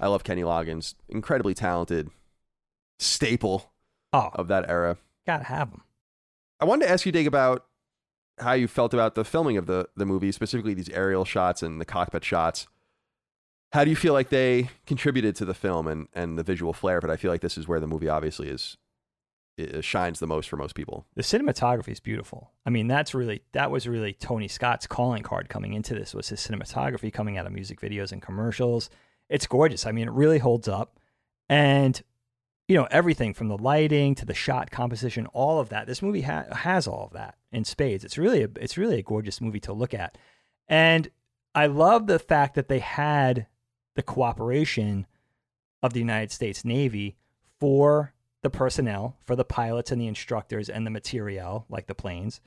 I 0.02 0.08
love 0.08 0.24
Kenny 0.26 0.41
Loggins, 0.41 0.95
incredibly 1.08 1.54
talented, 1.54 2.10
staple 2.99 3.72
Oh, 4.14 4.30
of 4.34 4.47
that 4.49 4.70
era. 4.70 4.97
gotta 5.26 5.45
have 5.45 5.70
him. 5.70 5.84
I 6.60 6.66
wanted 6.66 6.86
to 6.88 6.91
ask 6.91 7.06
you, 7.06 7.12
Dig, 7.14 7.28
about 7.28 7.66
how 8.39 8.54
you 8.54 8.68
felt 8.68 8.93
about 8.93 9.16
the 9.16 9.24
filming 9.24 9.58
of 9.58 9.68
the 9.68 9.88
the 9.95 10.06
movie, 10.06 10.32
specifically 10.32 10.74
these 10.74 10.89
aerial 10.89 11.24
shots 11.24 11.64
and 11.64 11.80
the 11.80 11.86
cockpit 11.86 12.26
shots. 12.26 12.68
How 13.72 13.86
do 13.86 13.89
you 13.89 13.95
feel 13.95 14.12
like 14.14 14.30
they 14.30 14.70
contributed 14.86 15.34
to 15.38 15.45
the 15.45 15.54
film 15.54 15.88
and, 15.88 16.08
and 16.14 16.38
the 16.38 16.43
visual 16.43 16.74
flair? 16.74 16.99
But 16.99 17.10
I 17.10 17.16
feel 17.16 17.32
like 17.32 17.39
this 17.39 17.58
is 17.58 17.70
where 17.70 17.80
the 17.80 17.88
movie 17.88 18.10
obviously 18.10 18.49
is 18.49 18.78
shines 19.82 20.20
the 20.20 20.28
most 20.28 20.49
for 20.49 20.58
most 20.58 20.74
people. 20.76 21.06
The 21.16 21.22
cinematography 21.22 21.89
is 21.89 21.99
beautiful. 21.99 22.52
I 22.66 22.70
mean, 22.72 22.88
that's 22.88 23.14
really 23.14 23.43
that 23.54 23.70
was 23.70 23.88
really 23.88 24.14
Tony 24.14 24.47
Scott's 24.47 24.88
calling 24.88 25.24
card 25.24 25.49
coming 25.49 25.74
into 25.74 25.93
this 25.93 26.14
was 26.16 26.30
his 26.30 26.39
cinematography 26.39 27.14
coming 27.14 27.38
out 27.38 27.45
of 27.45 27.52
music 27.54 27.80
videos 27.80 28.12
and 28.12 28.22
commercials. 28.22 28.89
It's 29.32 29.48
gorgeous. 29.48 29.88
I 29.88 29.92
mean, 29.92 30.08
it 30.08 30.14
really 30.14 30.40
holds 30.40 30.68
up. 30.68 31.00
And 31.50 32.02
you 32.72 32.78
know, 32.78 32.88
everything 32.90 33.34
from 33.34 33.50
the 33.50 33.58
lighting 33.58 34.16
to 34.16 34.26
the 34.26 34.34
shot 34.34 34.72
composition, 34.72 35.26
all 35.34 35.60
of 35.60 35.68
that. 35.70 35.88
This 35.88 36.02
movie 36.02 36.22
ha- 36.22 36.46
has 36.54 36.88
all 36.88 37.08
of 37.08 37.12
that 37.12 37.36
in 37.52 37.66
spades. 37.66 38.06
It's 38.06 38.18
really 38.18 38.44
a, 38.44 38.50
it's 38.62 38.78
really 38.78 38.98
a 38.98 39.04
gorgeous 39.04 39.42
movie 39.42 39.60
to 39.62 39.74
look 39.74 39.94
at. 39.94 40.18
And 40.70 41.10
I 41.54 41.66
love 41.66 42.08
the 42.08 42.18
fact 42.18 42.56
that 42.56 42.70
they 42.70 42.80
had 42.80 43.48
the 43.96 44.02
cooperation 44.02 45.06
of 45.84 45.92
the 45.92 46.00
United 46.00 46.32
States 46.32 46.64
Navy 46.64 47.18
for 47.60 48.14
the 48.42 48.50
personnel, 48.50 49.18
for 49.26 49.36
the 49.36 49.44
pilots 49.44 49.92
and 49.92 50.00
the 50.00 50.08
instructors 50.08 50.70
and 50.70 50.86
the 50.86 50.92
materiel, 50.92 51.66
like 51.68 51.88
the 51.88 51.94
planes. 51.94 52.40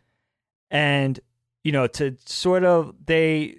And, 0.70 1.20
you 1.62 1.72
know, 1.72 1.86
to 1.86 2.16
sort 2.24 2.64
of, 2.64 2.94
they, 3.04 3.58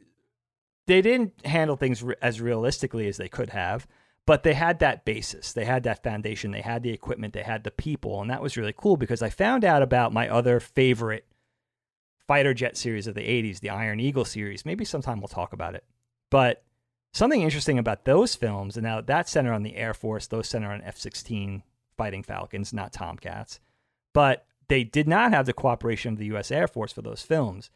they 0.87 1.01
didn't 1.01 1.45
handle 1.45 1.75
things 1.75 2.03
re- 2.03 2.15
as 2.21 2.41
realistically 2.41 3.07
as 3.07 3.17
they 3.17 3.29
could 3.29 3.49
have, 3.49 3.87
but 4.25 4.43
they 4.43 4.53
had 4.53 4.79
that 4.79 5.05
basis. 5.05 5.53
They 5.53 5.65
had 5.65 5.83
that 5.83 6.03
foundation. 6.03 6.51
They 6.51 6.61
had 6.61 6.83
the 6.83 6.91
equipment. 6.91 7.33
They 7.33 7.43
had 7.43 7.63
the 7.63 7.71
people. 7.71 8.21
And 8.21 8.29
that 8.29 8.41
was 8.41 8.57
really 8.57 8.73
cool 8.75 8.97
because 8.97 9.21
I 9.21 9.29
found 9.29 9.63
out 9.63 9.81
about 9.81 10.13
my 10.13 10.27
other 10.27 10.59
favorite 10.59 11.25
fighter 12.27 12.53
jet 12.53 12.75
series 12.75 13.07
of 13.07 13.15
the 13.15 13.21
80s, 13.21 13.59
the 13.59 13.69
Iron 13.69 13.99
Eagle 13.99 14.25
series. 14.25 14.65
Maybe 14.65 14.85
sometime 14.85 15.19
we'll 15.19 15.27
talk 15.27 15.53
about 15.53 15.75
it. 15.75 15.83
But 16.31 16.63
something 17.13 17.41
interesting 17.41 17.77
about 17.77 18.05
those 18.05 18.35
films, 18.35 18.77
and 18.77 18.83
now 18.83 19.01
that 19.01 19.29
center 19.29 19.53
on 19.53 19.63
the 19.63 19.75
Air 19.75 19.93
Force, 19.93 20.27
those 20.27 20.49
center 20.49 20.71
on 20.71 20.81
F 20.81 20.97
16 20.97 21.61
fighting 21.97 22.23
Falcons, 22.23 22.73
not 22.73 22.91
Tomcats. 22.91 23.59
But 24.13 24.45
they 24.67 24.83
did 24.83 25.07
not 25.07 25.31
have 25.31 25.45
the 25.45 25.53
cooperation 25.53 26.13
of 26.13 26.19
the 26.19 26.25
U.S. 26.27 26.51
Air 26.51 26.67
Force 26.67 26.91
for 26.91 27.01
those 27.01 27.21
films. 27.21 27.69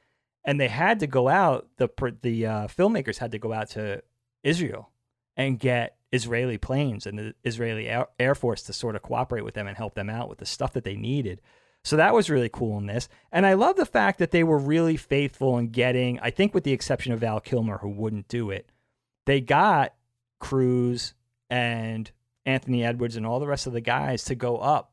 And 0.45 0.59
they 0.59 0.67
had 0.67 0.99
to 1.01 1.07
go 1.07 1.27
out, 1.27 1.67
the, 1.77 1.89
the 2.21 2.45
uh, 2.45 2.67
filmmakers 2.67 3.17
had 3.17 3.31
to 3.31 3.39
go 3.39 3.53
out 3.53 3.69
to 3.71 4.01
Israel 4.43 4.89
and 5.35 5.59
get 5.59 5.97
Israeli 6.11 6.57
planes 6.57 7.05
and 7.05 7.19
the 7.19 7.33
Israeli 7.43 7.87
Air, 7.87 8.35
Force 8.35 8.63
to 8.63 8.73
sort 8.73 8.95
of 8.95 9.01
cooperate 9.01 9.43
with 9.43 9.53
them 9.53 9.67
and 9.67 9.77
help 9.77 9.95
them 9.95 10.09
out 10.09 10.29
with 10.29 10.39
the 10.39 10.45
stuff 10.45 10.73
that 10.73 10.83
they 10.83 10.95
needed. 10.95 11.41
So 11.83 11.97
that 11.97 12.13
was 12.13 12.29
really 12.29 12.49
cool 12.49 12.77
in 12.77 12.87
this. 12.87 13.07
And 13.31 13.45
I 13.45 13.53
love 13.53 13.75
the 13.75 13.85
fact 13.85 14.19
that 14.19 14.31
they 14.31 14.43
were 14.43 14.57
really 14.57 14.97
faithful 14.97 15.57
in 15.57 15.67
getting, 15.69 16.19
I 16.19 16.29
think, 16.29 16.53
with 16.53 16.63
the 16.63 16.73
exception 16.73 17.13
of 17.13 17.19
Val 17.19 17.39
Kilmer, 17.39 17.77
who 17.77 17.89
wouldn't 17.89 18.27
do 18.27 18.49
it, 18.49 18.71
they 19.25 19.39
got 19.39 19.93
Cruise 20.39 21.13
and 21.49 22.09
Anthony 22.45 22.83
Edwards 22.83 23.15
and 23.15 23.25
all 23.25 23.39
the 23.39 23.47
rest 23.47 23.67
of 23.67 23.73
the 23.73 23.81
guys 23.81 24.23
to 24.25 24.35
go 24.35 24.57
up 24.57 24.91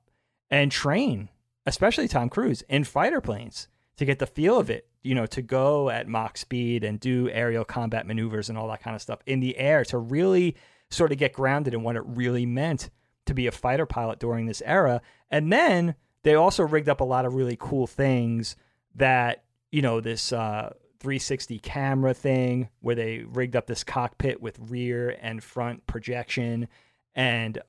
and 0.51 0.71
train, 0.71 1.29
especially 1.65 2.09
Tom 2.09 2.29
Cruise, 2.29 2.63
in 2.69 2.85
fighter 2.85 3.21
planes 3.21 3.69
to 3.97 4.05
get 4.05 4.19
the 4.19 4.27
feel 4.27 4.59
of 4.59 4.71
it, 4.71 4.87
you 5.07 5.15
know, 5.15 5.27
to 5.27 5.41
go 5.41 5.89
at 5.89 6.09
Mach 6.09 6.37
speed 6.37 6.83
and 6.83 6.99
do 6.99 7.31
aerial 7.31 7.65
combat 7.65 8.07
maneuvers 8.07 8.49
and 8.49 8.59
all 8.59 8.69
that 8.69 8.83
kind 8.83 8.97
of 8.97 9.01
stuff 9.01 9.21
in 9.25 9.41
the 9.41 9.57
air 9.57 9.85
to 9.85 9.99
really 9.99 10.57
sort 10.91 11.13
of 11.13 11.19
get 11.19 11.33
grounded 11.33 11.75
in 11.75 11.83
what 11.83 11.97
it 11.97 12.03
really 12.05 12.45
meant 12.45 12.91
to 13.27 13.35
be 13.35 13.47
a 13.47 13.53
fighter 13.53 13.87
pilot 13.87 14.19
during 14.19 14.47
this 14.47 14.63
era. 14.67 15.01
And 15.31 15.53
then 15.53 15.95
they 16.25 16.35
also 16.35 16.65
rigged 16.65 16.89
up 16.89 17.01
a 17.01 17.05
lot 17.05 17.25
of 17.25 17.35
really 17.35 17.57
cool 17.59 17.87
things 17.87 18.57
that, 18.97 19.45
you 19.71 19.81
know, 19.81 20.01
this 20.01 20.33
uh, 20.33 20.73
360 20.99 21.61
camera 21.61 22.13
thing 22.13 22.69
where 22.81 22.97
they 22.97 23.21
rigged 23.21 23.55
up 23.55 23.67
this 23.67 23.85
cockpit 23.85 24.41
with 24.43 24.59
rear 24.59 25.17
and 25.21 25.43
front 25.43 25.87
projection 25.87 26.67
and 27.15 27.61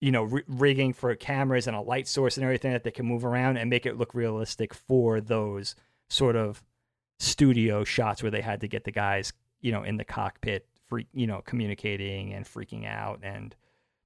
you 0.00 0.10
know, 0.10 0.28
r- 0.32 0.42
rigging 0.48 0.94
for 0.94 1.14
cameras 1.14 1.66
and 1.66 1.76
a 1.76 1.80
light 1.80 2.08
source 2.08 2.36
and 2.36 2.44
everything 2.44 2.72
that 2.72 2.84
they 2.84 2.90
can 2.90 3.04
move 3.04 3.24
around 3.24 3.58
and 3.58 3.68
make 3.68 3.84
it 3.84 3.98
look 3.98 4.14
realistic 4.14 4.72
for 4.72 5.20
those 5.20 5.74
sort 6.08 6.36
of 6.36 6.62
studio 7.20 7.84
shots 7.84 8.22
where 8.22 8.30
they 8.30 8.40
had 8.40 8.60
to 8.62 8.68
get 8.68 8.84
the 8.84 8.90
guys, 8.90 9.32
you 9.60 9.70
know, 9.70 9.82
in 9.82 9.96
the 9.98 10.04
cockpit 10.04 10.66
freak, 10.88 11.06
you 11.12 11.26
know, 11.26 11.42
communicating 11.44 12.32
and 12.32 12.44
freaking 12.44 12.86
out 12.86 13.20
and 13.22 13.54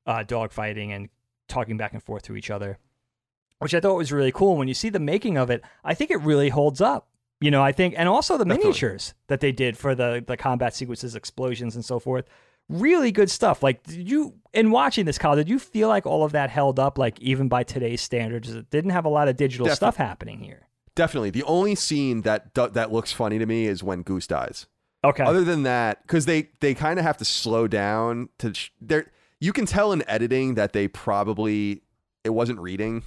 uh, 0.06 0.24
dogfighting 0.24 0.90
and 0.90 1.08
talking 1.48 1.76
back 1.76 1.92
and 1.94 2.02
forth 2.02 2.24
to 2.24 2.36
each 2.36 2.50
other, 2.50 2.78
which 3.60 3.72
I 3.74 3.80
thought 3.80 3.96
was 3.96 4.12
really 4.12 4.32
cool. 4.32 4.56
When 4.56 4.68
you 4.68 4.74
see 4.74 4.90
the 4.90 4.98
making 4.98 5.38
of 5.38 5.48
it, 5.48 5.62
I 5.84 5.94
think 5.94 6.10
it 6.10 6.18
really 6.18 6.48
holds 6.50 6.80
up. 6.80 7.08
You 7.40 7.50
know, 7.50 7.62
I 7.62 7.72
think, 7.72 7.94
and 7.96 8.08
also 8.08 8.36
the 8.36 8.44
Definitely. 8.44 8.64
miniatures 8.68 9.14
that 9.28 9.40
they 9.40 9.52
did 9.52 9.76
for 9.76 9.94
the 9.94 10.24
the 10.26 10.36
combat 10.36 10.74
sequences, 10.74 11.14
explosions, 11.14 11.74
and 11.74 11.84
so 11.84 11.98
forth. 11.98 12.26
Really 12.68 13.12
good 13.12 13.30
stuff. 13.30 13.62
Like, 13.62 13.82
did 13.82 14.08
you 14.10 14.34
in 14.54 14.70
watching 14.70 15.04
this, 15.04 15.18
Kyle? 15.18 15.36
Did 15.36 15.48
you 15.48 15.58
feel 15.58 15.88
like 15.88 16.06
all 16.06 16.24
of 16.24 16.32
that 16.32 16.48
held 16.48 16.78
up, 16.78 16.96
like 16.96 17.20
even 17.20 17.48
by 17.48 17.62
today's 17.62 18.00
standards? 18.00 18.54
It 18.54 18.70
didn't 18.70 18.90
have 18.90 19.04
a 19.04 19.10
lot 19.10 19.28
of 19.28 19.36
digital 19.36 19.66
Defi- 19.66 19.76
stuff 19.76 19.96
happening 19.96 20.40
here. 20.40 20.68
Definitely. 20.94 21.30
The 21.30 21.42
only 21.44 21.74
scene 21.74 22.22
that 22.22 22.54
that 22.54 22.92
looks 22.92 23.12
funny 23.12 23.38
to 23.38 23.46
me 23.46 23.66
is 23.66 23.82
when 23.82 24.02
Goose 24.02 24.26
dies. 24.26 24.66
Okay. 25.02 25.22
Other 25.24 25.44
than 25.44 25.64
that, 25.64 26.02
because 26.02 26.26
they 26.26 26.48
they 26.60 26.74
kind 26.74 26.98
of 26.98 27.04
have 27.04 27.16
to 27.18 27.24
slow 27.24 27.66
down 27.68 28.28
to 28.38 28.54
sh- 28.54 28.70
there. 28.80 29.10
You 29.40 29.52
can 29.52 29.66
tell 29.66 29.92
in 29.92 30.02
editing 30.08 30.54
that 30.54 30.72
they 30.72 30.88
probably 30.88 31.82
it 32.22 32.30
wasn't 32.30 32.58
reading. 32.60 33.02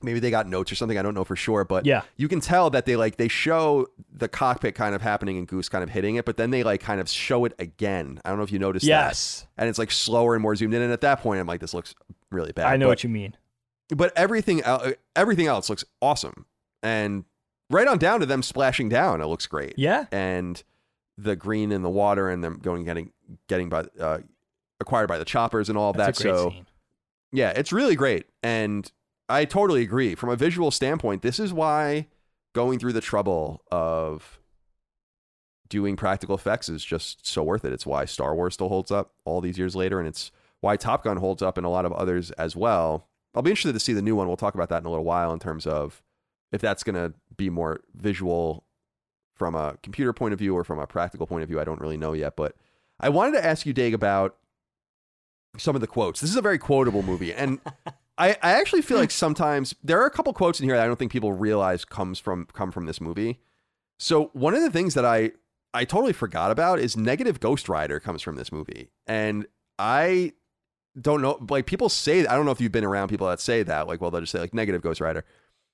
Maybe 0.00 0.20
they 0.20 0.30
got 0.30 0.46
notes 0.46 0.70
or 0.70 0.76
something. 0.76 0.96
I 0.96 1.02
don't 1.02 1.14
know 1.14 1.24
for 1.24 1.34
sure, 1.34 1.64
but 1.64 1.84
Yeah. 1.84 2.02
you 2.16 2.28
can 2.28 2.40
tell 2.40 2.70
that 2.70 2.84
they 2.86 2.94
like 2.94 3.16
they 3.16 3.26
show 3.26 3.88
the 4.12 4.28
cockpit 4.28 4.74
kind 4.76 4.94
of 4.94 5.02
happening 5.02 5.38
and 5.38 5.48
Goose 5.48 5.68
kind 5.68 5.82
of 5.82 5.90
hitting 5.90 6.14
it, 6.16 6.24
but 6.24 6.36
then 6.36 6.50
they 6.50 6.62
like 6.62 6.80
kind 6.80 7.00
of 7.00 7.08
show 7.08 7.44
it 7.46 7.54
again. 7.58 8.20
I 8.24 8.28
don't 8.28 8.38
know 8.38 8.44
if 8.44 8.52
you 8.52 8.60
noticed 8.60 8.86
yes. 8.86 9.40
that. 9.56 9.62
And 9.62 9.68
it's 9.70 9.78
like 9.78 9.90
slower 9.90 10.34
and 10.34 10.42
more 10.42 10.54
zoomed 10.54 10.74
in. 10.74 10.82
And 10.82 10.92
at 10.92 11.00
that 11.00 11.20
point, 11.20 11.40
I'm 11.40 11.46
like, 11.48 11.60
this 11.60 11.74
looks 11.74 11.96
really 12.30 12.52
bad. 12.52 12.66
I 12.66 12.76
know 12.76 12.86
But- 12.86 12.90
what 12.90 13.04
you 13.04 13.10
mean. 13.10 13.34
but 13.96 14.12
everything 14.16 14.60
el- 14.62 14.92
everything 15.16 15.46
else 15.46 15.68
looks 15.70 15.84
awesome 16.02 16.44
and 16.82 17.24
right 17.70 17.86
on 17.88 17.98
down 17.98 18.20
to 18.20 18.26
them 18.26 18.42
splashing 18.42 18.88
down. 18.88 19.20
It 19.20 19.26
looks 19.26 19.46
great. 19.46 19.74
Yeah. 19.76 20.06
and 20.12 20.62
the 21.20 21.34
green 21.34 21.72
in 21.72 21.82
the 21.82 21.90
water 21.90 22.28
and 22.30 22.44
them 22.44 22.60
going 22.62 22.84
getting 22.84 23.10
getting 23.48 23.68
by 23.68 23.84
uh, 23.98 24.18
acquired 24.80 25.08
by 25.08 25.18
the 25.18 25.24
choppers 25.24 25.68
and 25.68 25.76
all 25.76 25.90
of 25.90 25.96
That's 25.96 26.18
that. 26.22 26.22
so 26.36 26.50
scene. 26.50 26.66
yeah 27.32 27.50
it's 27.56 27.72
really 27.72 27.96
great. 27.96 28.26
And 28.42 28.90
i 29.28 29.44
totally 29.44 29.82
agree. 29.82 30.14
From 30.14 30.30
a 30.30 30.36
visual 30.36 30.70
standpoint 30.70 31.22
this 31.22 31.40
is 31.40 31.52
why 31.52 32.06
going 32.54 32.78
through 32.78 32.92
the 32.92 33.00
trouble 33.00 33.62
of 33.72 34.38
doing 35.68 35.96
practical 35.96 36.34
effects 36.34 36.68
is 36.68 36.84
just 36.84 37.26
so 37.26 37.42
worth 37.42 37.64
it. 37.64 37.72
It's 37.72 37.84
why 37.84 38.04
star 38.04 38.34
wars 38.34 38.54
still 38.54 38.68
holds 38.68 38.90
up 38.90 39.12
all 39.24 39.40
these 39.40 39.58
years 39.58 39.74
later 39.76 39.98
and 39.98 40.08
it's 40.08 40.30
why 40.60 40.76
top 40.76 41.04
gun 41.04 41.18
holds 41.18 41.42
up 41.42 41.56
and 41.58 41.66
a 41.66 41.70
lot 41.70 41.84
of 41.84 41.92
others 41.92 42.30
as 42.32 42.56
well. 42.56 43.06
I'll 43.34 43.42
be 43.42 43.50
interested 43.50 43.74
to 43.74 43.80
see 43.80 43.92
the 43.92 44.02
new 44.02 44.16
one. 44.16 44.28
We'll 44.28 44.36
talk 44.36 44.54
about 44.54 44.68
that 44.70 44.78
in 44.82 44.86
a 44.86 44.90
little 44.90 45.04
while 45.04 45.32
in 45.32 45.38
terms 45.38 45.66
of 45.66 46.02
if 46.52 46.60
that's 46.60 46.82
going 46.82 46.94
to 46.94 47.14
be 47.36 47.50
more 47.50 47.80
visual 47.94 48.64
from 49.34 49.54
a 49.54 49.76
computer 49.82 50.12
point 50.12 50.32
of 50.32 50.38
view 50.38 50.56
or 50.56 50.64
from 50.64 50.78
a 50.78 50.86
practical 50.86 51.26
point 51.26 51.42
of 51.42 51.48
view 51.48 51.60
i 51.60 51.64
don't 51.64 51.80
really 51.80 51.96
know 51.96 52.12
yet 52.12 52.36
but 52.36 52.54
i 53.00 53.08
wanted 53.08 53.32
to 53.32 53.44
ask 53.44 53.66
you 53.66 53.72
Dave, 53.72 53.94
about 53.94 54.36
some 55.56 55.74
of 55.74 55.80
the 55.80 55.86
quotes 55.86 56.20
this 56.20 56.30
is 56.30 56.36
a 56.36 56.42
very 56.42 56.58
quotable 56.58 57.02
movie 57.02 57.32
and 57.32 57.60
I, 58.18 58.30
I 58.42 58.52
actually 58.52 58.82
feel 58.82 58.98
like 58.98 59.12
sometimes 59.12 59.74
there 59.82 60.00
are 60.00 60.06
a 60.06 60.10
couple 60.10 60.32
quotes 60.32 60.58
in 60.58 60.66
here 60.66 60.76
that 60.76 60.82
I 60.82 60.86
don't 60.86 60.98
think 60.98 61.12
people 61.12 61.32
realize 61.32 61.84
comes 61.84 62.18
from 62.18 62.46
come 62.52 62.72
from 62.72 62.86
this 62.86 63.00
movie. 63.00 63.38
So 63.98 64.30
one 64.32 64.54
of 64.54 64.62
the 64.62 64.70
things 64.70 64.94
that 64.94 65.04
I 65.04 65.32
I 65.72 65.84
totally 65.84 66.12
forgot 66.12 66.50
about 66.50 66.80
is 66.80 66.96
negative 66.96 67.38
Ghost 67.38 67.68
Rider 67.68 68.00
comes 68.00 68.20
from 68.20 68.36
this 68.36 68.50
movie, 68.50 68.90
and 69.06 69.46
I 69.78 70.32
don't 71.00 71.22
know 71.22 71.38
like 71.48 71.66
people 71.66 71.88
say 71.88 72.26
I 72.26 72.34
don't 72.34 72.44
know 72.44 72.50
if 72.50 72.60
you've 72.60 72.72
been 72.72 72.84
around 72.84 73.08
people 73.08 73.28
that 73.28 73.40
say 73.40 73.62
that 73.62 73.86
like 73.86 74.00
well 74.00 74.10
they'll 74.10 74.20
just 74.20 74.32
say 74.32 74.40
like 74.40 74.52
negative 74.52 74.82
Ghost 74.82 75.00
Rider, 75.00 75.24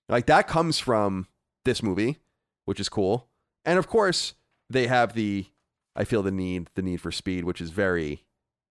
like 0.08 0.26
that 0.26 0.46
comes 0.46 0.78
from 0.78 1.26
this 1.64 1.82
movie, 1.82 2.18
which 2.64 2.80
is 2.80 2.88
cool, 2.88 3.28
and 3.64 3.78
of 3.78 3.88
course 3.88 4.34
they 4.68 4.86
have 4.86 5.14
the 5.14 5.46
I 5.96 6.04
feel 6.04 6.22
the 6.22 6.30
need 6.30 6.70
the 6.74 6.82
need 6.82 7.00
for 7.00 7.12
speed, 7.12 7.44
which 7.44 7.60
is 7.60 7.70
very 7.70 8.24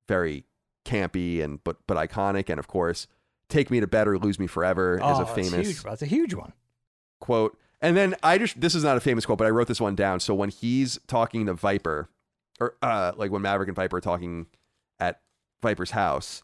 very 0.07 0.45
campy 0.85 1.43
and 1.43 1.63
but 1.63 1.77
but 1.87 1.97
iconic, 1.97 2.49
and 2.49 2.59
of 2.59 2.67
course. 2.67 3.07
Take 3.49 3.69
Me 3.69 3.79
to 3.79 3.85
Bed 3.85 4.07
or 4.07 4.17
Lose 4.17 4.39
Me 4.39 4.47
Forever 4.47 4.99
oh, 4.99 5.11
is 5.11 5.19
a 5.19 5.25
that's 5.25 5.35
famous 5.35 5.67
huge. 5.67 5.83
That's 5.83 6.01
a 6.01 6.07
huge 6.07 6.33
one. 6.33 6.53
quote. 7.19 7.57
And 7.81 7.95
then 7.95 8.15
I 8.23 8.37
just 8.37 8.59
this 8.59 8.73
is 8.73 8.83
not 8.83 8.97
a 8.97 9.01
famous 9.01 9.25
quote, 9.27 9.37
but 9.37 9.45
I 9.45 9.51
wrote 9.51 9.67
this 9.67 9.81
one 9.81 9.93
down. 9.93 10.21
So 10.21 10.33
when 10.33 10.49
he's 10.49 10.97
talking 11.05 11.45
to 11.45 11.53
Viper, 11.53 12.09
or 12.59 12.75
uh, 12.81 13.11
like 13.15 13.29
when 13.29 13.41
Maverick 13.43 13.67
and 13.67 13.75
Viper 13.75 13.97
are 13.97 14.01
talking 14.01 14.47
at 14.99 15.19
Viper's 15.61 15.91
house, 15.91 16.41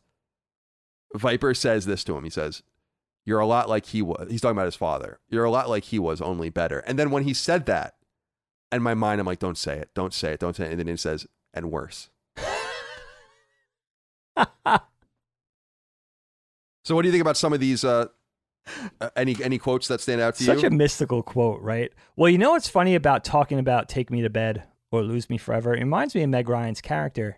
Viper 1.16 1.54
says 1.54 1.86
this 1.86 2.04
to 2.04 2.16
him. 2.16 2.26
He 2.26 2.30
says, 2.30 2.62
"You're 3.30 3.40
a 3.40 3.46
lot 3.46 3.70
like 3.70 3.86
he 3.86 4.02
was." 4.02 4.28
He's 4.30 4.42
talking 4.42 4.58
about 4.58 4.66
his 4.66 4.76
father. 4.76 5.20
You're 5.30 5.46
a 5.46 5.52
lot 5.52 5.70
like 5.70 5.86
he 5.86 6.00
was, 6.00 6.20
only 6.20 6.50
better. 6.50 6.80
And 6.80 7.00
then 7.00 7.12
when 7.12 7.24
he 7.24 7.34
said 7.34 7.66
that, 7.68 7.96
in 8.72 8.82
my 8.82 8.94
mind, 8.94 9.22
I'm 9.22 9.28
like, 9.28 9.40
"Don't 9.40 9.58
say 9.58 9.78
it. 9.78 9.90
Don't 9.94 10.14
say 10.14 10.34
it. 10.34 10.40
Don't 10.40 10.56
say 10.56 10.66
it." 10.66 10.72
And 10.72 10.80
then 10.80 10.88
he 10.88 10.98
says, 10.98 11.28
"And 11.54 11.72
worse." 11.72 12.10
So 16.90 16.96
what 16.96 17.04
do 17.04 17.08
you 17.08 17.12
think 17.12 17.22
about 17.22 17.38
some 17.38 17.54
of 17.54 17.60
these? 17.60 17.86
Uh, 17.86 18.08
uh, 19.00 19.12
any 19.16 19.36
any 19.44 19.60
quotes 19.60 19.88
that 19.90 20.02
stand 20.02 20.22
out 20.22 20.34
to 20.38 20.44
Such 20.44 20.56
you? 20.56 20.62
Such 20.62 20.72
a 20.72 20.76
mystical 20.76 21.22
quote, 21.22 21.62
right? 21.62 21.92
Well, 22.16 22.32
you 22.32 22.40
know 22.40 22.52
what's 22.54 22.68
funny 22.68 22.96
about 22.96 23.24
talking 23.24 23.60
about 23.60 23.90
"Take 23.90 24.10
Me 24.10 24.24
to 24.24 24.30
Bed" 24.32 24.64
or 24.90 25.04
"Lose 25.04 25.30
Me 25.30 25.38
Forever"? 25.38 25.76
It 25.76 25.82
reminds 25.82 26.16
me 26.16 26.24
of 26.24 26.32
Meg 26.32 26.50
Ryan's 26.50 26.82
character 26.82 27.38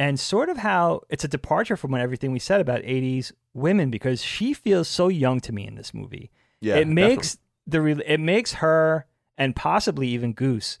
and 0.00 0.18
sort 0.18 0.48
of 0.48 0.56
how 0.56 1.02
it's 1.10 1.24
a 1.24 1.28
departure 1.28 1.76
from 1.76 1.90
what 1.90 2.00
everything 2.00 2.32
we 2.32 2.38
said 2.38 2.58
about 2.58 2.80
80s 2.80 3.32
women 3.52 3.90
because 3.90 4.22
she 4.22 4.54
feels 4.54 4.88
so 4.88 5.08
young 5.08 5.40
to 5.40 5.52
me 5.52 5.66
in 5.66 5.74
this 5.74 5.92
movie. 5.92 6.30
Yeah, 6.62 6.76
it 6.76 6.88
makes 6.88 7.36
the 7.66 8.02
it 8.10 8.18
makes 8.18 8.54
her 8.54 9.06
and 9.36 9.54
possibly 9.54 10.08
even 10.08 10.32
Goose 10.32 10.78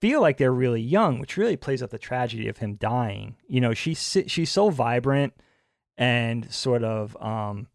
feel 0.00 0.20
like 0.20 0.38
they're 0.38 0.52
really 0.52 0.80
young, 0.82 1.20
which 1.20 1.36
really 1.36 1.56
plays 1.56 1.80
up 1.80 1.90
the 1.90 1.98
tragedy 1.98 2.48
of 2.48 2.58
him 2.58 2.74
dying. 2.74 3.36
You 3.46 3.60
know, 3.60 3.72
she's 3.72 4.18
she's 4.26 4.50
so 4.50 4.70
vibrant 4.70 5.32
and 5.96 6.52
sort 6.52 6.82
of 6.82 7.16
um 7.22 7.68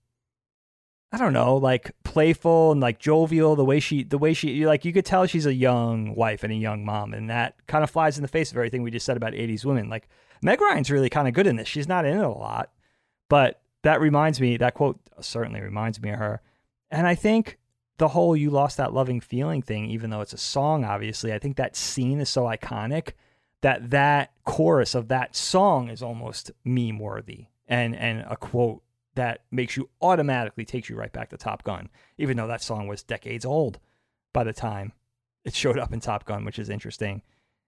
I 1.13 1.17
don't 1.17 1.33
know, 1.33 1.55
like 1.55 1.91
playful 2.03 2.73
and 2.73 2.81
like 2.81 2.99
jovial. 2.99 3.55
The 3.55 3.65
way 3.65 3.79
she, 3.79 4.03
the 4.03 4.17
way 4.17 4.33
she, 4.33 4.65
like 4.65 4.85
you 4.85 4.93
could 4.93 5.05
tell 5.05 5.25
she's 5.25 5.45
a 5.45 5.53
young 5.53 6.15
wife 6.15 6.43
and 6.43 6.53
a 6.53 6.55
young 6.55 6.85
mom, 6.85 7.13
and 7.13 7.29
that 7.29 7.55
kind 7.67 7.83
of 7.83 7.89
flies 7.89 8.17
in 8.17 8.21
the 8.21 8.29
face 8.29 8.51
of 8.51 8.57
everything 8.57 8.81
we 8.81 8.91
just 8.91 9.05
said 9.05 9.17
about 9.17 9.33
'80s 9.33 9.65
women. 9.65 9.89
Like 9.89 10.07
Meg 10.41 10.59
Ryan's 10.59 10.91
really 10.91 11.09
kind 11.09 11.27
of 11.27 11.33
good 11.33 11.47
in 11.47 11.55
this. 11.55 11.67
She's 11.67 11.87
not 11.87 12.05
in 12.05 12.17
it 12.17 12.23
a 12.23 12.29
lot, 12.29 12.71
but 13.29 13.61
that 13.83 14.01
reminds 14.01 14.41
me. 14.41 14.57
That 14.57 14.73
quote 14.73 14.99
certainly 15.19 15.61
reminds 15.61 16.01
me 16.01 16.09
of 16.09 16.19
her. 16.19 16.41
And 16.89 17.07
I 17.07 17.15
think 17.15 17.57
the 17.97 18.09
whole 18.09 18.35
"you 18.35 18.49
lost 18.49 18.77
that 18.77 18.93
loving 18.93 19.19
feeling" 19.19 19.61
thing, 19.61 19.85
even 19.85 20.09
though 20.09 20.21
it's 20.21 20.33
a 20.33 20.37
song, 20.37 20.83
obviously, 20.83 21.33
I 21.33 21.39
think 21.39 21.57
that 21.57 21.75
scene 21.75 22.19
is 22.19 22.29
so 22.29 22.43
iconic 22.43 23.13
that 23.61 23.91
that 23.91 24.31
chorus 24.43 24.95
of 24.95 25.07
that 25.09 25.35
song 25.35 25.89
is 25.89 26.01
almost 26.01 26.51
meme 26.65 26.99
worthy 26.99 27.45
and 27.67 27.95
and 27.95 28.25
a 28.27 28.35
quote 28.35 28.81
that 29.15 29.43
makes 29.51 29.75
you 29.77 29.89
automatically 30.01 30.65
takes 30.65 30.89
you 30.89 30.95
right 30.95 31.11
back 31.11 31.29
to 31.29 31.37
Top 31.37 31.63
Gun, 31.63 31.89
even 32.17 32.37
though 32.37 32.47
that 32.47 32.63
song 32.63 32.87
was 32.87 33.03
decades 33.03 33.45
old 33.45 33.79
by 34.33 34.43
the 34.43 34.53
time 34.53 34.93
it 35.43 35.53
showed 35.53 35.77
up 35.77 35.93
in 35.93 35.99
Top 35.99 36.25
Gun, 36.25 36.45
which 36.45 36.59
is 36.59 36.69
interesting. 36.69 37.21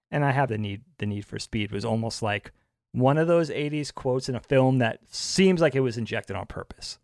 And 0.10 0.24
I 0.24 0.32
have 0.32 0.50
the 0.50 0.58
need 0.58 0.82
the 0.98 1.06
need 1.06 1.26
for 1.26 1.40
speed 1.40 1.72
was 1.72 1.86
almost 1.86 2.22
like 2.22 2.52
one 2.94 3.18
of 3.18 3.28
those 3.28 3.50
80s 3.50 3.94
quotes 3.94 4.30
in 4.30 4.36
a 4.36 4.40
film 4.40 4.78
that 4.78 5.00
seems 5.10 5.60
like 5.60 5.76
it 5.76 5.82
was 5.82 5.98
injected 5.98 6.36
on 6.36 6.46
purpose 6.46 7.00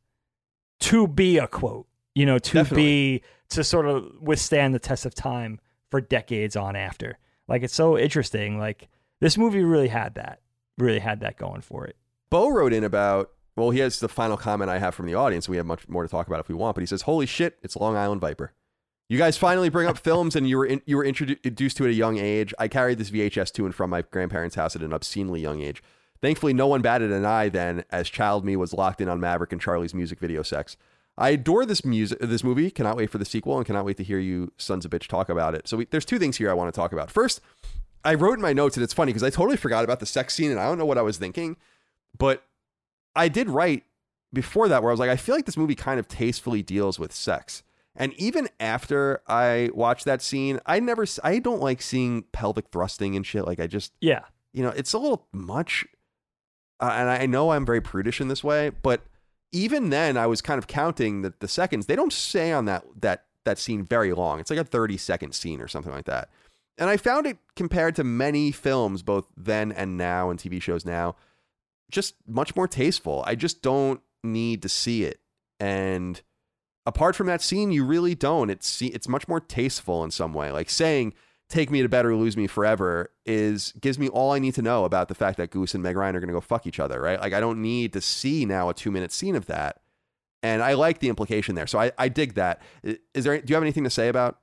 to 0.79 1.07
be 1.07 1.37
a 1.37 1.47
quote, 1.47 1.87
you 2.15 2.25
know, 2.25 2.39
to 2.39 2.53
Definitely. 2.53 2.83
be 2.83 3.23
to 3.49 3.63
sort 3.63 3.85
of 3.87 4.05
withstand 4.21 4.73
the 4.73 4.79
test 4.79 5.05
of 5.05 5.13
time 5.13 5.59
for 5.89 5.99
decades 5.99 6.55
on 6.55 6.75
after. 6.75 7.17
Like 7.47 7.63
it's 7.63 7.73
so 7.73 7.97
interesting. 7.97 8.59
Like 8.59 8.87
this 9.19 9.37
movie 9.37 9.63
really 9.63 9.87
had 9.87 10.15
that, 10.15 10.41
really 10.77 10.99
had 10.99 11.19
that 11.21 11.37
going 11.37 11.61
for 11.61 11.85
it. 11.85 11.97
Bo 12.29 12.49
wrote 12.49 12.73
in 12.73 12.83
about. 12.83 13.31
Well, 13.55 13.71
he 13.71 13.79
has 13.79 13.99
the 13.99 14.07
final 14.07 14.37
comment 14.37 14.69
I 14.69 14.77
have 14.77 14.95
from 14.95 15.05
the 15.05 15.15
audience. 15.15 15.49
We 15.49 15.57
have 15.57 15.65
much 15.65 15.89
more 15.89 16.03
to 16.03 16.07
talk 16.07 16.27
about 16.27 16.39
if 16.39 16.47
we 16.47 16.55
want, 16.55 16.75
but 16.75 16.81
he 16.81 16.85
says, 16.85 17.01
"Holy 17.01 17.25
shit, 17.25 17.57
it's 17.61 17.75
Long 17.75 17.97
Island 17.97 18.21
Viper." 18.21 18.53
You 19.09 19.17
guys 19.17 19.39
finally 19.39 19.69
bring 19.69 19.87
up 19.87 19.97
films, 19.97 20.35
and 20.35 20.47
you 20.47 20.55
were 20.55 20.67
in, 20.67 20.83
you 20.85 20.95
were 20.95 21.03
introduced 21.03 21.77
to 21.77 21.85
it 21.85 21.87
at 21.87 21.93
a 21.93 21.95
young 21.95 22.19
age. 22.19 22.53
I 22.59 22.67
carried 22.67 22.99
this 22.99 23.09
VHS 23.09 23.51
to 23.53 23.65
and 23.65 23.73
from 23.73 23.89
my 23.89 24.03
grandparents' 24.03 24.55
house 24.55 24.75
at 24.75 24.83
an 24.83 24.93
obscenely 24.93 25.41
young 25.41 25.61
age. 25.61 25.81
Thankfully, 26.21 26.53
no 26.53 26.67
one 26.67 26.83
batted 26.83 27.11
an 27.11 27.25
eye 27.25 27.49
then, 27.49 27.85
as 27.89 28.07
child 28.07 28.45
me 28.45 28.55
was 28.55 28.71
locked 28.71 29.01
in 29.01 29.09
on 29.09 29.19
Maverick 29.19 29.51
and 29.51 29.59
Charlie's 29.59 29.95
music 29.95 30.19
video 30.19 30.43
sex. 30.43 30.77
I 31.17 31.31
adore 31.31 31.65
this 31.65 31.83
music, 31.83 32.19
this 32.19 32.43
movie. 32.43 32.69
Cannot 32.69 32.97
wait 32.97 33.09
for 33.09 33.17
the 33.17 33.25
sequel, 33.25 33.57
and 33.57 33.65
cannot 33.65 33.83
wait 33.83 33.97
to 33.97 34.03
hear 34.03 34.19
you 34.19 34.51
sons 34.57 34.85
of 34.85 34.91
bitch 34.91 35.07
talk 35.07 35.27
about 35.27 35.55
it. 35.55 35.67
So 35.67 35.77
we, 35.77 35.85
there's 35.85 36.05
two 36.05 36.19
things 36.19 36.37
here 36.37 36.51
I 36.51 36.53
want 36.53 36.71
to 36.71 36.79
talk 36.79 36.93
about. 36.93 37.09
First, 37.09 37.41
I 38.05 38.13
wrote 38.13 38.35
in 38.35 38.41
my 38.41 38.53
notes, 38.53 38.77
and 38.77 38.83
it's 38.83 38.93
funny 38.93 39.11
because 39.11 39.23
I 39.23 39.31
totally 39.31 39.57
forgot 39.57 39.83
about 39.83 39.99
the 39.99 40.05
sex 40.05 40.35
scene, 40.35 40.51
and 40.51 40.59
I 40.59 40.67
don't 40.67 40.77
know 40.77 40.85
what 40.85 40.99
I 40.99 41.01
was 41.01 41.17
thinking, 41.17 41.57
but 42.15 42.43
I 43.15 43.27
did 43.27 43.49
write 43.49 43.85
before 44.31 44.67
that 44.67 44.83
where 44.83 44.91
I 44.91 44.93
was 44.93 44.99
like, 44.99 45.09
I 45.09 45.15
feel 45.15 45.33
like 45.33 45.47
this 45.47 45.57
movie 45.57 45.73
kind 45.73 45.99
of 45.99 46.07
tastefully 46.07 46.61
deals 46.61 46.99
with 46.99 47.11
sex. 47.11 47.63
And 47.95 48.13
even 48.13 48.47
after 48.59 49.21
I 49.27 49.69
watched 49.73 50.05
that 50.05 50.21
scene, 50.21 50.59
I 50.65 50.79
never, 50.79 51.05
I 51.23 51.39
don't 51.39 51.61
like 51.61 51.81
seeing 51.81 52.23
pelvic 52.31 52.65
thrusting 52.71 53.15
and 53.15 53.25
shit. 53.25 53.45
Like 53.45 53.59
I 53.59 53.67
just, 53.67 53.91
Yeah. 53.99 54.21
you 54.53 54.63
know, 54.63 54.69
it's 54.69 54.93
a 54.93 54.97
little 54.99 55.27
much. 55.33 55.85
Uh, 56.79 56.91
and 56.93 57.09
I 57.09 57.25
know 57.25 57.51
I'm 57.51 57.65
very 57.65 57.81
prudish 57.81 58.21
in 58.21 58.29
this 58.29 58.43
way, 58.43 58.69
but 58.69 59.01
even 59.51 59.89
then, 59.89 60.15
I 60.15 60.27
was 60.27 60.41
kind 60.41 60.57
of 60.59 60.67
counting 60.67 61.23
the, 61.23 61.33
the 61.39 61.47
seconds. 61.47 61.87
They 61.87 61.95
don't 61.95 62.13
stay 62.13 62.51
on 62.53 62.65
that 62.65 62.85
that 63.01 63.25
that 63.45 63.57
scene 63.57 63.83
very 63.83 64.13
long. 64.13 64.39
It's 64.39 64.49
like 64.51 64.59
a 64.59 64.63
30 64.63 64.95
second 64.97 65.33
scene 65.33 65.59
or 65.59 65.67
something 65.67 65.91
like 65.91 66.05
that. 66.05 66.29
And 66.77 66.89
I 66.89 66.95
found 66.97 67.25
it 67.25 67.37
compared 67.55 67.95
to 67.95 68.03
many 68.03 68.51
films, 68.51 69.01
both 69.01 69.25
then 69.35 69.71
and 69.71 69.97
now, 69.97 70.29
and 70.29 70.39
TV 70.39 70.61
shows 70.61 70.85
now, 70.85 71.15
just 71.91 72.15
much 72.27 72.55
more 72.55 72.67
tasteful. 72.67 73.23
I 73.25 73.35
just 73.35 73.61
don't 73.61 73.99
need 74.23 74.61
to 74.61 74.69
see 74.69 75.03
it. 75.03 75.19
And 75.59 76.21
apart 76.85 77.15
from 77.15 77.27
that 77.27 77.41
scene, 77.41 77.71
you 77.71 77.85
really 77.85 78.15
don't. 78.15 78.49
It's 78.49 78.81
it's 78.81 79.07
much 79.07 79.27
more 79.27 79.39
tasteful 79.39 80.03
in 80.03 80.11
some 80.11 80.33
way. 80.33 80.51
Like 80.51 80.69
saying 80.69 81.13
"Take 81.49 81.71
me 81.71 81.81
to 81.81 81.89
bed 81.89 82.05
or 82.05 82.15
lose 82.15 82.35
me 82.37 82.47
forever" 82.47 83.11
is 83.25 83.73
gives 83.79 83.99
me 83.99 84.07
all 84.09 84.31
I 84.31 84.39
need 84.39 84.55
to 84.55 84.61
know 84.61 84.85
about 84.85 85.07
the 85.07 85.15
fact 85.15 85.37
that 85.37 85.51
Goose 85.51 85.73
and 85.73 85.83
Meg 85.83 85.95
Ryan 85.97 86.15
are 86.15 86.19
going 86.19 86.29
to 86.29 86.33
go 86.33 86.41
fuck 86.41 86.65
each 86.67 86.79
other. 86.79 87.01
Right? 87.01 87.19
Like 87.19 87.33
I 87.33 87.39
don't 87.39 87.61
need 87.61 87.93
to 87.93 88.01
see 88.01 88.45
now 88.45 88.69
a 88.69 88.73
two 88.73 88.91
minute 88.91 89.11
scene 89.11 89.35
of 89.35 89.45
that. 89.47 89.81
And 90.41 90.63
I 90.63 90.73
like 90.73 90.99
the 90.99 91.09
implication 91.09 91.55
there. 91.55 91.67
So 91.67 91.79
I, 91.79 91.91
I 91.97 92.07
dig 92.07 92.35
that. 92.35 92.61
Is 93.13 93.25
there? 93.25 93.39
Do 93.39 93.51
you 93.51 93.55
have 93.55 93.63
anything 93.63 93.83
to 93.83 93.89
say 93.89 94.07
about 94.07 94.39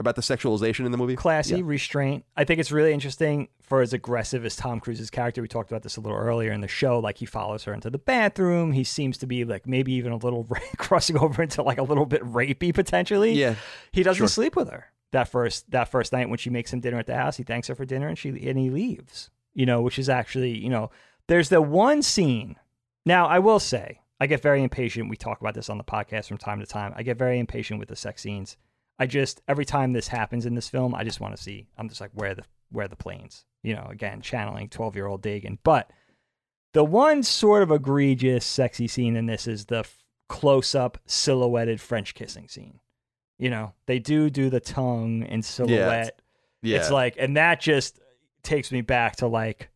about 0.00 0.16
the 0.16 0.22
sexualization 0.22 0.84
in 0.84 0.92
the 0.92 0.98
movie? 0.98 1.16
classy 1.16 1.56
Yeah. 1.56 1.62
restraint. 1.64 2.24
I 2.36 2.44
think 2.44 2.60
it's 2.60 2.72
really 2.72 2.92
interesting 2.92 3.48
for 3.68 3.80
as 3.82 3.92
aggressive 3.92 4.44
as 4.44 4.56
Tom 4.56 4.80
Cruise's 4.80 5.10
character. 5.10 5.42
We 5.42 5.48
talked 5.48 5.70
about 5.70 5.82
this 5.82 5.96
a 5.96 6.00
little 6.00 6.16
earlier 6.18 6.52
in 6.52 6.60
the 6.60 6.68
show. 6.68 6.98
Like 6.98 7.18
he 7.18 7.26
follows 7.26 7.64
her 7.64 7.74
into 7.74 7.90
the 7.90 7.98
bathroom. 7.98 8.72
He 8.72 8.84
seems 8.84 9.18
to 9.18 9.26
be 9.26 9.44
like 9.44 9.66
maybe 9.66 9.92
even 9.92 10.12
a 10.12 10.16
little 10.16 10.48
crossing 10.78 11.18
over 11.18 11.42
into 11.42 11.62
like 11.62 11.78
a 11.78 11.82
little 11.82 12.06
bit 12.06 12.22
rapey 12.22 12.74
potentially. 12.74 13.32
Yeah. 13.32 13.56
He 13.92 14.02
doesn't 14.02 14.18
Sure. 14.18 14.28
sleep 14.28 14.56
with 14.56 14.70
her 14.70 14.86
that 15.12 15.28
first 15.28 15.70
that 15.70 15.88
first 15.88 16.12
night 16.12 16.28
when 16.28 16.38
she 16.38 16.50
makes 16.50 16.72
him 16.72 16.80
dinner 16.80 16.98
at 16.98 17.06
the 17.06 17.14
house. 17.16 17.36
He 17.36 17.42
thanks 17.42 17.68
her 17.68 17.74
for 17.74 17.84
dinner 17.84 18.08
and 18.08 18.18
she 18.18 18.28
and 18.30 18.58
he 18.58 18.70
leaves. 18.70 19.30
You 19.54 19.66
know, 19.66 19.80
which 19.82 19.98
is 19.98 20.08
actually 20.08 20.56
you 20.56 20.68
know 20.70 20.90
there's 21.26 21.48
the 21.50 21.60
one 21.62 22.02
scene. 22.02 22.56
Now 23.04 23.26
I 23.26 23.38
will 23.38 23.60
say 23.60 24.00
I 24.20 24.26
get 24.26 24.42
very 24.42 24.62
impatient. 24.62 25.08
We 25.10 25.16
talk 25.16 25.40
about 25.40 25.54
this 25.54 25.70
on 25.70 25.78
the 25.78 25.84
podcast 25.84 26.26
from 26.26 26.38
time 26.38 26.60
to 26.60 26.66
time. 26.66 26.92
I 26.96 27.02
get 27.02 27.18
very 27.18 27.38
impatient 27.38 27.78
with 27.80 27.88
the 27.88 27.96
sex 27.96 28.22
scenes. 28.22 28.56
I 28.98 29.06
just 29.06 29.40
every 29.46 29.64
time 29.64 29.92
this 29.92 30.08
happens 30.08 30.44
in 30.46 30.54
this 30.54 30.68
film, 30.68 30.94
I 30.94 31.04
just 31.04 31.20
want 31.20 31.36
to 31.36 31.42
see. 31.42 31.68
I'm 31.78 31.88
just 31.88 32.00
like, 32.00 32.10
where 32.14 32.34
the 32.34 32.42
where 32.70 32.88
the 32.88 32.96
planes? 32.96 33.44
You 33.68 33.74
know, 33.74 33.86
again, 33.90 34.22
channeling 34.22 34.70
12 34.70 34.96
year 34.96 35.06
old 35.06 35.22
Dagan. 35.22 35.58
But 35.62 35.90
the 36.72 36.84
one 36.84 37.22
sort 37.22 37.62
of 37.62 37.70
egregious, 37.70 38.46
sexy 38.46 38.88
scene 38.88 39.14
in 39.14 39.26
this 39.26 39.46
is 39.46 39.66
the 39.66 39.84
close 40.30 40.74
up, 40.74 40.96
silhouetted 41.04 41.78
French 41.78 42.14
kissing 42.14 42.48
scene. 42.48 42.80
You 43.38 43.50
know, 43.50 43.74
they 43.84 43.98
do 43.98 44.30
do 44.30 44.48
the 44.48 44.58
tongue 44.60 45.22
and 45.22 45.44
silhouette. 45.44 46.18
Yeah. 46.62 46.78
It's 46.78 46.90
like, 46.90 47.16
and 47.18 47.36
that 47.36 47.60
just 47.60 48.00
takes 48.42 48.72
me 48.72 48.80
back 48.80 49.16
to 49.16 49.26
like 49.26 49.68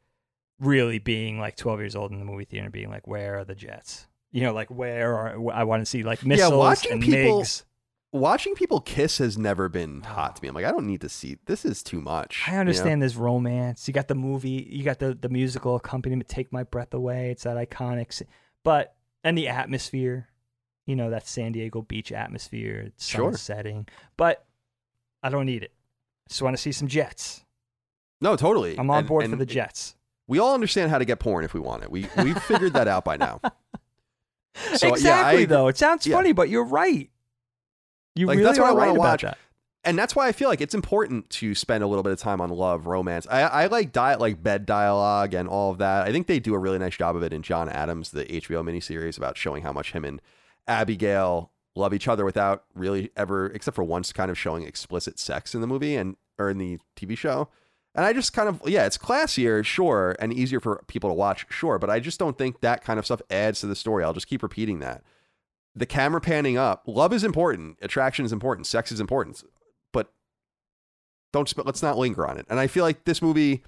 really 0.59 0.99
being 0.99 1.39
like 1.39 1.57
12 1.57 1.81
years 1.81 1.95
old 1.97 2.13
in 2.13 2.19
the 2.19 2.25
movie 2.25 2.47
theater, 2.47 2.65
and 2.65 2.73
being 2.73 2.89
like, 2.91 3.07
where 3.07 3.41
are 3.41 3.45
the 3.45 3.55
jets? 3.55 4.07
You 4.31 4.41
know, 4.43 4.55
like 4.55 4.71
where 4.71 5.15
are 5.15 5.53
I 5.53 5.65
want 5.65 5.83
to 5.83 5.87
see 5.87 6.03
like 6.03 6.25
missiles 6.25 6.55
watching 6.55 6.93
and 6.93 7.03
people- 7.03 7.43
MiGs. 7.43 7.65
Watching 8.13 8.55
people 8.55 8.81
kiss 8.81 9.19
has 9.19 9.37
never 9.37 9.69
been 9.69 10.03
oh. 10.05 10.09
hot 10.09 10.37
to 10.37 10.43
me. 10.43 10.49
I'm 10.49 10.55
like, 10.55 10.65
I 10.65 10.71
don't 10.71 10.87
need 10.87 11.01
to 11.01 11.09
see 11.09 11.39
this 11.47 11.65
is 11.65 11.83
too 11.83 12.01
much. 12.01 12.45
I 12.47 12.51
you 12.51 12.55
know? 12.57 12.61
understand 12.61 13.03
there's 13.03 13.17
romance. 13.17 13.89
You 13.89 13.95
got 13.95 14.09
the 14.09 14.15
movie, 14.15 14.69
you 14.71 14.85
got 14.85 14.99
the, 14.99 15.15
the 15.15 15.29
musical 15.29 15.77
accompaniment, 15.77 16.29
Take 16.29 16.53
My 16.53 16.63
Breath 16.63 16.95
Away. 16.95 17.31
It's 17.31 17.45
that 17.45 17.57
iconic, 17.57 18.23
but, 18.63 18.95
and 19.25 19.37
the 19.37 19.49
atmosphere, 19.49 20.29
you 20.87 20.95
know, 20.95 21.11
that 21.11 21.27
San 21.27 21.53
Diego 21.53 21.83
beach 21.83 22.13
atmosphere, 22.13 22.93
sun 22.97 23.21
Sure. 23.21 23.33
setting. 23.37 23.89
But 24.17 24.45
I 25.23 25.31
don't 25.31 25.47
need 25.47 25.63
it. 25.63 25.73
Just 26.29 26.43
want 26.43 26.57
to 26.57 26.63
see 26.63 26.73
some 26.73 26.89
jets. 26.89 27.45
No, 28.21 28.37
totally. 28.37 28.79
I'm 28.79 28.91
on 28.91 28.99
And- 28.99 29.09
board 29.09 29.25
and 29.25 29.33
for 29.33 29.39
the 29.39 29.47
jets. 29.47 29.97
We 30.29 30.39
all 30.39 30.55
understand 30.55 30.91
how 30.91 30.99
to 30.99 31.05
get 31.05 31.19
porn 31.19 31.45
if 31.45 31.53
we 31.53 31.61
want 31.61 31.83
it. 31.83 31.91
We 31.91 32.07
we've 32.17 32.41
figured 32.45 32.75
that 32.75 32.89
out 32.89 33.05
by 33.05 33.17
now. 33.17 33.41
So, 34.75 34.89
yeah, 34.89 34.93
exactly, 34.93 35.43
I- 35.43 35.47
though. 35.47 35.69
It 35.69 35.79
sounds 35.79 36.07
yeah. 36.07 36.15
funny, 36.15 36.33
but 36.33 36.51
you're 36.51 36.63
right. 36.63 37.09
You 38.15 38.27
Like, 38.27 38.37
really 38.39 38.47
that's 38.47 38.59
what 38.59 38.71
I 38.71 38.75
right 38.75 38.91
about 38.91 38.99
watch. 38.99 39.23
that. 39.23 39.39
and 39.85 39.99
that's 39.99 40.15
why 40.15 40.29
I 40.29 40.33
feel 40.33 40.49
like 40.49 40.61
it's 40.61 40.75
important 40.75 41.29
to 41.31 41.55
spend 41.55 41.83
a 41.83 41.87
little 41.87 42.03
bit 42.03 42.13
of 42.13 42.19
time 42.21 42.41
on 42.41 42.51
love, 42.51 42.87
romance. 42.87 43.27
I, 43.31 43.43
I 43.43 43.67
like 43.67 43.93
diet, 43.93 44.21
like 44.21 44.43
bed 44.43 44.67
dialogue, 44.67 45.35
and 45.35 45.49
all 45.49 45.71
of 45.71 45.79
that. 45.79 46.07
I 46.07 46.13
think 46.13 46.27
they 46.27 46.39
do 46.39 46.55
a 46.55 46.59
really 46.59 46.79
nice 46.79 46.97
job 46.97 47.17
of 47.17 47.23
it 47.23 47.33
in 47.33 47.43
John 47.43 47.69
Adams, 47.69 48.11
the 48.11 48.25
HBO 48.25 48.63
miniseries 48.63 49.17
about 49.17 49.37
showing 49.37 49.63
how 49.63 49.73
much 49.73 49.93
him 49.93 50.05
and 50.05 50.21
Abigail 50.69 51.51
love 51.75 51.95
each 51.95 52.07
other 52.09 52.25
without 52.25 52.65
really 52.75 53.11
ever, 53.17 53.47
except 53.47 53.75
for 53.75 53.85
once, 53.85 54.13
kind 54.13 54.31
of 54.31 54.39
showing 54.39 54.63
explicit 54.65 55.19
sex 55.19 55.55
in 55.55 55.61
the 55.61 55.67
movie 55.67 55.97
and 55.97 56.17
or 56.39 56.51
in 56.51 56.59
the 56.59 56.79
TV 56.97 57.17
show. 57.17 57.49
And 57.95 58.05
I 58.07 58.13
just 58.13 58.33
kind 58.33 58.49
of 58.49 58.63
yeah, 58.67 58.87
it's 58.87 58.99
classier, 58.99 59.65
sure, 59.65 60.17
and 60.19 60.33
easier 60.33 60.61
for 60.61 60.83
people 60.87 61.11
to 61.11 61.15
watch, 61.15 61.47
sure, 61.51 61.79
but 61.79 61.91
I 61.91 62.01
just 62.01 62.19
don't 62.19 62.39
think 62.39 62.61
that 62.61 62.85
kind 62.85 62.99
of 62.99 63.05
stuff 63.05 63.21
adds 63.31 63.61
to 63.61 63.67
the 63.67 63.77
story. 63.77 64.05
I'll 64.05 64.13
just 64.15 64.29
keep 64.29 64.43
repeating 64.43 64.79
that. 64.79 65.03
The 65.75 65.87
camera 65.87 66.21
panning 66.21 66.59
up, 66.59 66.83
love 66.87 67.13
is 67.13 67.25
important, 67.25 67.79
attraction 67.81 68.25
is 68.25 68.33
important, 68.33 68.67
sex 68.67 68.93
is 68.93 69.01
important, 69.01 69.43
but 69.93 70.13
don't 71.33 71.49
sp- 71.49 71.65
let's 71.65 71.83
not 71.83 71.97
linger 71.97 72.27
on 72.29 72.37
it. 72.39 72.45
And 72.51 72.61
I 72.61 72.67
feel 72.67 72.85
like 72.85 73.05
this 73.05 73.23
movie 73.23 73.63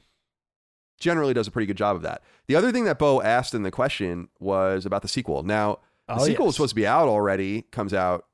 generally 1.00 1.32
does 1.34 1.46
a 1.46 1.50
pretty 1.50 1.66
good 1.66 1.76
job 1.78 1.96
of 1.96 2.02
that. 2.02 2.22
The 2.46 2.56
other 2.56 2.70
thing 2.72 2.84
that 2.84 2.98
Bo 2.98 3.22
asked 3.22 3.54
in 3.54 3.62
the 3.62 3.70
question 3.70 4.28
was 4.38 4.84
about 4.84 5.02
the 5.02 5.08
sequel. 5.08 5.42
Now, 5.42 5.78
the 6.06 6.14
Oh, 6.16 6.24
sequel 6.26 6.48
is 6.48 6.54
supposed 6.56 6.70
to 6.72 6.76
be 6.76 6.86
out 6.86 7.08
already, 7.08 7.62
comes 7.72 7.94
out 7.94 8.26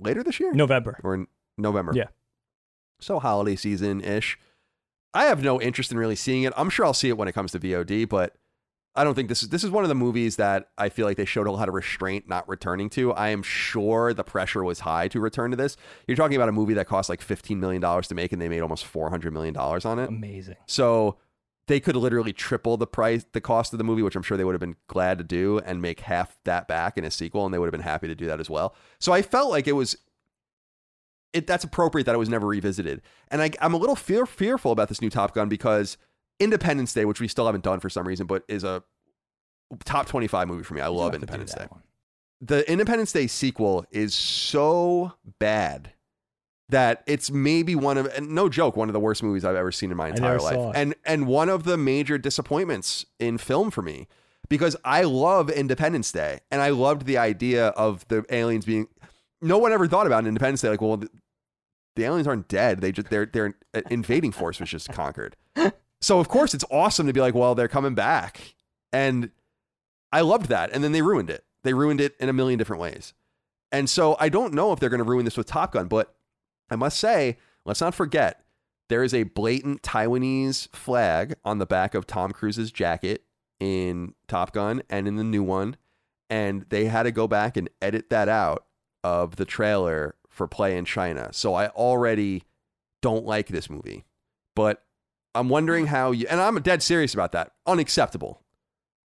later 0.00 0.22
this 0.22 0.40
year 0.40 0.52
November. 0.54 0.98
or 1.04 1.14
in 1.14 1.26
November. 1.58 1.92
Yeah. 1.94 2.06
So 3.00 3.18
holiday 3.18 3.54
season 3.56 4.00
ish. 4.00 4.38
I 5.12 5.24
have 5.26 5.42
no 5.42 5.60
interest 5.60 5.92
in 5.92 5.98
really 5.98 6.16
seeing 6.16 6.42
it. 6.44 6.52
I'm 6.56 6.70
sure 6.70 6.86
I'll 6.86 6.94
see 6.94 7.08
it 7.10 7.18
when 7.18 7.28
it 7.28 7.32
comes 7.32 7.52
to 7.52 7.58
VOD, 7.58 8.08
but 8.08 8.34
I 8.98 9.04
don't 9.04 9.14
think 9.14 9.28
this 9.28 9.44
is 9.44 9.50
this 9.50 9.62
is 9.62 9.70
one 9.70 9.84
of 9.84 9.88
the 9.88 9.94
movies 9.94 10.36
that 10.36 10.70
I 10.76 10.88
feel 10.88 11.06
like 11.06 11.16
they 11.16 11.24
showed 11.24 11.46
a 11.46 11.52
lot 11.52 11.68
of 11.68 11.74
restraint 11.74 12.28
not 12.28 12.48
returning 12.48 12.90
to. 12.90 13.12
I 13.12 13.28
am 13.28 13.44
sure 13.44 14.12
the 14.12 14.24
pressure 14.24 14.64
was 14.64 14.80
high 14.80 15.06
to 15.08 15.20
return 15.20 15.52
to 15.52 15.56
this. 15.56 15.76
You're 16.08 16.16
talking 16.16 16.34
about 16.34 16.48
a 16.48 16.52
movie 16.52 16.74
that 16.74 16.88
cost 16.88 17.08
like 17.08 17.20
15 17.20 17.60
million 17.60 17.80
dollars 17.80 18.08
to 18.08 18.16
make 18.16 18.32
and 18.32 18.42
they 18.42 18.48
made 18.48 18.60
almost 18.60 18.84
400 18.84 19.32
million 19.32 19.54
dollars 19.54 19.84
on 19.84 20.00
it. 20.00 20.08
Amazing. 20.08 20.56
So 20.66 21.16
they 21.68 21.78
could 21.78 21.94
literally 21.94 22.32
triple 22.32 22.76
the 22.76 22.88
price 22.88 23.24
the 23.32 23.40
cost 23.40 23.72
of 23.72 23.78
the 23.78 23.84
movie, 23.84 24.02
which 24.02 24.16
I'm 24.16 24.22
sure 24.24 24.36
they 24.36 24.44
would 24.44 24.54
have 24.54 24.60
been 24.60 24.76
glad 24.88 25.18
to 25.18 25.24
do 25.24 25.60
and 25.60 25.80
make 25.80 26.00
half 26.00 26.36
that 26.42 26.66
back 26.66 26.98
in 26.98 27.04
a 27.04 27.10
sequel 27.12 27.44
and 27.44 27.54
they 27.54 27.58
would 27.60 27.66
have 27.66 27.72
been 27.72 27.80
happy 27.82 28.08
to 28.08 28.16
do 28.16 28.26
that 28.26 28.40
as 28.40 28.50
well. 28.50 28.74
So 28.98 29.12
I 29.12 29.22
felt 29.22 29.50
like 29.50 29.68
it 29.68 29.72
was 29.72 29.96
it 31.32 31.46
that's 31.46 31.62
appropriate 31.62 32.04
that 32.06 32.16
it 32.16 32.18
was 32.18 32.28
never 32.28 32.48
revisited. 32.48 33.00
And 33.28 33.42
I, 33.42 33.50
I'm 33.60 33.74
a 33.74 33.76
little 33.76 33.94
fear, 33.94 34.26
fearful 34.26 34.72
about 34.72 34.88
this 34.88 35.00
new 35.00 35.10
Top 35.10 35.34
Gun 35.34 35.48
because 35.48 35.98
Independence 36.40 36.92
Day, 36.92 37.04
which 37.04 37.20
we 37.20 37.28
still 37.28 37.46
haven't 37.46 37.64
done 37.64 37.80
for 37.80 37.90
some 37.90 38.06
reason, 38.06 38.26
but 38.26 38.44
is 38.48 38.64
a 38.64 38.82
top 39.84 40.06
25 40.06 40.48
movie 40.48 40.62
for 40.62 40.74
me. 40.74 40.80
I 40.80 40.86
love 40.86 40.96
You'll 40.96 41.02
have 41.02 41.12
to 41.12 41.18
do 41.18 41.22
Independence 41.22 41.54
Day. 41.54 41.66
one. 41.68 41.82
The 42.40 42.70
Independence 42.70 43.12
Day 43.12 43.26
sequel 43.26 43.84
is 43.90 44.14
so 44.14 45.14
bad 45.38 45.92
that 46.68 47.02
it's 47.06 47.30
maybe 47.30 47.74
one 47.74 47.96
of 47.96 48.06
and 48.06 48.30
no 48.30 48.48
joke 48.48 48.76
one 48.76 48.88
of 48.88 48.92
the 48.92 49.00
worst 49.00 49.22
movies 49.22 49.44
I've 49.44 49.56
ever 49.56 49.72
seen 49.72 49.90
in 49.90 49.96
my 49.96 50.08
entire 50.08 50.38
life. 50.38 50.72
And 50.74 50.94
and 51.04 51.26
one 51.26 51.48
of 51.48 51.64
the 51.64 51.76
major 51.76 52.18
disappointments 52.18 53.06
in 53.18 53.38
film 53.38 53.70
for 53.70 53.82
me 53.82 54.06
because 54.48 54.76
I 54.84 55.02
love 55.02 55.50
Independence 55.50 56.12
Day 56.12 56.40
and 56.50 56.60
I 56.60 56.70
loved 56.70 57.06
the 57.06 57.18
idea 57.18 57.68
of 57.68 58.06
the 58.08 58.24
aliens 58.30 58.66
being 58.66 58.88
no 59.40 59.58
one 59.58 59.72
ever 59.72 59.86
thought 59.86 60.06
about 60.06 60.26
Independence 60.26 60.60
Day 60.60 60.68
like 60.68 60.80
well 60.80 60.98
the, 60.98 61.08
the 61.96 62.04
aliens 62.04 62.26
aren't 62.28 62.48
dead 62.48 62.80
they 62.80 62.92
just 62.92 63.08
their 63.08 63.26
their 63.26 63.54
invading 63.90 64.32
force 64.32 64.60
was 64.60 64.68
just 64.68 64.92
conquered. 64.92 65.36
So 66.00 66.20
of 66.20 66.28
course 66.28 66.54
it's 66.54 66.64
awesome 66.70 67.06
to 67.06 67.12
be 67.12 67.20
like 67.20 67.34
well 67.34 67.54
they're 67.54 67.68
coming 67.68 67.94
back 67.94 68.54
and 68.92 69.30
I 70.12 70.20
loved 70.22 70.48
that 70.48 70.70
and 70.72 70.82
then 70.82 70.92
they 70.92 71.02
ruined 71.02 71.30
it. 71.30 71.44
They 71.62 71.74
ruined 71.74 72.00
it 72.00 72.14
in 72.18 72.28
a 72.28 72.32
million 72.32 72.58
different 72.58 72.82
ways. 72.82 73.14
And 73.70 73.90
so 73.90 74.16
I 74.18 74.28
don't 74.28 74.54
know 74.54 74.72
if 74.72 74.80
they're 74.80 74.88
going 74.88 74.98
to 74.98 75.04
ruin 75.04 75.24
this 75.24 75.36
with 75.36 75.46
Top 75.46 75.72
Gun, 75.72 75.88
but 75.88 76.14
I 76.70 76.76
must 76.76 76.98
say, 76.98 77.36
let's 77.64 77.80
not 77.80 77.94
forget 77.94 78.42
there 78.88 79.02
is 79.02 79.12
a 79.12 79.24
blatant 79.24 79.82
Taiwanese 79.82 80.74
flag 80.74 81.34
on 81.44 81.58
the 81.58 81.66
back 81.66 81.94
of 81.94 82.06
Tom 82.06 82.32
Cruise's 82.32 82.72
jacket 82.72 83.24
in 83.60 84.14
Top 84.26 84.52
Gun 84.52 84.82
and 84.88 85.06
in 85.06 85.16
the 85.16 85.24
new 85.24 85.42
one. 85.42 85.76
And 86.30 86.66
they 86.70 86.86
had 86.86 87.04
to 87.04 87.12
go 87.12 87.26
back 87.26 87.56
and 87.56 87.68
edit 87.80 88.10
that 88.10 88.28
out 88.28 88.64
of 89.04 89.36
the 89.36 89.44
trailer 89.44 90.14
for 90.28 90.46
play 90.46 90.76
in 90.76 90.84
China. 90.84 91.30
So 91.32 91.54
I 91.54 91.68
already 91.68 92.44
don't 93.02 93.24
like 93.24 93.48
this 93.48 93.68
movie. 93.70 94.04
But 94.54 94.82
I'm 95.38 95.48
wondering 95.48 95.86
how 95.86 96.10
you, 96.12 96.26
and 96.28 96.40
I'm 96.40 96.60
dead 96.62 96.82
serious 96.82 97.14
about 97.14 97.32
that. 97.32 97.52
Unacceptable. 97.66 98.42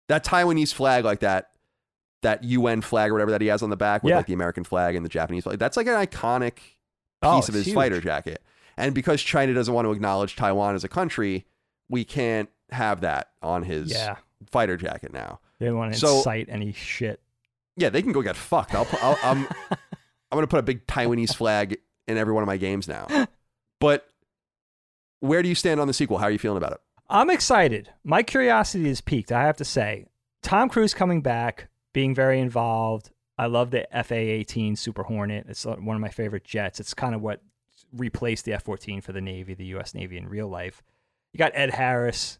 That 0.08 0.24
Taiwanese 0.24 0.72
flag 0.74 1.04
like 1.04 1.20
that, 1.20 1.50
that 2.22 2.44
UN 2.44 2.80
flag 2.80 3.10
or 3.10 3.14
whatever 3.14 3.30
that 3.32 3.40
he 3.40 3.46
has 3.48 3.62
on 3.62 3.70
the 3.70 3.76
back 3.76 4.02
with 4.02 4.10
Yeah. 4.10 4.16
like 4.18 4.26
the 4.26 4.32
American 4.34 4.64
flag 4.64 4.94
and 4.94 5.04
the 5.04 5.08
Japanese 5.08 5.44
flag, 5.44 5.58
that's 5.58 5.76
like 5.76 5.86
an 5.86 5.94
iconic 5.94 6.58
Oh, 7.22 7.36
piece 7.36 7.48
of 7.48 7.54
it's 7.56 7.66
his 7.66 7.74
fighter 7.74 8.00
jacket. 8.00 8.42
And 8.76 8.94
because 8.94 9.22
China 9.22 9.52
doesn't 9.54 9.72
want 9.72 9.86
to 9.86 9.92
acknowledge 9.92 10.34
Taiwan 10.36 10.74
as 10.74 10.82
a 10.84 10.88
country, 10.88 11.46
we 11.88 12.04
can't 12.04 12.48
have 12.70 13.02
that 13.02 13.30
on 13.42 13.62
his 13.64 13.90
Yeah. 13.92 14.16
fighter 14.50 14.76
jacket 14.76 15.12
now. 15.12 15.40
They 15.58 15.66
don't 15.66 15.76
want 15.76 15.92
to 15.92 15.98
So- 15.98 16.18
incite 16.18 16.48
any 16.48 16.72
shit. 16.72 17.20
Yeah, 17.76 17.90
they 17.90 18.02
can 18.02 18.12
go 18.12 18.22
get 18.22 18.36
fucked. 18.36 18.74
I'll, 18.74 18.86
I'll 19.02 19.18
I'm 19.22 19.46
I'm 19.70 20.36
gonna 20.36 20.46
put 20.46 20.58
a 20.58 20.62
big 20.62 20.86
Taiwanese 20.86 21.34
flag 21.36 21.78
in 22.08 22.16
every 22.16 22.32
one 22.32 22.42
of 22.42 22.46
my 22.46 22.56
games 22.56 22.88
now. 22.88 23.06
But 23.80 24.06
where 25.22 25.42
do 25.42 25.48
you 25.48 25.54
stand 25.54 25.80
on 25.80 25.86
the 25.86 25.94
sequel? 25.94 26.18
How 26.18 26.26
are 26.26 26.30
you 26.30 26.38
feeling 26.38 26.58
about 26.58 26.72
it? 26.72 26.80
I'm 27.08 27.30
excited. 27.30 27.90
My 28.02 28.22
curiosity 28.22 28.88
is 28.88 29.00
peaked, 29.00 29.30
I 29.30 29.42
have 29.42 29.56
to 29.58 29.64
say. 29.64 30.06
Tom 30.42 30.68
Cruise 30.68 30.94
coming 30.94 31.20
back, 31.20 31.68
being 31.92 32.14
very 32.14 32.40
involved. 32.40 33.10
I 33.38 33.46
love 33.46 33.70
the 33.70 33.86
FA 34.04 34.16
18 34.16 34.74
Super 34.74 35.04
Hornet. 35.04 35.46
It's 35.48 35.64
uh, 35.64 35.76
one 35.76 35.94
of 35.94 36.00
my 36.00 36.08
favorite 36.08 36.44
jets. 36.44 36.80
It's 36.80 36.92
kind 36.92 37.14
of 37.14 37.22
what 37.22 37.40
replaced 37.96 38.46
the 38.46 38.52
F 38.52 38.64
14 38.64 39.00
for 39.00 39.12
the 39.12 39.20
Navy, 39.20 39.54
the 39.54 39.66
U.S. 39.66 39.94
Navy 39.94 40.16
in 40.16 40.28
real 40.28 40.48
life. 40.48 40.82
You 41.32 41.38
got 41.38 41.52
Ed 41.54 41.70
Harris, 41.70 42.38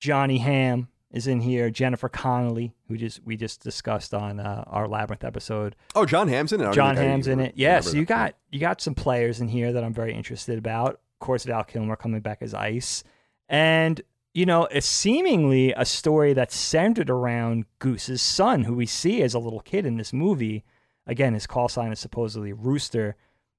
John 0.00 0.30
Hamm 0.30 0.88
is 1.10 1.26
in 1.26 1.40
here, 1.40 1.68
Jennifer 1.68 2.08
Connelly, 2.08 2.74
who 2.88 2.96
just 2.96 3.22
we 3.24 3.36
just 3.36 3.62
discussed 3.62 4.14
on 4.14 4.40
uh, 4.40 4.64
our 4.66 4.88
Labyrinth 4.88 5.24
episode. 5.24 5.76
Oh, 5.94 6.06
John 6.06 6.28
Hamm's 6.28 6.52
in 6.52 6.60
it. 6.62 6.72
John 6.72 6.96
I 6.96 7.02
in 7.02 7.40
it. 7.40 7.54
Yeah, 7.56 7.80
so 7.80 7.96
you 7.96 8.04
got 8.04 8.34
you 8.50 8.60
got 8.60 8.80
some 8.80 8.94
players 8.94 9.40
in 9.40 9.48
here 9.48 9.72
that 9.72 9.84
I'm 9.84 9.94
very 9.94 10.14
interested 10.14 10.58
about. 10.58 11.00
Course, 11.20 11.44
Val 11.44 11.64
Kilmer 11.64 11.96
coming 11.96 12.20
back 12.20 12.38
as 12.40 12.54
Ice, 12.54 13.04
and 13.48 14.00
you 14.34 14.46
know, 14.46 14.66
it's 14.66 14.86
seemingly 14.86 15.72
a 15.72 15.84
story 15.84 16.32
that's 16.32 16.54
centered 16.54 17.10
around 17.10 17.64
Goose's 17.80 18.22
son, 18.22 18.64
who 18.64 18.74
we 18.74 18.86
see 18.86 19.22
as 19.22 19.34
a 19.34 19.38
little 19.38 19.60
kid 19.60 19.84
in 19.84 19.96
this 19.96 20.12
movie. 20.12 20.64
Again, 21.06 21.34
his 21.34 21.46
call 21.46 21.68
sign 21.68 21.90
is 21.90 21.98
supposedly 21.98 22.52
Rooster, 22.52 23.16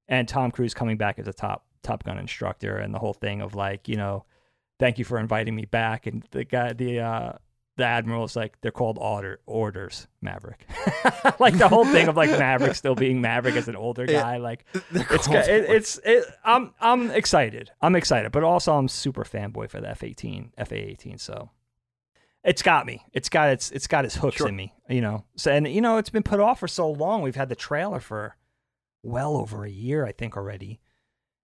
and 0.08 0.28
Tom 0.28 0.52
Cruise 0.52 0.74
coming 0.74 0.98
back 0.98 1.20
as 1.20 1.28
a 1.28 1.34
top 1.34 1.66
Top 1.82 2.04
Gun 2.04 2.18
instructor, 2.18 2.78
and 2.78 2.94
the 2.94 3.00
whole 3.00 3.14
thing 3.14 3.42
of 3.42 3.56
like, 3.56 3.88
you 3.88 3.96
know, 3.96 4.26
thank 4.80 5.00
you 5.00 5.06
for 5.06 5.20
inviting 5.20 5.56
me 5.56 5.66
back, 5.66 6.08
and 6.08 6.24
the 6.32 6.46
guy, 6.46 6.74
the 6.74 7.00
uh, 7.00 7.34
the 7.80 7.86
admiral 7.86 8.24
is 8.26 8.36
like 8.36 8.62
they're 8.62 8.72
called 8.72 8.98
order 9.00 9.40
orders 9.48 10.08
Maverick, 10.22 10.68
like 11.40 11.58
the 11.58 11.68
whole 11.68 11.86
thing 11.86 12.08
of 12.08 12.16
like 12.16 12.30
Maverick 12.30 12.76
still 12.76 12.94
being 12.96 13.20
Maverick 13.22 13.56
as 13.56 13.68
an 13.68 13.76
older 13.76 14.06
guy, 14.06 14.38
like 14.38 14.66
it's. 14.92 15.28
It, 15.28 15.66
it's 15.70 16.00
it, 16.06 16.26
I'm 16.46 16.74
I'm 16.80 17.10
excited. 17.12 17.72
I'm 17.82 17.96
excited, 17.96 18.32
but 18.32 18.44
also 18.44 18.76
I'm 18.76 18.88
super 18.88 19.24
fanboy 19.24 19.70
for 19.70 19.82
the 19.82 19.88
F18, 19.88 20.52
FA18. 20.60 21.20
So 21.20 21.50
it's 22.44 22.62
got 22.62 22.86
me. 22.86 23.04
It's 23.14 23.30
got 23.30 23.50
its 23.50 23.72
it's 23.72 23.88
got 23.88 24.06
its 24.06 24.16
hooks 24.16 24.38
Sure. 24.38 24.48
in 24.48 24.56
me. 24.56 24.74
You 24.88 25.02
know. 25.02 25.26
So 25.36 25.52
and 25.52 25.68
you 25.68 25.82
know 25.82 25.98
it's 25.98 26.10
been 26.10 26.24
put 26.24 26.40
off 26.40 26.60
for 26.60 26.68
so 26.68 26.90
long. 26.90 27.22
We've 27.22 27.36
had 27.36 27.50
the 27.50 27.56
trailer 27.56 28.00
for 28.00 28.36
well 29.04 29.36
over 29.38 29.66
a 29.66 29.70
year, 29.70 30.06
I 30.06 30.12
think 30.12 30.38
already. 30.38 30.80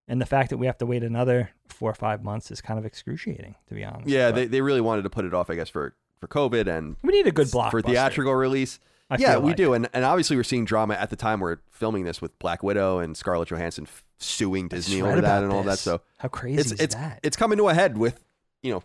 And 0.08 0.22
the 0.22 0.26
fact 0.28 0.52
that 0.52 0.58
we 0.58 0.68
have 0.68 0.78
to 0.78 0.86
wait 0.86 1.04
another 1.04 1.50
four 1.68 1.90
or 1.90 1.96
five 1.96 2.24
months 2.24 2.52
is 2.52 2.62
kind 2.62 2.78
of 2.78 2.86
excruciating, 2.86 3.56
to 3.68 3.74
be 3.74 3.84
honest. 3.84 4.08
Yeah, 4.08 4.30
But 4.30 4.36
they, 4.36 4.46
they 4.46 4.62
really 4.62 4.82
wanted 4.82 5.02
to 5.02 5.10
put 5.10 5.26
it 5.26 5.34
off, 5.34 5.50
I 5.50 5.56
guess, 5.56 5.68
for 5.70 5.96
for 6.26 6.50
COVID 6.50 6.68
and 6.68 6.96
we 7.02 7.14
need 7.14 7.28
a 7.28 7.32
good 7.32 7.48
blockbuster 7.48 7.72
for 7.72 7.82
theatrical 7.82 8.34
release. 8.34 8.80
I 9.10 9.18
yeah, 9.20 9.38
we 9.38 9.50
like. 9.50 9.58
do, 9.58 9.74
and 9.74 9.88
and 9.94 10.04
obviously 10.04 10.36
we're 10.36 10.44
seeing 10.44 10.66
drama 10.66 10.96
at 10.96 11.10
the 11.12 11.16
time 11.16 11.40
we're 11.40 11.58
filming 11.70 12.06
this 12.06 12.22
with 12.22 12.38
Black 12.40 12.64
Widow 12.64 13.00
and 13.00 13.16
Scarlett 13.16 13.50
Johansson 13.50 13.86
f- 13.86 14.04
suing 14.18 14.68
Disney 14.68 15.02
over 15.02 15.22
that 15.22 15.44
and 15.44 15.52
all 15.52 15.62
that. 15.64 15.78
So 15.78 16.02
how 16.18 16.28
crazy 16.30 16.60
it's 16.60 16.72
is 16.72 16.80
it's 16.80 16.96
that? 16.96 17.20
it's 17.22 17.38
coming 17.38 17.58
to 17.60 17.70
a 17.70 17.74
head 17.74 17.98
with 17.98 18.24
you 18.64 18.74
know 18.74 18.84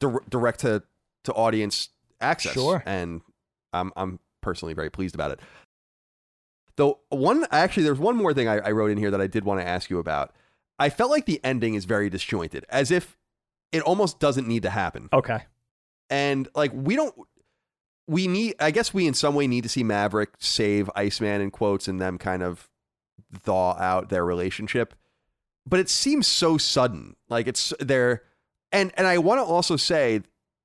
dir- 0.00 0.24
direct 0.28 0.60
to 0.60 0.82
to 1.24 1.32
audience 1.32 1.90
access. 2.20 2.54
Sure. 2.54 2.82
and 2.84 3.20
I'm 3.72 3.92
I'm 3.96 4.18
personally 4.40 4.74
very 4.74 4.90
pleased 4.90 5.14
about 5.14 5.30
it. 5.30 5.40
Though 6.76 6.98
one 7.10 7.46
actually, 7.52 7.84
there's 7.84 8.00
one 8.00 8.16
more 8.16 8.34
thing 8.34 8.48
I, 8.48 8.58
I 8.58 8.70
wrote 8.72 8.90
in 8.90 8.98
here 8.98 9.12
that 9.12 9.20
I 9.20 9.28
did 9.28 9.44
want 9.44 9.60
to 9.60 9.66
ask 9.66 9.90
you 9.90 9.98
about. 10.00 10.34
I 10.78 10.90
felt 10.90 11.10
like 11.12 11.26
the 11.26 11.40
ending 11.44 11.74
is 11.74 11.84
very 11.84 12.10
disjointed, 12.10 12.66
as 12.68 12.90
if 12.90 13.16
it 13.70 13.82
almost 13.82 14.18
doesn't 14.18 14.48
need 14.48 14.64
to 14.64 14.70
happen. 14.70 15.08
okay. 15.12 15.42
And 16.12 16.46
like 16.54 16.72
we 16.74 16.94
don't 16.94 17.14
we 18.06 18.28
need 18.28 18.56
I 18.60 18.70
guess 18.70 18.92
we 18.92 19.06
in 19.06 19.14
some 19.14 19.34
way 19.34 19.46
need 19.46 19.62
to 19.62 19.70
see 19.70 19.82
Maverick 19.82 20.34
save 20.38 20.90
Iceman 20.94 21.40
in 21.40 21.50
quotes 21.50 21.88
and 21.88 21.98
them 21.98 22.18
kind 22.18 22.42
of 22.42 22.68
thaw 23.32 23.72
out 23.78 24.10
their 24.10 24.22
relationship. 24.22 24.94
But 25.66 25.80
it 25.80 25.88
seems 25.88 26.26
so 26.26 26.58
sudden. 26.58 27.16
Like 27.30 27.48
it's 27.48 27.72
there 27.80 28.24
and 28.70 28.92
and 28.98 29.06
I 29.06 29.16
want 29.16 29.38
to 29.38 29.44
also 29.44 29.76
say 29.76 30.20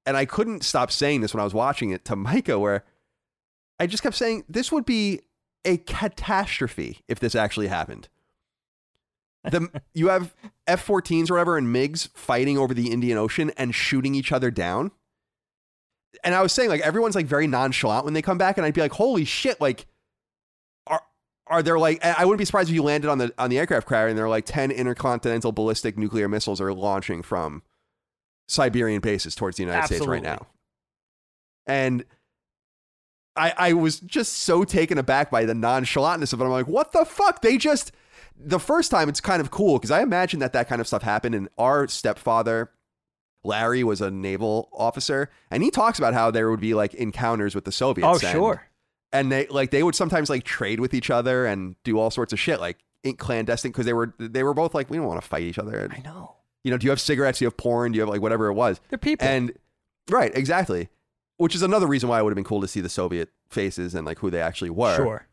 and 0.05 0.17
I 0.17 0.25
couldn't 0.25 0.65
stop 0.65 0.91
saying 0.91 1.21
this 1.21 1.33
when 1.33 1.39
I 1.39 1.45
was 1.45 1.53
watching 1.53 1.91
it 1.91 2.03
to 2.05 2.17
Micah 2.17 2.59
where 2.59 2.83
I 3.79 3.87
just 3.87 4.03
kept 4.03 4.17
saying 4.17 4.43
this 4.49 4.69
would 4.69 4.85
be 4.85 5.21
a 5.63 5.77
catastrophe 5.77 7.05
if 7.07 7.21
this 7.21 7.35
actually 7.35 7.67
happened. 7.67 8.09
The 9.45 9.69
you 9.93 10.09
have 10.09 10.35
F-14s 10.67 11.29
or 11.29 11.35
whatever 11.35 11.57
and 11.57 11.73
MiGs 11.73 12.09
fighting 12.17 12.57
over 12.57 12.73
the 12.73 12.91
Indian 12.91 13.17
Ocean 13.17 13.51
and 13.55 13.73
shooting 13.73 14.13
each 14.13 14.33
other 14.33 14.51
down. 14.51 14.91
And 16.23 16.35
I 16.35 16.41
was 16.41 16.53
saying 16.53 16.69
like 16.69 16.81
everyone's 16.81 17.15
like 17.15 17.25
very 17.25 17.47
nonchalant 17.47 18.05
when 18.05 18.13
they 18.13 18.21
come 18.21 18.37
back, 18.37 18.57
and 18.57 18.65
I'd 18.65 18.73
be 18.73 18.81
like, 18.81 18.93
holy 18.93 19.25
shit, 19.25 19.59
like 19.61 19.85
are 20.87 21.01
are 21.47 21.63
there 21.63 21.79
like 21.79 22.03
I 22.03 22.25
wouldn't 22.25 22.39
be 22.39 22.45
surprised 22.45 22.69
if 22.69 22.75
you 22.75 22.83
landed 22.83 23.09
on 23.09 23.17
the 23.17 23.33
on 23.37 23.49
the 23.49 23.59
aircraft 23.59 23.87
carrier 23.87 24.07
and 24.07 24.17
there 24.17 24.25
are 24.25 24.29
like 24.29 24.45
ten 24.45 24.71
intercontinental 24.71 25.51
ballistic 25.51 25.97
nuclear 25.97 26.27
missiles 26.27 26.59
are 26.61 26.73
launching 26.73 27.21
from 27.21 27.63
Siberian 28.47 29.01
bases 29.01 29.35
towards 29.35 29.57
the 29.57 29.63
United 29.63 29.87
States 29.87 30.05
right 30.05 30.23
now. 30.23 30.47
And 31.65 32.05
I 33.35 33.53
I 33.57 33.73
was 33.73 33.99
just 33.99 34.33
so 34.33 34.63
taken 34.63 34.97
aback 34.97 35.29
by 35.31 35.45
the 35.45 35.53
nonchalantness 35.53 36.33
of 36.33 36.41
it. 36.41 36.45
I'm 36.45 36.51
like, 36.51 36.67
what 36.67 36.91
the 36.91 37.05
fuck? 37.05 37.41
They 37.41 37.57
just 37.57 37.91
the 38.39 38.59
first 38.59 38.91
time 38.91 39.09
it's 39.09 39.21
kind 39.21 39.41
of 39.41 39.51
cool 39.51 39.77
because 39.77 39.91
I 39.91 40.01
imagine 40.01 40.39
that 40.41 40.53
that 40.53 40.67
kind 40.67 40.81
of 40.81 40.87
stuff 40.87 41.01
happened. 41.03 41.35
And 41.35 41.49
our 41.57 41.87
stepfather, 41.87 42.71
Larry, 43.43 43.83
was 43.83 44.01
a 44.01 44.11
naval 44.11 44.69
officer, 44.73 45.29
and 45.51 45.63
he 45.63 45.71
talks 45.71 45.97
about 45.99 46.13
how 46.13 46.31
there 46.31 46.49
would 46.49 46.59
be 46.59 46.73
like 46.73 46.93
encounters 46.95 47.55
with 47.55 47.65
the 47.65 47.71
Soviets. 47.71 48.07
Oh, 48.07 48.11
and- 48.27 48.35
sure. 48.35 48.67
and 49.13 49.31
they 49.31 49.47
like 49.47 49.71
they 49.71 49.83
would 49.83 49.95
sometimes 49.95 50.29
like 50.29 50.43
trade 50.43 50.79
with 50.79 50.93
each 50.93 51.09
other 51.09 51.45
and 51.45 51.75
do 51.83 51.97
all 51.99 52.11
sorts 52.11 52.33
of 52.33 52.39
shit 52.39 52.59
like 52.59 52.77
in 53.03 53.15
clandestine 53.15 53.71
because 53.71 53.85
they 53.85 53.93
were 53.93 54.13
they 54.19 54.43
were 54.43 54.53
both 54.53 54.73
like 54.75 54.89
we 54.89 54.97
don't 54.97 55.05
want 55.07 55.21
to 55.21 55.27
fight 55.27 55.43
each 55.43 55.57
other. 55.59 55.87
I 55.91 55.99
know. 56.01 56.35
You 56.63 56.71
know, 56.71 56.77
do 56.77 56.85
you 56.85 56.89
have 56.89 56.99
cigarettes? 56.99 57.39
Do 57.39 57.45
you 57.45 57.47
have 57.47 57.55
porn? 57.57 57.93
Do 57.93 57.97
you 57.97 58.01
have 58.01 58.09
like 58.09 58.21
whatever 58.21 58.47
it 58.47 58.53
was? 58.53 58.81
They're 58.89 58.97
people. 58.97 59.25
And 59.27 59.53
right, 60.09 60.35
exactly. 60.35 60.89
which 61.37 61.55
is 61.55 61.61
another 61.61 61.87
reason 61.87 62.09
why 62.09 62.19
it 62.19 62.23
would 62.23 62.31
have 62.31 62.35
been 62.35 62.43
cool 62.43 62.59
to 62.61 62.67
see 62.67 62.81
the 62.81 62.89
Soviet 62.89 63.29
faces 63.49 63.95
and 63.95 64.05
like 64.05 64.19
who 64.19 64.29
they 64.29 64.41
actually 64.41 64.71
were. 64.71 64.95
Sure. 64.97 65.27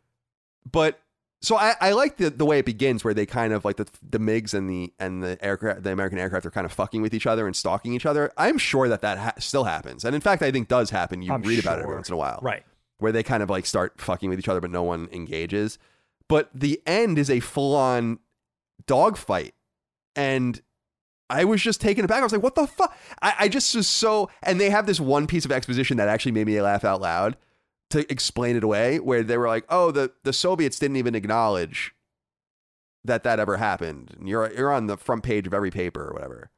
But 0.71 1.01
so 1.45 1.57
I, 1.57 1.75
I 1.81 1.93
like 1.93 2.17
the, 2.17 2.31
the 2.31 2.45
way 2.45 2.59
it 2.59 2.65
begins 2.65 3.05
where 3.05 3.15
they 3.15 3.27
kind 3.27 3.53
of 3.53 3.65
like 3.65 3.77
the 3.77 3.87
the 4.09 4.19
MiGs 4.19 4.55
and 4.55 4.69
the 4.69 4.93
and 4.99 5.23
the 5.23 5.43
aircraft 5.45 5.83
the 5.83 5.93
American 5.93 6.19
aircraft 6.19 6.47
are 6.47 6.51
kind 6.51 6.65
of 6.65 6.73
fucking 6.73 7.03
with 7.03 7.15
each 7.15 7.27
other 7.27 7.47
and 7.47 7.55
stalking 7.55 7.93
each 7.93 8.07
other. 8.07 8.33
I'm 8.37 8.59
sure 8.59 8.89
that 8.89 9.03
that 9.03 9.19
ha- 9.19 9.35
still 9.39 9.65
happens, 9.65 10.05
and 10.05 10.15
in 10.15 10.21
fact, 10.21 10.43
I 10.43 10.51
think 10.51 10.69
does 10.69 10.91
happen. 10.91 11.23
You 11.23 11.33
I'm 11.33 11.43
read 11.43 11.59
about 11.59 11.79
it 11.79 11.83
every 11.83 11.95
once 11.95 12.09
in 12.09 12.15
a 12.15 12.19
while, 12.19 12.39
Right. 12.43 12.65
Where 12.99 13.13
they 13.13 13.23
kind 13.23 13.43
of 13.43 13.51
like 13.51 13.67
start 13.67 14.01
fucking 14.01 14.31
with 14.31 14.39
each 14.39 14.49
other, 14.49 14.61
but 14.61 14.71
no 14.71 14.83
one 14.83 15.09
engages. 15.13 15.79
But 16.29 16.49
the 16.55 16.81
end 16.87 17.19
is 17.19 17.29
a 17.29 17.41
full 17.41 17.75
on 17.75 18.21
dogfight, 18.87 19.55
and 20.17 20.61
I 21.29 21.45
was 21.45 21.63
just 21.63 21.81
taken 21.81 22.05
aback. 22.05 22.21
I 22.21 22.23
was 22.23 22.33
like, 22.33 22.43
"What 22.43 22.55
the 22.55 22.67
fuck?" 22.67 22.97
I, 23.21 23.35
I 23.41 23.49
just 23.49 23.75
was 23.75 23.89
so. 23.89 24.31
And 24.43 24.61
they 24.61 24.71
have 24.71 24.87
this 24.87 25.01
one 25.01 25.27
piece 25.27 25.45
of 25.45 25.53
exposition 25.53 25.97
that 25.99 26.09
actually 26.09 26.33
made 26.33 26.47
me 26.47 26.61
laugh 26.61 26.85
out 26.85 27.01
loud 27.01 27.37
to 27.91 28.11
explain 28.11 28.57
it 28.57 28.65
away, 28.65 28.99
where 28.99 29.23
they 29.23 29.37
were 29.37 29.49
like, 29.49 29.65
"Oh, 29.69 29.91
the 29.91 30.13
the 30.23 30.33
Soviets 30.33 30.79
didn't 30.79 30.97
even 30.97 31.15
acknowledge 31.15 31.95
that 33.05 33.23
that 33.25 33.39
ever 33.39 33.57
happened. 33.57 34.15
And 34.19 34.29
you're 34.29 34.53
you're 34.53 34.73
on 34.73 34.87
the 34.87 34.97
front 34.97 35.23
page 35.23 35.47
of 35.47 35.55
every 35.55 35.71
paper 35.71 36.09
or 36.09 36.13
whatever." 36.13 36.51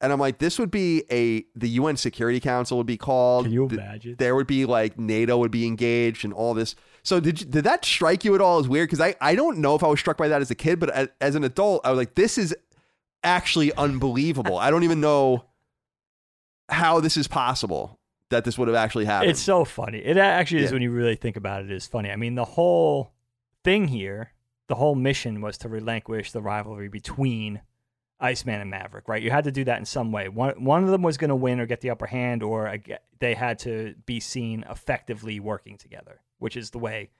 And 0.00 0.12
I'm 0.12 0.20
like, 0.20 0.38
this 0.38 0.60
would 0.60 0.70
be 0.70 1.02
a 1.10 1.44
the 1.56 1.68
UN 1.70 1.96
Security 1.96 2.38
Council 2.38 2.78
would 2.78 2.86
be 2.86 2.96
called. 2.96 3.46
Can 3.46 3.52
you 3.52 3.66
imagine? 3.66 4.14
There 4.16 4.36
would 4.36 4.46
be 4.46 4.64
like 4.64 4.98
NATO 4.98 5.36
would 5.38 5.50
be 5.50 5.66
engaged 5.66 6.24
and 6.24 6.32
all 6.32 6.54
this. 6.54 6.76
So 7.02 7.18
did 7.18 7.40
you, 7.40 7.46
did 7.46 7.64
that 7.64 7.84
strike 7.84 8.24
you 8.24 8.34
at 8.34 8.40
all 8.40 8.60
as 8.60 8.68
weird? 8.68 8.88
Because 8.88 9.00
I 9.00 9.16
I 9.20 9.34
don't 9.34 9.58
know 9.58 9.74
if 9.74 9.82
I 9.82 9.88
was 9.88 9.98
struck 9.98 10.16
by 10.16 10.28
that 10.28 10.40
as 10.40 10.50
a 10.50 10.54
kid, 10.54 10.78
but 10.78 10.90
as, 10.90 11.08
as 11.20 11.34
an 11.34 11.42
adult, 11.42 11.84
I 11.84 11.90
was 11.90 11.98
like, 11.98 12.14
this 12.14 12.38
is 12.38 12.54
actually 13.24 13.72
unbelievable. 13.74 14.56
I 14.56 14.70
don't 14.70 14.84
even 14.84 15.00
know 15.00 15.44
how 16.68 17.00
this 17.00 17.16
is 17.16 17.26
possible 17.26 17.97
that 18.30 18.44
this 18.44 18.58
would 18.58 18.68
have 18.68 18.76
actually 18.76 19.04
happened. 19.06 19.30
It's 19.30 19.40
so 19.40 19.64
funny. 19.64 19.98
It 19.98 20.16
actually 20.16 20.62
is 20.62 20.70
Yeah. 20.70 20.74
when 20.74 20.82
you 20.82 20.90
really 20.90 21.16
think 21.16 21.36
about 21.36 21.62
it, 21.62 21.70
it. 21.70 21.74
Is 21.74 21.86
funny. 21.86 22.10
I 22.10 22.16
mean, 22.16 22.34
the 22.34 22.44
whole 22.44 23.12
thing 23.64 23.88
here, 23.88 24.32
the 24.66 24.74
whole 24.74 24.94
mission 24.94 25.40
was 25.40 25.56
to 25.58 25.68
relinquish 25.68 26.32
the 26.32 26.42
rivalry 26.42 26.88
between 26.88 27.62
Iceman 28.20 28.60
and 28.60 28.70
Maverick. 28.70 29.08
Right? 29.08 29.22
You 29.22 29.30
had 29.30 29.44
to 29.44 29.52
do 29.52 29.64
that 29.64 29.78
in 29.78 29.84
some 29.84 30.12
way. 30.12 30.28
One 30.28 30.62
one 30.64 30.84
of 30.84 30.90
them 30.90 31.02
was 31.02 31.16
going 31.16 31.30
to 31.30 31.36
win 31.36 31.60
or 31.60 31.66
get 31.66 31.80
the 31.80 31.90
upper 31.90 32.06
hand, 32.06 32.42
or 32.42 32.76
they 33.20 33.34
had 33.34 33.58
to 33.60 33.94
be 34.06 34.20
seen 34.20 34.64
effectively 34.68 35.40
working 35.40 35.78
together, 35.78 36.20
which 36.38 36.56
is 36.56 36.70
the 36.70 36.78
way 36.78 37.10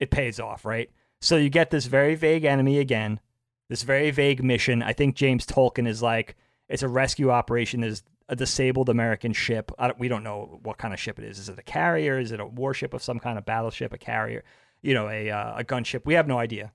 it 0.00 0.10
pays 0.10 0.40
off. 0.40 0.64
Right? 0.64 0.90
So 1.20 1.36
you 1.36 1.50
get 1.50 1.70
this 1.70 1.86
very 1.86 2.14
vague 2.14 2.44
enemy 2.44 2.78
again, 2.78 3.20
this 3.68 3.82
very 3.82 4.10
vague 4.10 4.42
mission. 4.42 4.82
I 4.82 4.92
think 4.92 5.14
James 5.14 5.46
Tolkan 5.46 5.86
is 5.86 6.02
like 6.02 6.36
it's 6.68 6.82
a 6.82 6.88
rescue 6.88 7.30
operation. 7.30 7.80
There's 7.82 8.02
a 8.28 8.36
disabled 8.36 8.88
American 8.88 9.32
ship. 9.32 9.72
Don't, 9.78 9.98
we 9.98 10.08
don't 10.08 10.22
know 10.22 10.60
what 10.62 10.78
kind 10.78 10.92
of 10.92 11.00
ship 11.00 11.18
it 11.18 11.24
is. 11.24 11.38
Is 11.38 11.48
it 11.48 11.58
a 11.58 11.62
carrier? 11.62 12.18
Is 12.18 12.32
it 12.32 12.40
a 12.40 12.46
warship 12.46 12.92
of 12.94 13.02
some 13.02 13.18
kind 13.18 13.38
of 13.38 13.46
battleship? 13.46 13.92
A 13.92 13.98
carrier? 13.98 14.44
You 14.82 14.94
know, 14.94 15.08
a 15.08 15.30
uh, 15.30 15.58
a 15.58 15.64
gunship? 15.64 16.04
We 16.04 16.14
have 16.14 16.28
no 16.28 16.38
idea. 16.38 16.72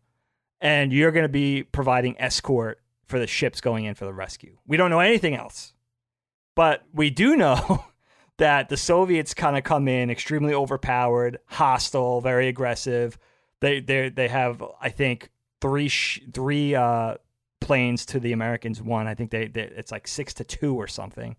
And 0.60 0.92
you're 0.94 1.12
going 1.12 1.24
to 1.24 1.30
be 1.30 1.64
providing 1.64 2.20
escort 2.20 2.80
for 3.06 3.20
the 3.20 3.28
ships 3.28 3.62
going 3.62 3.86
in 3.86 3.96
for 3.96 4.06
the 4.06 4.14
rescue. 4.14 4.58
We 4.66 4.78
don't 4.78 4.90
know 4.90 5.02
anything 5.02 5.36
else, 5.36 5.74
but 6.56 6.84
we 6.94 7.10
do 7.10 7.36
know 7.36 7.86
that 8.38 8.70
the 8.70 8.78
Soviets 8.78 9.34
kind 9.34 9.58
of 9.58 9.64
come 9.64 9.88
in 9.88 10.10
extremely 10.10 10.54
overpowered, 10.54 11.40
hostile, 11.46 12.22
very 12.22 12.48
aggressive. 12.48 13.18
They 13.60 13.80
they 13.80 14.10
they 14.10 14.28
have 14.28 14.64
I 14.82 14.90
think 14.90 15.30
three 15.62 15.88
sh- 15.88 16.22
three 16.34 16.76
uh, 16.76 17.16
planes 17.64 18.06
to 18.08 18.20
the 18.20 18.34
Americans 18.34 18.82
one. 18.82 19.08
I 19.08 19.16
think 19.16 19.32
they, 19.32 19.48
they 19.48 19.64
it's 19.64 19.92
like 19.92 20.08
six 20.08 20.34
to 20.36 20.44
two 20.44 20.76
or 20.76 20.88
something. 20.88 21.36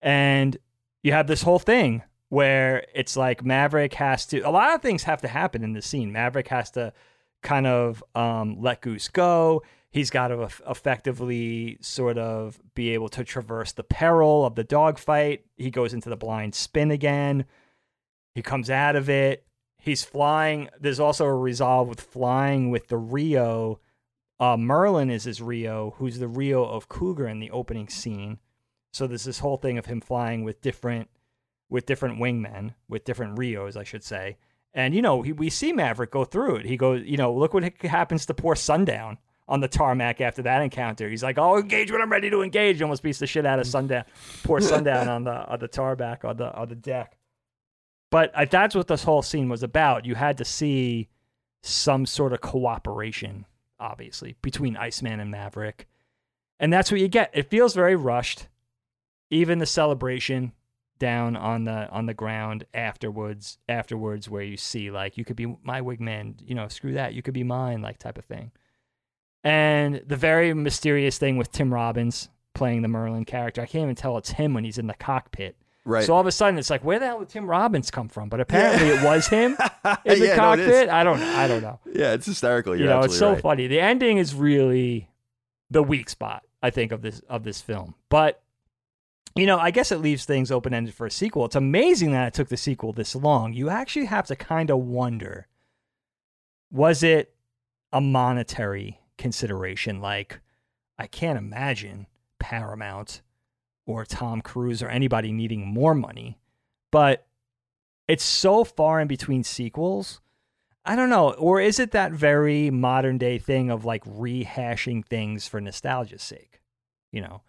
And 0.00 0.56
you 1.02 1.12
have 1.12 1.26
this 1.26 1.42
whole 1.42 1.58
thing 1.58 2.02
where 2.28 2.86
it's 2.94 3.16
like 3.16 3.44
Maverick 3.44 3.94
has 3.94 4.26
to 4.26 4.40
a 4.40 4.50
lot 4.50 4.74
of 4.74 4.82
things 4.82 5.02
have 5.04 5.20
to 5.22 5.28
happen 5.28 5.62
in 5.62 5.72
this 5.72 5.86
scene. 5.86 6.12
Maverick 6.12 6.48
has 6.48 6.70
to 6.72 6.92
kind 7.42 7.66
of 7.66 8.02
um, 8.14 8.60
let 8.60 8.80
Goose 8.80 9.08
go. 9.08 9.62
He's 9.90 10.10
got 10.10 10.28
to 10.28 10.48
effectively 10.68 11.78
sort 11.80 12.18
of 12.18 12.58
be 12.74 12.90
able 12.90 13.08
to 13.10 13.22
traverse 13.22 13.70
the 13.70 13.84
peril 13.84 14.44
of 14.44 14.56
the 14.56 14.64
dogfight. 14.64 15.44
He 15.56 15.70
goes 15.70 15.94
into 15.94 16.08
the 16.08 16.16
blind 16.16 16.56
spin 16.56 16.90
again. 16.90 17.44
He 18.34 18.42
comes 18.42 18.70
out 18.70 18.96
of 18.96 19.08
it. 19.08 19.46
He's 19.78 20.02
flying. 20.02 20.68
There's 20.80 20.98
also 20.98 21.26
a 21.26 21.34
resolve 21.34 21.88
with 21.88 22.00
flying 22.00 22.70
with 22.70 22.88
the 22.88 22.96
Rio. 22.96 23.78
Uh, 24.40 24.56
Merlin 24.56 25.10
is 25.10 25.24
his 25.24 25.40
Rio, 25.40 25.94
who's 25.98 26.18
the 26.18 26.28
Rio 26.28 26.64
of 26.64 26.88
Cougar 26.88 27.28
in 27.28 27.38
the 27.38 27.50
opening 27.50 27.88
scene. 27.88 28.38
So 28.92 29.06
there's 29.06 29.24
this 29.24 29.38
whole 29.38 29.56
thing 29.56 29.78
of 29.78 29.86
him 29.86 30.00
flying 30.00 30.44
with 30.44 30.60
different, 30.60 31.08
with 31.68 31.86
different 31.86 32.18
wingmen, 32.18 32.74
with 32.88 33.04
different 33.04 33.38
Rios, 33.38 33.76
I 33.76 33.84
should 33.84 34.04
say. 34.04 34.36
And 34.72 34.94
you 34.94 35.02
know, 35.02 35.22
he, 35.22 35.32
we 35.32 35.50
see 35.50 35.72
Maverick 35.72 36.10
go 36.10 36.24
through 36.24 36.56
it. 36.56 36.66
He 36.66 36.76
goes, 36.76 37.02
you 37.04 37.16
know, 37.16 37.32
look 37.32 37.54
what 37.54 37.64
happens 37.82 38.26
to 38.26 38.34
poor 38.34 38.56
Sundown 38.56 39.18
on 39.46 39.60
the 39.60 39.68
tarmac 39.68 40.20
after 40.20 40.42
that 40.42 40.62
encounter. 40.62 41.08
He's 41.08 41.22
like, 41.22 41.38
"Oh, 41.38 41.58
engage 41.58 41.92
when 41.92 42.00
I'm 42.00 42.10
ready 42.10 42.30
to 42.30 42.42
engage." 42.42 42.80
Almost 42.82 43.02
beats 43.02 43.18
the 43.18 43.26
shit 43.26 43.46
out 43.46 43.58
of 43.58 43.66
Sundown. 43.66 44.04
poor 44.42 44.60
Sundown 44.62 45.08
on 45.08 45.24
the 45.24 45.46
on 45.46 45.58
the 45.58 45.68
tarmac 45.68 46.24
on 46.24 46.36
the 46.36 46.52
on 46.54 46.68
the 46.68 46.74
deck. 46.74 47.16
But 48.10 48.32
uh, 48.34 48.46
that's 48.50 48.74
what 48.74 48.88
this 48.88 49.04
whole 49.04 49.22
scene 49.22 49.48
was 49.48 49.62
about. 49.62 50.06
You 50.06 50.14
had 50.14 50.38
to 50.38 50.44
see 50.44 51.08
some 51.62 52.06
sort 52.06 52.32
of 52.32 52.40
cooperation, 52.40 53.46
obviously, 53.84 54.36
between 54.42 54.76
Iceman 54.76 55.20
and 55.20 55.30
Maverick, 55.30 55.86
and 56.58 56.72
that's 56.72 56.90
what 56.90 57.00
you 57.00 57.08
get. 57.08 57.30
It 57.34 57.50
feels 57.50 57.74
very 57.74 57.94
rushed. 57.94 58.48
Even 59.30 59.58
the 59.58 59.66
celebration 59.66 60.52
down 60.98 61.36
on 61.36 61.64
the 61.64 61.88
on 61.90 62.06
the 62.06 62.14
ground 62.14 62.64
afterwards 62.72 63.58
afterwards 63.68 64.28
where 64.28 64.42
you 64.42 64.56
see 64.56 64.90
like 64.90 65.18
you 65.18 65.24
could 65.24 65.36
be 65.36 65.56
my 65.62 65.80
wingman 65.80 66.34
you 66.46 66.54
know 66.54 66.68
screw 66.68 66.94
that 66.94 67.14
you 67.14 67.20
could 67.22 67.34
be 67.34 67.42
mine 67.42 67.82
like 67.82 67.98
type 67.98 68.16
of 68.16 68.24
thing 68.24 68.52
and 69.42 70.02
the 70.06 70.16
very 70.16 70.54
mysterious 70.54 71.18
thing 71.18 71.36
with 71.36 71.50
tim 71.50 71.74
robbins 71.74 72.28
playing 72.54 72.82
the 72.82 72.88
merlin 72.88 73.24
character 73.24 73.60
i 73.60 73.66
can't 73.66 73.82
even 73.82 73.94
tell 73.96 74.16
it's 74.16 74.30
him 74.30 74.54
when 74.54 74.62
he's 74.64 74.78
in 74.78 74.86
the 74.86 74.94
cockpit 74.94 75.56
right. 75.84 76.04
so 76.04 76.14
all 76.14 76.20
of 76.20 76.26
a 76.26 76.32
sudden 76.32 76.58
it's 76.58 76.70
like 76.70 76.84
where 76.84 76.98
the 76.98 77.06
hell 77.06 77.18
did 77.20 77.28
tim 77.28 77.46
robbins 77.46 77.90
come 77.90 78.08
from? 78.08 78.28
But 78.28 78.40
apparently 78.40 78.88
it 78.88 79.02
was 79.02 79.26
him 79.28 79.52
in 80.04 80.18
the 80.18 80.26
Yeah, 80.26 80.34
no, 80.34 80.36
cockpit. 80.36 80.88
I 80.88 81.04
don't 81.04 81.20
i 81.20 81.46
don't 81.48 81.62
know. 81.62 81.80
Yeah, 81.92 82.12
it's 82.12 82.26
hysterical. 82.26 82.74
you 82.76 82.84
You're 82.84 82.94
know 82.94 83.02
it's 83.02 83.18
so 83.18 83.32
right. 83.32 83.40
funny. 83.42 83.66
The 83.66 83.80
ending 83.80 84.18
is 84.18 84.34
really 84.34 85.08
the 85.70 85.82
weak 85.82 86.08
spot 86.08 86.42
i 86.62 86.70
think 86.70 86.92
of 86.92 87.02
this 87.02 87.20
of 87.28 87.44
this 87.44 87.60
film. 87.60 87.94
But 88.08 88.40
you 89.36 89.46
know 89.46 89.58
i 89.58 89.70
guess 89.72 89.90
it 89.90 89.98
leaves 89.98 90.24
things 90.24 90.50
open-ended 90.52 90.94
for 90.94 91.06
a 91.06 91.10
sequel. 91.10 91.44
It's 91.46 91.56
amazing 91.56 92.12
that 92.12 92.28
it 92.28 92.34
took 92.34 92.48
the 92.48 92.56
sequel 92.56 92.92
this 92.92 93.14
long. 93.14 93.52
You 93.52 93.68
actually 93.70 94.06
have 94.06 94.26
to 94.26 94.36
kind 94.36 94.70
of 94.70 94.78
wonder 94.78 95.48
was 96.70 97.02
it 97.02 97.34
a 97.92 98.00
monetary 98.00 99.00
consideration? 99.18 100.00
Like 100.00 100.40
i 100.98 101.06
can't 101.06 101.38
imagine 101.38 102.06
paramount 102.38 103.22
or 103.86 104.04
tom 104.04 104.40
cruise 104.40 104.82
or 104.82 104.88
anybody 104.88 105.32
needing 105.32 105.66
more 105.66 105.94
money 105.94 106.38
but 106.90 107.26
it's 108.08 108.24
so 108.24 108.64
far 108.64 109.00
in 109.00 109.08
between 109.08 109.42
sequels 109.42 110.20
I 110.86 110.96
don't 110.96 111.08
know. 111.08 111.32
Or 111.32 111.60
is 111.62 111.78
it 111.78 111.92
that 111.92 112.12
very 112.12 112.70
modern 112.70 113.16
day 113.16 113.38
thing 113.38 113.70
of 113.70 113.86
like 113.86 114.04
rehashing 114.04 115.02
things 115.06 115.48
for 115.48 115.60
nostalgia's 115.60 116.22
sake? 116.22 116.60
You 117.10 117.22
know, 117.22 117.42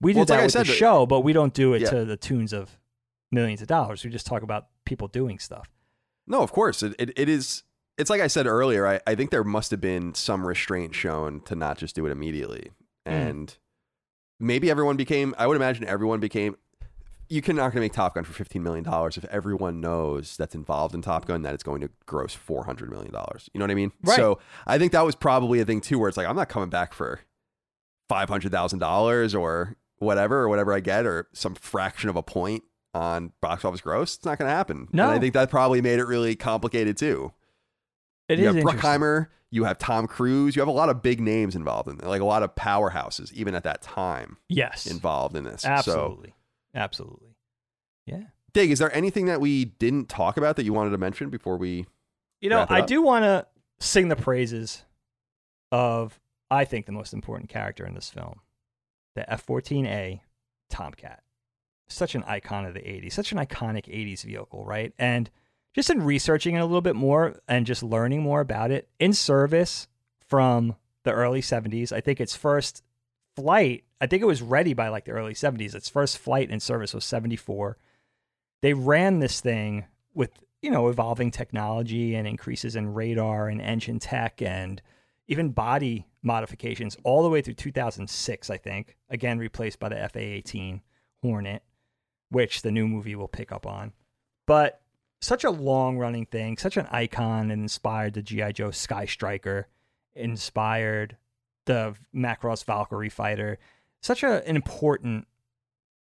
we 0.00 0.12
do 0.12 0.16
Well, 0.16 0.22
it's 0.22 0.30
that 0.30 0.36
like 0.38 0.44
with 0.46 0.66
the 0.66 0.72
show, 0.74 1.06
but 1.06 1.20
we 1.20 1.32
don't 1.32 1.54
do 1.54 1.74
it 1.74 1.82
Yeah. 1.82 1.90
to 1.90 2.04
the 2.04 2.16
tunes 2.16 2.52
of 2.52 2.80
millions 3.30 3.62
of 3.62 3.68
dollars. 3.68 4.02
We 4.04 4.10
just 4.10 4.26
talk 4.26 4.42
about 4.42 4.66
people 4.84 5.06
doing 5.06 5.38
stuff. 5.38 5.68
No, 6.26 6.42
of 6.42 6.50
course. 6.50 6.82
It, 6.82 6.96
it, 6.98 7.12
it 7.16 7.28
is. 7.28 7.62
It's 7.96 8.10
like 8.10 8.20
I 8.20 8.26
said 8.26 8.46
earlier. 8.46 8.86
I, 8.88 9.00
I 9.06 9.14
think 9.14 9.30
there 9.30 9.44
must 9.44 9.70
have 9.70 9.80
been 9.80 10.14
some 10.14 10.44
restraint 10.44 10.92
shown 10.94 11.42
to 11.42 11.54
not 11.54 11.78
just 11.78 11.94
do 11.94 12.06
it 12.06 12.10
immediately. 12.10 12.72
Mm. 13.06 13.12
And 13.30 13.58
maybe 14.40 14.70
everyone 14.70 14.96
became, 14.96 15.34
I 15.38 15.46
would 15.46 15.56
imagine 15.56 15.84
everyone 15.84 16.18
became, 16.18 16.56
you 17.28 17.42
cannot 17.42 17.72
going 17.72 17.74
to 17.74 17.80
make 17.80 17.92
Top 17.92 18.16
Gun 18.16 18.24
for 18.24 18.44
$15 18.44 18.60
million 18.60 18.84
if 18.88 19.24
everyone 19.26 19.80
knows 19.80 20.36
that's 20.36 20.56
involved 20.56 20.96
in 20.96 21.02
Top 21.02 21.26
Gun 21.26 21.42
that 21.42 21.54
it's 21.54 21.62
going 21.62 21.80
to 21.82 21.90
gross 22.06 22.36
$400 22.36 22.88
million. 22.88 23.12
You 23.52 23.58
know 23.58 23.64
what 23.64 23.70
I 23.70 23.74
mean? 23.74 23.92
Right. 24.02 24.16
So 24.16 24.40
I 24.66 24.78
think 24.78 24.90
that 24.90 25.04
was 25.04 25.14
probably 25.14 25.60
a 25.60 25.64
thing 25.64 25.80
too, 25.80 26.00
where 26.00 26.08
it's 26.08 26.16
like, 26.16 26.26
I'm 26.26 26.34
not 26.34 26.48
coming 26.48 26.70
back 26.70 26.92
for 26.92 27.20
$500,000 28.10 29.38
or 29.38 29.76
whatever, 29.98 30.38
or 30.40 30.48
whatever 30.48 30.72
I 30.72 30.80
get, 30.80 31.06
or 31.06 31.28
some 31.32 31.54
fraction 31.54 32.08
of 32.08 32.16
a 32.16 32.22
point 32.22 32.64
on 32.94 33.32
box 33.40 33.64
office 33.64 33.80
gross. 33.80 34.16
It's 34.16 34.24
not 34.24 34.38
going 34.38 34.48
to 34.48 34.56
happen. 34.56 34.88
No. 34.92 35.04
And 35.04 35.12
I 35.12 35.18
think 35.20 35.34
that 35.34 35.50
probably 35.50 35.80
made 35.80 36.00
it 36.00 36.06
really 36.06 36.34
complicated 36.34 36.96
too. 36.96 37.32
It 38.30 38.38
you 38.38 38.48
is 38.48 38.54
have. 38.56 38.64
Bruckheimer, 38.64 39.28
you 39.50 39.64
have 39.64 39.78
Tom 39.78 40.06
Cruise, 40.06 40.54
you 40.56 40.60
have 40.60 40.68
a 40.68 40.72
lot 40.72 40.88
of 40.88 41.02
big 41.02 41.20
names 41.20 41.56
involved 41.56 41.88
in 41.88 41.98
it, 41.98 42.04
like 42.04 42.20
a 42.20 42.24
lot 42.24 42.42
of 42.42 42.54
powerhouses, 42.54 43.32
even 43.32 43.54
at 43.54 43.64
that 43.64 43.82
time, 43.82 44.36
Yes. 44.48 44.86
involved 44.86 45.36
in 45.36 45.44
this. 45.44 45.62
So, 45.62 45.68
Absolutely. 45.68 46.34
Absolutely. 46.74 47.36
Yeah. 48.06 48.22
Dig, 48.52 48.70
is 48.70 48.78
there 48.78 48.94
anything 48.94 49.26
that 49.26 49.40
we 49.40 49.64
didn't 49.64 50.08
talk 50.08 50.36
about 50.36 50.56
that 50.56 50.64
you 50.64 50.72
wanted 50.72 50.90
to 50.90 50.98
mention 50.98 51.30
before 51.30 51.56
we? 51.56 51.86
You 52.40 52.48
know, 52.50 52.64
I 52.68 52.80
up. 52.80 52.86
do 52.86 53.02
want 53.02 53.24
to 53.24 53.46
sing 53.80 54.08
the 54.08 54.16
praises 54.16 54.82
of, 55.72 56.18
I 56.50 56.64
think, 56.64 56.86
the 56.86 56.92
most 56.92 57.12
important 57.12 57.48
character 57.50 57.84
in 57.86 57.94
this 57.94 58.10
film 58.10 58.40
the 59.16 59.30
F 59.30 59.44
14A 59.46 60.20
Tomcat. 60.70 61.22
such 61.88 62.14
an 62.14 62.22
icon 62.24 62.64
of 62.64 62.72
the 62.74 62.80
80s, 62.80 63.12
such 63.12 63.32
an 63.32 63.38
iconic 63.38 63.86
80s 63.86 64.22
vehicle, 64.22 64.64
right? 64.64 64.92
And 64.98 65.28
just 65.74 65.90
in 65.90 66.02
researching 66.02 66.56
it 66.56 66.60
a 66.60 66.64
little 66.64 66.80
bit 66.80 66.96
more 66.96 67.40
and 67.46 67.66
just 67.66 67.82
learning 67.82 68.22
more 68.22 68.40
about 68.40 68.70
it, 68.70 68.88
in 68.98 69.12
service 69.12 69.88
from 70.28 70.76
the 71.04 71.12
early 71.12 71.40
70s, 71.40 71.92
I 71.92 72.00
think 72.00 72.20
its 72.20 72.36
first 72.36 72.82
flight, 73.36 73.84
I 74.00 74.06
think 74.06 74.22
it 74.22 74.26
was 74.26 74.42
ready 74.42 74.74
by 74.74 74.88
like 74.88 75.04
the 75.04 75.12
early 75.12 75.34
70s. 75.34 75.74
Its 75.74 75.88
first 75.88 76.18
flight 76.18 76.50
in 76.50 76.60
service 76.60 76.94
was 76.94 77.04
74. 77.04 77.76
They 78.62 78.74
ran 78.74 79.20
this 79.20 79.40
thing 79.40 79.86
with, 80.14 80.30
you 80.60 80.70
know, 80.70 80.88
evolving 80.88 81.30
technology 81.30 82.14
and 82.14 82.26
increases 82.26 82.76
in 82.76 82.94
radar 82.94 83.48
and 83.48 83.60
engine 83.60 83.98
tech 83.98 84.42
and 84.42 84.82
even 85.28 85.50
body 85.50 86.06
modifications 86.22 86.96
all 87.04 87.22
the 87.22 87.28
way 87.28 87.40
through 87.40 87.54
2006, 87.54 88.50
I 88.50 88.56
think. 88.56 88.96
Again, 89.08 89.38
replaced 89.38 89.78
by 89.78 89.88
the 89.88 90.08
FA 90.12 90.20
18 90.20 90.82
Hornet, 91.22 91.62
which 92.30 92.62
the 92.62 92.72
new 92.72 92.88
movie 92.88 93.14
will 93.14 93.28
pick 93.28 93.52
up 93.52 93.64
on. 93.64 93.92
But 94.46 94.80
such 95.20 95.44
a 95.44 95.50
long 95.50 95.98
running 95.98 96.26
thing, 96.26 96.56
such 96.56 96.76
an 96.76 96.86
icon, 96.90 97.50
and 97.50 97.62
inspired 97.62 98.14
the 98.14 98.22
G.I. 98.22 98.52
Joe 98.52 98.70
Sky 98.70 99.04
Striker, 99.04 99.68
inspired 100.14 101.16
the 101.66 101.94
Macross 102.14 102.64
Valkyrie 102.64 103.08
fighter. 103.08 103.58
Such 104.02 104.22
a, 104.22 104.46
an 104.48 104.56
important 104.56 105.26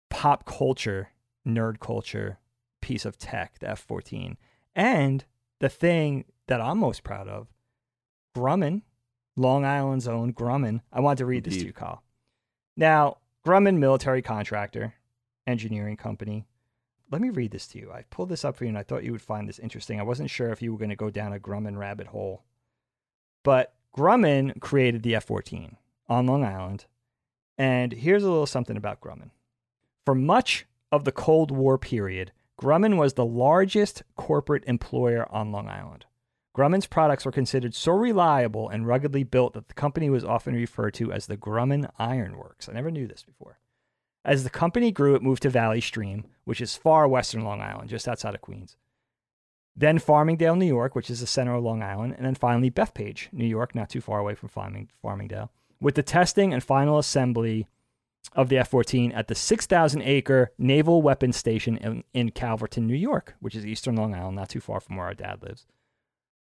pop 0.09 0.45
culture, 0.45 1.11
nerd 1.47 1.81
culture 1.81 2.39
piece 2.81 3.05
of 3.05 3.19
tech, 3.19 3.59
the 3.59 3.70
F 3.70 3.81
14. 3.81 4.37
And 4.74 5.24
the 5.59 5.69
thing 5.69 6.24
that 6.47 6.61
I'm 6.61 6.78
most 6.78 7.03
proud 7.03 7.28
of, 7.28 7.49
Grumman, 8.37 8.82
Long 9.37 9.65
Island's 9.65 10.09
own 10.09 10.32
Grumman. 10.32 10.81
I 10.93 11.01
want 11.01 11.19
to 11.19 11.27
read 11.27 11.45
this 11.45 11.57
to 11.57 11.66
you, 11.66 11.73
Kyle. 11.73 12.03
Now, 12.77 13.19
Grumman 13.47 13.78
Military 13.78 14.23
Contractor, 14.23 14.95
Engineering 15.47 15.97
Company. 15.97 16.47
Let 17.11 17.20
me 17.20 17.31
read 17.31 17.51
this 17.51 17.66
to 17.69 17.78
you. 17.78 17.91
I 17.93 18.03
pulled 18.11 18.28
this 18.28 18.45
up 18.45 18.57
for 18.57 18.65
you 18.65 18.69
and 18.69 18.78
I 18.78 18.85
thought 18.85 19.03
you 19.03 19.12
would 19.12 19.23
find 19.23 19.49
this 19.49 19.59
interesting. 19.59 19.99
I 19.99 20.05
wasn't 20.05 20.31
sure 20.31 20.51
if 20.51 20.62
you 20.62 20.73
were 20.73 20.78
going 20.78 20.91
to 20.91 20.97
go 20.97 21.11
down 21.11 21.32
a 21.32 21.41
Grumman 21.41 21.77
rabbit 21.77 22.09
hole. 22.09 22.45
But 23.43 23.74
Grumman 23.97 24.61
created 24.61 25.03
the 25.03 25.16
F 25.16 25.24
14 25.24 25.77
on 26.09 26.27
Long 26.27 26.45
Island. 26.45 26.87
And 27.59 27.93
here's 27.93 28.23
a 28.23 28.31
little 28.31 28.47
something 28.47 28.77
about 28.77 29.01
Grumman. 29.01 29.31
For 30.07 30.15
much 30.15 30.66
of 30.93 31.05
the 31.05 31.12
Cold 31.12 31.51
War 31.51 31.78
period, 31.78 32.32
Grumman 32.61 32.97
was 32.97 33.15
the 33.15 33.24
largest 33.24 34.03
corporate 34.16 34.65
employer 34.66 35.27
on 35.32 35.51
Long 35.51 35.69
Island. 35.69 36.07
Grumman's 36.57 36.87
products 36.87 37.24
were 37.24 37.32
considered 37.32 37.74
so 37.74 37.93
reliable 37.93 38.69
and 38.69 38.87
ruggedly 38.87 39.24
built 39.24 39.55
that 39.55 39.69
the 39.69 39.74
company 39.74 40.11
was 40.11 40.24
often 40.24 40.55
referred 40.55 40.95
to 40.95 41.12
as 41.12 41.27
the 41.27 41.37
Grumman 41.37 41.91
Iron 41.99 42.37
Works. 42.37 42.69
I 42.69 42.73
never 42.73 42.91
knew 42.91 43.07
this 43.07 43.23
before. 43.23 43.59
As 44.25 44.45
the 44.45 44.51
company 44.51 44.93
grew, 44.93 45.15
it 45.15 45.23
moved 45.23 45.43
to 45.43 45.51
Valley 45.51 45.81
Stream, 45.81 46.25
which 46.45 46.61
is 46.61 46.77
far 46.77 47.09
western 47.09 47.43
Long 47.43 47.61
Island, 47.61 47.89
just 47.89 48.07
outside 48.07 48.35
of 48.35 48.41
Queens. 48.41 48.77
Then 49.75 49.99
Farmingdale, 49.99 50.59
New 50.59 50.67
York, 50.67 50.95
which 50.95 51.09
is 51.09 51.21
the 51.21 51.27
center 51.27 51.55
of 51.55 51.65
Long 51.65 51.83
Island. 51.83 52.15
And 52.17 52.27
then 52.27 52.35
finally 52.35 52.71
Bethpage, 52.71 53.29
New 53.33 53.47
York, 53.47 53.75
not 53.75 53.89
too 53.89 54.01
far 54.01 54.19
away 54.19 54.35
from 54.35 54.51
Farming, 54.51 54.91
Farmingdale. 55.03 55.49
With 55.81 55.95
the 55.95 56.03
testing 56.03 56.53
and 56.53 56.63
final 56.63 56.99
assembly 56.99 57.67
of 58.35 58.51
the 58.51 58.59
F 58.59 58.69
14 58.69 59.13
at 59.13 59.29
the 59.29 59.35
6,000 59.35 60.03
acre 60.03 60.53
Naval 60.59 61.01
Weapons 61.01 61.37
Station 61.37 61.79
in, 61.79 62.05
in 62.13 62.31
Calverton, 62.31 62.87
New 62.87 62.95
York, 62.95 63.35
which 63.41 63.55
is 63.55 63.65
eastern 63.65 63.97
Long 63.97 64.15
Island, 64.15 64.37
not 64.37 64.51
too 64.51 64.61
far 64.61 64.81
from 64.81 64.97
where 64.97 65.07
our 65.07 65.15
dad 65.15 65.43
lives. 65.43 65.67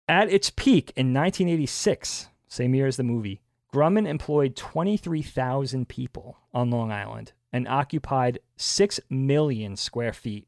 At 0.08 0.32
its 0.32 0.50
peak 0.50 0.94
in 0.96 1.14
1986, 1.14 2.30
same 2.48 2.74
year 2.74 2.88
as 2.88 2.96
the 2.96 3.04
movie, 3.04 3.42
Grumman 3.74 4.08
employed 4.08 4.56
23,000 4.56 5.90
people 5.90 6.38
on 6.54 6.70
Long 6.70 6.94
Island 6.94 7.34
and 7.52 7.68
occupied 7.68 8.40
6 8.58 9.00
million 9.10 9.76
square 9.76 10.14
feet 10.14 10.48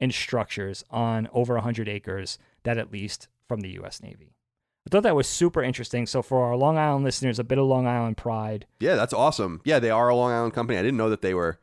in 0.00 0.10
structures 0.10 0.84
on 0.90 1.28
over 1.32 1.54
100 1.54 1.88
acres 1.88 2.38
that 2.62 2.78
at 2.78 2.92
least 2.92 3.28
from 3.46 3.60
the 3.60 3.70
U.S. 3.70 4.02
Navy. 4.02 4.34
I 4.86 4.90
thought 4.90 5.02
that 5.02 5.16
was 5.16 5.28
super 5.28 5.62
interesting. 5.62 6.06
So 6.06 6.22
for 6.22 6.44
our 6.46 6.56
Long 6.56 6.78
Island 6.78 7.04
listeners, 7.04 7.38
a 7.38 7.44
bit 7.44 7.58
of 7.58 7.66
Long 7.66 7.86
Island 7.86 8.16
pride. 8.16 8.66
Yeah, 8.80 8.94
that's 8.94 9.12
awesome. 9.12 9.60
Yeah, 9.64 9.78
they 9.78 9.90
are 9.90 10.08
a 10.08 10.16
Long 10.16 10.32
Island 10.32 10.54
company. 10.54 10.78
I 10.78 10.82
didn't 10.82 10.96
know 10.96 11.10
that 11.10 11.20
they 11.20 11.34
were 11.34 11.58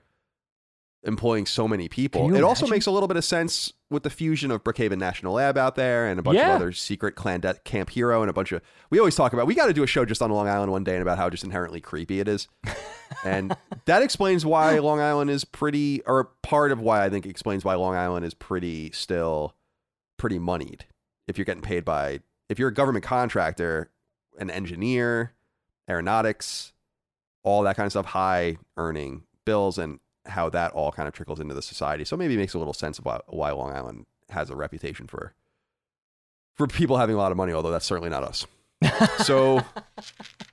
employing 1.06 1.46
so 1.46 1.68
many 1.68 1.88
people. 1.88 2.34
It 2.36 2.44
also 2.44 2.66
makes 2.68 2.86
a 2.88 2.92
little 2.92 3.08
bit 3.08 3.16
of 3.18 3.24
sense 3.24 3.72
with 3.90 4.04
the 4.04 4.10
fusion 4.10 4.50
of 4.52 4.64
Brookhaven 4.64 4.98
National 4.98 5.34
Lab 5.34 5.58
out 5.58 5.76
there 5.76 6.08
and 6.08 6.20
a 6.20 6.24
bunch 6.24 6.38
Yeah. 6.38 6.50
of 6.50 6.56
other 6.62 6.72
secret 6.72 7.16
clandestine 7.16 7.62
Camp 7.64 7.92
Hero 7.92 8.22
and 8.22 8.30
a 8.30 8.34
bunch 8.34 8.52
of. 8.52 8.62
We 8.90 8.98
always 9.00 9.16
talk 9.16 9.32
about. 9.34 9.46
We 9.48 9.54
got 9.56 9.68
to 9.68 9.74
do 9.74 9.84
a 9.84 9.88
show 9.88 10.04
just 10.06 10.22
on 10.22 10.32
Long 10.32 10.48
Island 10.48 10.72
one 10.72 10.84
day 10.84 10.94
and 10.94 11.02
about 11.02 11.18
how 11.18 11.30
just 11.30 11.44
inherently 11.44 11.80
creepy 11.82 12.20
it 12.20 12.28
is, 12.28 12.48
and 13.24 13.56
that 13.86 14.02
explains 14.02 14.46
why 14.46 14.80
Long 14.80 15.00
Island 15.00 15.30
is 15.30 15.46
pretty, 15.46 16.02
or 16.08 16.32
part 16.42 16.72
of 16.72 16.80
why 16.82 17.04
I 17.06 17.10
think 17.10 17.26
explains 17.26 17.64
why 17.64 17.76
Long 17.76 17.96
Island 17.96 18.26
is 18.26 18.34
pretty 18.34 18.92
still 18.92 19.54
pretty 20.18 20.40
moneyed. 20.40 20.86
If 21.28 21.38
you're 21.38 21.46
getting 21.46 21.62
paid 21.62 21.86
by, 21.86 22.22
if 22.50 22.58
you're 22.60 22.70
a 22.70 22.74
government 22.74 23.06
contractor, 23.06 23.92
an 24.40 24.50
engineer, 24.50 25.34
aeronautics, 25.90 26.74
all 27.44 27.62
that 27.64 27.76
kind 27.76 27.86
of 27.86 27.92
stuff, 27.94 28.08
high 28.08 28.58
earning 28.78 29.24
bills, 29.46 29.78
and 29.78 30.00
how 30.28 30.50
that 30.50 30.72
all 30.74 30.92
kind 30.92 31.08
of 31.08 31.14
trickles 31.14 31.40
into 31.40 31.54
the 31.54 31.62
society. 31.62 32.06
So 32.06 32.18
maybe 32.18 32.36
it 32.36 32.38
makes 32.38 32.54
a 32.54 32.58
little 32.58 32.74
sense 32.74 33.00
of 33.00 33.06
why, 33.28 33.52
Long 33.52 33.72
Island 33.72 34.06
has 34.30 34.50
a 34.50 34.56
reputation 34.56 35.08
for 35.08 35.34
for 36.56 36.68
people 36.68 36.98
having 36.98 37.16
a 37.16 37.18
lot 37.18 37.32
of 37.32 37.38
money, 37.38 37.54
although 37.54 37.72
that's 37.72 37.86
certainly 37.86 38.10
not 38.10 38.24
us. 38.24 38.48
So, 39.24 39.62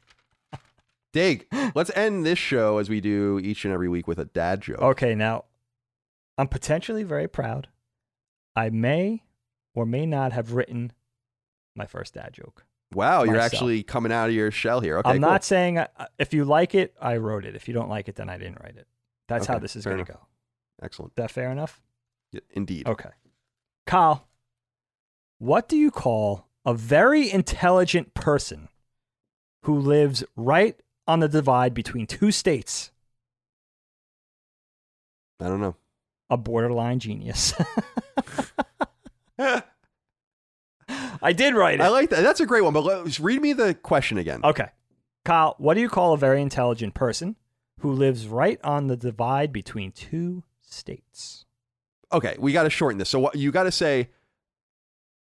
Dig, 1.12 1.46
let's 1.74 1.90
end 1.94 2.26
this 2.26 2.38
show 2.38 2.78
as 2.78 2.88
we 2.88 3.00
do 3.00 3.38
each 3.42 3.64
and 3.64 3.72
every 3.72 3.88
week 3.88 4.08
with 4.08 4.18
a 4.18 4.24
dad 4.24 4.62
joke. 4.62 4.80
Okay, 4.80 5.14
now 5.14 5.44
I'm 6.38 6.48
potentially 6.48 7.04
very 7.04 7.28
proud. 7.28 7.68
I 8.56 8.70
may 8.70 9.22
or 9.74 9.86
may 9.86 10.06
not 10.06 10.32
have 10.32 10.52
written 10.52 10.92
my 11.74 11.86
first 11.86 12.14
dad 12.14 12.32
joke. 12.32 12.64
Wow, 12.94 13.22
you're 13.22 13.38
actually 13.38 13.82
coming 13.82 14.12
out 14.12 14.28
of 14.28 14.34
your 14.34 14.50
shell 14.50 14.80
here. 14.80 14.98
Okay, 14.98 15.10
I'm 15.10 15.16
cool. 15.16 15.30
not 15.30 15.44
saying 15.44 15.84
if 16.18 16.34
you 16.34 16.44
like 16.44 16.74
it, 16.74 16.94
I 17.00 17.16
wrote 17.16 17.44
it. 17.44 17.56
If 17.56 17.68
you 17.68 17.74
don't 17.74 17.88
like 17.88 18.08
it, 18.08 18.16
then 18.16 18.28
I 18.28 18.36
didn't 18.36 18.60
write 18.62 18.76
it. 18.76 18.86
That's 19.32 19.46
how 19.46 19.58
this 19.58 19.76
is 19.76 19.84
going 19.84 20.04
to 20.04 20.04
go. 20.04 20.18
excellent. 20.82 21.12
Is 21.12 21.16
that 21.16 21.30
fair 21.30 21.50
enough? 21.50 21.80
Yeah, 22.32 22.40
indeed. 22.50 22.86
Okay. 22.86 23.10
Kyle, 23.86 24.26
what 25.38 25.68
do 25.68 25.76
you 25.76 25.90
call 25.90 26.48
a 26.64 26.74
very 26.74 27.30
intelligent 27.30 28.14
person 28.14 28.68
who 29.64 29.78
lives 29.78 30.24
right 30.36 30.80
on 31.06 31.20
the 31.20 31.28
divide 31.28 31.74
between 31.74 32.06
two 32.06 32.30
states? 32.30 32.90
I 35.40 35.48
don't 35.48 35.60
know. 35.60 35.76
A 36.30 36.36
borderline 36.36 37.00
genius. 37.00 37.54
I 41.22 41.32
did 41.32 41.54
write 41.54 41.74
it. 41.74 41.82
I 41.82 41.88
like 41.88 42.10
that. 42.10 42.22
That's 42.22 42.40
a 42.40 42.46
great 42.46 42.62
one. 42.62 42.72
But 42.72 42.84
let, 42.84 43.18
read 43.18 43.40
me 43.40 43.52
the 43.52 43.74
question 43.74 44.18
again. 44.18 44.40
Okay. 44.44 44.68
Kyle, 45.24 45.54
what 45.58 45.74
do 45.74 45.80
you 45.80 45.88
call 45.88 46.14
a 46.14 46.18
very 46.18 46.42
intelligent 46.42 46.94
person 46.94 47.36
who 47.82 47.92
lives 47.92 48.26
right 48.26 48.58
on 48.64 48.86
the 48.88 48.96
divide 48.96 49.52
between 49.52 49.92
two 49.92 50.42
states? 50.62 51.44
okay, 52.12 52.36
we 52.38 52.52
got 52.52 52.64
to 52.64 52.70
shorten 52.70 52.98
this. 52.98 53.08
So 53.08 53.18
what 53.18 53.36
you 53.36 53.50
got 53.52 53.62
to 53.64 53.72
say 53.72 54.08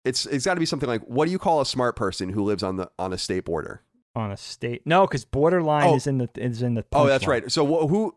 it's 0.05 0.25
it's 0.25 0.45
got 0.45 0.53
to 0.55 0.59
be 0.59 0.65
something 0.65 0.87
like 0.89 1.01
what 1.03 1.25
do 1.25 1.31
you 1.31 1.37
call 1.39 1.61
a 1.61 1.65
smart 1.65 1.95
person 1.95 2.29
who 2.29 2.43
lives 2.43 2.63
on 2.63 2.77
the 2.77 2.89
on 2.97 3.11
a 3.13 3.17
state 3.17 3.45
border? 3.45 3.81
On 4.15 4.31
a 4.31 4.37
state? 4.37 4.81
No, 4.85 5.05
because 5.05 5.23
borderline 5.25 5.87
Oh. 5.89 5.95
is 5.95 6.07
in 6.07 6.17
the 6.17 6.29
is 6.35 6.61
in 6.61 6.73
the. 6.73 6.83
Oh, 6.93 7.05
that's 7.05 7.23
punchline. 7.25 7.27
right. 7.27 7.51
So 7.51 7.65
wh- 7.65 7.87
who 7.89 8.15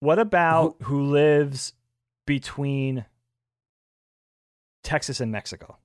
What 0.00 0.18
about 0.18 0.76
who 0.82 1.02
lives 1.02 1.74
between 2.26 3.04
Texas 4.82 5.20
and 5.20 5.30
Mexico? 5.32 5.76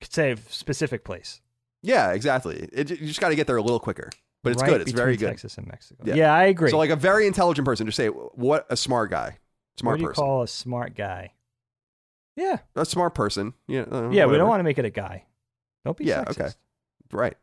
Could 0.00 0.12
say 0.12 0.32
a 0.32 0.36
specific 0.36 1.04
place. 1.04 1.40
Yeah, 1.82 2.12
exactly. 2.12 2.68
It, 2.72 2.90
you 2.90 3.06
just 3.06 3.20
got 3.20 3.28
to 3.28 3.36
get 3.36 3.46
there 3.46 3.56
a 3.56 3.62
little 3.62 3.80
quicker. 3.80 4.10
But 4.42 4.52
it's 4.52 4.62
Right 4.62 4.70
good. 4.70 4.80
It's 4.82 4.92
very 4.92 5.16
good. 5.16 5.28
Texas 5.28 5.56
and 5.58 5.66
Mexico. 5.68 6.02
Yeah. 6.04 6.14
Yeah, 6.14 6.34
I 6.34 6.44
agree. 6.44 6.70
So 6.70 6.78
like 6.78 6.90
a 6.90 6.96
very 6.96 7.26
intelligent 7.26 7.64
person 7.64 7.86
just 7.86 7.96
say 7.96 8.08
what 8.08 8.66
a 8.70 8.76
smart 8.76 9.10
guy. 9.10 9.38
Smart 9.78 9.94
what 9.94 9.96
do 9.98 10.02
you 10.02 10.08
person. 10.08 10.24
call 10.24 10.42
a 10.42 10.48
smart 10.48 10.94
guy? 10.96 11.32
Yeah, 12.36 12.58
a 12.74 12.84
smart 12.84 13.14
person. 13.14 13.54
Yeah. 13.68 13.82
uh, 13.82 14.10
yeah. 14.10 14.26
We 14.26 14.36
don't 14.36 14.48
want 14.48 14.60
to 14.60 14.64
make 14.64 14.78
it 14.78 14.84
a 14.84 14.90
guy. 14.90 15.24
Don't 15.84 15.96
be 15.96 16.04
Yeah, 16.06 16.24
sexist. 16.24 16.30
okay. 16.40 16.50
Right. 17.12 17.36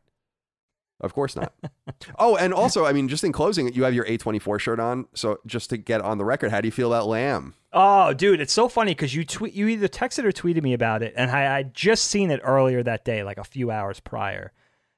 Of 1.02 1.14
course 1.14 1.36
not. 1.36 1.54
oh, 2.20 2.36
and 2.36 2.54
also, 2.54 2.86
I 2.86 2.92
mean, 2.92 3.08
just 3.08 3.24
in 3.24 3.32
closing, 3.32 3.72
you 3.74 3.84
have 3.84 3.94
your 3.94 4.06
A24 4.06 4.60
shirt 4.60 4.80
on. 4.82 5.08
So 5.14 5.40
just 5.46 5.70
to 5.70 5.78
get 5.78 6.02
on 6.02 6.18
the 6.18 6.26
record, 6.26 6.52
how 6.52 6.60
do 6.60 6.68
you 6.68 6.72
feel 6.74 6.92
about 6.94 7.08
Lamb? 7.08 7.54
Oh, 7.72 8.14
dude, 8.14 8.42
it's 8.42 8.52
so 8.52 8.68
funny 8.68 8.92
because 8.92 9.16
you 9.16 9.24
tweet, 9.24 9.54
you 9.54 9.68
either 9.70 9.88
texted 9.88 10.26
or 10.26 10.32
tweeted 10.32 10.62
me 10.64 10.74
about 10.74 11.02
it, 11.04 11.14
and 11.16 11.32
I 11.32 11.58
I 11.60 11.64
just 11.64 12.06
seen 12.06 12.32
it 12.32 12.42
earlier 12.44 12.84
that 12.84 13.06
day, 13.06 13.24
like 13.24 13.38
a 13.38 13.44
few 13.46 13.72
hours 13.72 14.00
prior. 14.02 14.52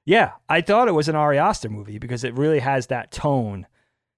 Yeah, 0.05 0.31
I 0.49 0.61
thought 0.61 0.87
it 0.87 0.93
was 0.93 1.07
an 1.09 1.15
Ari 1.15 1.37
Aster 1.37 1.69
movie 1.69 1.99
because 1.99 2.23
it 2.23 2.33
really 2.35 2.59
has 2.59 2.87
that 2.87 3.11
tone, 3.11 3.67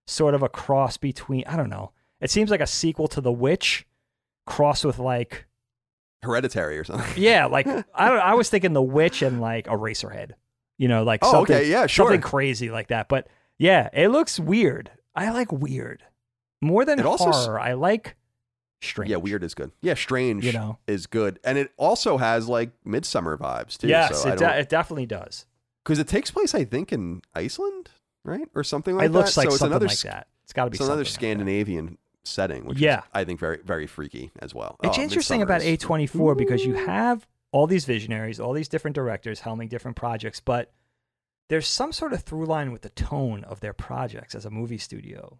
sort 0.08 0.34
of 0.34 0.42
a 0.44 0.50
cross 0.50 0.98
between 0.98 1.44
I 1.48 1.56
don't 1.58 1.70
know. 1.70 1.92
It 2.22 2.32
seems 2.32 2.50
like 2.50 2.62
a 2.62 2.68
sequel 2.68 3.08
to 3.10 3.22
The 3.22 3.32
Witch, 3.34 3.86
cross 4.48 4.84
with 4.86 4.98
like 5.00 5.46
Hereditary 6.22 6.78
or 6.78 6.84
something. 6.86 7.22
yeah, 7.22 7.46
like 7.48 7.68
I 7.68 8.10
don't. 8.10 8.20
I 8.20 8.34
was 8.36 8.50
thinking 8.50 8.72
The 8.74 8.82
Witch 8.82 9.22
and 9.22 9.42
like 9.42 9.68
Eraserhead, 9.68 10.32
you 10.78 10.88
know, 10.88 11.04
like 11.04 11.20
Oh, 11.22 11.32
something, 11.32 11.56
okay, 11.58 11.70
yeah, 11.70 11.86
sure. 11.88 12.06
something 12.06 12.22
crazy 12.22 12.70
like 12.72 12.88
that. 12.88 13.10
But 13.10 13.28
yeah, 13.58 13.90
it 13.94 14.08
looks 14.08 14.40
weird. 14.40 14.90
I 15.16 15.32
like 15.32 15.52
weird 15.52 16.02
more 16.62 16.86
than 16.86 16.98
It 17.00 17.06
also 17.06 17.32
horror. 17.32 17.60
I 17.60 17.74
like 17.74 18.16
strange. 18.82 19.12
Yeah, 19.12 19.18
weird 19.18 19.44
is 19.44 19.54
good. 19.54 19.72
Yeah, 19.82 19.96
strange 19.96 20.46
You 20.46 20.54
know? 20.54 20.78
is 20.88 21.08
good, 21.08 21.40
and 21.44 21.58
it 21.58 21.72
also 21.76 22.18
has 22.18 22.48
like 22.48 22.72
Midsommar 22.88 23.38
vibes 23.38 23.78
too. 23.78 23.90
Yes, 23.90 24.24
so 24.24 24.30
I 24.30 24.34
it, 24.34 24.40
de- 24.40 24.60
it 24.62 24.70
definitely 24.70 25.06
does. 25.08 25.46
Because 25.84 26.00
it 26.00 26.08
takes 26.08 26.32
place, 26.32 26.56
I 26.56 26.64
think, 26.66 26.92
in 26.92 27.22
Iceland, 27.36 27.90
right, 28.24 28.48
or 28.56 28.64
something 28.64 28.96
like 28.96 29.08
it 29.08 29.12
looks 29.12 29.36
that. 29.36 29.42
like 29.42 29.48
so 29.50 29.54
it's 29.54 29.60
something 29.60 29.74
another 29.74 29.88
like 29.88 30.00
that. 30.00 30.28
It's 30.44 30.54
got 30.54 30.66
to 30.66 30.70
be 30.72 30.76
It's 30.76 30.86
another 30.86 31.06
something 31.06 31.30
like. 31.30 31.38
Scandinavian 31.38 31.98
setting, 32.24 32.66
which 32.66 32.80
Yeah. 32.80 33.00
is, 33.00 33.04
I 33.14 33.24
think 33.26 33.40
very 33.40 33.60
very 33.64 33.88
freaky 33.88 34.32
as 34.40 34.54
well. 34.56 34.78
It's 34.84 34.98
Oh, 34.98 35.02
interesting 35.02 35.42
about 35.42 35.62
A24 35.62 36.38
because 36.38 36.66
you 36.66 36.74
have 36.74 37.28
all 37.52 37.68
these 37.68 37.86
visionaries, 37.86 38.40
all 38.40 38.54
these 38.54 38.68
different 38.68 38.96
directors 38.96 39.42
helming 39.42 39.70
different 39.70 39.96
projects, 39.98 40.40
but 40.40 40.72
there's 41.50 41.68
some 41.68 41.92
sort 41.92 42.14
of 42.14 42.22
through 42.24 42.46
line 42.46 42.72
with 42.72 42.82
the 42.82 42.90
tone 42.90 43.44
of 43.44 43.60
their 43.60 43.74
projects 43.74 44.34
as 44.34 44.46
a 44.46 44.50
movie 44.50 44.78
studio. 44.78 45.40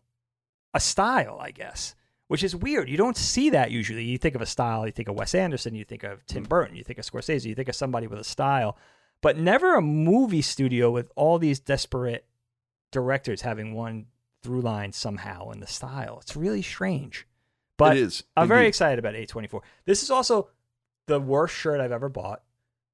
A 0.74 0.80
style, 0.80 1.40
I 1.42 1.52
guess, 1.52 1.96
which 2.28 2.44
is 2.44 2.56
weird. 2.56 2.90
You 2.90 2.98
don't 2.98 3.18
see 3.18 3.50
that 3.52 3.72
usually. 3.72 4.04
You 4.04 4.18
think 4.18 4.36
of 4.36 4.42
a 4.42 4.46
style, 4.46 4.86
you 4.86 4.92
think 4.92 5.08
of 5.08 5.16
Wes 5.16 5.34
Anderson, 5.34 5.76
you 5.76 5.86
think 5.86 6.04
of 6.04 6.26
Tim 6.26 6.46
mm. 6.46 6.50
Burton, 6.50 6.76
you 6.76 6.84
think 6.84 7.00
of 7.00 7.06
Scorsese, 7.06 7.46
you 7.46 7.56
think 7.56 7.70
of 7.70 7.76
somebody 7.76 8.08
with 8.08 8.20
a 8.20 8.24
style, 8.24 8.78
but 9.24 9.38
never 9.38 9.76
a 9.76 9.82
movie 9.82 10.44
studio 10.44 10.92
with 10.92 11.12
all 11.16 11.40
these 11.40 11.60
desperate 11.60 12.26
directors 12.92 13.42
having 13.42 13.74
one 13.74 14.06
through 14.44 14.62
line 14.62 14.92
somehow 14.92 15.50
in 15.50 15.60
the 15.60 15.68
style. 15.68 16.20
It's 16.22 16.36
really 16.36 16.62
strange. 16.62 17.26
But 17.78 17.98
it 17.98 18.04
is. 18.04 18.24
I'm 18.38 18.48
very 18.48 18.68
excited 18.68 19.00
about 19.00 19.16
A24. 19.16 19.62
This 19.86 20.04
is 20.04 20.12
also 20.12 20.50
the 21.08 21.20
worst 21.20 21.56
shirt 21.56 21.82
I've 21.82 21.92
ever 21.92 22.10
bought 22.10 22.44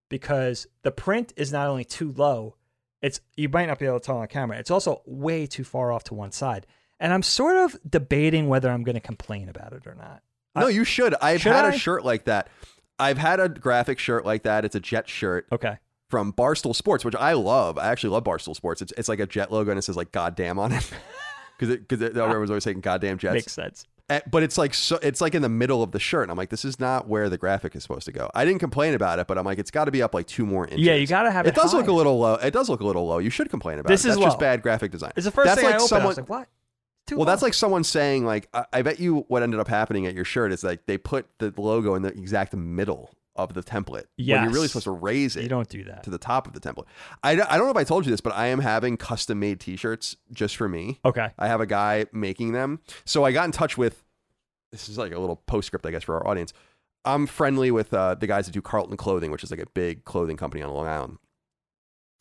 because 0.08 0.68
the 0.84 0.92
print 0.92 1.34
is 1.36 1.52
not 1.52 1.68
only 1.68 1.84
too 1.84 2.14
low, 2.14 2.56
it's 3.02 3.20
you 3.36 3.50
might 3.50 3.66
not 3.68 3.80
be 3.80 3.86
able 3.86 4.00
to 4.00 4.06
tell 4.06 4.18
on 4.18 4.28
camera. 4.28 4.58
It's 4.58 4.72
also 4.72 5.02
way 5.06 5.46
too 5.48 5.64
far 5.64 5.92
off 5.92 6.06
to 6.06 6.14
one 6.14 6.32
side. 6.32 6.66
And 7.00 7.14
I'm 7.14 7.24
sort 7.24 7.58
of 7.58 7.78
debating 7.90 8.48
whether 8.48 8.70
I'm 8.70 8.84
going 8.84 8.96
to 8.96 9.02
complain 9.02 9.50
about 9.50 9.74
it 9.74 9.88
or 9.88 9.96
not. 9.96 10.22
No, 10.56 10.68
you 10.68 10.84
should. 10.84 11.16
I've 11.22 11.42
Should 11.42 11.54
had 11.54 11.66
I? 11.66 11.74
a 11.74 11.78
shirt 11.78 12.04
like 12.04 12.26
that. 12.26 12.50
I've 12.98 13.18
had 13.18 13.40
a 13.40 13.48
graphic 13.48 14.00
shirt 14.00 14.26
like 14.26 14.44
that. 14.44 14.66
It's 14.66 14.76
a 14.76 14.80
jet 14.80 15.08
shirt 15.08 15.48
Okay. 15.52 15.78
From 16.10 16.34
Barstool 16.34 16.76
Sports, 16.76 17.06
which 17.06 17.16
I 17.16 17.34
love. 17.34 17.78
I 17.78 17.88
actually 17.88 18.10
love 18.12 18.24
Barstool 18.24 18.56
Sports. 18.56 18.82
It's 18.82 18.94
it's 18.98 19.10
like 19.10 19.20
a 19.20 19.28
jet 19.28 19.52
logo 19.52 19.72
and 19.72 19.78
it 19.78 19.84
says 19.84 19.96
like 19.96 20.12
"goddamn" 20.12 20.60
on 20.60 20.72
it 20.72 20.90
because 21.58 21.78
because 21.78 22.02
everyone's 22.02 22.50
always 22.50 22.64
saying 22.64 22.82
"goddamn 22.82 23.18
jets." 23.18 23.34
Makes 23.34 23.54
sense. 23.54 23.86
Eh, 24.10 24.22
but 24.30 24.42
it's 24.42 24.58
like 24.58 24.74
so 24.74 24.98
it's 25.04 25.22
like 25.22 25.36
in 25.36 25.44
the 25.44 25.50
middle 25.50 25.84
of 25.84 25.92
the 25.92 26.00
shirt. 26.00 26.24
And 26.24 26.32
I'm 26.32 26.38
like, 26.38 26.50
this 26.50 26.66
is 26.66 26.80
not 26.80 27.08
where 27.08 27.30
the 27.30 27.38
graphic 27.38 27.76
is 27.76 27.84
supposed 27.84 28.06
to 28.06 28.12
go. 28.12 28.30
I 28.34 28.44
didn't 28.44 28.60
complain 28.60 28.96
about 28.96 29.20
it, 29.20 29.28
but 29.28 29.38
I'm 29.38 29.46
like, 29.46 29.60
it's 29.60 29.70
got 29.70 29.86
to 29.86 29.92
be 29.92 30.02
up 30.02 30.16
like 30.16 30.26
two 30.26 30.46
more 30.48 30.66
inches. 30.66 30.80
Yeah, 30.80 30.96
you 30.96 31.06
gotta 31.06 31.30
have 31.32 31.46
it 31.46 31.54
does 31.54 31.74
look 31.74 31.88
a 31.88 31.92
little 31.92 32.18
low. 32.18 32.34
It 32.36 32.52
does 32.52 32.70
look 32.70 32.80
a 32.80 32.86
little 32.86 33.06
low. 33.06 33.20
You 33.20 33.30
should 33.30 33.50
complain 33.52 33.78
about 33.78 33.90
This 33.90 34.06
it. 34.06 34.10
is 34.10 34.16
That's 34.16 34.26
just 34.26 34.40
bad 34.40 34.64
graphic 34.64 34.92
design. 34.92 35.12
It's 35.16 35.26
the 35.26 35.32
first 35.32 35.46
that's 35.46 35.62
thing 35.62 35.66
like 35.66 35.76
I 35.76 35.78
opened. 35.78 35.90
someone, 35.90 36.06
I 36.06 36.08
was 36.08 36.18
like, 36.18 36.30
what? 36.30 36.48
Too 37.06 37.18
well, 37.18 37.26
that's 37.26 37.42
like 37.42 37.54
someone 37.54 37.84
saying 37.84 38.26
like, 38.26 38.50
I, 38.54 38.66
I 38.74 38.82
bet 38.82 39.00
you 39.00 39.26
what 39.28 39.44
ended 39.44 39.60
up 39.60 39.68
happening 39.68 40.08
at 40.08 40.16
your 40.16 40.26
shirt 40.26 40.52
is 40.52 40.64
like 40.64 40.86
they 40.88 40.98
put 40.98 41.28
the 41.38 41.54
logo 41.58 41.94
in 41.96 42.02
the 42.02 42.10
exact 42.10 42.56
middle 42.56 43.12
of 43.44 43.54
the 43.54 43.64
template. 43.64 44.06
When 44.18 44.28
you're 44.28 44.50
really 44.50 44.68
supposed 44.68 44.86
to 44.86 44.92
raise 44.92 45.36
it 45.36 45.44
you 45.44 45.50
don't 45.50 45.70
do 45.70 45.84
that. 45.86 46.04
to 46.04 46.10
the 46.10 46.18
top 46.18 46.48
of 46.48 46.54
the 46.54 46.60
template. 46.60 46.86
I, 47.24 47.32
I 47.32 47.36
don't 47.36 47.66
know 47.66 47.72
if 47.72 47.78
I 47.78 47.84
told 47.84 48.06
you 48.06 48.12
this, 48.12 48.22
but 48.22 48.34
I 48.34 48.48
am 48.48 48.60
having 48.60 48.98
custom 48.98 49.40
made 49.40 49.60
t-shirts 49.60 50.16
just 50.32 50.56
for 50.56 50.68
me. 50.68 51.00
Okay. 51.06 51.30
I 51.38 51.48
have 51.48 51.62
a 51.62 51.66
guy 51.66 52.06
making 52.12 52.52
them. 52.52 52.80
So 53.06 53.24
I 53.24 53.32
got 53.32 53.46
in 53.46 53.52
touch 53.52 53.78
with 53.78 54.04
this 54.72 54.90
is 54.90 54.98
like 54.98 55.14
a 55.14 55.20
little 55.20 55.38
postscript, 55.38 55.86
I 55.86 55.92
guess, 55.92 56.04
for 56.04 56.16
our 56.16 56.28
audience. 56.28 56.54
I'm 57.06 57.28
friendly 57.28 57.72
with 57.72 57.94
uh, 57.94 58.16
the 58.16 58.28
guys 58.28 58.46
that 58.46 58.52
do 58.52 58.62
Carlton 58.62 58.98
Clothing, 58.98 59.32
which 59.32 59.44
is 59.44 59.52
like 59.52 59.60
a 59.62 59.70
big 59.74 60.04
clothing 60.06 60.38
company 60.38 60.62
on 60.62 60.72
Long 60.72 60.88
Island. 60.88 61.18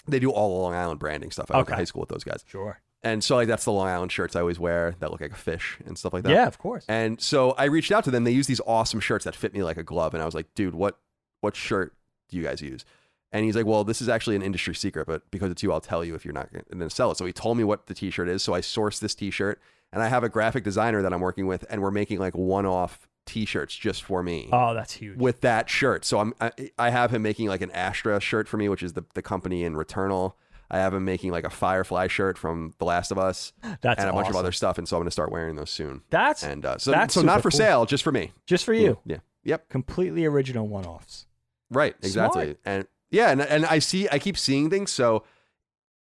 They 0.06 0.18
do 0.18 0.30
all 0.30 0.56
the 0.56 0.62
Long 0.62 0.74
Island 0.74 1.00
branding 1.00 1.30
stuff. 1.30 1.50
I 1.50 1.56
went 1.56 1.68
to 1.68 1.74
high 1.74 1.84
school 1.84 2.00
with 2.00 2.08
those 2.08 2.24
guys. 2.24 2.44
Sure. 2.46 2.80
And 3.02 3.22
so 3.22 3.36
like 3.36 3.46
that's 3.48 3.64
the 3.64 3.72
Long 3.72 3.88
Island 3.88 4.10
shirts 4.10 4.34
I 4.34 4.40
always 4.40 4.58
wear 4.58 4.94
that 4.98 5.10
look 5.10 5.20
like 5.20 5.32
a 5.32 5.36
fish 5.36 5.78
and 5.86 5.96
stuff 5.96 6.12
like 6.12 6.24
that. 6.24 6.32
Yeah, 6.32 6.46
of 6.46 6.58
course. 6.58 6.84
And 6.88 7.20
so 7.20 7.52
I 7.52 7.64
reached 7.64 7.92
out 7.92 8.04
to 8.04 8.10
them. 8.10 8.24
They 8.24 8.32
use 8.32 8.46
these 8.46 8.60
awesome 8.66 9.00
shirts 9.00 9.24
that 9.24 9.36
fit 9.36 9.52
me 9.52 9.62
like 9.62 9.76
a 9.76 9.84
glove. 9.84 10.14
And 10.14 10.22
I 10.22 10.26
was 10.26 10.34
like, 10.34 10.46
dude, 10.54 10.74
what 10.74 10.98
what 11.40 11.56
shirt 11.56 11.94
do 12.28 12.36
you 12.36 12.42
guys 12.42 12.60
use? 12.60 12.84
And 13.32 13.44
he's 13.44 13.54
like, 13.56 13.66
well, 13.66 13.84
this 13.84 14.00
is 14.00 14.08
actually 14.08 14.36
an 14.36 14.42
industry 14.42 14.74
secret, 14.74 15.06
but 15.06 15.30
because 15.30 15.50
it's 15.50 15.62
you, 15.62 15.70
I'll 15.72 15.80
tell 15.82 16.02
you 16.04 16.14
if 16.14 16.24
you're 16.24 16.32
not 16.32 16.48
going 16.52 16.78
to 16.80 16.88
sell 16.90 17.10
it. 17.10 17.18
So 17.18 17.26
he 17.26 17.32
told 17.32 17.58
me 17.58 17.64
what 17.64 17.86
the 17.86 17.92
t-shirt 17.94 18.26
is. 18.28 18.42
So 18.42 18.54
I 18.54 18.60
sourced 18.62 19.00
this 19.00 19.14
t-shirt 19.14 19.60
and 19.92 20.02
I 20.02 20.08
have 20.08 20.24
a 20.24 20.30
graphic 20.30 20.64
designer 20.64 21.02
that 21.02 21.12
I'm 21.12 21.20
working 21.20 21.46
with 21.46 21.64
and 21.68 21.82
we're 21.82 21.90
making 21.90 22.18
like 22.20 22.34
one-off 22.34 23.06
t-shirts 23.26 23.74
just 23.76 24.02
for 24.04 24.22
me 24.22 24.48
Oh, 24.50 24.72
that's 24.72 24.94
huge. 24.94 25.18
with 25.18 25.42
that 25.42 25.68
shirt. 25.68 26.06
So 26.06 26.18
I'm 26.20 26.32
I, 26.40 26.50
I 26.78 26.88
have 26.88 27.10
him 27.10 27.20
making 27.22 27.48
like 27.48 27.60
an 27.60 27.70
Astra 27.72 28.18
shirt 28.20 28.48
for 28.48 28.56
me, 28.56 28.70
which 28.70 28.82
is 28.82 28.94
the, 28.94 29.04
the 29.12 29.20
company 29.20 29.62
in 29.64 29.74
Returnal. 29.74 30.32
I 30.70 30.78
have 30.78 30.94
him 30.94 31.04
making 31.04 31.30
like 31.30 31.44
a 31.44 31.50
Firefly 31.50 32.06
shirt 32.06 32.38
from 32.38 32.72
The 32.78 32.86
Last 32.86 33.10
of 33.10 33.18
Us 33.18 33.52
That's 33.82 34.00
and 34.00 34.08
a 34.08 34.12
bunch 34.14 34.30
of 34.30 34.36
other 34.36 34.52
stuff. 34.52 34.78
And 34.78 34.88
so 34.88 34.96
I'm 34.96 35.00
going 35.00 35.06
to 35.08 35.10
start 35.12 35.30
wearing 35.30 35.56
those 35.56 35.70
soon. 35.70 36.00
That's 36.08 36.42
And 36.42 36.64
uh, 36.64 36.78
so, 36.78 36.90
that's 36.92 37.12
so 37.12 37.20
not 37.22 37.42
for 37.42 37.50
cool. 37.50 37.58
sale, 37.58 37.84
just 37.86 38.02
for 38.04 38.12
me. 38.12 38.32
Just 38.46 38.64
for 38.64 38.72
you. 38.72 38.98
Yeah. 39.04 39.18
Yep. 39.44 39.68
Completely 39.68 40.24
original 40.24 40.66
one-offs. 40.68 41.26
Right. 41.70 41.94
Exactly. 42.02 42.44
Smart. 42.44 42.58
And 42.64 42.86
yeah, 43.10 43.30
and 43.30 43.40
and 43.42 43.64
I 43.66 43.78
see 43.78 44.08
I 44.10 44.18
keep 44.18 44.36
seeing 44.38 44.70
things. 44.70 44.90
So 44.90 45.24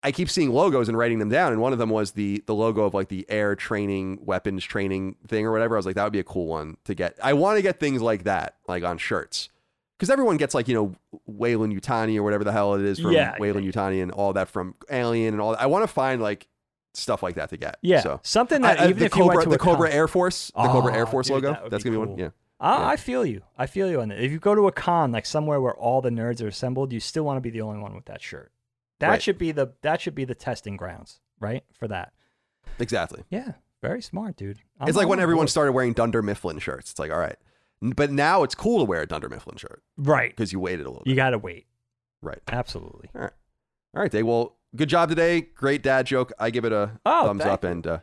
I 0.03 0.13
keep 0.13 0.29
seeing 0.31 0.53
logos 0.53 0.89
and 0.89 0.97
writing 0.99 1.19
them 1.19 1.29
down. 1.31 1.53
And 1.53 1.61
one 1.61 1.73
of 1.73 1.79
them 1.79 1.89
was 1.91 2.13
the 2.13 2.43
the 2.47 2.55
logo 2.55 2.85
of 2.85 2.95
like 2.95 3.09
the 3.09 3.25
air 3.29 3.55
training 3.57 4.19
weapons 4.23 4.65
training 4.65 5.17
thing 5.27 5.47
or 5.47 5.53
whatever. 5.53 5.77
I 5.77 5.79
was 5.79 5.87
like, 5.87 5.95
that 5.97 6.05
would 6.05 6.13
be 6.13 6.19
a 6.19 6.25
cool 6.25 6.47
one 6.47 6.77
to 6.85 6.95
get. 6.95 7.19
I 7.23 7.33
want 7.33 7.57
to 7.57 7.63
get 7.63 7.81
things 7.81 8.01
like 8.03 8.25
that, 8.25 8.57
like 8.69 8.85
on 8.85 8.99
shirts. 8.99 9.49
Because 9.99 10.11
everyone 10.11 10.37
gets 10.39 10.55
like, 10.55 10.67
you 10.69 10.75
know, 10.75 10.95
Weyland 11.27 11.73
Yutani 11.79 12.17
or 12.17 12.23
whatever 12.25 12.43
the 12.45 12.53
hell 12.53 12.75
it 12.75 12.83
is 12.83 12.99
from 12.99 13.13
Yeah, 13.13 13.37
Weyland 13.39 13.65
Yutani 13.71 14.03
and 14.03 14.11
all 14.11 14.33
that 14.35 14.49
from 14.49 14.75
Alien 14.91 15.33
and 15.35 15.41
all 15.41 15.53
that. 15.53 15.61
I 15.63 15.67
want 15.67 15.83
to 15.85 15.89
find 15.89 16.21
like 16.21 16.49
stuff 16.95 17.23
like 17.23 17.37
that 17.37 17.51
to 17.51 17.57
get. 17.57 17.77
Yeah. 17.81 18.01
So 18.01 18.21
Something 18.23 18.61
that 18.63 18.81
I- 18.81 18.85
I- 18.85 18.89
even 18.89 18.99
the 18.99 19.05
if 19.07 19.15
you 19.15 19.23
Cobra, 19.23 19.37
went 19.37 19.45
to 19.45 19.51
the 19.51 19.59
Cobra 19.59 19.89
con- 19.89 19.97
Air 19.97 20.09
Force, 20.09 20.49
the 20.55 20.63
Cobra 20.69 20.93
Oh, 20.93 20.97
Air 20.97 21.07
Force 21.07 21.29
dude, 21.29 21.35
logo. 21.37 21.53
that 21.53 21.71
That's 21.71 21.85
gonna 21.85 21.97
be 21.97 22.05
cool. 22.05 22.11
one. 22.15 22.19
Yeah. 22.19 22.29
I, 22.65 22.79
Yeah. 22.81 22.87
I 22.89 22.97
feel 22.97 23.25
you. 23.27 23.43
I 23.59 23.67
feel 23.67 23.91
you 23.91 24.01
on 24.01 24.09
that. 24.09 24.21
If 24.21 24.33
you 24.33 24.39
go 24.39 24.55
to 24.55 24.67
a 24.67 24.73
con, 24.73 25.13
like 25.13 25.27
somewhere 25.27 25.61
where 25.61 25.75
all 25.75 26.01
the 26.01 26.11
nerds 26.11 26.43
are 26.43 26.49
assembled, 26.49 26.93
you 26.93 27.01
still 27.01 27.25
want 27.25 27.37
to 27.37 27.41
be 27.41 27.51
the 27.51 27.61
only 27.61 27.79
one 27.81 27.95
with 27.95 28.07
that 28.07 28.23
shirt. 28.23 28.51
That 29.01 29.09
Right. 29.09 29.23
should 29.23 29.39
be 29.39 29.53
the 29.53 29.73
that 29.83 30.01
should 30.01 30.15
be 30.15 30.25
the 30.25 30.35
testing 30.35 30.77
grounds, 30.77 31.21
right? 31.41 31.65
For 31.73 31.87
that. 31.89 32.13
Exactly. 32.79 33.25
Yeah. 33.29 33.53
Very 33.83 34.01
smart, 34.01 34.37
dude. 34.37 34.59
I'm- 34.81 34.89
it's 34.89 34.97
like 34.97 35.09
when 35.09 35.21
everyone 35.21 35.43
board. 35.45 35.51
started 35.51 35.73
wearing 35.73 35.93
Dunder 35.93 36.23
Mifflin 36.23 36.59
shirts. 36.59 36.91
It's 36.93 36.99
like, 36.99 37.11
all 37.13 37.19
right. 37.19 37.37
But 37.83 38.11
now 38.11 38.43
it's 38.45 38.55
cool 38.55 38.79
to 38.79 38.85
wear 38.85 39.03
a 39.03 39.07
Dunder 39.07 39.29
Mifflin 39.29 39.57
shirt 39.59 39.83
Right. 39.99 40.31
because 40.31 40.53
you 40.53 40.59
waited 40.61 40.87
a 40.87 40.89
little 40.89 41.03
You 41.05 41.15
got 41.15 41.31
to 41.31 41.39
wait. 41.39 41.67
right. 42.23 42.41
Absolutely. 42.49 43.11
All 43.15 43.21
right. 43.23 43.33
All 43.95 44.01
right, 44.03 44.11
Dave. 44.11 44.27
Well, 44.27 44.57
good 44.75 44.89
job 44.89 45.11
today. 45.11 45.43
Great 45.43 45.83
dad 45.83 46.07
joke. 46.07 46.33
I 46.39 46.49
give 46.51 46.65
it 46.65 46.73
a 46.73 46.99
Oh, 47.05 47.27
thumbs 47.27 47.43
up 47.43 47.63
you. 47.63 47.71
and 47.71 47.87
uh, 47.87 47.99